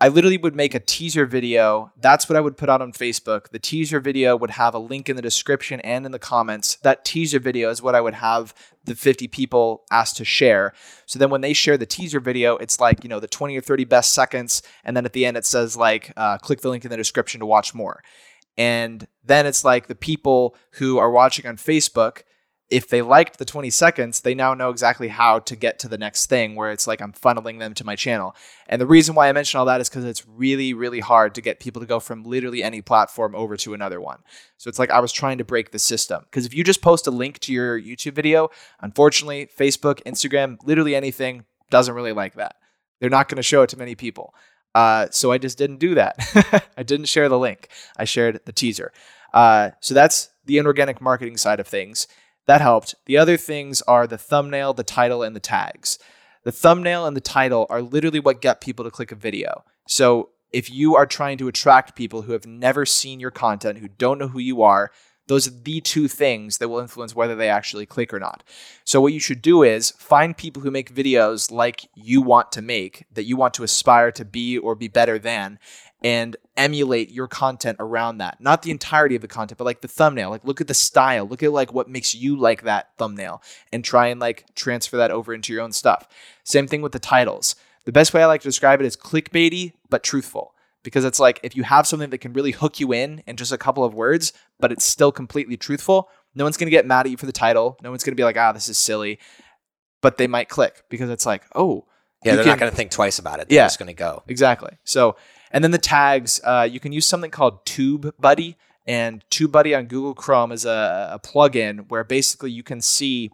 I 0.02 0.10
literally 0.10 0.38
would 0.38 0.56
make 0.56 0.76
a 0.76 0.80
teaser 0.82 1.26
video. 1.26 1.93
That's 1.98 2.28
what 2.28 2.36
I 2.36 2.41
would 2.41 2.58
put 2.58 2.70
out 2.70 2.82
on 2.82 2.91
Facebook. 2.91 3.50
The 3.50 3.60
teaser 3.60 4.02
video 4.02 4.36
would 4.36 4.52
have 4.52 4.74
a 4.74 4.80
link 4.80 5.08
in 5.08 5.16
the 5.16 5.22
description 5.22 5.80
and 5.82 6.06
in 6.06 6.12
the 6.12 6.20
comments. 6.20 6.76
That 6.84 7.06
teaser 7.06 7.39
video 7.39 7.70
is 7.70 7.82
what 7.82 7.96
I 7.96 8.02
would 8.02 8.16
have 8.16 8.54
the 8.84 8.93
50 8.93 9.30
people 9.30 9.86
asked 9.89 10.18
to 10.18 10.26
share. 10.26 10.74
So 11.06 11.18
then 11.18 11.30
when 11.30 11.39
they 11.39 11.54
share 11.54 11.78
the 11.78 11.86
teaser 11.86 12.20
video, 12.20 12.58
it's 12.58 12.82
like, 12.82 13.06
you 13.06 13.10
know, 13.10 13.22
the 13.22 13.28
20 13.28 13.58
or 13.58 13.62
30 13.62 13.86
best 13.86 14.12
seconds. 14.14 14.62
And 14.84 14.98
then 14.98 15.06
at 15.06 15.14
the 15.14 15.26
end, 15.26 15.38
it 15.38 15.46
says, 15.46 15.78
like, 15.78 16.12
uh, 16.18 16.39
click 16.39 16.60
the 16.60 16.70
link 16.70 16.84
in 16.84 16.91
the 16.91 16.98
description 16.98 17.39
to 17.39 17.46
watch 17.46 17.74
more. 17.74 18.04
And 18.58 19.08
then 19.24 19.46
it's 19.46 19.64
like 19.64 19.88
the 19.88 19.96
people 19.96 20.58
who 20.72 20.98
are 20.98 21.10
watching 21.10 21.46
on 21.46 21.56
Facebook, 21.56 22.24
if 22.76 22.89
they 22.89 23.01
liked 23.01 23.38
the 23.38 23.45
20 23.45 23.69
seconds, 23.69 24.19
they 24.19 24.36
now 24.36 24.53
know 24.53 24.69
exactly 24.69 25.07
how 25.07 25.39
to 25.39 25.55
get 25.55 25.80
to 25.80 25.88
the 25.88 25.97
next 25.97 26.26
thing 26.26 26.55
where 26.55 26.71
it's 26.71 26.86
like 26.86 27.01
I'm 27.01 27.13
funneling 27.13 27.57
them 27.57 27.73
to 27.76 27.86
my 27.86 27.95
channel. 27.95 28.36
And 28.67 28.82
the 28.82 28.86
reason 28.86 29.15
why 29.15 29.30
I 29.30 29.32
mention 29.32 29.57
all 29.57 29.65
that 29.67 29.80
is 29.80 29.88
because 29.88 30.03
it's 30.03 30.28
really, 30.28 30.73
really 30.73 30.99
hard 30.99 31.34
to 31.36 31.41
get 31.41 31.61
people 31.61 31.80
to 31.80 31.86
go 31.86 32.01
from 32.01 32.26
literally 32.26 32.61
any 32.61 32.82
platform 32.82 33.34
over 33.34 33.55
to 33.55 33.73
another 33.73 34.01
one. 34.01 34.23
So 34.57 34.67
it's 34.67 34.78
like 34.78 34.89
I 34.89 34.99
was 34.99 35.13
trying 35.13 35.38
to 35.38 35.45
break 35.45 35.71
the 35.71 35.80
system. 35.80 36.23
Because 36.26 36.45
if 36.45 36.53
you 36.53 36.65
just 36.65 36.82
post 36.82 37.07
a 37.07 37.11
link 37.11 37.39
to 37.39 37.53
your 37.53 37.80
YouTube 37.80 38.11
video, 38.11 38.49
unfortunately, 38.82 39.47
Facebook, 39.57 40.03
Instagram, 40.03 40.57
literally 40.65 40.95
anything 40.95 41.45
doesn't 41.69 41.95
really 41.95 42.11
like 42.11 42.34
that. 42.34 42.57
They're 42.99 43.09
not 43.09 43.30
going 43.30 43.38
to 43.38 43.43
show 43.43 43.61
it 43.61 43.69
to 43.69 43.78
many 43.78 43.95
people. 43.95 44.36
Uh, 44.73 45.07
so 45.11 45.32
I 45.32 45.38
just 45.38 45.57
didn't 45.57 45.78
do 45.78 45.95
that. 45.95 46.65
I 46.78 46.84
didn't 46.84 47.05
share 47.05 47.30
the 47.30 47.39
link. 47.39 47.69
I 47.95 48.03
shared 48.03 48.41
the 48.43 48.51
teaser. 48.51 48.91
Uh, 49.34 49.71
so 49.80 49.93
that's 49.93 50.32
the 50.43 50.57
inorganic 50.57 50.99
marketing 50.99 51.38
side 51.38 51.61
of 51.61 51.67
things. 51.67 52.07
That 52.48 52.62
helped. 52.62 52.96
The 53.06 53.18
other 53.18 53.38
things 53.38 53.82
are 53.84 54.08
the 54.08 54.18
thumbnail, 54.18 54.74
the 54.74 54.84
title, 54.84 55.24
and 55.24 55.36
the 55.36 55.39
tags. 55.39 55.98
The 56.43 56.52
thumbnail 56.52 57.08
and 57.08 57.18
the 57.18 57.22
title 57.22 57.66
are 57.70 57.82
literally 57.82 58.20
what 58.20 58.41
get 58.41 58.62
people 58.62 58.86
to 58.86 58.91
click 58.91 59.12
a 59.12 59.16
video. 59.16 59.64
So 59.88 60.30
if 60.52 60.70
you 60.70 60.96
are 60.96 61.08
trying 61.08 61.38
to 61.39 61.48
attract 61.48 61.96
people 61.96 62.22
who 62.22 62.34
have 62.34 62.46
never 62.46 62.86
seen 62.86 63.20
your 63.20 63.32
content, 63.32 63.80
who 63.80 63.88
don't 63.88 64.20
know 64.20 64.28
who 64.28 64.39
you 64.39 64.62
are, 64.62 64.91
those 65.28 65.48
are 65.48 65.52
the 65.52 65.82
two 65.82 66.08
things 66.08 66.60
that 66.60 66.70
will 66.70 66.80
influence 66.80 67.16
whether 67.16 67.36
they 67.36 67.50
actually 67.50 67.88
click 67.88 68.14
or 68.14 68.20
not. 68.20 68.43
So, 68.84 69.02
what 69.02 69.14
you 69.14 69.20
should 69.20 69.41
do 69.41 69.64
is 69.64 69.91
find 69.91 70.38
people 70.38 70.62
who 70.62 70.70
make 70.70 70.93
videos 70.93 71.52
like 71.52 71.88
you 71.96 72.22
want 72.22 72.52
to 72.52 72.62
make, 72.62 73.06
that 73.12 73.26
you 73.26 73.36
want 73.36 73.56
to 73.56 73.64
aspire 73.64 74.12
to 74.12 74.24
be 74.24 74.58
or 74.58 74.76
be 74.76 74.88
better 74.88 75.18
than, 75.18 75.58
and 76.06 76.38
emulate 76.56 77.10
your 77.10 77.28
content 77.28 77.78
around 77.80 78.20
that. 78.20 78.39
Not 78.39 78.62
the 78.62 78.70
entirety 78.70 79.16
of 79.16 79.24
the 79.24 79.28
content, 79.28 79.58
but 79.58 79.64
like 79.64 79.82
the 79.82 79.88
thumbnail. 79.88 80.30
Like 80.30 80.45
look 80.45 80.62
at 80.62 80.68
the 80.68 80.76
style. 80.76 81.26
Look 81.26 81.41
at 81.41 81.51
like 81.51 81.74
what 81.74 81.89
makes 81.89 82.14
you 82.14 82.38
like 82.38 82.62
that 82.62 82.89
thumbnail 82.99 83.41
and 83.74 83.84
try 83.84 84.08
and 84.08 84.20
like 84.20 84.45
transfer 84.53 84.97
that 84.97 85.10
over 85.10 85.34
into 85.34 85.51
your 85.51 85.64
own 85.64 85.72
stuff. 85.72 86.08
Same 86.43 86.68
thing 86.68 86.84
with 86.84 86.91
the 86.91 86.99
titles. 86.99 87.56
The 87.86 87.91
best 87.91 88.14
way 88.14 88.22
I 88.22 88.28
like 88.28 88.41
to 88.41 88.47
describe 88.47 88.80
it 88.82 88.86
is 88.86 88.95
clickbaity 88.95 89.74
but 89.89 90.03
truthful. 90.03 90.53
Because 90.84 91.06
it's 91.06 91.20
like 91.20 91.39
if 91.41 91.56
you 91.56 91.64
have 91.64 91.88
something 91.88 92.12
that 92.12 92.20
can 92.20 92.34
really 92.34 92.51
hook 92.51 92.80
you 92.80 92.93
in 92.93 93.24
in 93.26 93.36
just 93.36 93.51
a 93.51 93.58
couple 93.58 93.84
of 93.84 93.95
words, 93.95 94.32
but 94.60 94.72
it's 94.72 94.86
still 94.86 95.12
completely 95.12 95.58
truthful, 95.58 96.10
no 96.36 96.43
one's 96.43 96.56
gonna 96.56 96.70
get 96.70 96.86
mad 96.86 97.08
at 97.08 97.10
you 97.10 97.18
for 97.18 97.26
the 97.26 97.32
title. 97.32 97.80
No 97.82 97.89
one's 97.89 98.03
gonna 98.03 98.14
be 98.14 98.24
like, 98.24 98.38
ah, 98.38 98.51
this 98.51 98.70
is 98.70 98.78
silly. 98.78 99.18
But 100.03 100.18
they 100.18 100.28
might 100.28 100.49
click 100.49 100.84
because 100.88 101.10
it's 101.10 101.26
like, 101.26 101.41
oh, 101.56 101.88
yeah, 102.24 102.36
they're 102.36 102.43
can, 102.43 102.51
not 102.51 102.60
going 102.60 102.72
to 102.72 102.76
think 102.76 102.91
twice 102.91 103.20
about 103.20 103.39
it. 103.39 103.49
They're 103.49 103.58
yeah, 103.58 103.66
just 103.66 103.78
going 103.78 103.88
to 103.88 103.93
go. 103.93 104.24
Exactly. 104.28 104.72
So 104.84 105.16
and 105.56 105.64
then 105.64 105.72
the 105.72 105.78
tags, 105.78 106.41
uh, 106.43 106.68
you 106.70 106.82
can 106.82 106.91
use 106.91 107.06
something 107.06 107.32
called 107.32 107.66
TubeBuddy. 107.66 108.56
And 108.86 109.24
TubeBuddy 109.30 109.76
on 109.76 109.86
Google 109.86 110.14
Chrome 110.14 110.51
is 110.51 110.66
a, 110.66 111.12
a 111.14 111.20
plugin 111.26 111.89
where 111.89 112.03
basically 112.03 112.51
you 112.51 112.62
can 112.62 112.82
see 112.82 113.32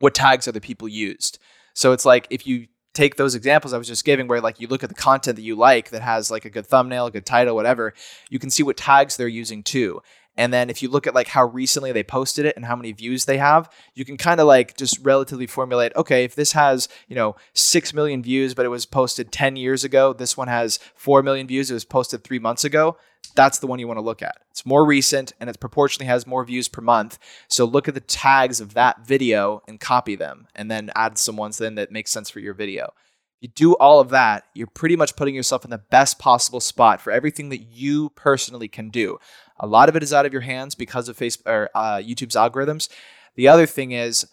what 0.00 0.12
tags 0.12 0.48
other 0.48 0.58
people 0.58 0.88
used. 0.88 1.38
So 1.72 1.92
it's 1.92 2.04
like 2.04 2.26
if 2.30 2.48
you 2.48 2.66
take 2.94 3.14
those 3.14 3.36
examples 3.36 3.72
I 3.72 3.78
was 3.78 3.86
just 3.86 4.04
giving, 4.04 4.26
where 4.26 4.40
like 4.40 4.58
you 4.60 4.66
look 4.66 4.82
at 4.82 4.88
the 4.88 4.96
content 4.96 5.36
that 5.36 5.42
you 5.42 5.54
like 5.54 5.90
that 5.90 6.02
has 6.02 6.32
like 6.32 6.44
a 6.46 6.50
good 6.50 6.66
thumbnail, 6.66 7.06
a 7.06 7.10
good 7.12 7.24
title, 7.24 7.54
whatever, 7.54 7.94
you 8.28 8.40
can 8.40 8.50
see 8.50 8.64
what 8.64 8.76
tags 8.76 9.16
they're 9.16 9.28
using 9.28 9.62
too. 9.62 10.02
And 10.36 10.52
then 10.52 10.68
if 10.68 10.82
you 10.82 10.88
look 10.88 11.06
at 11.06 11.14
like 11.14 11.28
how 11.28 11.46
recently 11.46 11.92
they 11.92 12.02
posted 12.02 12.44
it 12.44 12.56
and 12.56 12.64
how 12.66 12.76
many 12.76 12.92
views 12.92 13.24
they 13.24 13.38
have, 13.38 13.70
you 13.94 14.04
can 14.04 14.16
kind 14.16 14.40
of 14.40 14.46
like 14.46 14.76
just 14.76 14.98
relatively 15.02 15.46
formulate, 15.46 15.94
okay, 15.96 16.24
if 16.24 16.34
this 16.34 16.52
has, 16.52 16.88
you 17.08 17.16
know, 17.16 17.36
6 17.54 17.94
million 17.94 18.22
views 18.22 18.54
but 18.54 18.66
it 18.66 18.70
was 18.70 18.86
posted 18.86 19.32
10 19.32 19.56
years 19.56 19.84
ago, 19.84 20.12
this 20.12 20.36
one 20.36 20.48
has 20.48 20.78
4 20.94 21.22
million 21.22 21.46
views, 21.46 21.70
it 21.70 21.74
was 21.74 21.84
posted 21.84 22.22
3 22.22 22.38
months 22.38 22.64
ago, 22.64 22.96
that's 23.34 23.58
the 23.58 23.66
one 23.66 23.78
you 23.78 23.88
want 23.88 23.98
to 23.98 24.04
look 24.04 24.22
at. 24.22 24.36
It's 24.50 24.66
more 24.66 24.84
recent 24.84 25.32
and 25.40 25.50
it 25.50 25.60
proportionally 25.60 26.06
has 26.06 26.26
more 26.26 26.44
views 26.44 26.68
per 26.68 26.80
month. 26.80 27.18
So 27.48 27.64
look 27.64 27.88
at 27.88 27.94
the 27.94 28.00
tags 28.00 28.60
of 28.60 28.74
that 28.74 29.06
video 29.06 29.62
and 29.66 29.80
copy 29.80 30.16
them 30.16 30.48
and 30.54 30.70
then 30.70 30.90
add 30.94 31.18
some 31.18 31.36
ones 31.36 31.58
then 31.58 31.74
that 31.76 31.92
make 31.92 32.08
sense 32.08 32.30
for 32.30 32.40
your 32.40 32.54
video. 32.54 32.92
You 33.40 33.48
do 33.48 33.74
all 33.74 34.00
of 34.00 34.08
that, 34.10 34.44
you're 34.54 34.66
pretty 34.66 34.96
much 34.96 35.14
putting 35.14 35.34
yourself 35.34 35.64
in 35.64 35.70
the 35.70 35.78
best 35.90 36.18
possible 36.18 36.60
spot 36.60 37.02
for 37.02 37.10
everything 37.10 37.50
that 37.50 37.60
you 37.60 38.08
personally 38.10 38.66
can 38.66 38.88
do. 38.88 39.18
A 39.58 39.66
lot 39.66 39.88
of 39.88 39.96
it 39.96 40.02
is 40.02 40.12
out 40.12 40.26
of 40.26 40.32
your 40.32 40.42
hands 40.42 40.74
because 40.74 41.08
of 41.08 41.16
Facebook 41.16 41.46
or 41.46 41.70
uh, 41.74 41.96
YouTube's 41.96 42.36
algorithms. 42.36 42.88
The 43.34 43.48
other 43.48 43.66
thing 43.66 43.92
is 43.92 44.26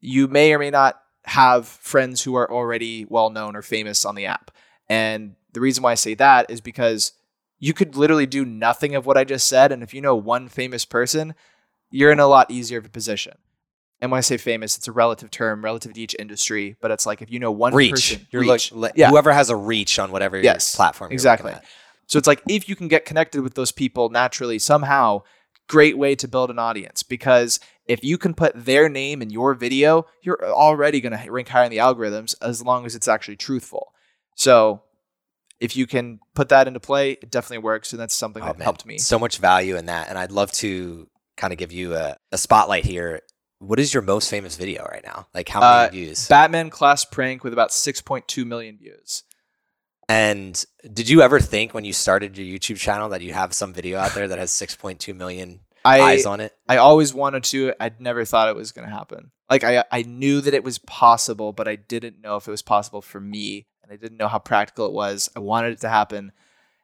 you 0.00 0.28
may 0.28 0.52
or 0.52 0.58
may 0.58 0.70
not 0.70 1.00
have 1.24 1.66
friends 1.66 2.22
who 2.22 2.34
are 2.36 2.50
already 2.50 3.04
well 3.08 3.30
known 3.30 3.56
or 3.56 3.62
famous 3.62 4.04
on 4.04 4.14
the 4.14 4.26
app. 4.26 4.50
And 4.88 5.34
the 5.52 5.60
reason 5.60 5.82
why 5.82 5.92
I 5.92 5.96
say 5.96 6.14
that 6.14 6.50
is 6.50 6.60
because 6.60 7.12
you 7.58 7.72
could 7.72 7.96
literally 7.96 8.26
do 8.26 8.44
nothing 8.44 8.94
of 8.94 9.06
what 9.06 9.16
I 9.16 9.24
just 9.24 9.48
said. 9.48 9.72
And 9.72 9.82
if 9.82 9.94
you 9.94 10.00
know 10.00 10.14
one 10.14 10.48
famous 10.48 10.84
person, 10.84 11.34
you're 11.90 12.12
in 12.12 12.20
a 12.20 12.26
lot 12.26 12.50
easier 12.50 12.78
of 12.78 12.86
a 12.86 12.90
position. 12.90 13.34
And 14.00 14.10
when 14.10 14.18
I 14.18 14.20
say 14.20 14.36
famous, 14.36 14.76
it's 14.76 14.88
a 14.88 14.92
relative 14.92 15.30
term, 15.30 15.64
relative 15.64 15.94
to 15.94 16.00
each 16.00 16.14
industry. 16.18 16.76
But 16.80 16.90
it's 16.90 17.06
like 17.06 17.22
if 17.22 17.30
you 17.30 17.38
know 17.38 17.50
one 17.50 17.74
reach, 17.74 17.90
person, 17.92 18.26
you're 18.30 18.42
reach. 18.42 18.70
Look, 18.72 18.92
yeah. 18.94 19.08
whoever 19.08 19.32
has 19.32 19.48
a 19.48 19.56
reach 19.56 19.98
on 19.98 20.12
whatever 20.12 20.38
yes, 20.38 20.76
platform. 20.76 21.12
exactly. 21.12 21.54
So 22.06 22.18
it's 22.18 22.26
like 22.26 22.42
if 22.48 22.68
you 22.68 22.76
can 22.76 22.88
get 22.88 23.04
connected 23.04 23.42
with 23.42 23.54
those 23.54 23.72
people 23.72 24.08
naturally 24.08 24.58
somehow, 24.58 25.22
great 25.68 25.98
way 25.98 26.14
to 26.14 26.28
build 26.28 26.50
an 26.50 26.58
audience 26.58 27.02
because 27.02 27.58
if 27.86 28.02
you 28.02 28.18
can 28.18 28.34
put 28.34 28.52
their 28.54 28.88
name 28.88 29.22
in 29.22 29.30
your 29.30 29.54
video, 29.54 30.06
you're 30.22 30.44
already 30.44 31.00
going 31.00 31.16
to 31.16 31.30
rank 31.30 31.48
higher 31.48 31.64
in 31.64 31.70
the 31.70 31.78
algorithms 31.78 32.34
as 32.40 32.62
long 32.62 32.86
as 32.86 32.94
it's 32.94 33.08
actually 33.08 33.36
truthful. 33.36 33.92
So 34.34 34.82
if 35.60 35.76
you 35.76 35.86
can 35.86 36.20
put 36.34 36.48
that 36.50 36.68
into 36.68 36.80
play, 36.80 37.12
it 37.12 37.30
definitely 37.30 37.58
works. 37.64 37.92
And 37.92 38.00
that's 38.00 38.14
something 38.14 38.42
oh, 38.42 38.46
that 38.46 38.58
man. 38.58 38.64
helped 38.64 38.86
me. 38.86 38.98
So 38.98 39.18
much 39.18 39.38
value 39.38 39.76
in 39.76 39.86
that. 39.86 40.08
And 40.08 40.18
I'd 40.18 40.32
love 40.32 40.52
to 40.52 41.08
kind 41.36 41.52
of 41.52 41.58
give 41.58 41.72
you 41.72 41.94
a, 41.94 42.16
a 42.32 42.38
spotlight 42.38 42.84
here. 42.84 43.20
What 43.58 43.80
is 43.80 43.94
your 43.94 44.02
most 44.02 44.28
famous 44.28 44.56
video 44.56 44.84
right 44.84 45.04
now? 45.04 45.28
Like 45.32 45.48
how 45.48 45.60
many 45.60 45.88
uh, 45.88 45.90
views? 45.90 46.28
Batman 46.28 46.70
class 46.70 47.04
prank 47.04 47.42
with 47.42 47.52
about 47.52 47.70
6.2 47.70 48.46
million 48.46 48.76
views. 48.76 49.22
And 50.08 50.64
did 50.92 51.08
you 51.08 51.22
ever 51.22 51.40
think 51.40 51.74
when 51.74 51.84
you 51.84 51.92
started 51.92 52.38
your 52.38 52.46
YouTube 52.46 52.78
channel 52.78 53.08
that 53.08 53.22
you 53.22 53.32
have 53.32 53.52
some 53.52 53.72
video 53.72 53.98
out 53.98 54.14
there 54.14 54.28
that 54.28 54.38
has 54.38 54.52
6.2 54.52 55.14
million 55.16 55.60
I, 55.84 56.00
eyes 56.00 56.26
on 56.26 56.40
it? 56.40 56.56
I 56.68 56.76
always 56.76 57.12
wanted 57.12 57.44
to. 57.44 57.74
I'd 57.80 58.00
never 58.00 58.24
thought 58.24 58.48
it 58.48 58.56
was 58.56 58.72
going 58.72 58.88
to 58.88 58.94
happen. 58.94 59.32
Like 59.50 59.64
I, 59.64 59.84
I 59.90 60.02
knew 60.02 60.40
that 60.40 60.54
it 60.54 60.64
was 60.64 60.78
possible, 60.78 61.52
but 61.52 61.66
I 61.66 61.76
didn't 61.76 62.20
know 62.20 62.36
if 62.36 62.46
it 62.46 62.50
was 62.52 62.62
possible 62.62 63.02
for 63.02 63.20
me, 63.20 63.66
and 63.82 63.92
I 63.92 63.96
didn't 63.96 64.18
know 64.18 64.28
how 64.28 64.38
practical 64.38 64.86
it 64.86 64.92
was. 64.92 65.28
I 65.34 65.40
wanted 65.40 65.72
it 65.72 65.80
to 65.80 65.88
happen. 65.88 66.32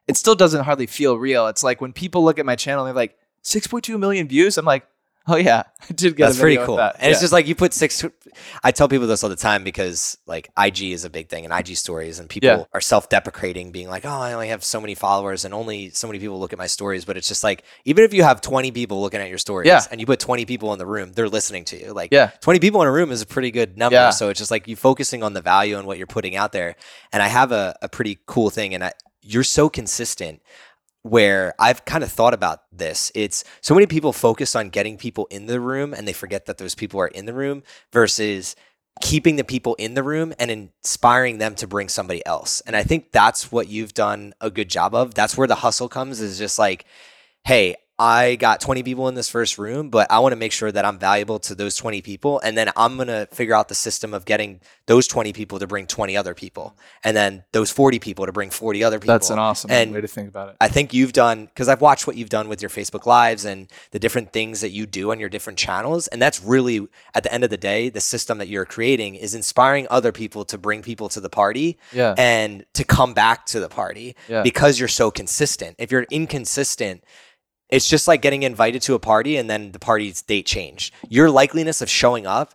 It 0.07 0.17
still 0.17 0.35
doesn't 0.35 0.65
hardly 0.65 0.87
feel 0.87 1.17
real. 1.17 1.47
It's 1.47 1.63
like 1.63 1.79
when 1.79 1.93
people 1.93 2.23
look 2.23 2.39
at 2.39 2.45
my 2.45 2.55
channel, 2.57 2.83
they're 2.83 2.93
like, 2.93 3.17
6.2 3.43 3.99
million 3.99 4.27
views. 4.27 4.57
I'm 4.57 4.65
like, 4.65 4.87
Oh 5.27 5.37
yeah, 5.37 5.63
I 5.89 5.93
did 5.93 6.17
get. 6.17 6.25
That's 6.25 6.39
pretty 6.39 6.57
cool. 6.57 6.75
That. 6.75 6.95
And 6.95 7.03
yeah. 7.03 7.11
it's 7.11 7.21
just 7.21 7.31
like 7.31 7.47
you 7.47 7.55
put 7.55 7.73
six. 7.73 8.03
I 8.61 8.71
tell 8.71 8.89
people 8.89 9.07
this 9.07 9.23
all 9.23 9.29
the 9.29 9.37
time 9.37 9.63
because 9.63 10.17
like 10.27 10.49
IG 10.57 10.81
is 10.91 11.05
a 11.05 11.09
big 11.09 11.29
thing 11.29 11.45
and 11.45 11.53
IG 11.53 11.77
stories, 11.77 12.19
and 12.19 12.27
people 12.27 12.49
yeah. 12.49 12.65
are 12.73 12.81
self-deprecating, 12.81 13.71
being 13.71 13.87
like, 13.87 14.03
"Oh, 14.03 14.09
I 14.09 14.33
only 14.33 14.49
have 14.49 14.65
so 14.65 14.81
many 14.81 14.95
followers, 14.95 15.45
and 15.45 15.53
only 15.53 15.91
so 15.91 16.07
many 16.07 16.19
people 16.19 16.41
look 16.41 16.51
at 16.51 16.59
my 16.59 16.67
stories." 16.67 17.05
But 17.05 17.15
it's 17.15 17.29
just 17.29 17.41
like 17.41 17.63
even 17.85 18.03
if 18.03 18.13
you 18.13 18.23
have 18.23 18.41
twenty 18.41 18.71
people 18.71 19.01
looking 19.01 19.21
at 19.21 19.29
your 19.29 19.37
stories, 19.37 19.67
yeah. 19.67 19.85
and 19.89 20.01
you 20.01 20.05
put 20.05 20.19
twenty 20.19 20.43
people 20.43 20.73
in 20.73 20.79
the 20.79 20.85
room, 20.85 21.13
they're 21.13 21.29
listening 21.29 21.63
to 21.65 21.79
you. 21.79 21.93
Like, 21.93 22.11
yeah. 22.11 22.31
twenty 22.41 22.59
people 22.59 22.81
in 22.81 22.89
a 22.89 22.91
room 22.91 23.09
is 23.09 23.21
a 23.21 23.25
pretty 23.25 23.51
good 23.51 23.77
number. 23.77 23.95
Yeah. 23.95 24.09
So 24.09 24.27
it's 24.27 24.39
just 24.39 24.51
like 24.51 24.67
you 24.67 24.75
focusing 24.75 25.23
on 25.23 25.31
the 25.31 25.41
value 25.41 25.77
and 25.77 25.87
what 25.87 25.97
you're 25.97 26.05
putting 26.05 26.35
out 26.35 26.51
there. 26.51 26.75
And 27.13 27.23
I 27.23 27.29
have 27.29 27.53
a, 27.53 27.77
a 27.81 27.87
pretty 27.87 28.19
cool 28.25 28.49
thing, 28.49 28.73
and 28.73 28.83
I, 28.83 28.91
you're 29.21 29.45
so 29.45 29.69
consistent 29.69 30.41
where 31.03 31.53
I've 31.59 31.85
kind 31.85 32.03
of 32.03 32.11
thought 32.11 32.33
about 32.33 32.63
this. 32.71 33.11
It's 33.13 33.43
so 33.61 33.73
many 33.73 33.85
people 33.87 34.13
focus 34.13 34.55
on 34.55 34.69
getting 34.69 34.97
people 34.97 35.27
in 35.29 35.45
the 35.45 35.59
room 35.59 35.93
and 35.93 36.07
they 36.07 36.13
forget 36.13 36.45
that 36.45 36.57
those 36.57 36.75
people 36.75 36.99
are 36.99 37.07
in 37.07 37.25
the 37.25 37.33
room 37.33 37.63
versus 37.91 38.55
keeping 39.01 39.35
the 39.35 39.43
people 39.43 39.75
in 39.75 39.95
the 39.95 40.03
room 40.03 40.33
and 40.39 40.49
inspiring 40.49 41.39
them 41.39 41.55
to 41.55 41.67
bring 41.67 41.89
somebody 41.89 42.25
else. 42.25 42.61
And 42.61 42.75
I 42.75 42.83
think 42.83 43.11
that's 43.11 43.51
what 43.51 43.67
you've 43.67 43.93
done 43.93 44.33
a 44.39 44.49
good 44.49 44.69
job 44.69 44.95
of. 44.95 45.13
That's 45.13 45.37
where 45.37 45.47
the 45.47 45.55
hustle 45.55 45.89
comes 45.89 46.21
is 46.21 46.37
just 46.37 46.57
like, 46.57 46.85
hey, 47.43 47.75
I 48.03 48.35
got 48.35 48.59
20 48.59 48.83
people 48.83 49.07
in 49.07 49.15
this 49.15 49.29
first 49.29 49.57
room, 49.57 49.89
but 49.89 50.11
I 50.11 50.19
want 50.19 50.33
to 50.33 50.35
make 50.35 50.51
sure 50.51 50.69
that 50.69 50.83
I'm 50.83 50.99
valuable 50.99 51.39
to 51.39 51.55
those 51.55 51.77
20 51.77 52.01
people. 52.01 52.41
And 52.41 52.57
then 52.57 52.69
I'm 52.75 52.97
going 52.97 53.07
to 53.07 53.29
figure 53.31 53.55
out 53.55 53.69
the 53.69 53.75
system 53.75 54.13
of 54.13 54.25
getting 54.25 54.59
those 54.87 55.07
20 55.07 55.31
people 55.31 55.57
to 55.59 55.67
bring 55.67 55.87
20 55.87 56.17
other 56.17 56.33
people. 56.33 56.75
And 57.05 57.15
then 57.15 57.45
those 57.53 57.71
40 57.71 57.99
people 57.99 58.25
to 58.25 58.33
bring 58.33 58.49
40 58.49 58.83
other 58.83 58.99
people. 58.99 59.13
That's 59.13 59.29
an 59.29 59.39
awesome 59.39 59.71
and 59.71 59.93
way 59.93 60.01
to 60.01 60.07
think 60.09 60.27
about 60.27 60.49
it. 60.49 60.57
I 60.59 60.67
think 60.67 60.93
you've 60.93 61.13
done, 61.13 61.45
because 61.45 61.69
I've 61.69 61.79
watched 61.79 62.05
what 62.05 62.17
you've 62.17 62.27
done 62.27 62.49
with 62.49 62.61
your 62.61 62.69
Facebook 62.69 63.05
Lives 63.05 63.45
and 63.45 63.71
the 63.91 63.99
different 63.99 64.33
things 64.33 64.59
that 64.59 64.71
you 64.71 64.85
do 64.85 65.11
on 65.11 65.19
your 65.21 65.29
different 65.29 65.57
channels. 65.57 66.07
And 66.07 66.21
that's 66.21 66.43
really, 66.43 66.85
at 67.13 67.23
the 67.23 67.33
end 67.33 67.45
of 67.45 67.51
the 67.51 67.57
day, 67.57 67.87
the 67.87 68.01
system 68.01 68.37
that 68.39 68.49
you're 68.49 68.65
creating 68.65 69.15
is 69.15 69.33
inspiring 69.33 69.87
other 69.89 70.11
people 70.11 70.43
to 70.43 70.57
bring 70.57 70.81
people 70.81 71.07
to 71.07 71.21
the 71.21 71.29
party 71.29 71.79
yeah. 71.93 72.15
and 72.17 72.65
to 72.73 72.83
come 72.83 73.13
back 73.13 73.45
to 73.45 73.61
the 73.61 73.69
party 73.69 74.17
yeah. 74.27 74.43
because 74.43 74.77
you're 74.77 74.89
so 74.89 75.09
consistent. 75.09 75.77
If 75.79 75.89
you're 75.89 76.05
inconsistent, 76.11 77.01
it's 77.73 77.87
just 77.89 78.07
like 78.07 78.21
getting 78.21 78.43
invited 78.43 78.81
to 78.83 78.93
a 78.93 78.99
party 78.99 79.37
and 79.37 79.49
then 79.49 79.71
the 79.71 79.79
party's 79.79 80.21
date 80.21 80.45
changed. 80.45 80.93
Your 81.09 81.27
likeliness 81.27 81.81
of 81.81 81.89
showing 81.89 82.25
up 82.27 82.53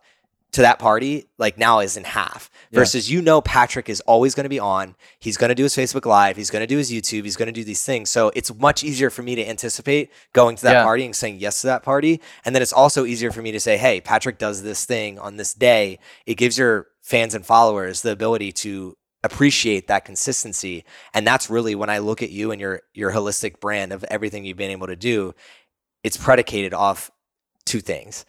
to 0.53 0.63
that 0.63 0.79
party 0.79 1.27
like 1.37 1.59
now 1.59 1.81
is 1.81 1.97
in 1.99 2.05
half 2.05 2.51
Yeah. 2.71 2.81
versus 2.81 3.11
you 3.11 3.21
know 3.21 3.43
Patrick 3.43 3.89
is 3.91 4.01
always 4.03 4.35
going 4.35 4.45
to 4.45 4.49
be 4.49 4.59
on. 4.59 4.95
He's 5.19 5.37
going 5.37 5.51
to 5.51 5.55
do 5.55 5.65
his 5.65 5.77
Facebook 5.77 6.07
live, 6.07 6.37
he's 6.39 6.49
going 6.49 6.63
to 6.63 6.67
do 6.67 6.79
his 6.79 6.91
YouTube, 6.91 7.25
he's 7.25 7.37
going 7.37 7.53
to 7.53 7.53
do 7.61 7.65
these 7.65 7.85
things. 7.85 8.09
So 8.09 8.33
it's 8.35 8.51
much 8.55 8.83
easier 8.83 9.11
for 9.11 9.23
me 9.23 9.35
to 9.35 9.47
anticipate 9.47 10.11
going 10.33 10.57
to 10.57 10.63
that 10.63 10.73
Yeah. 10.73 10.85
party 10.85 11.05
and 11.05 11.15
saying 11.15 11.37
yes 11.39 11.61
to 11.61 11.67
that 11.67 11.83
party. 11.83 12.21
And 12.47 12.55
then 12.55 12.63
it's 12.63 12.73
also 12.73 13.05
easier 13.05 13.31
for 13.31 13.43
me 13.43 13.53
to 13.53 13.61
say, 13.61 13.77
"Hey, 13.77 14.01
Patrick 14.01 14.39
does 14.39 14.63
this 14.63 14.87
thing 14.87 15.19
on 15.19 15.37
this 15.37 15.53
day." 15.53 15.99
It 16.25 16.37
gives 16.37 16.57
your 16.57 16.87
fans 17.03 17.35
and 17.35 17.45
followers 17.45 18.01
the 18.01 18.13
ability 18.13 18.53
to 18.65 18.97
appreciate 19.25 19.89
that 19.89 20.05
consistency. 20.05 20.85
And 21.15 21.27
that's 21.27 21.51
really 21.51 21.75
when 21.75 21.91
I 21.91 21.99
look 21.99 22.23
at 22.23 22.31
you 22.31 22.53
and 22.53 22.61
your 22.61 22.83
your 22.95 23.13
holistic 23.13 23.61
brand 23.61 23.93
of 23.93 24.05
everything 24.05 24.45
you've 24.45 24.57
been 24.57 24.71
able 24.71 24.87
to 24.87 24.97
do, 24.97 25.35
it's 26.05 26.17
predicated 26.17 26.73
off 26.75 27.11
two 27.65 27.81
things 27.81 28.25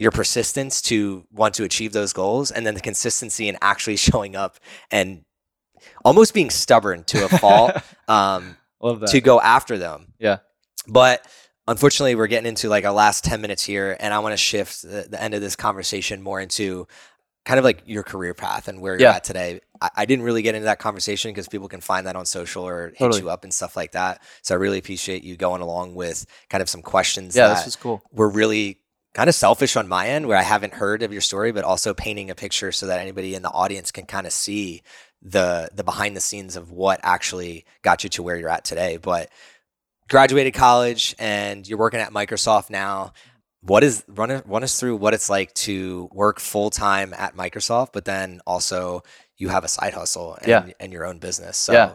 your 0.00 0.10
persistence 0.10 0.82
to 0.82 1.24
want 1.30 1.54
to 1.54 1.62
achieve 1.62 1.92
those 1.92 2.12
goals 2.12 2.50
and 2.50 2.66
then 2.66 2.74
the 2.74 2.80
consistency 2.80 3.46
in 3.48 3.56
actually 3.62 3.96
showing 4.08 4.34
up 4.34 4.58
and 4.90 5.24
almost 6.04 6.34
being 6.34 6.50
stubborn 6.50 7.04
to 7.04 7.24
a 7.24 7.28
fault 7.28 7.72
um, 8.08 8.56
to 9.06 9.20
go 9.20 9.40
after 9.40 9.78
them 9.78 10.12
Yeah. 10.18 10.38
but 10.88 11.24
unfortunately 11.68 12.14
we're 12.16 12.26
getting 12.26 12.48
into 12.48 12.68
like 12.68 12.84
our 12.84 12.92
last 12.92 13.22
10 13.24 13.40
minutes 13.40 13.62
here 13.62 13.96
and 14.00 14.12
i 14.12 14.18
want 14.18 14.32
to 14.32 14.36
shift 14.36 14.82
the, 14.82 15.06
the 15.10 15.22
end 15.22 15.32
of 15.34 15.40
this 15.40 15.54
conversation 15.56 16.22
more 16.22 16.40
into 16.40 16.88
kind 17.44 17.58
of 17.58 17.64
like 17.64 17.82
your 17.86 18.02
career 18.02 18.34
path 18.34 18.66
and 18.66 18.80
where 18.80 18.94
you're 18.94 19.02
Yeah. 19.10 19.16
at 19.16 19.24
today 19.24 19.60
I, 19.80 19.90
I 19.96 20.04
didn't 20.06 20.24
really 20.24 20.42
get 20.42 20.54
into 20.54 20.66
that 20.66 20.78
conversation 20.78 21.30
because 21.30 21.48
people 21.48 21.68
can 21.68 21.80
find 21.80 22.06
that 22.06 22.16
on 22.16 22.26
social 22.26 22.66
or 22.66 22.88
hit 22.88 22.98
Totally. 22.98 23.22
you 23.22 23.30
up 23.30 23.44
and 23.44 23.52
stuff 23.52 23.76
like 23.76 23.92
that 23.92 24.22
so 24.42 24.54
i 24.54 24.58
really 24.58 24.78
appreciate 24.78 25.24
you 25.24 25.36
going 25.36 25.62
along 25.62 25.94
with 25.94 26.26
kind 26.48 26.62
of 26.62 26.68
some 26.68 26.82
questions 26.82 27.36
yeah, 27.36 27.48
that 27.48 27.56
this 27.56 27.64
was 27.64 27.76
cool. 27.76 28.02
were 28.12 28.28
really 28.28 28.78
kind 29.14 29.28
of 29.28 29.34
selfish 29.34 29.76
on 29.76 29.88
my 29.88 30.08
end 30.08 30.26
where 30.26 30.36
I 30.36 30.42
haven't 30.42 30.74
heard 30.74 31.02
of 31.02 31.12
your 31.12 31.22
story, 31.22 31.52
but 31.52 31.64
also 31.64 31.94
painting 31.94 32.30
a 32.30 32.34
picture 32.34 32.72
so 32.72 32.86
that 32.86 33.00
anybody 33.00 33.34
in 33.34 33.42
the 33.42 33.50
audience 33.50 33.90
can 33.92 34.06
kind 34.06 34.26
of 34.26 34.32
see 34.32 34.82
the 35.22 35.70
the 35.72 35.84
behind 35.84 36.16
the 36.16 36.20
scenes 36.20 36.56
of 36.56 36.70
what 36.70 37.00
actually 37.02 37.64
got 37.82 38.04
you 38.04 38.10
to 38.10 38.22
where 38.22 38.36
you're 38.36 38.50
at 38.50 38.64
today. 38.64 38.98
But 38.98 39.30
graduated 40.10 40.52
college 40.52 41.14
and 41.18 41.66
you're 41.66 41.78
working 41.78 42.00
at 42.00 42.12
Microsoft 42.12 42.68
now. 42.68 43.12
What 43.62 43.82
is 43.82 44.04
run 44.08 44.42
run 44.44 44.64
us 44.64 44.78
through 44.78 44.96
what 44.96 45.14
it's 45.14 45.30
like 45.30 45.54
to 45.54 46.10
work 46.12 46.40
full 46.40 46.68
time 46.68 47.14
at 47.16 47.36
Microsoft, 47.36 47.90
but 47.94 48.04
then 48.04 48.40
also 48.46 49.04
you 49.44 49.50
have 49.50 49.64
a 49.64 49.68
side 49.68 49.94
hustle 49.94 50.34
and, 50.40 50.48
Yeah. 50.48 50.66
and 50.80 50.92
your 50.92 51.04
own 51.06 51.18
business. 51.18 51.56
So 51.56 51.72
Yeah. 51.72 51.92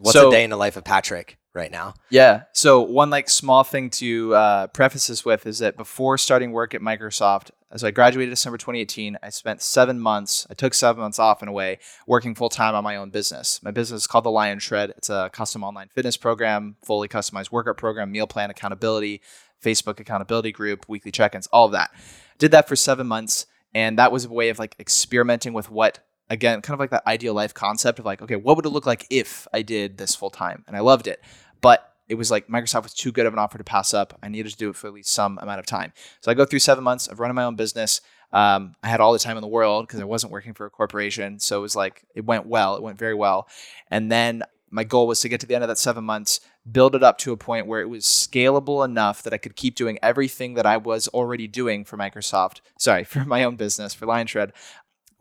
what's 0.00 0.12
So- 0.12 0.28
a 0.28 0.30
day 0.30 0.44
in 0.44 0.50
the 0.50 0.56
life 0.56 0.76
of 0.76 0.84
Patrick 0.84 1.36
right 1.52 1.70
now? 1.70 1.94
Yeah. 2.10 2.42
So 2.52 2.80
one 2.80 3.10
like 3.10 3.28
small 3.28 3.64
thing 3.64 3.90
to 3.90 4.34
uh, 4.34 4.66
preface 4.68 5.08
this 5.08 5.24
with 5.24 5.46
is 5.46 5.58
that 5.58 5.76
before 5.76 6.16
starting 6.16 6.52
work 6.52 6.74
at 6.74 6.80
Microsoft, 6.80 7.50
as 7.70 7.82
I 7.82 7.90
graduated 7.90 8.30
December 8.32 8.58
2018, 8.58 9.16
I 9.22 9.30
spent 9.30 9.62
seven 9.62 9.98
months. 9.98 10.46
I 10.50 10.54
took 10.54 10.74
seven 10.74 11.00
months 11.00 11.18
off 11.18 11.42
in 11.42 11.48
a 11.48 11.52
way, 11.52 11.78
working 12.06 12.34
full 12.34 12.50
time 12.50 12.74
on 12.74 12.84
my 12.84 12.96
own 12.96 13.10
business. 13.10 13.60
My 13.62 13.70
business 13.70 14.02
is 14.02 14.06
called 14.06 14.24
the 14.24 14.30
Lion 14.30 14.58
Shred. 14.58 14.90
It's 14.96 15.08
a 15.10 15.30
custom 15.32 15.64
online 15.64 15.88
fitness 15.88 16.16
program, 16.18 16.76
fully 16.84 17.08
customized 17.08 17.50
workout 17.50 17.78
program, 17.78 18.12
meal 18.12 18.26
plan 18.26 18.50
accountability, 18.50 19.22
Facebook 19.64 19.98
accountability 20.00 20.52
group, 20.52 20.86
weekly 20.88 21.10
check-ins, 21.10 21.46
all 21.48 21.64
of 21.66 21.72
that. 21.72 21.90
Did 22.38 22.50
that 22.50 22.68
for 22.68 22.76
seven 22.76 23.06
months, 23.06 23.46
and 23.74 23.98
that 23.98 24.12
was 24.12 24.26
a 24.26 24.28
way 24.28 24.50
of 24.50 24.58
like 24.58 24.76
experimenting 24.78 25.52
with 25.54 25.70
what 25.70 26.00
again, 26.32 26.62
kind 26.62 26.74
of 26.74 26.80
like 26.80 26.90
that 26.90 27.06
ideal 27.06 27.34
life 27.34 27.52
concept 27.52 27.98
of 27.98 28.06
like, 28.06 28.22
okay, 28.22 28.36
what 28.36 28.56
would 28.56 28.64
it 28.64 28.70
look 28.70 28.86
like 28.86 29.06
if 29.10 29.46
I 29.52 29.60
did 29.60 29.98
this 29.98 30.14
full 30.14 30.30
time? 30.30 30.64
And 30.66 30.74
I 30.74 30.80
loved 30.80 31.06
it. 31.06 31.22
But 31.60 31.92
it 32.08 32.14
was 32.14 32.30
like 32.30 32.48
Microsoft 32.48 32.84
was 32.84 32.94
too 32.94 33.12
good 33.12 33.26
of 33.26 33.34
an 33.34 33.38
offer 33.38 33.58
to 33.58 33.64
pass 33.64 33.92
up. 33.92 34.18
I 34.22 34.28
needed 34.28 34.50
to 34.50 34.56
do 34.56 34.70
it 34.70 34.76
for 34.76 34.86
at 34.86 34.94
least 34.94 35.12
some 35.12 35.38
amount 35.38 35.60
of 35.60 35.66
time. 35.66 35.92
So 36.20 36.30
I 36.30 36.34
go 36.34 36.46
through 36.46 36.60
seven 36.60 36.82
months 36.82 37.06
of 37.06 37.20
running 37.20 37.34
my 37.34 37.44
own 37.44 37.54
business. 37.54 38.00
Um, 38.32 38.74
I 38.82 38.88
had 38.88 39.00
all 39.00 39.12
the 39.12 39.18
time 39.18 39.36
in 39.36 39.42
the 39.42 39.48
world 39.48 39.86
because 39.86 40.00
I 40.00 40.04
wasn't 40.04 40.32
working 40.32 40.54
for 40.54 40.64
a 40.64 40.70
corporation. 40.70 41.38
So 41.38 41.58
it 41.58 41.62
was 41.62 41.76
like, 41.76 42.02
it 42.14 42.24
went 42.24 42.46
well. 42.46 42.76
It 42.76 42.82
went 42.82 42.98
very 42.98 43.14
well. 43.14 43.46
And 43.90 44.10
then 44.10 44.42
my 44.72 44.84
goal 44.84 45.06
was 45.06 45.20
to 45.20 45.28
get 45.28 45.38
to 45.40 45.46
the 45.46 45.54
end 45.54 45.62
of 45.62 45.68
that 45.68 45.78
seven 45.78 46.02
months, 46.02 46.40
build 46.70 46.94
it 46.94 47.02
up 47.02 47.18
to 47.18 47.32
a 47.32 47.36
point 47.36 47.66
where 47.66 47.82
it 47.82 47.90
was 47.90 48.04
scalable 48.04 48.82
enough 48.84 49.22
that 49.22 49.34
I 49.34 49.36
could 49.36 49.54
keep 49.54 49.74
doing 49.74 49.98
everything 50.02 50.54
that 50.54 50.64
I 50.64 50.78
was 50.78 51.08
already 51.08 51.46
doing 51.46 51.84
for 51.84 51.98
Microsoft. 51.98 52.62
Sorry, 52.78 53.04
for 53.12 53.24
my 53.24 53.44
own 53.44 53.56
business, 53.56 53.92
for 53.92 54.06
Lion 54.06 54.26
Shred, 54.26 54.52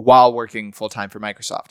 while 0.01 0.33
working 0.33 0.71
full 0.71 0.89
time 0.89 1.09
for 1.09 1.19
Microsoft. 1.19 1.69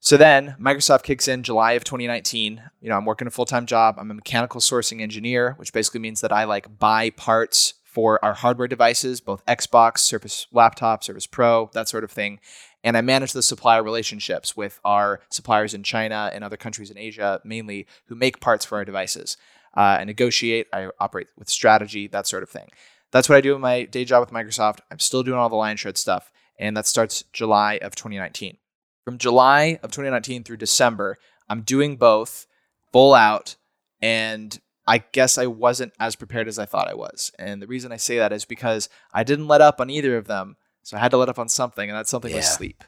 So 0.00 0.18
then 0.18 0.54
Microsoft 0.60 1.02
kicks 1.02 1.28
in 1.28 1.42
July 1.42 1.72
of 1.72 1.84
2019. 1.84 2.62
You 2.82 2.90
know, 2.90 2.96
I'm 2.96 3.06
working 3.06 3.26
a 3.26 3.30
full 3.30 3.46
time 3.46 3.64
job. 3.64 3.96
I'm 3.98 4.10
a 4.10 4.14
mechanical 4.14 4.60
sourcing 4.60 5.00
engineer, 5.00 5.54
which 5.56 5.72
basically 5.72 6.00
means 6.00 6.20
that 6.20 6.32
I 6.32 6.44
like 6.44 6.78
buy 6.78 7.08
parts 7.10 7.74
for 7.84 8.22
our 8.24 8.34
hardware 8.34 8.68
devices, 8.68 9.20
both 9.20 9.46
Xbox, 9.46 10.00
Surface 10.00 10.46
Laptop, 10.52 11.04
Surface 11.04 11.26
Pro, 11.26 11.70
that 11.74 11.88
sort 11.88 12.04
of 12.04 12.10
thing. 12.10 12.40
And 12.82 12.96
I 12.98 13.00
manage 13.00 13.32
the 13.32 13.42
supplier 13.42 13.82
relationships 13.82 14.56
with 14.56 14.78
our 14.84 15.20
suppliers 15.30 15.72
in 15.72 15.84
China 15.84 16.28
and 16.34 16.44
other 16.44 16.56
countries 16.56 16.90
in 16.90 16.98
Asia, 16.98 17.40
mainly 17.44 17.86
who 18.06 18.14
make 18.14 18.40
parts 18.40 18.64
for 18.64 18.76
our 18.76 18.84
devices. 18.84 19.36
Uh, 19.76 19.98
I 20.00 20.04
negotiate, 20.04 20.66
I 20.72 20.90
operate 21.00 21.28
with 21.38 21.48
strategy, 21.48 22.08
that 22.08 22.26
sort 22.26 22.42
of 22.42 22.50
thing. 22.50 22.68
That's 23.10 23.28
what 23.28 23.38
I 23.38 23.40
do 23.40 23.54
in 23.54 23.60
my 23.60 23.84
day 23.84 24.04
job 24.04 24.20
with 24.20 24.30
Microsoft. 24.34 24.80
I'm 24.90 24.98
still 24.98 25.22
doing 25.22 25.38
all 25.38 25.48
the 25.48 25.54
Lion 25.54 25.76
Shred 25.76 25.96
stuff, 25.96 26.32
and 26.58 26.76
that 26.76 26.86
starts 26.86 27.24
July 27.32 27.78
of 27.82 27.94
2019 27.94 28.58
from 29.04 29.18
July 29.18 29.78
of 29.82 29.90
2019 29.90 30.44
through 30.44 30.56
December, 30.56 31.18
I'm 31.48 31.60
doing 31.60 31.96
both 31.96 32.46
full 32.92 33.14
out. 33.14 33.56
And 34.00 34.58
I 34.86 34.98
guess 34.98 35.38
I 35.38 35.46
wasn't 35.46 35.92
as 36.00 36.16
prepared 36.16 36.48
as 36.48 36.58
I 36.58 36.66
thought 36.66 36.88
I 36.88 36.94
was. 36.94 37.30
And 37.38 37.60
the 37.60 37.66
reason 37.66 37.92
I 37.92 37.96
say 37.96 38.18
that 38.18 38.32
is 38.32 38.44
because 38.44 38.88
I 39.12 39.24
didn't 39.24 39.48
let 39.48 39.60
up 39.60 39.80
on 39.80 39.90
either 39.90 40.16
of 40.16 40.26
them. 40.26 40.56
So 40.82 40.96
I 40.96 41.00
had 41.00 41.10
to 41.12 41.16
let 41.16 41.30
up 41.30 41.38
on 41.38 41.48
something, 41.48 41.88
and 41.88 41.98
that 41.98 42.08
something 42.08 42.34
was 42.34 42.46
sleep. 42.46 42.84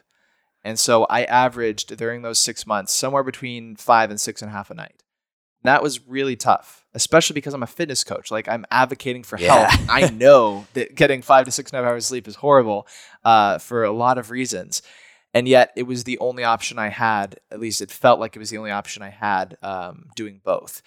And 0.63 0.77
so 0.77 1.05
I 1.05 1.23
averaged 1.23 1.97
during 1.97 2.21
those 2.21 2.37
six 2.37 2.67
months 2.67 2.93
somewhere 2.93 3.23
between 3.23 3.75
five 3.75 4.11
and 4.11 4.21
six 4.21 4.43
and 4.43 4.49
a 4.49 4.53
half 4.53 4.69
a 4.69 4.75
night. 4.75 5.01
That 5.67 5.83
was 5.83 6.05
really 6.07 6.35
tough, 6.35 6.85
especially 6.93 7.35
because 7.35 7.53
I'm 7.53 7.63
a 7.63 7.67
fitness 7.67 8.03
coach. 8.03 8.31
Like 8.31 8.47
I'm 8.47 8.65
advocating 8.71 9.23
for 9.23 9.37
Yeah. 9.37 9.69
health. 9.69 9.89
I 9.89 10.09
know 10.23 10.65
that 10.73 10.95
getting 10.95 11.21
five 11.21 11.45
to 11.45 11.51
six 11.51 11.71
and 11.71 11.79
a 11.79 11.83
half 11.83 11.91
hours 11.91 12.05
sleep 12.05 12.27
is 12.27 12.35
horrible 12.35 12.87
uh, 13.23 13.57
for 13.59 13.83
a 13.83 13.91
lot 13.91 14.17
of 14.17 14.31
reasons 14.31 14.81
and 15.33 15.47
yet 15.47 15.71
it 15.75 15.83
was 15.83 16.03
the 16.05 16.17
only 16.19 16.43
option 16.43 16.79
I 16.79 16.87
had. 16.87 17.39
At 17.51 17.59
least 17.59 17.81
it 17.81 17.91
felt 17.91 18.19
like 18.19 18.35
it 18.35 18.39
was 18.39 18.49
the 18.49 18.57
only 18.57 18.71
option 18.71 19.03
I 19.03 19.09
had 19.09 19.57
um, 19.61 20.07
doing 20.15 20.41
both. 20.43 20.81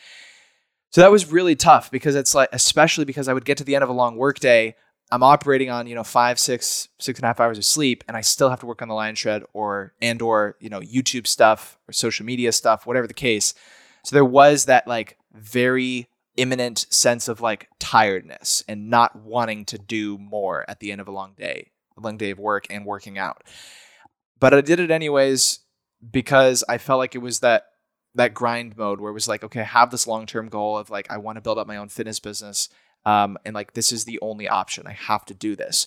So 0.90 1.02
that 1.02 1.10
was 1.12 1.30
really 1.30 1.54
tough 1.54 1.90
because 1.90 2.16
it's 2.16 2.34
like, 2.34 2.48
especially 2.52 3.04
because 3.04 3.28
I 3.28 3.32
would 3.32 3.44
get 3.44 3.58
to 3.58 3.64
the 3.64 3.74
end 3.76 3.84
of 3.84 3.90
a 3.90 3.92
long 3.92 4.16
workday, 4.16 4.74
I'm 5.12 5.22
operating 5.22 5.70
on 5.70 5.86
you 5.86 5.94
know 5.94 6.02
five, 6.04 6.38
six, 6.38 6.88
six 6.98 7.18
and 7.18 7.24
a 7.24 7.28
half 7.28 7.38
hours 7.38 7.58
of 7.58 7.64
sleep, 7.64 8.02
and 8.08 8.16
I 8.16 8.22
still 8.22 8.48
have 8.48 8.60
to 8.60 8.66
work 8.66 8.80
on 8.82 8.88
the 8.88 8.94
Lion 8.94 9.14
Shred 9.14 9.44
or 9.52 9.92
and 10.00 10.20
or 10.22 10.56
you 10.58 10.70
know 10.70 10.80
YouTube 10.80 11.26
stuff 11.26 11.78
or 11.88 11.92
social 11.92 12.24
media 12.26 12.50
stuff, 12.50 12.86
whatever 12.86 13.06
the 13.06 13.14
case. 13.14 13.54
So 14.04 14.16
there 14.16 14.24
was 14.24 14.66
that 14.66 14.86
like 14.86 15.16
very 15.32 16.08
imminent 16.36 16.86
sense 16.90 17.28
of 17.28 17.40
like 17.40 17.68
tiredness 17.78 18.64
and 18.68 18.88
not 18.88 19.16
wanting 19.16 19.64
to 19.66 19.78
do 19.78 20.16
more 20.18 20.64
at 20.68 20.80
the 20.80 20.92
end 20.92 21.00
of 21.00 21.08
a 21.08 21.12
long 21.12 21.34
day, 21.36 21.70
a 21.96 22.00
long 22.00 22.16
day 22.16 22.30
of 22.30 22.38
work 22.38 22.66
and 22.70 22.86
working 22.86 23.18
out 23.18 23.42
but 24.40 24.54
I 24.54 24.62
did 24.62 24.80
it 24.80 24.90
anyways 24.90 25.60
because 26.10 26.64
I 26.68 26.78
felt 26.78 26.98
like 26.98 27.14
it 27.14 27.18
was 27.18 27.40
that 27.40 27.66
that 28.16 28.34
grind 28.34 28.76
mode 28.76 29.00
where 29.00 29.10
it 29.10 29.14
was 29.14 29.28
like, 29.28 29.44
okay, 29.44 29.60
I 29.60 29.64
have 29.64 29.92
this 29.92 30.06
long 30.06 30.26
term 30.26 30.48
goal 30.48 30.76
of 30.76 30.90
like 30.90 31.08
I 31.10 31.18
want 31.18 31.36
to 31.36 31.42
build 31.42 31.58
up 31.58 31.68
my 31.68 31.76
own 31.76 31.88
fitness 31.88 32.18
business, 32.18 32.68
um, 33.04 33.38
and 33.44 33.54
like 33.54 33.74
this 33.74 33.92
is 33.92 34.04
the 34.04 34.18
only 34.20 34.48
option. 34.48 34.86
I 34.86 34.92
have 34.92 35.24
to 35.26 35.34
do 35.34 35.54
this. 35.54 35.86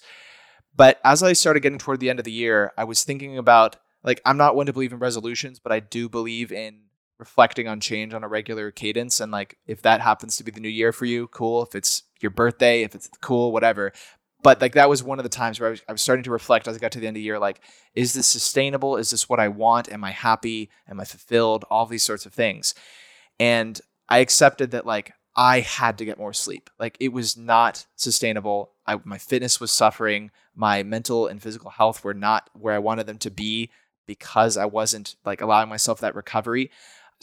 But 0.75 0.99
as 1.03 1.21
I 1.21 1.33
started 1.33 1.59
getting 1.59 1.77
toward 1.77 1.99
the 1.99 2.09
end 2.09 2.19
of 2.19 2.25
the 2.25 2.31
year, 2.31 2.71
I 2.77 2.85
was 2.85 3.03
thinking 3.03 3.37
about 3.37 3.75
like 4.03 4.21
I'm 4.23 4.37
not 4.37 4.55
one 4.55 4.67
to 4.67 4.73
believe 4.73 4.93
in 4.93 4.99
resolutions, 4.99 5.59
but 5.59 5.71
I 5.71 5.79
do 5.79 6.07
believe 6.07 6.51
in 6.51 6.82
reflecting 7.19 7.67
on 7.67 7.79
change 7.79 8.13
on 8.13 8.23
a 8.23 8.27
regular 8.27 8.71
cadence. 8.71 9.19
And 9.19 9.31
like 9.31 9.57
if 9.65 9.81
that 9.83 10.01
happens 10.01 10.37
to 10.37 10.43
be 10.43 10.51
the 10.51 10.59
new 10.59 10.69
year 10.69 10.91
for 10.91 11.05
you, 11.05 11.27
cool. 11.27 11.63
If 11.63 11.75
it's 11.75 12.03
your 12.21 12.31
birthday, 12.31 12.83
if 12.83 12.95
it's 12.95 13.09
cool, 13.21 13.51
whatever. 13.51 13.93
But 14.41 14.59
like 14.59 14.73
that 14.73 14.89
was 14.89 15.01
one 15.01 15.19
of 15.19 15.23
the 15.23 15.29
times 15.29 15.59
where 15.59 15.67
I 15.67 15.71
was, 15.71 15.81
I 15.87 15.91
was 15.93 16.01
starting 16.01 16.23
to 16.23 16.31
reflect 16.31 16.67
as 16.67 16.75
I 16.75 16.79
got 16.79 16.91
to 16.93 16.99
the 16.99 17.07
end 17.07 17.15
of 17.15 17.19
the 17.19 17.23
year 17.23 17.39
like 17.39 17.61
is 17.95 18.13
this 18.13 18.27
sustainable? 18.27 18.97
Is 18.97 19.11
this 19.11 19.29
what 19.29 19.39
i 19.39 19.47
want? 19.47 19.91
Am 19.91 20.03
i 20.03 20.11
happy? 20.11 20.69
Am 20.89 20.99
i 20.99 21.05
fulfilled? 21.05 21.63
All 21.69 21.85
these 21.85 22.03
sorts 22.03 22.25
of 22.25 22.33
things. 22.33 22.75
And 23.39 23.79
i 24.09 24.19
accepted 24.19 24.71
that 24.71 24.85
like 24.85 25.13
i 25.35 25.61
had 25.61 25.97
to 25.97 26.05
get 26.05 26.19
more 26.19 26.33
sleep. 26.33 26.69
Like 26.77 26.97
it 26.99 27.13
was 27.13 27.37
not 27.37 27.85
sustainable. 27.95 28.71
I, 28.85 28.99
my 29.05 29.17
fitness 29.17 29.61
was 29.61 29.71
suffering. 29.71 30.31
My 30.53 30.83
mental 30.83 31.27
and 31.27 31.41
physical 31.41 31.69
health 31.69 32.03
were 32.03 32.13
not 32.13 32.49
where 32.53 32.73
i 32.73 32.79
wanted 32.79 33.07
them 33.07 33.19
to 33.19 33.31
be 33.31 33.69
because 34.05 34.57
i 34.57 34.65
wasn't 34.65 35.15
like 35.23 35.39
allowing 35.39 35.69
myself 35.69 36.01
that 36.01 36.15
recovery 36.15 36.69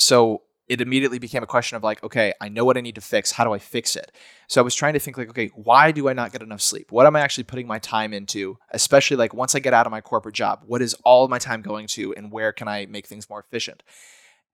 so 0.00 0.42
it 0.68 0.80
immediately 0.80 1.18
became 1.18 1.42
a 1.42 1.46
question 1.46 1.76
of 1.76 1.82
like, 1.82 2.02
okay, 2.04 2.32
I 2.40 2.48
know 2.48 2.64
what 2.64 2.76
I 2.76 2.80
need 2.80 2.94
to 2.94 3.00
fix. 3.00 3.32
How 3.32 3.42
do 3.42 3.52
I 3.52 3.58
fix 3.58 3.96
it? 3.96 4.12
So 4.46 4.60
I 4.60 4.64
was 4.64 4.74
trying 4.74 4.92
to 4.92 5.00
think 5.00 5.18
like, 5.18 5.28
okay, 5.30 5.48
why 5.48 5.90
do 5.90 6.08
I 6.08 6.12
not 6.12 6.30
get 6.30 6.42
enough 6.42 6.60
sleep? 6.60 6.92
What 6.92 7.06
am 7.06 7.16
I 7.16 7.20
actually 7.20 7.44
putting 7.44 7.66
my 7.66 7.80
time 7.80 8.12
into? 8.12 8.56
Especially 8.70 9.16
like 9.16 9.34
once 9.34 9.56
I 9.56 9.58
get 9.58 9.74
out 9.74 9.86
of 9.86 9.90
my 9.90 10.00
corporate 10.00 10.36
job, 10.36 10.62
what 10.64 10.80
is 10.80 10.94
all 11.04 11.26
my 11.26 11.38
time 11.38 11.60
going 11.60 11.88
to, 11.88 12.14
and 12.14 12.30
where 12.30 12.52
can 12.52 12.68
I 12.68 12.86
make 12.86 13.08
things 13.08 13.28
more 13.28 13.40
efficient? 13.40 13.82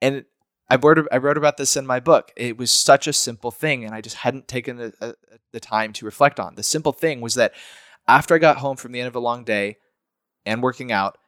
And 0.00 0.24
I 0.70 0.76
wrote, 0.76 1.06
I 1.12 1.18
wrote 1.18 1.36
about 1.36 1.58
this 1.58 1.76
in 1.76 1.86
my 1.86 2.00
book. 2.00 2.32
It 2.34 2.56
was 2.56 2.70
such 2.70 3.06
a 3.06 3.12
simple 3.12 3.50
thing, 3.50 3.84
and 3.84 3.94
I 3.94 4.00
just 4.00 4.16
hadn't 4.16 4.48
taken 4.48 4.78
the, 4.78 4.94
uh, 5.02 5.12
the 5.52 5.60
time 5.60 5.92
to 5.92 6.06
reflect 6.06 6.40
on. 6.40 6.54
The 6.54 6.62
simple 6.62 6.92
thing 6.92 7.20
was 7.20 7.34
that 7.34 7.52
after 8.08 8.34
I 8.34 8.38
got 8.38 8.56
home 8.56 8.78
from 8.78 8.92
the 8.92 9.00
end 9.00 9.08
of 9.08 9.16
a 9.16 9.20
long 9.20 9.44
day, 9.44 9.76
and 10.46 10.62
working 10.62 10.92
out, 10.92 11.18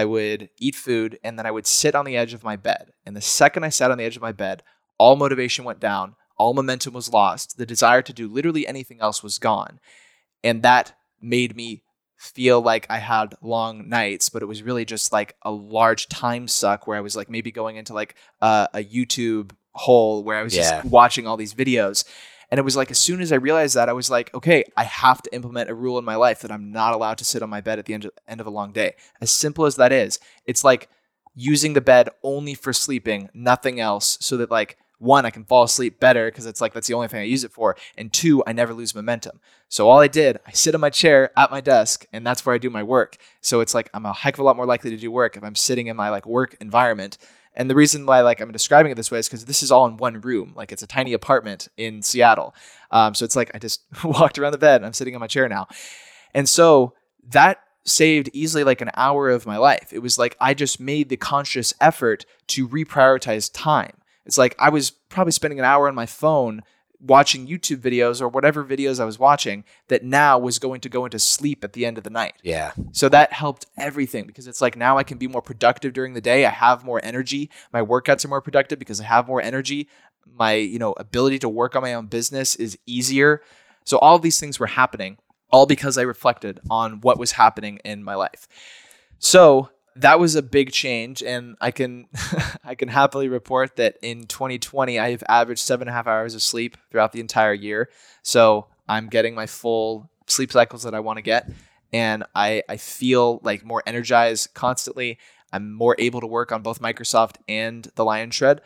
I 0.00 0.04
would 0.04 0.40
eat 0.58 0.74
food 0.74 1.18
and 1.24 1.32
then 1.38 1.46
I 1.46 1.50
would 1.56 1.66
sit 1.66 1.94
on 1.94 2.04
the 2.04 2.16
edge 2.16 2.34
of 2.34 2.44
my 2.50 2.56
bed. 2.56 2.84
And 3.04 3.16
the 3.16 3.20
second 3.40 3.64
I 3.64 3.70
sat 3.70 3.90
on 3.90 3.98
the 3.98 4.04
edge 4.04 4.16
of 4.16 4.22
my 4.28 4.32
bed, 4.32 4.62
all 4.98 5.16
motivation 5.16 5.64
went 5.64 5.80
down, 5.80 6.14
all 6.38 6.52
momentum 6.54 6.92
was 6.92 7.12
lost, 7.12 7.56
the 7.56 7.66
desire 7.74 8.02
to 8.02 8.12
do 8.12 8.28
literally 8.28 8.66
anything 8.66 9.00
else 9.00 9.22
was 9.22 9.38
gone. 9.38 9.80
And 10.44 10.62
that 10.62 10.86
made 11.20 11.56
me 11.56 11.82
feel 12.16 12.60
like 12.60 12.86
I 12.90 12.98
had 12.98 13.34
long 13.42 13.88
nights, 13.88 14.28
but 14.28 14.42
it 14.42 14.46
was 14.46 14.62
really 14.62 14.84
just 14.84 15.12
like 15.12 15.34
a 15.42 15.50
large 15.50 16.08
time 16.08 16.48
suck 16.48 16.86
where 16.86 16.96
I 16.98 17.02
was 17.02 17.16
like 17.16 17.30
maybe 17.30 17.50
going 17.52 17.76
into 17.76 17.94
like 17.94 18.14
a 18.40 18.68
YouTube 18.96 19.52
hole 19.72 20.24
where 20.24 20.38
I 20.38 20.42
was 20.42 20.54
Yeah. 20.56 20.62
just 20.82 20.84
watching 20.90 21.26
all 21.26 21.36
these 21.36 21.54
videos. 21.54 22.04
And 22.50 22.58
it 22.58 22.64
was 22.64 22.76
like 22.76 22.90
as 22.90 22.98
soon 22.98 23.20
as 23.20 23.32
I 23.32 23.36
realized 23.36 23.74
that, 23.74 23.88
I 23.88 23.92
was 23.92 24.10
like, 24.10 24.32
okay, 24.34 24.64
I 24.76 24.84
have 24.84 25.22
to 25.22 25.34
implement 25.34 25.70
a 25.70 25.74
rule 25.74 25.98
in 25.98 26.04
my 26.04 26.16
life 26.16 26.40
that 26.40 26.52
I'm 26.52 26.70
not 26.70 26.94
allowed 26.94 27.18
to 27.18 27.24
sit 27.24 27.42
on 27.42 27.50
my 27.50 27.60
bed 27.60 27.78
at 27.78 27.86
the 27.86 27.94
end 27.94 28.04
of, 28.04 28.12
end 28.28 28.40
of 28.40 28.46
a 28.46 28.50
long 28.50 28.72
day. 28.72 28.94
As 29.20 29.30
simple 29.30 29.66
as 29.66 29.76
that 29.76 29.92
is, 29.92 30.20
it's 30.44 30.64
like 30.64 30.88
using 31.34 31.74
the 31.74 31.80
bed 31.80 32.08
only 32.22 32.54
for 32.54 32.72
sleeping, 32.72 33.28
nothing 33.34 33.78
else, 33.80 34.16
so 34.20 34.36
that 34.38 34.50
like 34.50 34.78
one, 34.98 35.26
I 35.26 35.30
can 35.30 35.44
fall 35.44 35.62
asleep 35.62 36.00
better 36.00 36.26
because 36.26 36.46
it's 36.46 36.60
like 36.60 36.72
that's 36.72 36.86
the 36.88 36.94
only 36.94 37.08
thing 37.08 37.20
I 37.20 37.24
use 37.24 37.44
it 37.44 37.52
for, 37.52 37.76
and 37.98 38.12
two, 38.12 38.42
I 38.46 38.52
never 38.52 38.72
lose 38.72 38.94
momentum. 38.94 39.40
So 39.68 39.88
all 39.88 40.00
I 40.00 40.08
did, 40.08 40.38
I 40.46 40.52
sit 40.52 40.74
in 40.74 40.80
my 40.80 40.90
chair 40.90 41.30
at 41.36 41.50
my 41.50 41.60
desk, 41.60 42.06
and 42.12 42.26
that's 42.26 42.46
where 42.46 42.54
I 42.54 42.58
do 42.58 42.70
my 42.70 42.82
work. 42.82 43.16
So 43.42 43.60
it's 43.60 43.74
like 43.74 43.90
I'm 43.92 44.06
a 44.06 44.14
heck 44.14 44.34
of 44.34 44.40
a 44.40 44.42
lot 44.44 44.56
more 44.56 44.66
likely 44.66 44.90
to 44.90 44.96
do 44.96 45.10
work 45.10 45.36
if 45.36 45.44
I'm 45.44 45.54
sitting 45.54 45.88
in 45.88 45.96
my 45.96 46.08
like 46.08 46.26
work 46.26 46.56
environment. 46.60 47.18
And 47.56 47.70
the 47.70 47.74
reason 47.74 48.04
why 48.06 48.20
like 48.20 48.40
I'm 48.40 48.52
describing 48.52 48.92
it 48.92 48.96
this 48.96 49.10
way 49.10 49.18
is 49.18 49.28
because 49.28 49.46
this 49.46 49.62
is 49.62 49.72
all 49.72 49.86
in 49.86 49.96
one 49.96 50.20
room. 50.20 50.52
Like 50.54 50.72
it's 50.72 50.82
a 50.82 50.86
tiny 50.86 51.14
apartment 51.14 51.68
in 51.76 52.02
Seattle. 52.02 52.54
Um, 52.90 53.14
so 53.14 53.24
it's 53.24 53.34
like 53.36 53.50
I 53.54 53.58
just 53.58 53.82
walked 54.04 54.38
around 54.38 54.52
the 54.52 54.58
bed 54.58 54.76
and 54.76 54.86
I'm 54.86 54.92
sitting 54.92 55.14
in 55.14 55.20
my 55.20 55.26
chair 55.26 55.48
now. 55.48 55.66
And 56.34 56.48
so 56.48 56.94
that 57.28 57.60
saved 57.84 58.28
easily 58.32 58.64
like 58.64 58.80
an 58.80 58.90
hour 58.94 59.30
of 59.30 59.46
my 59.46 59.56
life. 59.56 59.92
It 59.92 60.00
was 60.00 60.18
like 60.18 60.36
I 60.40 60.54
just 60.54 60.78
made 60.78 61.08
the 61.08 61.16
conscious 61.16 61.72
effort 61.80 62.26
to 62.48 62.68
reprioritize 62.68 63.50
time. 63.52 63.96
It's 64.26 64.36
like 64.36 64.54
I 64.58 64.68
was 64.68 64.90
probably 64.90 65.32
spending 65.32 65.58
an 65.58 65.64
hour 65.64 65.88
on 65.88 65.94
my 65.94 66.06
phone 66.06 66.62
watching 67.00 67.46
YouTube 67.46 67.78
videos 67.78 68.20
or 68.20 68.28
whatever 68.28 68.64
videos 68.64 69.00
I 69.00 69.04
was 69.04 69.18
watching 69.18 69.64
that 69.88 70.04
now 70.04 70.38
was 70.38 70.58
going 70.58 70.80
to 70.80 70.88
go 70.88 71.04
into 71.04 71.18
sleep 71.18 71.64
at 71.64 71.72
the 71.72 71.84
end 71.86 71.98
of 71.98 72.04
the 72.04 72.10
night. 72.10 72.34
Yeah. 72.42 72.72
So 72.92 73.08
that 73.08 73.32
helped 73.32 73.66
everything 73.76 74.26
because 74.26 74.46
it's 74.46 74.60
like 74.60 74.76
now 74.76 74.98
I 74.98 75.04
can 75.04 75.18
be 75.18 75.28
more 75.28 75.42
productive 75.42 75.92
during 75.92 76.14
the 76.14 76.20
day. 76.20 76.46
I 76.46 76.50
have 76.50 76.84
more 76.84 77.00
energy. 77.04 77.50
My 77.72 77.82
workouts 77.82 78.24
are 78.24 78.28
more 78.28 78.40
productive 78.40 78.78
because 78.78 79.00
I 79.00 79.04
have 79.04 79.26
more 79.26 79.42
energy. 79.42 79.88
My, 80.34 80.54
you 80.54 80.78
know, 80.78 80.94
ability 80.94 81.38
to 81.40 81.48
work 81.48 81.76
on 81.76 81.82
my 81.82 81.94
own 81.94 82.06
business 82.06 82.56
is 82.56 82.78
easier. 82.86 83.42
So 83.84 83.98
all 83.98 84.16
of 84.16 84.22
these 84.22 84.40
things 84.40 84.58
were 84.58 84.66
happening 84.66 85.18
all 85.50 85.66
because 85.66 85.96
I 85.96 86.02
reflected 86.02 86.60
on 86.70 87.00
what 87.00 87.18
was 87.18 87.32
happening 87.32 87.78
in 87.84 88.02
my 88.02 88.14
life. 88.14 88.48
So 89.18 89.70
that 89.96 90.20
was 90.20 90.34
a 90.34 90.42
big 90.42 90.72
change 90.72 91.22
and 91.22 91.56
i 91.60 91.70
can 91.70 92.06
i 92.64 92.74
can 92.74 92.88
happily 92.88 93.28
report 93.28 93.76
that 93.76 93.96
in 94.02 94.24
2020 94.24 94.98
i've 94.98 95.22
averaged 95.28 95.60
seven 95.60 95.88
and 95.88 95.94
a 95.94 95.96
half 95.96 96.06
hours 96.06 96.34
of 96.34 96.42
sleep 96.42 96.76
throughout 96.90 97.12
the 97.12 97.20
entire 97.20 97.54
year. 97.54 97.88
So 98.22 98.66
i'm 98.88 99.08
getting 99.08 99.34
my 99.34 99.46
full 99.46 100.10
sleep 100.26 100.52
cycles 100.52 100.82
that 100.82 100.94
i 100.94 101.00
want 101.00 101.18
to 101.18 101.22
get 101.22 101.50
and 101.92 102.24
i 102.34 102.62
i 102.68 102.76
feel 102.76 103.40
like 103.42 103.64
more 103.64 103.82
energized 103.86 104.54
constantly. 104.54 105.18
I'm 105.52 105.72
more 105.72 105.94
able 105.98 106.20
to 106.20 106.26
work 106.26 106.52
on 106.52 106.62
both 106.62 106.82
microsoft 106.82 107.36
and 107.48 107.88
the 107.94 108.04
lion 108.04 108.30
shred 108.30 108.60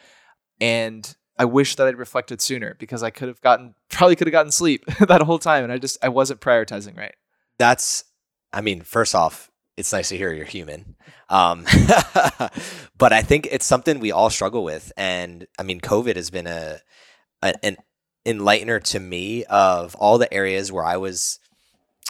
and 0.61 1.15
i 1.39 1.45
wish 1.45 1.77
that 1.77 1.87
i'd 1.87 1.97
reflected 1.97 2.41
sooner 2.41 2.75
because 2.79 3.03
i 3.03 3.11
could 3.11 3.29
have 3.29 3.41
gotten 3.43 3.75
probably 3.91 4.17
could 4.17 4.27
have 4.27 4.33
gotten 4.33 4.51
sleep 4.51 4.85
that 5.09 5.23
whole 5.23 5.39
time 5.39 5.63
and 5.63 5.73
i 5.73 5.79
just 5.79 5.99
i 6.03 6.09
wasn't 6.09 6.41
prioritizing 6.41 6.97
right. 6.97 7.15
That's, 7.61 8.05
I 8.55 8.63
mean, 8.63 8.81
first 8.81 9.15
off, 9.15 9.50
it's 9.81 9.93
nice 9.93 10.11
to 10.11 10.17
hear 10.17 10.33
you're 10.33 10.45
human. 10.45 10.95
Um, 11.29 11.65
but 12.99 13.13
I 13.13 13.23
think 13.23 13.49
it's 13.51 13.67
something 13.67 13.99
we 13.99 14.13
all 14.13 14.31
struggle 14.31 14.63
with. 14.63 14.93
And 14.97 15.47
I 15.59 15.63
mean, 15.63 15.81
COVID 15.81 16.17
has 16.17 16.31
been 16.31 16.47
a, 16.47 16.79
a 17.43 17.55
an 17.65 17.77
enlightener 18.27 18.83
to 18.83 19.01
me 19.01 19.45
of 19.45 19.95
all 19.97 20.19
the 20.19 20.33
areas 20.33 20.71
where 20.71 20.85
I 20.85 20.99
was 20.99 21.41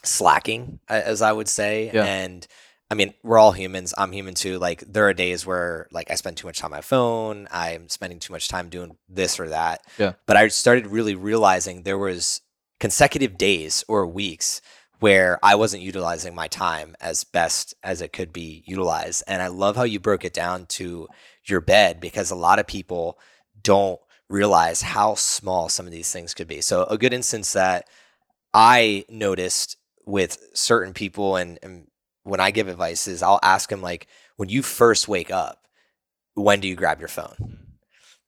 slacking, 0.04 0.80
as 0.88 1.22
I 1.22 1.32
would 1.32 1.48
say. 1.48 1.90
Yeah. 1.94 2.04
And 2.04 2.46
I 2.90 2.94
mean, 2.94 3.14
we're 3.22 3.38
all 3.38 3.52
humans. 3.52 3.94
I'm 3.96 4.10
human 4.10 4.34
too. 4.34 4.58
Like 4.58 4.80
there 4.80 5.08
are 5.08 5.14
days 5.14 5.46
where 5.46 5.86
like 5.92 6.10
I 6.10 6.16
spend 6.16 6.36
too 6.36 6.48
much 6.48 6.58
time 6.58 6.72
on 6.72 6.78
my 6.78 6.80
phone. 6.80 7.46
I'm 7.52 7.88
spending 7.88 8.18
too 8.18 8.32
much 8.32 8.48
time 8.48 8.68
doing 8.68 8.96
this 9.08 9.38
or 9.38 9.48
that. 9.50 9.82
Yeah. 9.96 10.14
But 10.26 10.36
I 10.36 10.48
started 10.48 10.88
really 10.88 11.14
realizing 11.14 11.84
there 11.84 11.98
was 11.98 12.40
consecutive 12.80 13.38
days 13.38 13.84
or 13.86 14.06
weeks 14.06 14.60
where 15.00 15.38
I 15.42 15.54
wasn't 15.56 15.82
utilizing 15.82 16.34
my 16.34 16.46
time 16.48 16.94
as 17.00 17.24
best 17.24 17.74
as 17.82 18.00
it 18.02 18.12
could 18.12 18.32
be 18.32 18.62
utilized. 18.66 19.24
And 19.26 19.42
I 19.42 19.48
love 19.48 19.76
how 19.76 19.82
you 19.82 19.98
broke 19.98 20.24
it 20.24 20.32
down 20.32 20.66
to 20.66 21.08
your 21.44 21.60
bed 21.60 22.00
because 22.00 22.30
a 22.30 22.36
lot 22.36 22.58
of 22.58 22.66
people 22.66 23.18
don't 23.62 23.98
realize 24.28 24.82
how 24.82 25.14
small 25.14 25.68
some 25.68 25.86
of 25.86 25.92
these 25.92 26.12
things 26.12 26.34
could 26.34 26.46
be. 26.46 26.60
So 26.60 26.84
a 26.84 26.98
good 26.98 27.12
instance 27.12 27.52
that 27.54 27.88
I 28.54 29.04
noticed 29.08 29.76
with 30.06 30.38
certain 30.54 30.92
people 30.92 31.36
and, 31.36 31.58
and 31.62 31.86
when 32.24 32.40
I 32.40 32.50
give 32.50 32.68
advice 32.68 33.08
is 33.08 33.22
I'll 33.22 33.40
ask 33.42 33.70
them 33.70 33.82
like 33.82 34.06
when 34.36 34.48
you 34.48 34.62
first 34.62 35.08
wake 35.08 35.30
up, 35.30 35.66
when 36.34 36.60
do 36.60 36.68
you 36.68 36.76
grab 36.76 37.00
your 37.00 37.08
phone? 37.08 37.34
Hmm. 37.38 37.54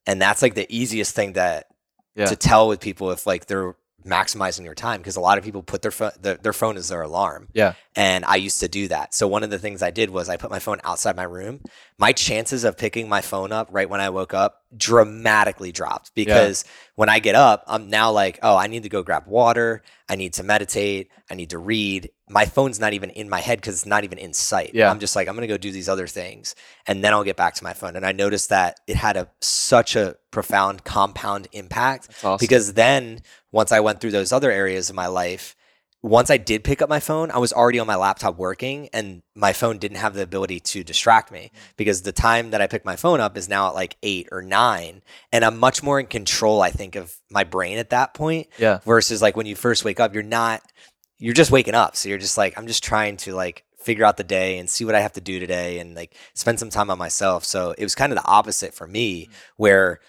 And 0.05 0.21
that's 0.21 0.41
like 0.41 0.55
the 0.55 0.67
easiest 0.75 1.15
thing 1.15 1.33
that 1.33 1.67
Yeah. 2.15 2.25
to 2.25 2.35
tell 2.35 2.67
with 2.67 2.79
people 2.79 3.11
if 3.11 3.25
like 3.25 3.45
they're 3.45 3.75
maximizing 4.03 4.63
your 4.65 4.75
time 4.75 4.99
because 4.99 5.15
a 5.15 5.21
lot 5.21 5.37
of 5.37 5.43
people 5.43 5.63
put 5.63 5.81
their 5.81 5.91
phone 5.91 6.11
their, 6.21 6.35
their 6.35 6.53
phone 6.53 6.77
as 6.77 6.89
their 6.89 7.01
alarm. 7.01 7.47
Yeah. 7.53 7.73
and 7.95 8.25
i 8.25 8.35
used 8.35 8.59
to 8.59 8.67
do 8.67 8.87
that. 8.87 9.13
So 9.13 9.27
one 9.27 9.43
of 9.43 9.49
the 9.49 9.59
things 9.59 9.81
i 9.81 9.91
did 9.91 10.09
was 10.09 10.29
i 10.29 10.37
put 10.37 10.51
my 10.51 10.59
phone 10.59 10.79
outside 10.83 11.15
my 11.15 11.23
room. 11.23 11.61
My 11.97 12.11
chances 12.11 12.63
of 12.63 12.77
picking 12.77 13.07
my 13.07 13.21
phone 13.21 13.51
up 13.51 13.69
right 13.71 13.89
when 13.89 14.01
i 14.01 14.09
woke 14.09 14.33
up 14.33 14.63
dramatically 14.75 15.71
dropped 15.71 16.13
because 16.15 16.65
when 16.95 17.09
i 17.09 17.19
get 17.19 17.35
up 17.35 17.63
i'm 17.67 17.89
now 17.89 18.11
like 18.11 18.39
oh 18.41 18.55
i 18.55 18.67
need 18.67 18.83
to 18.83 18.89
go 18.89 19.03
grab 19.03 19.27
water. 19.27 19.83
I 20.09 20.15
need 20.15 20.33
to 20.33 20.43
meditate. 20.43 21.09
I 21.29 21.35
need 21.35 21.51
to 21.51 21.57
read 21.57 22.11
my 22.33 22.45
phone's 22.45 22.79
not 22.79 22.93
even 22.93 23.09
in 23.11 23.29
my 23.29 23.39
head 23.47 23.59
because 23.59 23.75
it's 23.75 23.85
not 23.85 24.03
even 24.03 24.17
in 24.17 24.33
sight 24.33 24.71
Yeah. 24.73 24.89
i'm 24.89 24.99
just 24.99 25.15
like 25.15 25.27
i'm 25.27 25.35
gonna 25.35 25.47
go 25.47 25.57
do 25.57 25.71
these 25.71 25.87
other 25.93 26.07
things 26.07 26.55
and 26.87 27.03
then 27.03 27.13
i'll 27.13 27.23
get 27.23 27.37
back 27.37 27.53
to 27.55 27.63
my 27.63 27.73
phone 27.73 27.95
and 27.95 28.05
i 28.05 28.11
noticed 28.11 28.49
that 28.49 28.79
it 28.87 28.95
had 28.95 29.15
a 29.17 29.29
such 29.41 29.95
a 29.95 30.15
profound 30.31 30.83
compound 30.83 31.47
impact 31.51 32.09
awesome. 32.23 32.37
because 32.43 32.73
then 32.73 33.21
once 33.51 33.71
I 33.71 33.79
went 33.81 34.01
through 34.01 34.11
those 34.11 34.31
other 34.31 34.49
areas 34.51 34.89
of 34.89 34.95
my 34.95 35.05
life, 35.05 35.55
once 36.01 36.29
I 36.29 36.37
did 36.37 36.63
pick 36.65 36.81
up 36.81 36.89
my 36.89 36.99
phone, 36.99 37.31
I 37.31 37.37
was 37.37 37.53
already 37.53 37.79
on 37.79 37.87
my 37.87 37.95
laptop 37.95 38.35
working 38.35 38.89
and 38.91 39.21
my 39.35 39.53
phone 39.53 39.77
didn't 39.77 39.99
have 39.99 40.15
the 40.15 40.23
ability 40.23 40.59
to 40.59 40.83
distract 40.83 41.31
me 41.31 41.51
because 41.77 42.01
the 42.01 42.11
time 42.11 42.49
that 42.51 42.61
I 42.61 42.67
pick 42.67 42.83
my 42.83 42.97
phone 42.97 43.21
up 43.21 43.37
is 43.37 43.47
now 43.47 43.67
at 43.69 43.75
like 43.75 43.95
eight 44.03 44.27
or 44.31 44.41
nine. 44.41 45.01
And 45.31 45.45
I'm 45.45 45.57
much 45.59 45.81
more 45.83 45.99
in 45.99 46.07
control, 46.07 46.61
I 46.61 46.71
think, 46.71 46.95
of 46.95 47.15
my 47.29 47.45
brain 47.45 47.77
at 47.77 47.91
that 47.91 48.13
point 48.15 48.47
yeah. 48.57 48.79
versus 48.83 49.21
like 49.21 49.37
when 49.37 49.45
you 49.45 49.55
first 49.55 49.85
wake 49.85 49.99
up, 50.01 50.13
you're 50.13 50.23
not, 50.23 50.61
you're 51.23 51.33
just 51.33 51.51
waking 51.51 51.73
up. 51.73 51.95
So 51.95 52.09
you're 52.09 52.17
just 52.17 52.37
like, 52.37 52.57
I'm 52.57 52.67
just 52.67 52.83
trying 52.83 53.15
to 53.17 53.33
like 53.33 53.63
figure 53.77 54.03
out 54.03 54.17
the 54.17 54.25
day 54.25 54.57
and 54.57 54.69
see 54.69 54.83
what 54.83 54.93
I 54.93 54.99
have 54.99 55.13
to 55.13 55.21
do 55.21 55.39
today 55.39 55.79
and 55.79 55.95
like 55.95 56.17
spend 56.33 56.59
some 56.59 56.69
time 56.69 56.89
on 56.89 56.97
myself. 56.97 57.45
So 57.45 57.73
it 57.77 57.83
was 57.83 57.95
kind 57.95 58.11
of 58.11 58.17
the 58.17 58.27
opposite 58.27 58.73
for 58.73 58.85
me 58.85 59.23
mm-hmm. 59.23 59.33
where 59.55 60.01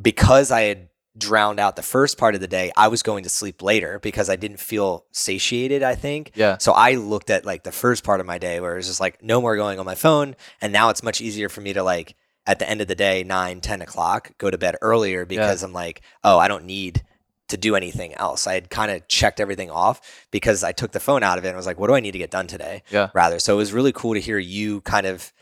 because 0.00 0.50
I 0.50 0.62
had 0.62 0.88
drowned 1.16 1.60
out 1.60 1.76
the 1.76 1.82
first 1.82 2.18
part 2.18 2.34
of 2.34 2.40
the 2.40 2.48
day, 2.48 2.72
I 2.76 2.88
was 2.88 3.04
going 3.04 3.22
to 3.22 3.28
sleep 3.28 3.62
later 3.62 4.00
because 4.00 4.28
I 4.28 4.34
didn't 4.34 4.58
feel 4.58 5.06
satiated, 5.12 5.84
I 5.84 5.94
think. 5.94 6.32
Yeah. 6.34 6.58
So 6.58 6.72
I 6.72 6.94
looked 6.94 7.30
at 7.30 7.46
like 7.46 7.62
the 7.62 7.70
first 7.70 8.02
part 8.02 8.18
of 8.18 8.26
my 8.26 8.38
day 8.38 8.58
where 8.58 8.72
it 8.72 8.78
was 8.78 8.88
just 8.88 9.00
like 9.00 9.22
no 9.22 9.40
more 9.40 9.54
going 9.54 9.78
on 9.78 9.86
my 9.86 9.94
phone. 9.94 10.34
And 10.60 10.72
now 10.72 10.90
it's 10.90 11.04
much 11.04 11.20
easier 11.20 11.48
for 11.48 11.60
me 11.60 11.74
to 11.74 11.84
like 11.84 12.16
at 12.44 12.58
the 12.58 12.68
end 12.68 12.80
of 12.80 12.88
the 12.88 12.96
day, 12.96 13.22
nine, 13.22 13.60
10 13.60 13.82
o'clock, 13.82 14.32
go 14.36 14.50
to 14.50 14.58
bed 14.58 14.74
earlier 14.82 15.24
because 15.24 15.62
I'm 15.62 15.72
like, 15.72 16.02
oh, 16.24 16.40
I 16.40 16.48
don't 16.48 16.64
need 16.64 17.04
to 17.48 17.56
do 17.56 17.76
anything 17.76 18.12
else. 18.14 18.46
I 18.46 18.54
had 18.54 18.70
kind 18.70 18.90
of 18.90 19.06
checked 19.08 19.40
everything 19.40 19.70
off 19.70 20.26
because 20.30 20.64
I 20.64 20.72
took 20.72 20.92
the 20.92 21.00
phone 21.00 21.22
out 21.22 21.38
of 21.38 21.44
it 21.44 21.48
and 21.48 21.56
was 21.56 21.66
like, 21.66 21.78
what 21.78 21.86
do 21.88 21.94
I 21.94 22.00
need 22.00 22.12
to 22.12 22.18
get 22.18 22.30
done 22.30 22.46
today? 22.46 22.82
Yeah. 22.90 23.10
Rather. 23.14 23.38
So 23.38 23.54
it 23.54 23.56
was 23.58 23.72
really 23.72 23.92
cool 23.92 24.14
to 24.14 24.20
hear 24.20 24.38
you 24.38 24.80
kind 24.80 25.06
of 25.06 25.32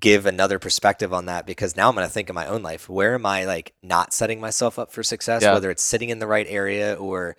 give 0.00 0.26
another 0.26 0.58
perspective 0.58 1.14
on 1.14 1.26
that 1.26 1.46
because 1.46 1.76
now 1.76 1.88
I'm 1.88 1.94
going 1.94 2.06
to 2.06 2.12
think 2.12 2.28
of 2.28 2.34
my 2.34 2.46
own 2.46 2.62
life. 2.62 2.88
Where 2.88 3.14
am 3.14 3.24
I 3.24 3.44
like 3.44 3.72
not 3.82 4.12
setting 4.12 4.40
myself 4.40 4.78
up 4.78 4.92
for 4.92 5.02
success, 5.02 5.42
Yeah. 5.42 5.54
whether 5.54 5.70
it's 5.70 5.82
sitting 5.82 6.10
in 6.10 6.18
the 6.18 6.26
right 6.26 6.46
area 6.48 6.94
or 6.94 7.36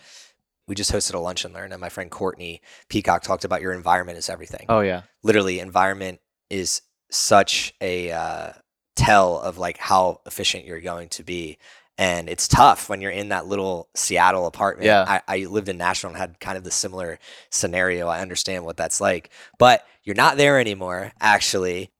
we 0.67 0.75
just 0.75 0.91
hosted 0.91 1.13
a 1.13 1.19
lunch 1.19 1.45
and 1.45 1.53
learn 1.53 1.71
and 1.71 1.81
my 1.81 1.89
friend 1.89 2.09
Courtney 2.09 2.61
Peacock 2.89 3.21
talked 3.23 3.43
about 3.43 3.61
your 3.61 3.73
environment 3.73 4.17
is 4.17 4.29
everything. 4.29 4.65
Oh 4.69 4.79
yeah. 4.79 5.01
Literally 5.23 5.59
environment 5.59 6.21
is 6.49 6.81
such 7.11 7.73
a 7.81 8.11
uh, 8.11 8.51
tell 8.95 9.39
of 9.39 9.57
like 9.57 9.77
how 9.77 10.21
efficient 10.25 10.65
you're 10.65 10.81
going 10.81 11.09
to 11.09 11.23
be. 11.23 11.57
And 11.99 12.29
it's 12.29 12.47
tough 12.47 12.87
when 12.87 13.01
you're 13.01 13.11
in 13.11 13.27
that 13.29 13.45
little 13.45 13.89
Seattle 13.93 14.47
apartment. 14.47 14.85
Yeah. 14.85 15.03
I, 15.05 15.21
I 15.27 15.45
lived 15.47 15.67
in 15.67 15.77
Nashville 15.77 16.11
and 16.11 16.17
had 16.17 16.39
kind 16.39 16.57
of 16.57 16.63
the 16.63 16.71
similar 16.71 17.19
scenario. 17.49 18.07
I 18.07 18.21
understand 18.21 18.63
what 18.63 18.77
that's 18.77 19.01
like, 19.01 19.29
but 19.57 19.85
you're 20.03 20.15
not 20.15 20.37
there 20.37 20.61
anymore, 20.61 21.11
actually. 21.19 21.91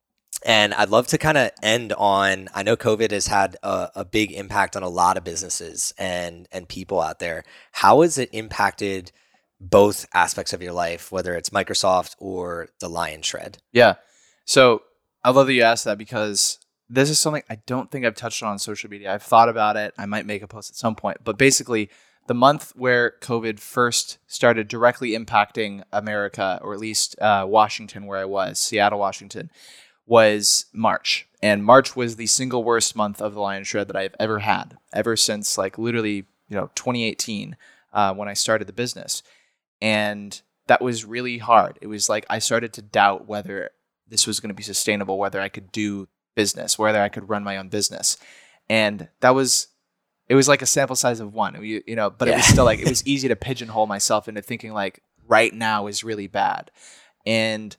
And 0.46 0.74
I'd 0.74 0.88
love 0.88 1.08
to 1.08 1.18
kind 1.18 1.38
of 1.38 1.52
end 1.62 1.92
on 1.92 2.48
I 2.56 2.64
know 2.64 2.78
COVID 2.78 3.12
has 3.12 3.28
had 3.28 3.58
a, 3.62 3.90
a 3.94 4.06
big 4.06 4.32
impact 4.32 4.78
on 4.78 4.84
a 4.84 4.90
lot 4.90 5.18
of 5.18 5.26
businesses 5.26 5.94
and 5.98 6.48
and 6.54 6.70
people 6.70 7.02
out 7.02 7.20
there. 7.20 7.44
How 7.74 8.02
has 8.02 8.18
it 8.18 8.30
impacted 8.32 9.12
both 9.60 10.06
aspects 10.14 10.54
of 10.54 10.62
your 10.62 10.72
life, 10.72 11.12
whether 11.12 11.36
it's 11.36 11.50
Microsoft 11.50 12.16
or 12.20 12.70
the 12.80 12.88
Lion 12.88 13.22
Shred? 13.22 13.58
Yeah. 13.74 13.96
So 14.46 14.82
I 15.26 15.32
love 15.32 15.48
that 15.48 15.54
you 15.54 15.64
asked 15.64 15.84
that 15.84 15.98
because 15.98 16.58
this 16.90 17.10
is 17.10 17.20
something 17.20 17.44
I 17.50 17.60
don't 17.66 17.92
think 17.92 18.06
I've 18.06 18.16
touched 18.16 18.42
on 18.42 18.50
on 18.50 18.60
social 18.60 18.90
media. 18.90 19.14
I've 19.14 19.24
thought 19.24 19.50
about 19.50 19.78
it. 19.78 19.94
I 19.98 20.06
might 20.06 20.26
make 20.26 20.42
a 20.42 20.48
post 20.48 20.72
at 20.72 20.76
some 20.76 20.96
point, 20.96 21.18
but 21.24 21.38
basically, 21.38 21.90
the 22.28 22.34
month 22.34 22.74
where 22.76 23.16
COVID 23.22 23.60
first 23.60 24.20
started 24.28 24.68
directly 24.68 25.12
impacting 25.12 25.84
America, 25.92 26.60
or 26.62 26.74
at 26.74 26.80
least 26.80 27.20
uh, 27.20 27.46
Washington, 27.48 28.06
where 28.06 28.20
I 28.20 28.26
was, 28.26 28.60
Seattle, 28.60 29.00
Washington, 29.00 29.50
was 30.06 30.66
March. 30.72 31.28
And 31.42 31.64
March 31.64 31.96
was 31.96 32.16
the 32.16 32.28
single 32.28 32.64
worst 32.64 32.96
month 32.96 33.22
of 33.22 33.34
the 33.34 33.40
Lion 33.40 33.64
Shred 33.64 33.88
that 33.88 33.96
I've 33.96 34.16
ever 34.20 34.40
had, 34.40 34.78
ever 34.94 35.16
since 35.16 35.58
like 35.58 35.78
literally, 35.78 36.26
you 36.50 36.56
know, 36.56 36.70
2018 36.76 37.56
uh, 37.94 38.14
when 38.14 38.28
I 38.28 38.34
started 38.34 38.68
the 38.68 38.74
business. 38.74 39.24
And 39.82 40.40
that 40.68 40.82
was 40.82 41.06
really 41.06 41.40
hard. 41.40 41.80
It 41.82 41.88
was 41.88 42.10
like 42.10 42.26
I 42.30 42.40
started 42.40 42.74
to 42.74 42.82
doubt 42.82 43.28
whether 43.28 43.72
this 44.08 44.28
was 44.28 44.40
going 44.40 44.50
to 44.50 44.56
be 44.56 44.64
sustainable, 44.64 45.18
whether 45.18 45.42
I 45.42 45.50
could 45.50 45.72
do 45.72 46.08
business, 46.36 46.78
whether 46.78 47.02
I 47.02 47.10
could 47.10 47.30
run 47.30 47.44
my 47.44 47.58
own 47.58 47.70
business. 47.70 48.18
And 48.70 49.10
that 49.22 49.36
was 49.36 49.68
it 50.28 50.36
was 50.36 50.48
like 50.48 50.62
a 50.62 50.68
sample 50.68 50.96
size 50.96 51.20
of 51.20 51.34
one, 51.34 51.64
you, 51.64 51.82
you 51.88 51.96
know, 51.96 52.12
but 52.12 52.28
yeah. 52.28 52.36
it 52.36 52.38
was 52.38 52.46
still 52.46 52.66
like 52.66 52.80
it 52.80 52.90
was 52.90 53.06
easy 53.06 53.28
to 53.28 53.36
pigeonhole 53.36 53.88
myself 53.88 54.28
into 54.28 54.42
thinking 54.42 54.74
like 54.74 55.02
right 55.28 55.54
now 55.54 55.88
is 55.88 56.04
really 56.04 56.28
bad. 56.28 56.72
And 57.26 57.76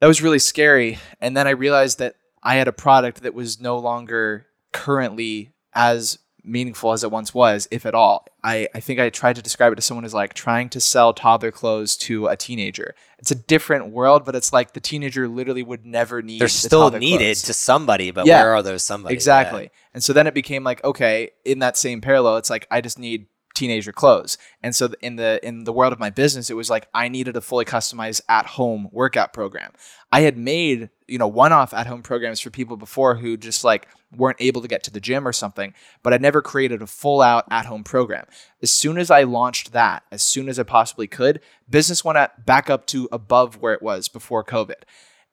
that 0.00 0.06
was 0.06 0.22
really 0.22 0.38
scary. 0.38 0.98
And 1.20 1.36
then 1.36 1.46
I 1.46 1.50
realized 1.50 1.98
that 1.98 2.16
I 2.42 2.56
had 2.56 2.68
a 2.68 2.72
product 2.72 3.22
that 3.22 3.34
was 3.34 3.60
no 3.60 3.78
longer 3.78 4.46
currently 4.72 5.52
as 5.74 6.18
meaningful 6.46 6.92
as 6.92 7.02
it 7.02 7.10
once 7.10 7.34
was, 7.34 7.68
if 7.70 7.84
at 7.84 7.94
all. 7.94 8.26
I, 8.42 8.68
I 8.74 8.80
think 8.80 9.00
I 9.00 9.10
tried 9.10 9.36
to 9.36 9.42
describe 9.42 9.72
it 9.72 9.76
to 9.76 9.82
someone 9.82 10.04
as 10.04 10.14
like 10.14 10.32
trying 10.32 10.68
to 10.70 10.80
sell 10.80 11.12
toddler 11.12 11.50
clothes 11.50 11.96
to 11.98 12.26
a 12.28 12.36
teenager. 12.36 12.94
It's 13.18 13.30
a 13.30 13.34
different 13.34 13.88
world, 13.88 14.24
but 14.24 14.36
it's 14.36 14.52
like 14.52 14.72
the 14.72 14.80
teenager 14.80 15.26
literally 15.28 15.62
would 15.62 15.84
never 15.84 16.22
need. 16.22 16.40
They're 16.40 16.46
the 16.46 16.52
still 16.52 16.90
needed 16.90 17.24
clothes. 17.24 17.42
to 17.42 17.52
somebody, 17.52 18.10
but 18.10 18.26
yeah, 18.26 18.42
where 18.42 18.54
are 18.54 18.62
those 18.62 18.82
somebody? 18.82 19.14
Exactly. 19.14 19.64
Yeah. 19.64 19.68
And 19.94 20.04
so 20.04 20.12
then 20.12 20.26
it 20.26 20.34
became 20.34 20.62
like, 20.62 20.82
okay, 20.84 21.30
in 21.44 21.58
that 21.58 21.76
same 21.76 22.00
parallel, 22.00 22.36
it's 22.36 22.50
like 22.50 22.66
I 22.70 22.80
just 22.80 22.98
need 22.98 23.26
teenager 23.56 23.92
clothes. 23.92 24.38
And 24.62 24.74
so 24.76 24.90
in 25.00 25.16
the 25.16 25.40
in 25.42 25.64
the 25.64 25.72
world 25.72 25.92
of 25.92 25.98
my 25.98 26.10
business, 26.10 26.50
it 26.50 26.54
was 26.54 26.70
like 26.70 26.86
I 26.94 27.08
needed 27.08 27.36
a 27.36 27.40
fully 27.40 27.64
customized 27.64 28.20
at 28.28 28.46
home 28.46 28.88
workout 28.92 29.32
program. 29.32 29.72
I 30.12 30.20
had 30.20 30.38
made, 30.38 30.90
you 31.08 31.18
know, 31.18 31.26
one-off 31.26 31.74
at-home 31.74 32.02
programs 32.02 32.40
for 32.40 32.50
people 32.50 32.76
before 32.76 33.16
who 33.16 33.36
just 33.36 33.64
like 33.64 33.88
weren't 34.16 34.40
able 34.40 34.62
to 34.62 34.68
get 34.68 34.84
to 34.84 34.92
the 34.92 35.00
gym 35.00 35.26
or 35.26 35.32
something, 35.32 35.74
but 36.04 36.14
I 36.14 36.18
never 36.18 36.40
created 36.40 36.80
a 36.80 36.86
full-out 36.86 37.44
at-home 37.50 37.82
program. 37.82 38.26
As 38.62 38.70
soon 38.70 38.98
as 38.98 39.10
I 39.10 39.24
launched 39.24 39.72
that, 39.72 40.04
as 40.12 40.22
soon 40.22 40.48
as 40.48 40.58
I 40.60 40.62
possibly 40.62 41.08
could, 41.08 41.40
business 41.68 42.04
went 42.04 42.18
at, 42.18 42.46
back 42.46 42.70
up 42.70 42.86
to 42.86 43.08
above 43.10 43.56
where 43.56 43.74
it 43.74 43.82
was 43.82 44.08
before 44.08 44.44
COVID. 44.44 44.84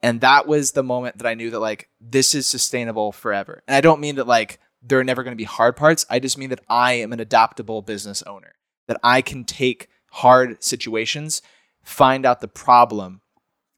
And 0.01 0.19
that 0.21 0.47
was 0.47 0.71
the 0.71 0.83
moment 0.83 1.19
that 1.19 1.27
I 1.27 1.33
knew 1.35 1.49
that 1.51 1.59
like 1.59 1.87
this 2.01 2.35
is 2.35 2.47
sustainable 2.47 3.11
forever. 3.11 3.63
And 3.67 3.75
I 3.75 3.81
don't 3.81 4.01
mean 4.01 4.15
that 4.15 4.27
like 4.27 4.59
there 4.83 4.99
are 4.99 5.03
never 5.03 5.23
going 5.23 5.31
to 5.31 5.41
be 5.41 5.45
hard 5.45 5.75
parts. 5.75 6.05
I 6.09 6.19
just 6.19 6.37
mean 6.37 6.49
that 6.49 6.63
I 6.69 6.93
am 6.93 7.13
an 7.13 7.19
adaptable 7.19 7.81
business 7.81 8.21
owner, 8.23 8.55
that 8.87 8.99
I 9.03 9.21
can 9.21 9.45
take 9.45 9.87
hard 10.11 10.61
situations, 10.63 11.41
find 11.83 12.25
out 12.25 12.41
the 12.41 12.47
problem, 12.47 13.21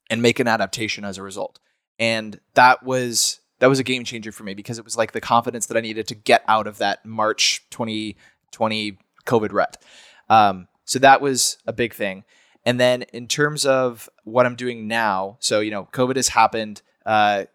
and 0.09 0.21
make 0.21 0.39
an 0.39 0.47
adaptation 0.47 1.05
as 1.05 1.17
a 1.17 1.23
result. 1.23 1.59
And 1.99 2.39
that 2.55 2.83
was 2.83 3.39
that 3.59 3.67
was 3.67 3.79
a 3.79 3.83
game 3.83 4.03
changer 4.03 4.31
for 4.31 4.43
me 4.43 4.53
because 4.53 4.77
it 4.77 4.83
was 4.83 4.97
like 4.97 5.13
the 5.13 5.21
confidence 5.21 5.67
that 5.67 5.77
I 5.77 5.81
needed 5.81 6.07
to 6.07 6.15
get 6.15 6.43
out 6.47 6.67
of 6.67 6.79
that 6.79 7.05
March 7.05 7.65
2020 7.69 8.97
COVID 9.25 9.53
rut. 9.53 9.81
Um, 10.29 10.67
so 10.83 10.99
that 10.99 11.21
was 11.21 11.57
a 11.65 11.71
big 11.71 11.93
thing. 11.93 12.25
And 12.65 12.79
then 12.79 13.03
in 13.13 13.27
terms 13.27 13.65
of 13.65 14.09
what 14.23 14.45
I'm 14.45 14.55
doing 14.55 14.87
now, 14.87 15.37
so 15.39 15.61
you 15.61 15.71
know, 15.71 15.87
COVID 15.93 16.15
has 16.15 16.29
happened. 16.29 16.81
Uh, 17.05 17.45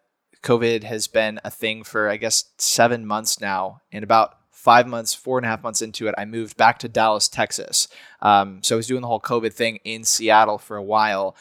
COVID 0.43 0.85
has 0.85 1.07
been 1.07 1.41
a 1.45 1.51
thing 1.51 1.85
for, 1.85 2.09
I 2.09 2.17
guess, 2.17 2.45
seven 2.59 3.07
months 3.07 3.41
now. 3.41 3.83
And 3.93 4.03
about 4.05 4.37
five 4.51 4.87
months, 4.87 5.15
four 5.15 5.39
and 5.39 5.47
a 5.47 5.49
half 5.49 5.63
months 5.63 5.83
into 5.83 6.07
it, 6.09 6.15
I 6.19 6.25
moved 6.25 6.57
back 6.57 6.79
to 6.81 6.89
Dallas, 6.89 7.29
Texas. 7.29 7.89
Um, 8.21 8.63
so 8.63 8.75
I 8.75 8.79
was 8.79 8.87
doing 8.87 9.01
the 9.03 9.09
whole 9.09 9.21
COVID 9.21 9.53
thing 9.53 9.77
in 9.85 10.05
Seattle 10.05 10.59
for 10.59 10.77
a 10.77 10.83
while. 10.83 11.37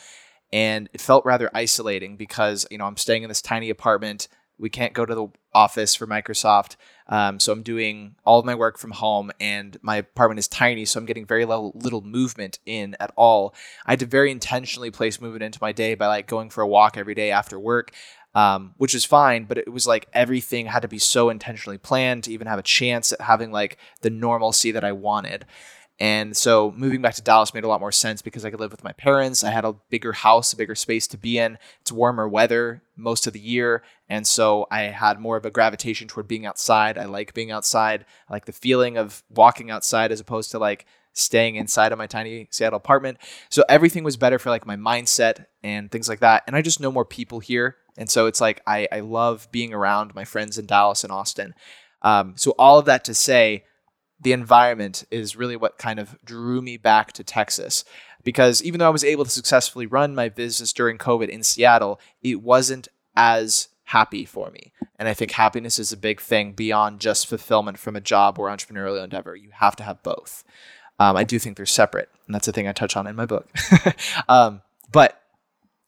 And 0.52 0.90
it 0.94 1.02
felt 1.02 1.26
rather 1.26 1.50
isolating 1.54 2.18
because, 2.18 2.66
you 2.72 2.78
know, 2.78 2.86
I'm 2.86 2.98
staying 2.98 3.24
in 3.24 3.30
this 3.30 3.42
tiny 3.42 3.70
apartment. 3.70 4.28
We 4.58 4.70
can't 4.70 4.94
go 4.94 5.06
to 5.06 5.16
the 5.16 5.28
office 5.54 5.96
for 5.96 6.08
Microsoft. 6.08 6.76
Um, 7.08 7.40
so 7.40 7.52
I'm 7.52 7.64
doing 7.64 8.16
all 8.24 8.40
of 8.40 8.46
my 8.46 8.54
work 8.54 8.78
from 8.78 8.92
home, 8.92 9.32
and 9.40 9.78
my 9.82 9.98
apartment 9.98 10.38
is 10.38 10.48
tiny, 10.48 10.86
so 10.86 11.00
I'm 11.00 11.08
getting 11.08 11.26
very 11.26 11.44
little, 11.44 11.72
little 11.76 12.02
movement 12.02 12.60
in 12.68 12.96
at 13.00 13.12
all. 13.16 13.56
I 13.86 13.94
had 13.94 14.00
to 14.02 14.06
very 14.06 14.30
intentionally 14.30 14.92
place 14.92 15.20
movement 15.20 15.44
into 15.44 15.58
my 15.60 15.72
day 15.72 15.96
by 15.96 16.06
like 16.06 16.28
going 16.28 16.52
for 16.52 16.62
a 16.62 16.68
walk 16.68 16.98
every 16.98 17.16
day 17.16 17.32
after 17.32 17.60
work 17.60 17.94
um, 18.36 18.74
which 18.78 18.96
is 18.96 19.06
fine. 19.06 19.46
But 19.46 19.58
it 19.58 19.72
was 19.72 19.88
like 19.88 20.08
everything 20.14 20.68
had 20.68 20.82
to 20.82 20.88
be 20.88 21.00
so 21.00 21.30
intentionally 21.30 21.78
planned 21.78 22.26
to 22.26 22.32
even 22.32 22.48
have 22.48 22.60
a 22.60 22.64
chance 22.64 23.12
at 23.12 23.22
having 23.22 23.52
like 23.52 23.78
the 24.02 24.10
normalcy 24.10 24.72
that 24.72 24.84
I 24.84 24.92
wanted. 24.92 25.46
And 26.02 26.36
so 26.36 26.74
moving 26.78 27.02
back 27.02 27.16
to 27.16 27.22
Dallas 27.22 27.54
made 27.54 27.66
a 27.66 27.68
lot 27.68 27.82
more 27.82 27.92
sense 27.92 28.22
because 28.22 28.46
I 28.46 28.52
could 28.52 28.62
live 28.62 28.72
with 28.72 28.86
my 28.86 28.94
parents. 28.94 29.44
I 29.44 29.52
had 29.52 29.66
a 29.66 29.76
bigger 29.90 30.14
house, 30.14 30.54
a 30.54 30.58
bigger 30.58 30.76
space 30.76 31.08
to 31.08 31.18
be 31.18 31.38
in. 31.38 31.58
It's 31.82 31.92
warmer 31.92 32.28
weather 32.28 32.84
most 32.96 33.28
of 33.28 33.34
the 33.34 33.40
year. 33.40 33.84
And 34.08 34.26
so 34.26 34.66
I 34.72 34.84
had 34.84 35.20
more 35.20 35.36
of 35.36 35.46
a 35.46 35.52
gravitation 35.52 36.08
toward 36.08 36.28
being 36.28 36.46
outside. 36.46 36.98
I 36.98 37.04
like 37.04 37.34
being 37.34 37.52
outside. 37.52 38.06
I 38.30 38.34
like 38.34 38.46
the 38.46 38.54
feeling 38.54 38.98
of 38.98 39.24
walking 39.30 39.70
outside 39.70 40.14
as 40.14 40.22
opposed 40.22 40.52
to 40.52 40.60
like 40.60 40.86
staying 41.20 41.56
inside 41.56 41.92
of 41.92 41.98
my 41.98 42.08
tiny 42.08 42.48
Seattle 42.52 42.78
apartment. 42.78 43.18
So 43.50 43.64
everything 43.70 44.04
was 44.04 44.18
better 44.18 44.40
for 44.40 44.50
like 44.50 44.66
my 44.66 44.76
mindset 44.76 45.46
and 45.64 45.92
things 45.92 46.10
like 46.10 46.20
that. 46.20 46.44
And 46.48 46.56
I 46.56 46.62
just 46.62 46.80
know 46.80 46.92
more 46.92 47.06
people 47.06 47.40
here. 47.40 47.78
And 47.98 48.10
so 48.10 48.28
it's 48.28 48.42
like 48.42 48.62
I, 48.66 48.88
I 48.92 49.02
love 49.02 49.48
being 49.52 49.74
around 49.74 50.16
my 50.16 50.26
friends 50.26 50.58
in 50.58 50.66
Dallas 50.66 51.04
and 51.04 51.12
Austin. 51.12 51.54
Um, 52.02 52.34
so 52.38 52.52
all 52.58 52.80
of 52.80 52.86
that 52.86 53.04
to 53.06 53.14
say, 53.14 53.66
the 54.22 54.34
environment 54.34 55.06
is 55.12 55.36
really 55.36 55.56
what 55.56 55.78
kind 55.78 56.00
of 56.00 56.18
drew 56.26 56.62
me 56.62 56.78
back 56.78 57.14
to 57.14 57.24
Texas. 57.24 57.86
Because 58.24 58.62
even 58.62 58.80
though 58.80 58.88
I 58.88 58.90
was 58.90 59.04
able 59.04 59.24
to 59.24 59.30
successfully 59.30 59.86
run 59.86 60.14
my 60.14 60.28
business 60.28 60.74
during 60.74 60.98
COVID 60.98 61.30
in 61.30 61.42
Seattle, 61.42 62.00
it 62.22 62.42
wasn't 62.42 62.90
as 63.16 63.70
happy 63.86 64.26
for 64.26 64.52
me. 64.52 64.72
And 64.98 65.08
I 65.08 65.14
think 65.14 65.32
happiness 65.32 65.80
is 65.80 65.92
a 65.92 65.98
big 65.98 66.22
thing 66.22 66.52
beyond 66.52 67.00
just 67.00 67.28
fulfillment 67.28 67.80
from 67.80 67.96
a 67.96 68.02
job 68.02 68.38
or 68.38 68.48
entrepreneurial 68.48 69.04
endeavor. 69.04 69.36
You 69.36 69.50
have 69.54 69.76
to 69.78 69.84
have 69.84 70.04
both. 70.04 70.44
Um, 71.00 71.16
I 71.16 71.24
do 71.24 71.40
think 71.40 71.58
they're 71.58 71.66
separate, 71.66 72.10
and 72.26 72.36
that's 72.36 72.48
a 72.48 72.52
thing 72.52 72.68
I 72.68 72.74
touch 72.74 72.96
on 72.98 73.08
in 73.08 73.16
my 73.16 73.26
book. 73.26 73.50
um, 74.30 74.62
but 74.92 75.22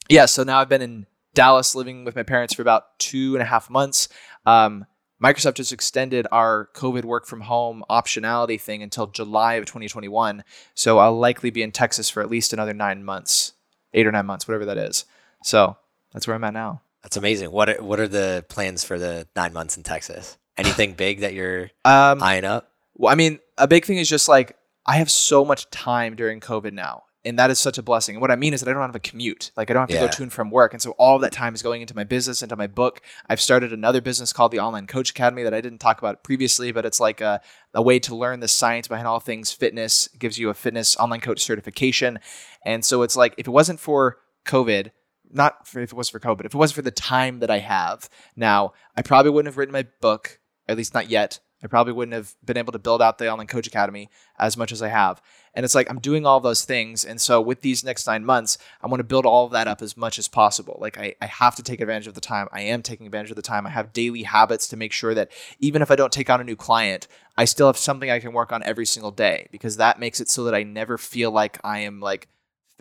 yeah, 0.09 0.25
so 0.25 0.43
now 0.43 0.59
I've 0.59 0.69
been 0.69 0.81
in 0.81 1.05
Dallas 1.33 1.75
living 1.75 2.05
with 2.05 2.15
my 2.15 2.23
parents 2.23 2.53
for 2.53 2.61
about 2.61 2.97
two 2.99 3.35
and 3.35 3.41
a 3.41 3.45
half 3.45 3.69
months. 3.69 4.09
Um, 4.45 4.85
Microsoft 5.23 5.55
just 5.55 5.71
extended 5.71 6.25
our 6.31 6.69
COVID 6.73 7.05
work 7.05 7.27
from 7.27 7.41
home 7.41 7.83
optionality 7.89 8.59
thing 8.59 8.81
until 8.81 9.05
July 9.07 9.55
of 9.55 9.65
2021. 9.65 10.43
So 10.73 10.97
I'll 10.97 11.17
likely 11.17 11.51
be 11.51 11.61
in 11.61 11.71
Texas 11.71 12.09
for 12.09 12.21
at 12.21 12.29
least 12.29 12.53
another 12.53 12.73
nine 12.73 13.03
months, 13.03 13.53
eight 13.93 14.07
or 14.07 14.11
nine 14.11 14.25
months, 14.25 14.47
whatever 14.47 14.65
that 14.65 14.77
is. 14.77 15.05
So 15.43 15.77
that's 16.11 16.27
where 16.27 16.35
I'm 16.35 16.43
at 16.43 16.53
now. 16.53 16.81
That's 17.03 17.17
amazing. 17.17 17.51
What 17.51 17.69
are, 17.69 17.83
what 17.83 17.99
are 17.99 18.07
the 18.07 18.45
plans 18.49 18.83
for 18.83 18.97
the 18.97 19.27
nine 19.35 19.53
months 19.53 19.77
in 19.77 19.83
Texas? 19.83 20.37
Anything 20.57 20.93
big 20.93 21.19
that 21.19 21.33
you're 21.33 21.69
um, 21.85 22.21
eyeing 22.21 22.45
up? 22.45 22.71
Well, 22.95 23.11
I 23.11 23.15
mean, 23.15 23.39
a 23.57 23.67
big 23.67 23.85
thing 23.85 23.97
is 23.97 24.09
just 24.09 24.27
like 24.27 24.55
I 24.85 24.97
have 24.97 25.11
so 25.11 25.45
much 25.45 25.69
time 25.69 26.15
during 26.15 26.39
COVID 26.39 26.73
now 26.73 27.03
and 27.23 27.37
that 27.37 27.51
is 27.51 27.59
such 27.59 27.77
a 27.77 27.83
blessing. 27.83 28.15
And 28.15 28.21
what 28.21 28.31
I 28.31 28.35
mean 28.35 28.53
is 28.53 28.61
that 28.61 28.69
I 28.69 28.73
don't 28.73 28.81
have 28.81 28.95
a 28.95 28.99
commute. 28.99 29.51
Like 29.55 29.69
I 29.69 29.73
don't 29.73 29.81
have 29.81 29.89
to 29.89 29.95
yeah. 29.95 30.01
go 30.01 30.07
to 30.07 30.23
and 30.23 30.33
from 30.33 30.49
work. 30.49 30.73
And 30.73 30.81
so 30.81 30.91
all 30.91 31.15
of 31.15 31.21
that 31.21 31.31
time 31.31 31.53
is 31.53 31.61
going 31.61 31.81
into 31.81 31.95
my 31.95 32.03
business, 32.03 32.41
into 32.41 32.55
my 32.55 32.67
book. 32.67 33.01
I've 33.29 33.41
started 33.41 33.71
another 33.71 34.01
business 34.01 34.33
called 34.33 34.51
the 34.51 34.59
Online 34.59 34.87
Coach 34.87 35.11
Academy 35.11 35.43
that 35.43 35.53
I 35.53 35.61
didn't 35.61 35.79
talk 35.79 35.99
about 35.99 36.23
previously, 36.23 36.71
but 36.71 36.85
it's 36.85 36.99
like 36.99 37.21
a, 37.21 37.41
a 37.73 37.81
way 37.81 37.99
to 37.99 38.15
learn 38.15 38.39
the 38.39 38.47
science 38.47 38.87
behind 38.87 39.07
all 39.07 39.19
things 39.19 39.51
fitness. 39.51 40.09
It 40.13 40.19
gives 40.19 40.39
you 40.39 40.49
a 40.49 40.53
fitness 40.53 40.95
online 40.97 41.21
coach 41.21 41.41
certification. 41.41 42.19
And 42.65 42.83
so 42.83 43.03
it's 43.03 43.15
like 43.15 43.35
if 43.37 43.47
it 43.47 43.51
wasn't 43.51 43.79
for 43.79 44.17
COVID, 44.45 44.91
not 45.31 45.67
for, 45.67 45.79
if 45.79 45.91
it 45.91 45.95
was 45.95 46.09
for 46.09 46.19
COVID, 46.19 46.45
if 46.45 46.55
it 46.55 46.57
wasn't 46.57 46.75
for 46.75 46.81
the 46.81 46.91
time 46.91 47.39
that 47.39 47.51
I 47.51 47.59
have 47.59 48.09
now, 48.35 48.73
I 48.97 49.03
probably 49.03 49.31
wouldn't 49.31 49.51
have 49.51 49.57
written 49.57 49.73
my 49.73 49.85
book, 50.01 50.39
at 50.67 50.75
least 50.75 50.93
not 50.93 51.09
yet. 51.09 51.39
I 51.63 51.67
probably 51.67 51.93
wouldn't 51.93 52.15
have 52.15 52.35
been 52.43 52.57
able 52.57 52.73
to 52.73 52.79
build 52.79 53.01
out 53.01 53.17
the 53.17 53.31
Online 53.31 53.47
Coach 53.47 53.67
Academy 53.67 54.09
as 54.39 54.57
much 54.57 54.71
as 54.71 54.81
I 54.81 54.87
have. 54.87 55.21
And 55.53 55.63
it's 55.63 55.75
like 55.75 55.89
I'm 55.89 55.99
doing 55.99 56.25
all 56.25 56.39
those 56.39 56.65
things. 56.65 57.03
And 57.05 57.19
so 57.19 57.41
with 57.41 57.61
these 57.61 57.83
next 57.83 58.07
nine 58.07 58.25
months, 58.25 58.57
I 58.81 58.87
want 58.87 58.99
to 58.99 59.05
build 59.05 59.25
all 59.25 59.45
of 59.45 59.51
that 59.51 59.67
up 59.67 59.81
as 59.81 59.97
much 59.97 60.17
as 60.17 60.27
possible. 60.27 60.77
Like 60.79 60.97
I, 60.97 61.15
I 61.21 61.25
have 61.25 61.55
to 61.55 61.63
take 61.63 61.81
advantage 61.81 62.07
of 62.07 62.13
the 62.13 62.21
time. 62.21 62.47
I 62.51 62.61
am 62.61 62.81
taking 62.81 63.05
advantage 63.05 63.31
of 63.31 63.35
the 63.35 63.41
time. 63.41 63.67
I 63.67 63.71
have 63.71 63.93
daily 63.93 64.23
habits 64.23 64.67
to 64.69 64.77
make 64.77 64.93
sure 64.93 65.13
that 65.13 65.31
even 65.59 65.81
if 65.81 65.91
I 65.91 65.95
don't 65.95 66.11
take 66.11 66.29
on 66.29 66.41
a 66.41 66.45
new 66.45 66.55
client, 66.55 67.07
I 67.37 67.45
still 67.45 67.67
have 67.67 67.77
something 67.77 68.09
I 68.09 68.19
can 68.19 68.33
work 68.33 68.51
on 68.51 68.63
every 68.63 68.85
single 68.85 69.11
day 69.11 69.47
because 69.51 69.77
that 69.77 69.99
makes 69.99 70.19
it 70.19 70.29
so 70.29 70.45
that 70.45 70.55
I 70.55 70.63
never 70.63 70.97
feel 70.97 71.31
like 71.31 71.59
I 71.63 71.79
am 71.79 71.99
like 71.99 72.27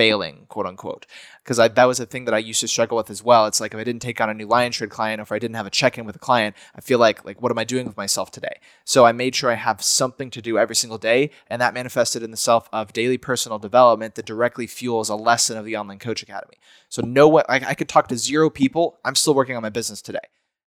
failing, 0.01 0.47
quote 0.49 0.65
unquote. 0.65 1.05
Because 1.45 1.59
that 1.59 1.85
was 1.85 2.01
a 2.01 2.07
thing 2.07 2.25
that 2.25 2.33
I 2.33 2.39
used 2.39 2.63
to 2.63 2.69
struggle 2.69 2.97
with 2.97 3.11
as 3.11 3.23
well. 3.23 3.45
It's 3.45 3.61
like 3.61 3.75
if 3.75 3.81
I 3.81 3.85
didn't 3.85 4.01
take 4.01 4.19
on 4.19 4.31
a 4.31 4.35
new 4.35 4.47
Lion 4.47 4.73
Shred 4.73 4.89
client, 4.89 5.21
or 5.21 5.25
if 5.25 5.33
I 5.33 5.39
didn't 5.39 5.57
have 5.57 5.67
a 5.67 5.71
check 5.71 5.99
in 5.99 6.07
with 6.07 6.17
a 6.17 6.21
client, 6.21 6.57
I 6.75 6.81
feel 6.81 6.99
like 6.99 7.23
like 7.27 7.43
what 7.43 7.53
am 7.53 7.59
I 7.59 7.65
doing 7.65 7.87
with 7.87 7.99
myself 7.99 8.31
today? 8.31 8.61
So 8.87 9.05
I 9.05 9.13
made 9.13 9.35
sure 9.35 9.51
I 9.51 9.57
have 9.57 9.83
something 9.83 10.31
to 10.31 10.41
do 10.41 10.57
every 10.57 10.75
single 10.75 10.97
day, 10.97 11.31
and 11.49 11.61
that 11.61 11.75
manifested 11.75 12.23
in 12.23 12.31
the 12.31 12.39
self 12.39 12.67
of 12.73 12.95
daily 12.95 13.19
personal 13.19 13.59
development 13.59 14.15
that 14.15 14.25
directly 14.25 14.67
fuels 14.67 15.11
a 15.11 15.17
lesson 15.17 15.59
of 15.59 15.67
the 15.67 15.77
Online 15.77 15.99
Coach 15.99 16.23
Academy. 16.23 16.57
So 16.89 17.03
no 17.03 17.29
what 17.29 17.45
I, 17.51 17.57
I 17.57 17.75
could 17.75 17.89
talk 17.91 18.09
to 18.09 18.17
zero 18.17 18.49
people. 18.49 18.99
I'm 19.05 19.15
still 19.15 19.35
working 19.35 19.57
on 19.57 19.63
my 19.63 19.69
business 19.69 20.01
today 20.01 20.29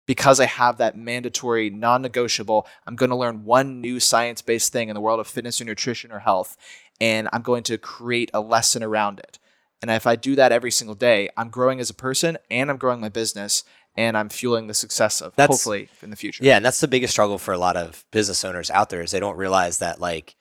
because 0.06 0.40
I 0.40 0.46
have 0.46 0.78
that 0.78 0.98
mandatory, 0.98 1.70
non 1.70 2.02
negotiable, 2.02 2.68
I'm 2.86 2.96
going 2.96 3.12
to 3.12 3.16
learn 3.16 3.46
one 3.46 3.82
new 3.82 4.00
science 4.00 4.42
based 4.42 4.74
thing 4.74 4.90
in 4.90 4.96
the 4.96 5.02
world 5.02 5.20
of 5.20 5.28
fitness 5.28 5.62
or 5.62 5.66
nutrition 5.66 6.12
or 6.12 6.20
health, 6.20 6.58
and 7.02 7.28
I'm 7.34 7.42
going 7.42 7.64
to 7.64 7.78
create 7.78 8.30
a 8.34 8.40
lesson 8.40 8.84
around 8.84 9.20
it. 9.20 9.40
And 9.82 9.90
if 9.90 10.06
I 10.06 10.16
do 10.16 10.36
that 10.36 10.52
every 10.52 10.70
single 10.70 10.96
day, 10.96 11.30
I'm 11.36 11.50
growing 11.50 11.80
as 11.80 11.90
a 11.90 11.96
person 11.96 12.38
and 12.52 12.70
I'm 12.70 12.78
growing 12.78 13.02
my 13.02 13.10
business 13.10 13.64
and 13.98 14.16
I'm 14.16 14.30
fueling 14.30 14.68
the 14.68 14.76
success 14.76 15.20
of 15.20 15.36
that's, 15.36 15.52
hopefully 15.52 15.90
in 16.04 16.12
the 16.12 16.16
future. 16.16 16.44
Yeah, 16.44 16.56
and 16.56 16.64
that's 16.64 16.80
the 16.80 16.88
biggest 16.88 17.12
struggle 17.12 17.40
for 17.40 17.54
a 17.54 17.58
lot 17.58 17.76
of 17.76 18.06
business 18.12 18.46
owners 18.46 18.70
out 18.70 18.92
there 18.92 19.02
is 19.02 19.10
they 19.12 19.20
don't 19.20 19.36
realize 19.36 19.80
that 19.80 20.00
like 20.00 20.36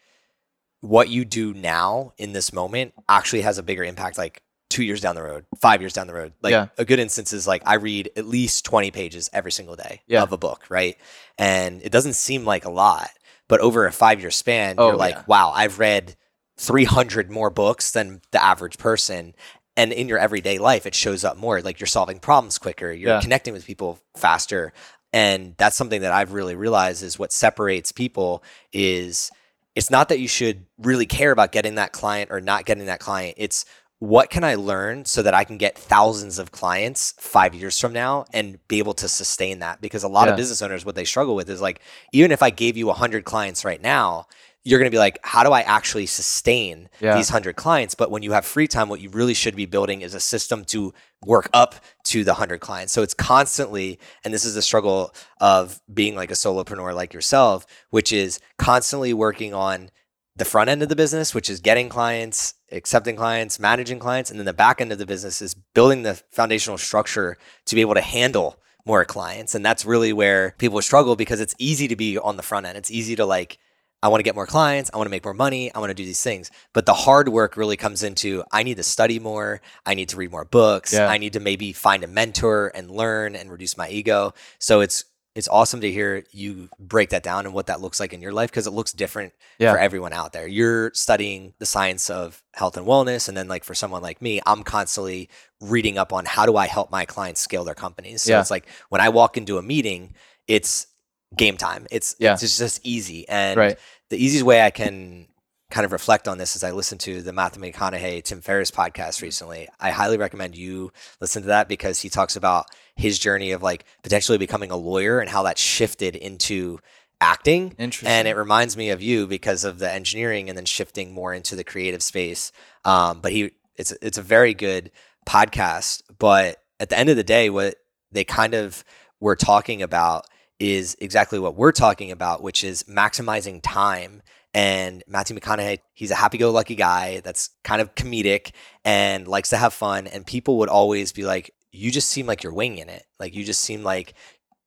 what 0.83 1.09
you 1.09 1.25
do 1.25 1.55
now 1.55 2.13
in 2.19 2.35
this 2.35 2.53
moment 2.53 2.93
actually 3.09 3.41
has 3.41 3.57
a 3.57 3.63
bigger 3.63 3.83
impact 3.83 4.19
like 4.19 4.43
two 4.69 4.85
years 4.85 5.01
down 5.01 5.15
the 5.15 5.23
road, 5.23 5.47
five 5.59 5.81
years 5.81 5.95
down 5.95 6.07
the 6.07 6.15
road. 6.15 6.35
Like 6.43 6.53
yeah. 6.53 6.69
a 6.77 6.85
good 6.85 6.99
instance 6.99 7.33
is 7.33 7.47
like 7.47 7.63
I 7.65 7.75
read 7.75 8.11
at 8.17 8.27
least 8.27 8.67
20 8.67 8.91
pages 8.91 9.31
every 9.33 9.51
single 9.51 9.75
day 9.75 10.03
yeah. 10.07 10.23
of 10.23 10.33
a 10.33 10.39
book, 10.39 10.67
right? 10.69 10.97
And 11.39 11.83
it 11.83 11.91
doesn't 11.91 12.13
seem 12.13 12.45
like 12.45 12.67
a 12.67 12.71
lot, 12.71 13.11
but 13.49 13.61
over 13.61 13.87
a 13.87 13.93
five 13.93 14.21
year 14.21 14.31
span, 14.31 14.75
oh, 14.77 14.89
you're 14.89 14.97
like, 14.97 15.15
yeah. 15.15 15.25
wow, 15.27 15.51
I've 15.51 15.79
read 15.79 16.15
300 16.61 17.31
more 17.31 17.49
books 17.49 17.91
than 17.91 18.21
the 18.33 18.43
average 18.43 18.77
person. 18.77 19.35
And 19.77 19.93
in 19.93 20.09
your 20.09 20.19
everyday 20.19 20.59
life, 20.59 20.85
it 20.85 20.95
shows 20.95 21.25
up 21.25 21.39
more. 21.39 21.63
Like 21.63 21.81
you're 21.81 21.87
solving 21.87 22.19
problems 22.19 22.59
quicker, 22.59 22.93
you're 22.93 23.21
connecting 23.23 23.55
with 23.55 23.67
people 23.67 23.99
faster. 24.15 24.73
And 25.13 25.55
that's 25.57 25.77
something 25.77 26.03
that 26.03 26.13
I've 26.13 26.35
really 26.35 26.55
realized 26.55 27.03
is 27.03 27.19
what 27.19 27.33
separates 27.33 27.93
people 27.93 28.45
is 28.73 29.31
it's 29.75 29.91
not 29.91 30.11
that 30.11 30.21
you 30.21 30.29
should 30.29 30.67
really 30.79 31.07
care 31.07 31.33
about 31.33 31.51
getting 31.53 31.77
that 31.77 31.93
client 31.93 32.31
or 32.31 32.41
not 32.41 32.67
getting 32.67 32.87
that 32.87 33.01
client. 33.01 33.37
It's 33.39 33.65
what 33.99 34.31
can 34.31 34.45
I 34.45 34.55
learn 34.57 35.05
so 35.05 35.23
that 35.23 35.35
I 35.35 35.45
can 35.45 35.57
get 35.57 35.79
thousands 35.79 36.39
of 36.39 36.53
clients 36.53 37.15
five 37.19 37.55
years 37.55 37.79
from 37.79 37.93
now 37.93 38.25
and 38.33 38.59
be 38.69 38.79
able 38.79 38.95
to 38.95 39.09
sustain 39.09 39.61
that? 39.61 39.81
Because 39.81 40.03
a 40.03 40.09
lot 40.09 40.27
yeah. 40.27 40.33
of 40.33 40.37
business 40.37 40.61
owners, 40.63 40.85
what 40.85 40.95
they 40.95 41.05
struggle 41.05 41.35
with 41.35 41.49
is 41.49 41.61
like, 41.61 41.81
even 42.13 42.33
if 42.33 42.43
I 42.43 42.51
gave 42.51 42.77
you 42.77 42.87
100 42.87 43.25
clients 43.25 43.65
right 43.65 43.81
now, 43.81 44.27
you're 44.63 44.79
going 44.79 44.91
to 44.91 44.95
be 44.95 44.99
like, 44.99 45.19
how 45.23 45.43
do 45.43 45.53
I 45.53 45.63
actually 45.63 46.07
sustain 46.07 46.89
yeah. 47.01 47.17
these 47.17 47.31
100 47.31 47.57
clients? 47.57 47.95
But 47.95 48.11
when 48.11 48.23
you 48.23 48.33
have 48.33 48.45
free 48.45 48.69
time, 48.69 48.89
what 48.89 49.01
you 49.01 49.09
really 49.09 49.33
should 49.33 49.57
be 49.57 49.67
building 49.67 50.03
is 50.03 50.15
a 50.15 50.21
system 50.21 50.65
to 50.67 50.93
work 51.25 51.49
up 51.55 51.77
to 52.05 52.25
the 52.25 52.33
100 52.33 52.61
clients. 52.61 52.93
So 52.93 53.03
it's 53.03 53.15
constantly, 53.15 53.99
and 54.25 54.35
this 54.35 54.45
is 54.45 54.55
the 54.55 54.63
struggle 54.63 55.15
of 55.41 55.81
being 55.93 56.15
like 56.15 56.31
a 56.31 56.35
solopreneur 56.35 56.95
like 56.95 57.15
yourself, 57.15 57.67
which 57.89 58.13
is 58.13 58.39
constantly 58.59 59.15
working 59.15 59.55
on 59.55 59.91
the 60.37 60.45
front 60.45 60.71
end 60.71 60.83
of 60.83 60.89
the 60.89 60.97
business, 60.97 61.35
which 61.35 61.49
is 61.51 61.61
getting 61.61 61.89
clients, 61.89 62.55
accepting 62.71 63.17
clients, 63.17 63.59
managing 63.59 63.99
clients, 63.99 64.31
and 64.31 64.39
then 64.39 64.47
the 64.47 64.53
back 64.53 64.81
end 64.81 64.93
of 64.93 64.99
the 64.99 65.07
business 65.07 65.43
is 65.43 65.55
building 65.55 66.03
the 66.03 66.15
foundational 66.31 66.79
structure 66.79 67.37
to 67.65 67.75
be 67.75 67.81
able 67.81 67.95
to 67.95 68.01
handle 68.01 68.57
more 68.87 69.05
clients. 69.05 69.55
And 69.55 69.65
that's 69.65 69.85
really 69.85 70.13
where 70.13 70.55
people 70.59 70.81
struggle 70.83 71.17
because 71.17 71.41
it's 71.41 71.55
easy 71.59 71.89
to 71.89 71.97
be 71.97 72.19
on 72.19 72.37
the 72.37 72.43
front 72.43 72.67
end. 72.67 72.79
It's 72.79 72.91
easy 72.91 73.17
to 73.17 73.27
like, 73.27 73.59
I 74.03 74.09
want 74.09 74.21
to 74.21 74.23
get 74.23 74.35
more 74.35 74.47
clients, 74.47 74.91
I 74.93 74.97
want 74.97 75.07
to 75.07 75.11
make 75.11 75.25
more 75.25 75.35
money, 75.35 75.73
I 75.75 75.79
want 75.79 75.91
to 75.91 75.95
do 75.95 76.05
these 76.05 76.23
things. 76.23 76.51
But 76.73 76.87
the 76.87 76.95
hard 76.95 77.29
work 77.29 77.57
really 77.57 77.77
comes 77.77 78.03
into 78.03 78.45
I 78.51 78.63
need 78.63 78.79
to 78.79 78.83
study 78.83 79.19
more, 79.19 79.61
I 79.85 79.95
need 79.95 80.09
to 80.11 80.17
read 80.17 80.31
more 80.31 80.45
books, 80.45 80.93
yeah. 80.93 81.07
I 81.07 81.19
need 81.19 81.35
to 81.35 81.41
maybe 81.41 81.73
find 81.73 82.03
a 82.03 82.09
mentor 82.09 82.73
and 82.75 82.91
learn 82.91 83.37
and 83.37 83.51
reduce 83.51 83.77
my 83.77 83.89
ego. 83.89 84.35
So 84.59 84.81
it's 84.81 85.05
it's 85.37 85.49
awesome 85.49 85.81
to 85.81 85.91
hear 85.91 86.25
you 86.33 86.69
break 86.79 87.11
that 87.11 87.23
down 87.23 87.47
and 87.47 87.55
what 87.55 87.67
that 87.67 87.81
looks 87.81 88.01
like 88.01 88.13
in 88.13 88.21
your 88.21 88.33
life 88.33 88.51
because 88.51 88.67
it 88.67 88.73
looks 88.73 88.93
different 88.93 89.33
yeah. 89.59 89.73
for 89.73 89.79
everyone 89.79 90.13
out 90.13 90.33
there. 90.33 90.47
You're 90.47 90.93
studying 90.93 91.55
the 91.59 91.67
science 91.67 92.11
of 92.11 92.43
health 92.53 92.77
and 92.77 92.85
wellness. 92.85 93.29
And 93.29 93.37
then, 93.37 93.47
like, 93.47 93.63
for 93.63 93.75
someone 93.75 94.03
like 94.03 94.21
me, 94.21 94.41
I'm 94.45 94.65
constantly 94.65 95.31
reading 95.61 95.99
up 95.99 96.13
on 96.13 96.25
how 96.25 96.47
do 96.47 96.57
I 96.57 96.67
help 96.67 96.91
my 96.91 97.05
clients 97.05 97.41
scale 97.41 97.63
their 97.63 97.77
companies. 97.77 98.23
So 98.23 98.33
yeah. 98.33 98.41
it's 98.41 98.51
like 98.51 98.67
when 98.89 99.01
I 99.01 99.09
walk 99.09 99.37
into 99.37 99.57
a 99.57 99.63
meeting, 99.63 100.15
it's 100.49 100.89
game 101.37 101.57
time. 101.57 101.87
It's, 101.91 102.17
yeah. 102.19 102.35
it's 102.35 102.59
just 102.59 102.81
easy. 102.85 103.29
And 103.29 103.59
right. 103.59 103.79
the 104.09 104.23
easiest 104.23 104.45
way 104.45 104.63
I 104.63 104.71
can 104.71 105.29
kind 105.71 105.85
of 105.85 105.93
reflect 105.93 106.27
on 106.27 106.39
this 106.39 106.57
is 106.57 106.65
I 106.65 106.73
listened 106.73 107.01
to 107.03 107.23
the 107.23 107.33
Matthew 107.33 107.63
McConaughey, 107.63 108.25
Tim 108.25 108.41
Ferriss 108.41 108.71
podcast 108.71 109.23
recently. 109.23 109.69
I 109.79 109.91
highly 109.91 110.19
recommend 110.19 110.57
you 110.57 110.93
listen 111.21 111.43
to 111.43 111.49
that 111.49 111.69
because 111.69 112.01
he 112.01 112.09
talks 112.09 112.37
about 112.37 112.67
his 112.97 113.19
journey 113.19 113.53
of 113.53 113.63
like 113.63 113.85
potentially 114.03 114.39
becoming 114.39 114.71
a 114.71 114.77
lawyer 114.77 115.21
and 115.21 115.31
how 115.31 115.45
that 115.45 115.59
shifted 115.59 116.17
into 116.17 116.79
acting. 117.21 117.75
Interesting. 117.79 118.09
And 118.09 118.27
it 118.27 118.37
reminds 118.37 118.77
me 118.77 118.91
of 118.91 119.01
you 119.01 119.27
because 119.27 119.65
of 119.65 119.79
the 119.79 119.91
engineering 119.91 120.49
and 120.49 120.59
then 120.59 120.65
shifting 120.65 121.13
more 121.13 121.33
into 121.33 121.55
the 121.55 121.65
creative 121.65 122.03
space. 122.03 122.51
Um, 122.85 123.21
but 123.21 123.33
he, 123.33 123.53
it's 123.77 123.93
it's 124.03 124.19
a 124.19 124.23
very 124.23 124.55
good 124.55 124.91
podcast. 125.27 126.03
But 126.19 126.63
at 126.81 126.89
the 126.89 126.99
end 126.99 127.11
of 127.11 127.17
the 127.17 127.25
day, 127.25 127.49
what 127.49 127.77
they 128.11 128.25
kind 128.25 128.55
of 128.55 128.85
were 129.21 129.37
talking 129.37 129.83
about 129.83 130.27
is 130.61 130.97
exactly 131.01 131.39
what 131.39 131.57
we're 131.57 131.73
talking 131.73 132.13
about, 132.13 132.43
which 132.43 132.63
is 132.63 132.85
maximizing 132.85 133.61
time 133.63 134.23
and 134.53 135.05
Matthew 135.07 135.37
McConaughey, 135.39 135.79
he's 135.93 136.11
a 136.11 136.17
happy 136.17 136.39
go 136.39 136.51
lucky 136.51 136.75
guy 136.75 137.21
that's 137.21 137.51
kind 137.63 137.81
of 137.81 137.95
comedic 137.95 138.53
and 138.85 139.29
likes 139.29 139.51
to 139.51 139.57
have 139.57 139.73
fun. 139.73 140.07
And 140.07 140.27
people 140.27 140.59
would 140.59 140.69
always 140.69 141.13
be 141.13 141.25
like, 141.25 141.53
you 141.71 141.91
just 141.91 142.09
seem 142.09 142.27
like 142.27 142.43
you're 142.43 142.53
winging 142.53 142.89
it. 142.89 143.05
Like 143.21 143.35
you 143.35 143.45
just 143.45 143.61
seem 143.61 143.85
like 143.85 144.15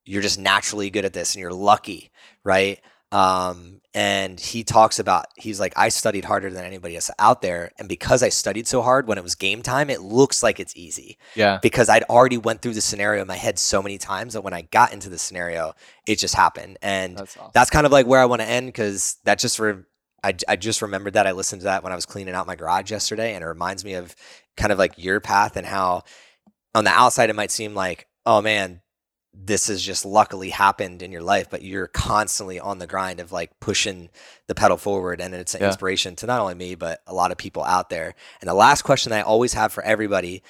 you're 0.06 0.22
just 0.22 0.38
naturally 0.38 0.88
good 0.88 1.04
at 1.04 1.12
this 1.12 1.34
and 1.34 1.40
you're 1.40 1.52
lucky, 1.52 2.10
right? 2.44 2.80
Um, 3.12 3.80
and 3.94 4.40
he 4.40 4.64
talks 4.64 4.98
about 4.98 5.26
he's 5.36 5.60
like 5.60 5.72
I 5.76 5.88
studied 5.88 6.24
harder 6.24 6.50
than 6.50 6.64
anybody 6.64 6.96
else 6.96 7.10
out 7.18 7.42
there, 7.42 7.70
and 7.78 7.88
because 7.88 8.22
I 8.22 8.28
studied 8.28 8.66
so 8.66 8.82
hard, 8.82 9.06
when 9.06 9.18
it 9.18 9.24
was 9.24 9.34
game 9.34 9.62
time, 9.62 9.88
it 9.88 10.02
looks 10.02 10.42
like 10.42 10.58
it's 10.58 10.76
easy. 10.76 11.16
Yeah. 11.34 11.60
Because 11.62 11.88
I'd 11.88 12.02
already 12.04 12.38
went 12.38 12.60
through 12.60 12.74
the 12.74 12.80
scenario 12.80 13.22
in 13.22 13.28
my 13.28 13.36
head 13.36 13.58
so 13.58 13.82
many 13.82 13.98
times 13.98 14.34
that 14.34 14.42
when 14.42 14.52
I 14.52 14.62
got 14.62 14.92
into 14.92 15.08
the 15.08 15.18
scenario, 15.18 15.74
it 16.06 16.18
just 16.18 16.34
happened, 16.34 16.78
and 16.82 17.16
that's, 17.16 17.36
awesome. 17.36 17.50
that's 17.54 17.70
kind 17.70 17.86
of 17.86 17.92
like 17.92 18.06
where 18.06 18.20
I 18.20 18.26
want 18.26 18.42
to 18.42 18.48
end 18.48 18.66
because 18.66 19.16
that 19.24 19.38
just 19.38 19.56
for 19.56 19.86
I, 20.24 20.34
I 20.48 20.56
just 20.56 20.82
remembered 20.82 21.12
that 21.14 21.26
I 21.26 21.32
listened 21.32 21.60
to 21.60 21.66
that 21.66 21.84
when 21.84 21.92
I 21.92 21.96
was 21.96 22.06
cleaning 22.06 22.34
out 22.34 22.46
my 22.46 22.56
garage 22.56 22.90
yesterday, 22.90 23.34
and 23.34 23.44
it 23.44 23.46
reminds 23.46 23.84
me 23.84 23.94
of 23.94 24.16
kind 24.56 24.72
of 24.72 24.78
like 24.78 24.94
your 24.96 25.20
path 25.20 25.56
and 25.56 25.66
how 25.66 26.02
on 26.74 26.84
the 26.84 26.90
outside 26.90 27.30
it 27.30 27.36
might 27.36 27.50
seem 27.50 27.74
like 27.74 28.06
oh 28.26 28.40
man 28.40 28.80
this 29.34 29.66
has 29.66 29.82
just 29.82 30.04
luckily 30.04 30.50
happened 30.50 31.02
in 31.02 31.10
your 31.10 31.22
life, 31.22 31.48
but 31.50 31.62
you're 31.62 31.88
constantly 31.88 32.60
on 32.60 32.78
the 32.78 32.86
grind 32.86 33.20
of 33.20 33.32
like 33.32 33.58
pushing 33.60 34.08
the 34.46 34.54
pedal 34.54 34.76
forward. 34.76 35.20
And 35.20 35.34
it's 35.34 35.54
an 35.54 35.60
yeah. 35.60 35.68
inspiration 35.68 36.16
to 36.16 36.26
not 36.26 36.40
only 36.40 36.54
me, 36.54 36.74
but 36.74 37.02
a 37.06 37.14
lot 37.14 37.32
of 37.32 37.36
people 37.36 37.64
out 37.64 37.90
there. 37.90 38.14
And 38.40 38.48
the 38.48 38.54
last 38.54 38.82
question 38.82 39.12
I 39.12 39.22
always 39.22 39.52
have 39.52 39.72
for 39.72 39.82
everybody, 39.82 40.42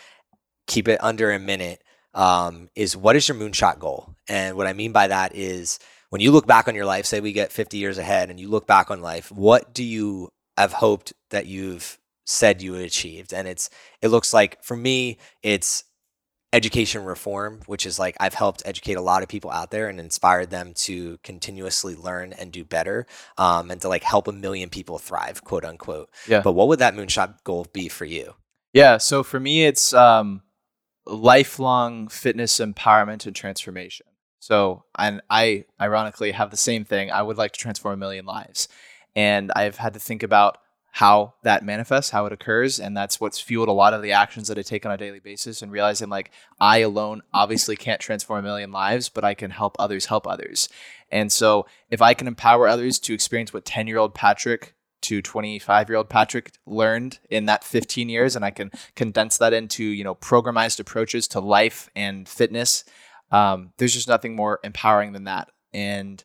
keep 0.67 0.87
it 0.87 1.03
under 1.03 1.33
a 1.33 1.39
minute, 1.39 1.83
um, 2.15 2.69
is 2.77 2.97
what 2.97 3.17
is 3.17 3.29
your 3.29 3.37
moonshot 3.37 3.79
goal? 3.79 4.15
And 4.29 4.57
what 4.57 4.67
I 4.67 4.73
mean 4.73 4.93
by 4.93 5.09
that 5.09 5.35
is 5.35 5.79
when 6.11 6.21
you 6.21 6.31
look 6.31 6.47
back 6.47 6.69
on 6.69 6.75
your 6.75 6.87
life, 6.87 7.07
say 7.07 7.21
we 7.21 7.33
get 7.33 7.53
50 7.53 7.79
years 7.79 7.99
ahead 7.99 8.31
and 8.31 8.39
you 8.39 8.49
look 8.49 8.67
back 8.67 8.91
on 8.91 9.01
life, 9.01 9.33
what 9.33 9.75
do 9.75 9.83
you 9.83 10.31
have 10.57 10.73
hoped 10.73 11.13
that 11.31 11.47
you've 11.47 11.99
said 12.27 12.63
you 12.63 12.77
achieved? 12.77 13.35
And 13.35 13.49
it's, 13.49 13.71
it 14.01 14.09
looks 14.09 14.33
like 14.33 14.63
for 14.63 14.77
me, 14.77 15.19
it's 15.43 15.85
education 16.55 17.05
reform, 17.05 17.61
which 17.67 17.85
is 17.85 17.99
like 17.99 18.17
I've 18.21 18.35
helped 18.35 18.63
educate 18.65 18.95
a 18.95 19.01
lot 19.01 19.23
of 19.23 19.29
people 19.29 19.51
out 19.51 19.71
there 19.71 19.89
and 19.89 19.99
inspired 19.99 20.51
them 20.51 20.73
to 20.77 21.19
continuously 21.23 21.95
learn 21.97 22.33
and 22.33 22.53
do 22.53 22.65
better, 22.65 23.07
um, 23.37 23.71
and 23.71 23.81
to 23.81 23.89
like 23.89 24.05
help 24.05 24.29
a 24.29 24.33
million 24.33 24.71
people 24.71 24.99
thrive, 24.99 25.43
quote 25.45 25.65
unquote. 25.65 26.11
Yeah. 26.29 26.41
But 26.43 26.53
what 26.53 26.69
would 26.69 26.79
that 26.79 26.95
moonshot 26.95 27.43
goal 27.45 27.67
be 27.73 27.89
for 27.89 28.05
you? 28.05 28.35
Yeah. 28.73 28.99
So 28.99 29.23
for 29.23 29.41
me, 29.41 29.65
it's 29.65 29.93
um, 29.93 30.43
lifelong 31.07 32.09
fitness 32.09 32.59
empowerment 32.59 33.27
and 33.27 33.35
transformation. 33.35 34.07
So, 34.41 34.85
and 34.99 35.23
I 35.31 35.65
ironically 35.81 36.33
have 36.33 36.51
the 36.51 36.57
same 36.57 36.85
thing. 36.85 37.11
I 37.11 37.23
would 37.23 37.39
like 37.39 37.53
to 37.53 37.59
transform 37.59 37.95
a 37.95 37.97
million 37.97 38.27
lives. 38.27 38.69
And 39.17 39.51
I've 39.57 39.77
had 39.77 39.95
to 39.95 40.01
think 40.01 40.23
about 40.23 40.59
how 40.95 41.35
that 41.43 41.65
manifests, 41.65 42.13
how 42.13 42.25
it 42.25 42.33
occurs. 42.33 42.79
And 42.79 42.97
that's 42.97 43.21
what's 43.21 43.41
fueled 43.41 43.69
a 43.69 43.73
lot 43.73 43.95
of 43.95 44.01
the 44.01 44.13
actions 44.13 44.47
that 44.47 44.59
I 44.59 44.63
take 44.63 44.87
on 44.87 44.93
a 44.93 44.97
daily 44.97 45.19
basis 45.19 45.61
and 45.61 45.73
realizing 45.73 46.09
like 46.09 46.31
I 46.61 46.79
alone 46.79 47.23
obviously 47.33 47.75
can't 47.75 48.01
transform 48.01 48.39
a 48.39 48.43
million 48.43 48.71
lives, 48.71 49.09
but 49.09 49.25
I 49.25 49.35
can 49.35 49.51
help 49.51 49.75
others 49.81 50.07
help 50.07 50.25
others. 50.25 50.69
And 51.11 51.33
so 51.33 51.67
if 51.91 52.01
I 52.01 52.15
can 52.15 52.29
empower 52.29 52.69
others 52.69 53.01
to 53.01 53.13
experience 53.13 53.53
what 53.53 53.65
10 53.65 53.89
year 53.89 53.99
old 53.99 54.15
Patrick 54.15 54.77
to 55.03 55.21
25 55.21 55.89
year 55.89 55.99
old 55.99 56.09
Patrick 56.09 56.53
learned 56.65 57.19
in 57.29 57.47
that 57.47 57.65
15 57.65 58.09
years, 58.09 58.37
and 58.37 58.45
I 58.45 58.53
can 58.53 58.71
condense 58.95 59.39
that 59.39 59.53
into, 59.53 59.83
you 59.83 60.05
know, 60.05 60.15
programized 60.15 60.79
approaches 60.79 61.27
to 61.29 61.41
life 61.41 61.91
and 61.97 62.29
fitness, 62.29 62.85
um, 63.33 63.73
there's 63.79 63.95
just 63.95 64.07
nothing 64.07 64.37
more 64.37 64.61
empowering 64.63 65.11
than 65.11 65.25
that. 65.25 65.51
And 65.73 66.23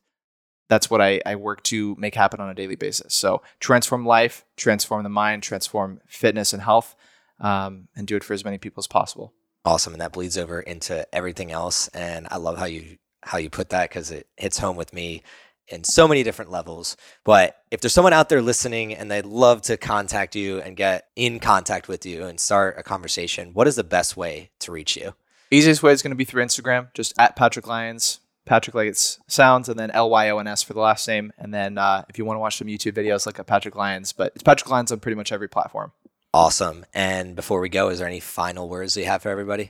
that's 0.70 0.90
what 0.90 1.02
I, 1.02 1.20
I 1.26 1.36
work 1.36 1.64
to 1.64 1.96
make 2.00 2.16
happen 2.16 2.40
on 2.40 2.50
a 2.50 2.56
daily 2.56 2.76
basis. 2.76 3.14
So 3.14 3.42
transform 3.60 4.06
life, 4.06 4.46
transform 4.56 5.04
the 5.04 5.10
mind, 5.10 5.44
transform 5.44 6.00
fitness 6.08 6.54
and 6.54 6.62
health. 6.62 6.96
um, 7.40 7.88
and 7.96 8.08
do 8.08 8.16
it 8.16 8.24
for 8.24 8.34
as 8.34 8.44
many 8.44 8.58
people 8.58 8.82
as 8.82 8.88
possible. 8.88 9.34
Awesome, 9.66 9.94
and 9.94 10.02
that 10.02 10.14
bleeds 10.14 10.38
over 10.38 10.60
into 10.60 11.08
everything 11.14 11.52
else. 11.52 11.88
And 11.90 12.28
I 12.32 12.38
love 12.38 12.58
how 12.58 12.66
you 12.66 12.98
how 13.24 13.38
you 13.38 13.50
put 13.50 13.70
that 13.70 13.90
because 13.90 14.12
it 14.12 14.28
hits 14.38 14.60
home 14.60 14.78
with 14.78 14.94
me 14.94 15.24
in 15.68 15.84
so 15.84 16.08
many 16.08 16.24
different 16.24 16.50
levels. 16.50 16.96
But 17.26 17.58
if 17.70 17.82
there's 17.82 17.94
someone 17.94 18.14
out 18.14 18.30
there 18.30 18.42
listening 18.42 18.94
and 18.94 19.12
they'd 19.12 19.26
love 19.26 19.62
to 19.64 19.78
contact 19.78 20.36
you 20.36 20.62
and 20.62 20.76
get 20.76 21.08
in 21.16 21.40
contact 21.40 21.88
with 21.88 22.06
you 22.06 22.24
and 22.26 22.40
start 22.40 22.76
a 22.78 22.84
conversation, 22.84 23.54
what 23.54 23.68
is 23.68 23.76
the 23.76 23.84
best 23.84 24.16
way 24.16 24.52
to 24.60 24.72
reach 24.72 24.96
you? 24.96 25.14
Easiest 25.52 25.84
way 25.84 25.92
is 25.92 26.02
going 26.02 26.12
to 26.12 26.16
be 26.16 26.26
through 26.26 26.44
Instagram, 26.44 26.94
just 26.94 27.14
at 27.20 27.36
Patrick 27.36 27.68
Lyons. 27.68 28.20
Patrick 28.50 28.76
it 28.88 28.98
sounds, 29.28 29.70
and 29.70 29.78
then 29.78 29.92
L 29.92 30.10
Y 30.10 30.28
O 30.32 30.40
N 30.40 30.48
S 30.48 30.64
for 30.64 30.74
the 30.74 30.80
last 30.80 31.08
name. 31.08 31.32
And 31.38 31.54
then 31.54 31.78
uh, 31.78 32.04
if 32.10 32.18
you 32.18 32.26
want 32.26 32.38
to 32.38 32.40
watch 32.40 32.58
some 32.58 32.68
YouTube 32.68 32.94
videos, 32.94 33.28
look 33.28 33.38
at 33.38 33.46
Patrick 33.46 33.76
Lyons. 33.76 34.12
But 34.12 34.32
it's 34.34 34.42
Patrick 34.42 34.72
Lyons 34.72 34.92
on 34.92 35.00
pretty 35.00 35.16
much 35.16 35.32
every 35.32 35.48
platform. 35.48 35.92
Awesome. 36.34 36.84
And 36.92 37.36
before 37.36 37.60
we 37.60 37.70
go, 37.70 37.90
is 37.90 38.00
there 38.00 38.08
any 38.08 38.20
final 38.20 38.68
words 38.68 38.98
you 38.98 39.06
have 39.06 39.22
for 39.22 39.30
everybody? 39.30 39.70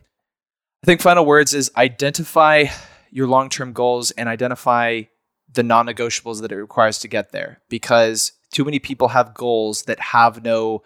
I 0.81 0.85
think 0.85 1.01
final 1.01 1.25
words 1.25 1.53
is 1.53 1.69
identify 1.75 2.67
your 3.11 3.27
long 3.27 3.49
term 3.49 3.73
goals 3.73 4.11
and 4.11 4.29
identify 4.29 5.01
the 5.53 5.63
non 5.63 5.85
negotiables 5.85 6.39
that 6.39 6.53
it 6.53 6.55
requires 6.55 6.99
to 6.99 7.09
get 7.09 7.33
there 7.33 7.59
because 7.67 8.31
too 8.49 8.63
many 8.63 8.79
people 8.79 9.09
have 9.09 9.33
goals 9.33 9.83
that 9.83 9.99
have 9.99 10.41
no 10.41 10.83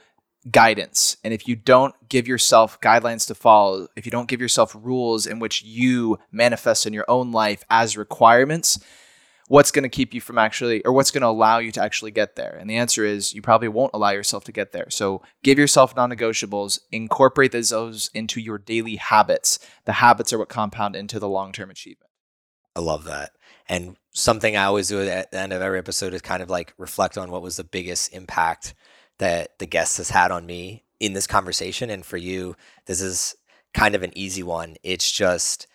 guidance. 0.52 1.18
And 1.24 1.34
if 1.34 1.48
you 1.48 1.56
don't 1.56 1.96
give 2.10 2.28
yourself 2.28 2.80
guidelines 2.82 3.28
to 3.28 3.36
follow, 3.36 3.88
if 3.96 4.06
you 4.06 4.12
don't 4.12 4.28
give 4.28 4.42
yourself 4.42 4.76
rules 4.80 5.26
in 5.26 5.40
which 5.40 5.64
you 5.64 6.20
manifest 6.32 6.86
in 6.86 6.94
your 6.94 7.06
own 7.08 7.32
life 7.32 7.64
as 7.70 7.98
requirements, 7.98 8.80
what's 9.48 9.72
going 9.72 9.84
to 9.84 9.90
keep 9.90 10.14
you 10.14 10.22
from 10.22 10.38
actually, 10.38 10.84
or 10.86 10.94
what's 10.94 11.12
going 11.12 11.22
to 11.22 11.28
allow 11.28 11.60
you 11.60 11.72
to 11.72 11.82
actually 11.82 12.12
get 12.12 12.36
there? 12.36 12.58
And 12.60 12.70
the 12.70 12.78
answer 12.78 13.06
is 13.06 13.34
you 13.34 13.42
probably 13.42 13.68
won't 13.68 13.92
allow 13.94 14.12
yourself 14.12 14.44
to 14.46 14.52
get 14.52 14.72
there. 14.72 14.90
So 14.90 15.22
give 15.44 15.58
yourself 15.58 15.96
non 15.96 16.10
negotiables, 16.10 16.80
incorporate 16.92 17.52
those 17.52 18.10
into 18.14 18.42
your 18.42 18.58
daily 18.58 18.96
habits. 18.96 19.60
The 19.86 19.94
habits 19.94 20.34
are 20.34 20.40
what 20.40 20.50
compound 20.50 20.96
into 20.96 21.20
the 21.20 21.30
long 21.30 21.52
term 21.52 21.70
achievement. 21.70 22.10
I 22.76 22.80
love 22.80 23.04
that. 23.06 23.32
And 23.70 23.98
something 24.14 24.58
I 24.58 24.66
always 24.66 24.90
do 24.90 25.02
at 25.02 25.32
the 25.32 25.40
end 25.40 25.54
of 25.54 25.62
every 25.62 25.80
episode 25.80 26.14
is 26.14 26.22
kind 26.22 26.44
of 26.44 26.50
like 26.50 26.74
reflect 26.78 27.18
on 27.18 27.32
what 27.32 27.42
was 27.42 27.58
the 27.58 27.64
biggest 27.64 28.14
impact 28.14 28.74
that 29.24 29.58
the 29.58 29.66
guest 29.66 29.96
has 30.00 30.10
had 30.10 30.32
on 30.32 30.46
me 30.46 30.84
in 31.00 31.14
this 31.14 31.28
conversation. 31.28 31.90
And 31.90 32.06
for 32.06 32.18
you, 32.18 32.58
this 32.88 33.00
is 33.00 33.38
kind 33.74 33.96
of 33.96 34.04
an 34.04 34.12
easy 34.18 34.44
one. 34.44 34.76
It's 34.84 35.10
just 35.10 35.66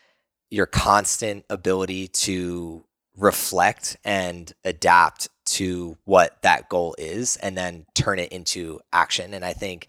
your 0.50 0.66
constant 0.66 1.46
ability 1.48 2.08
to 2.08 2.84
reflect 3.16 3.96
and 4.04 4.52
adapt 4.66 5.28
to 5.46 5.96
what 6.04 6.42
that 6.42 6.68
goal 6.68 6.94
is 6.98 7.36
and 7.36 7.56
then 7.56 7.86
turn 7.94 8.18
it 8.18 8.32
into 8.32 8.80
action. 8.92 9.32
And 9.32 9.46
I 9.46 9.54
think 9.54 9.88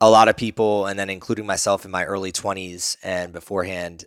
a 0.00 0.08
lot 0.08 0.28
of 0.28 0.38
people, 0.38 0.86
and 0.86 0.98
then 0.98 1.10
including 1.10 1.44
myself 1.44 1.84
in 1.84 1.90
my 1.90 2.06
early 2.06 2.32
20s 2.32 2.96
and 3.02 3.30
beforehand, 3.30 4.06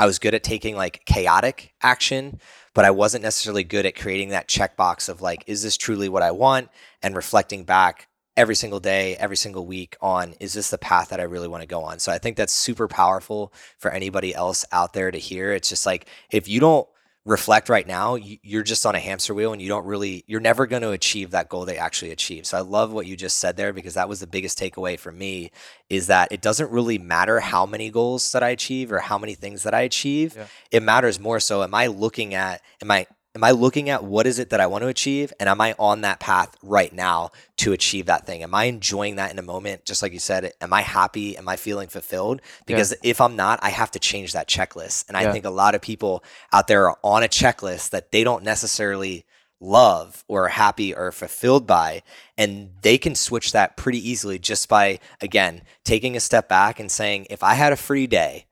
I 0.00 0.06
was 0.06 0.18
good 0.18 0.34
at 0.34 0.42
taking 0.42 0.76
like 0.76 1.04
chaotic 1.04 1.74
action, 1.82 2.40
but 2.72 2.86
I 2.86 2.90
wasn't 2.90 3.22
necessarily 3.22 3.64
good 3.64 3.84
at 3.84 3.94
creating 3.94 4.30
that 4.30 4.48
checkbox 4.48 5.10
of 5.10 5.20
like, 5.20 5.44
is 5.46 5.62
this 5.62 5.76
truly 5.76 6.08
what 6.08 6.22
I 6.22 6.30
want? 6.30 6.70
And 7.02 7.14
reflecting 7.14 7.64
back 7.64 8.08
every 8.34 8.54
single 8.54 8.80
day, 8.80 9.14
every 9.16 9.36
single 9.36 9.66
week 9.66 9.98
on, 10.00 10.36
is 10.40 10.54
this 10.54 10.70
the 10.70 10.78
path 10.78 11.10
that 11.10 11.20
I 11.20 11.24
really 11.24 11.48
want 11.48 11.64
to 11.64 11.66
go 11.66 11.82
on? 11.82 11.98
So 11.98 12.10
I 12.10 12.16
think 12.16 12.38
that's 12.38 12.54
super 12.54 12.88
powerful 12.88 13.52
for 13.76 13.90
anybody 13.90 14.34
else 14.34 14.64
out 14.72 14.94
there 14.94 15.10
to 15.10 15.18
hear. 15.18 15.52
It's 15.52 15.68
just 15.68 15.84
like, 15.84 16.06
if 16.30 16.48
you 16.48 16.60
don't 16.60 16.88
reflect 17.26 17.68
right 17.68 17.86
now, 17.86 18.16
you're 18.16 18.62
just 18.62 18.86
on 18.86 18.94
a 18.94 18.98
hamster 18.98 19.34
wheel 19.34 19.52
and 19.52 19.60
you 19.60 19.68
don't 19.68 19.84
really, 19.84 20.24
you're 20.26 20.40
never 20.40 20.66
going 20.66 20.82
to 20.82 20.90
achieve 20.90 21.32
that 21.32 21.48
goal 21.48 21.64
they 21.64 21.76
actually 21.76 22.10
achieve. 22.10 22.46
So 22.46 22.56
I 22.56 22.62
love 22.62 22.92
what 22.92 23.06
you 23.06 23.16
just 23.16 23.36
said 23.36 23.56
there 23.56 23.72
because 23.72 23.94
that 23.94 24.08
was 24.08 24.20
the 24.20 24.26
biggest 24.26 24.58
takeaway 24.58 24.98
for 24.98 25.12
me 25.12 25.50
is 25.90 26.06
that 26.06 26.32
it 26.32 26.40
doesn't 26.40 26.70
really 26.70 26.98
matter 26.98 27.40
how 27.40 27.66
many 27.66 27.90
goals 27.90 28.32
that 28.32 28.42
I 28.42 28.48
achieve 28.48 28.90
or 28.90 29.00
how 29.00 29.18
many 29.18 29.34
things 29.34 29.64
that 29.64 29.74
I 29.74 29.82
achieve. 29.82 30.34
Yeah. 30.34 30.46
It 30.70 30.82
matters 30.82 31.20
more 31.20 31.40
so, 31.40 31.62
am 31.62 31.74
I 31.74 31.88
looking 31.88 32.32
at, 32.32 32.62
am 32.80 32.90
I, 32.90 33.06
am 33.40 33.44
I 33.44 33.52
looking 33.52 33.88
at 33.88 34.04
what 34.04 34.26
is 34.26 34.38
it 34.38 34.50
that 34.50 34.60
I 34.60 34.66
want 34.66 34.82
to 34.82 34.88
achieve 34.88 35.32
and 35.40 35.48
am 35.48 35.62
I 35.62 35.74
on 35.78 36.02
that 36.02 36.20
path 36.20 36.54
right 36.62 36.92
now 36.92 37.30
to 37.56 37.72
achieve 37.72 38.04
that 38.04 38.26
thing? 38.26 38.42
Am 38.42 38.54
I 38.54 38.64
enjoying 38.64 39.16
that 39.16 39.30
in 39.30 39.38
a 39.38 39.42
moment? 39.42 39.86
Just 39.86 40.02
like 40.02 40.12
you 40.12 40.18
said, 40.18 40.52
am 40.60 40.74
I 40.74 40.82
happy? 40.82 41.38
Am 41.38 41.48
I 41.48 41.56
feeling 41.56 41.88
fulfilled? 41.88 42.42
Because 42.66 42.90
yeah. 42.90 43.10
if 43.10 43.18
I'm 43.18 43.36
not, 43.36 43.58
I 43.62 43.70
have 43.70 43.92
to 43.92 43.98
change 43.98 44.34
that 44.34 44.46
checklist. 44.46 45.08
And 45.08 45.16
I 45.16 45.22
yeah. 45.22 45.32
think 45.32 45.46
a 45.46 45.50
lot 45.50 45.74
of 45.74 45.80
people 45.80 46.22
out 46.52 46.68
there 46.68 46.90
are 46.90 46.98
on 47.02 47.22
a 47.22 47.28
checklist 47.28 47.90
that 47.90 48.12
they 48.12 48.24
don't 48.24 48.44
necessarily 48.44 49.24
love 49.58 50.22
or 50.28 50.48
happy 50.48 50.94
or 50.94 51.10
fulfilled 51.10 51.66
by 51.66 52.02
and 52.36 52.70
they 52.82 52.98
can 52.98 53.14
switch 53.14 53.52
that 53.52 53.76
pretty 53.76 54.06
easily 54.06 54.38
just 54.38 54.70
by 54.70 54.98
again 55.20 55.60
taking 55.84 56.16
a 56.16 56.20
step 56.20 56.48
back 56.48 56.80
and 56.80 56.90
saying 56.90 57.26
if 57.28 57.42
i 57.42 57.52
had 57.52 57.70
a 57.70 57.76
free 57.76 58.06
day 58.06 58.46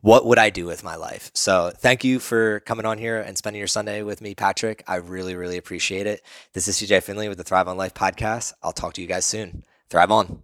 what 0.00 0.26
would 0.26 0.38
I 0.38 0.50
do 0.50 0.66
with 0.66 0.84
my 0.84 0.96
life? 0.96 1.30
So 1.34 1.72
thank 1.74 2.04
you 2.04 2.18
for 2.18 2.60
coming 2.60 2.86
on 2.86 2.98
here 2.98 3.20
and 3.20 3.36
spending 3.36 3.58
your 3.58 3.66
Sunday 3.66 4.02
with 4.02 4.20
me, 4.20 4.34
Patrick. 4.34 4.84
I 4.86 4.96
really, 4.96 5.34
really 5.34 5.56
appreciate 5.56 6.06
it. 6.06 6.22
This 6.52 6.68
is 6.68 6.76
CJ 6.76 7.02
Finley 7.02 7.28
with 7.28 7.38
the 7.38 7.44
Thrive 7.44 7.68
on 7.68 7.76
Life 7.76 7.94
podcast. 7.94 8.52
I'll 8.62 8.72
talk 8.72 8.94
to 8.94 9.02
you 9.02 9.08
guys 9.08 9.24
soon. 9.24 9.64
Thrive 9.90 10.10
on. 10.10 10.42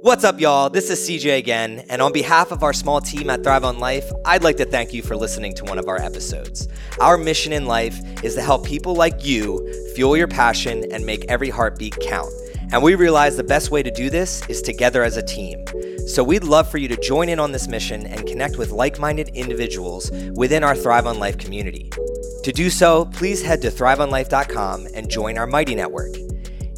What's 0.00 0.22
up, 0.22 0.38
y'all? 0.38 0.68
This 0.68 0.90
is 0.90 1.08
CJ 1.08 1.38
again, 1.38 1.86
and 1.88 2.02
on 2.02 2.12
behalf 2.12 2.52
of 2.52 2.62
our 2.62 2.74
small 2.74 3.00
team 3.00 3.30
at 3.30 3.42
Thrive 3.42 3.64
on 3.64 3.78
Life, 3.78 4.04
I'd 4.26 4.42
like 4.42 4.58
to 4.58 4.66
thank 4.66 4.92
you 4.92 5.00
for 5.00 5.16
listening 5.16 5.54
to 5.54 5.64
one 5.64 5.78
of 5.78 5.88
our 5.88 5.96
episodes. 5.96 6.68
Our 7.00 7.16
mission 7.16 7.54
in 7.54 7.64
life 7.64 7.98
is 8.22 8.34
to 8.34 8.42
help 8.42 8.66
people 8.66 8.94
like 8.94 9.24
you 9.24 9.66
fuel 9.94 10.14
your 10.14 10.28
passion 10.28 10.84
and 10.92 11.06
make 11.06 11.24
every 11.30 11.48
heartbeat 11.48 11.98
count. 12.00 12.30
And 12.72 12.82
we 12.82 12.94
realize 12.94 13.36
the 13.36 13.44
best 13.44 13.70
way 13.70 13.82
to 13.82 13.90
do 13.90 14.10
this 14.10 14.42
is 14.48 14.62
together 14.62 15.02
as 15.02 15.16
a 15.16 15.22
team. 15.22 15.64
So 16.06 16.22
we'd 16.22 16.44
love 16.44 16.70
for 16.70 16.78
you 16.78 16.88
to 16.88 16.96
join 16.96 17.28
in 17.28 17.38
on 17.38 17.52
this 17.52 17.68
mission 17.68 18.06
and 18.06 18.26
connect 18.26 18.58
with 18.58 18.70
like 18.70 18.98
minded 18.98 19.28
individuals 19.30 20.10
within 20.34 20.62
our 20.62 20.74
Thrive 20.74 21.06
on 21.06 21.18
Life 21.18 21.38
community. 21.38 21.90
To 22.42 22.52
do 22.52 22.68
so, 22.68 23.06
please 23.06 23.42
head 23.42 23.62
to 23.62 23.70
thriveonlife.com 23.70 24.88
and 24.94 25.10
join 25.10 25.38
our 25.38 25.46
Mighty 25.46 25.74
Network. 25.74 26.14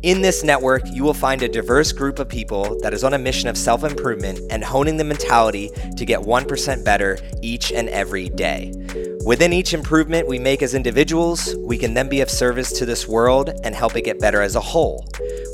In 0.02 0.20
this 0.20 0.44
network, 0.44 0.82
you 0.86 1.02
will 1.02 1.14
find 1.14 1.42
a 1.42 1.48
diverse 1.48 1.90
group 1.90 2.18
of 2.20 2.28
people 2.28 2.78
that 2.82 2.94
is 2.94 3.02
on 3.02 3.14
a 3.14 3.18
mission 3.18 3.48
of 3.48 3.56
self 3.58 3.82
improvement 3.82 4.38
and 4.50 4.62
honing 4.62 4.96
the 4.96 5.04
mentality 5.04 5.70
to 5.96 6.04
get 6.04 6.20
1% 6.20 6.84
better 6.84 7.18
each 7.42 7.72
and 7.72 7.88
every 7.88 8.28
day. 8.28 8.72
Within 9.26 9.52
each 9.52 9.74
improvement 9.74 10.28
we 10.28 10.38
make 10.38 10.62
as 10.62 10.72
individuals, 10.72 11.56
we 11.56 11.76
can 11.76 11.94
then 11.94 12.08
be 12.08 12.20
of 12.20 12.30
service 12.30 12.70
to 12.70 12.86
this 12.86 13.08
world 13.08 13.50
and 13.64 13.74
help 13.74 13.96
it 13.96 14.02
get 14.02 14.20
better 14.20 14.40
as 14.40 14.54
a 14.54 14.60
whole. 14.60 15.04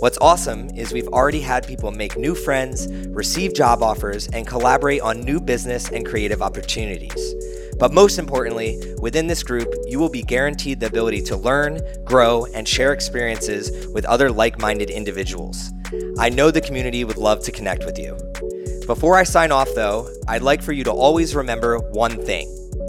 What's 0.01 0.19
awesome 0.21 0.69
is 0.77 0.93
we've 0.93 1.09
already 1.09 1.41
had 1.41 1.67
people 1.67 1.91
make 1.91 2.19
new 2.19 2.35
friends, 2.35 2.87
receive 3.07 3.55
job 3.55 3.83
offers, 3.83 4.29
and 4.29 4.47
collaborate 4.47 5.01
on 5.01 5.23
new 5.23 5.41
business 5.41 5.89
and 5.89 6.05
creative 6.05 6.43
opportunities. 6.43 7.35
But 7.79 7.95
most 7.95 8.19
importantly, 8.19 8.79
within 8.99 9.27
this 9.27 9.43
group, 9.43 9.73
you 9.87 9.99
will 9.99 10.11
be 10.11 10.23
guaranteed 10.23 10.79
the 10.79 10.89
ability 10.89 11.23
to 11.23 11.37
learn, 11.39 11.81
grow, 12.05 12.45
and 12.55 12.69
share 12.69 12.93
experiences 12.93 13.87
with 13.95 14.05
other 14.05 14.31
like 14.31 14.61
minded 14.61 14.91
individuals. 14.91 15.73
I 16.19 16.29
know 16.29 16.51
the 16.51 16.61
community 16.61 17.05
would 17.05 17.17
love 17.17 17.43
to 17.45 17.51
connect 17.51 17.87
with 17.87 17.99
you. 17.99 18.19
Before 18.87 19.17
I 19.17 19.23
sign 19.23 19.51
off, 19.51 19.71
though, 19.75 20.13
I'd 20.29 20.43
like 20.43 20.61
for 20.61 20.73
you 20.73 20.85
to 20.85 20.93
always 20.93 21.35
remember 21.35 21.79
one 21.79 22.23
thing. 22.23 22.62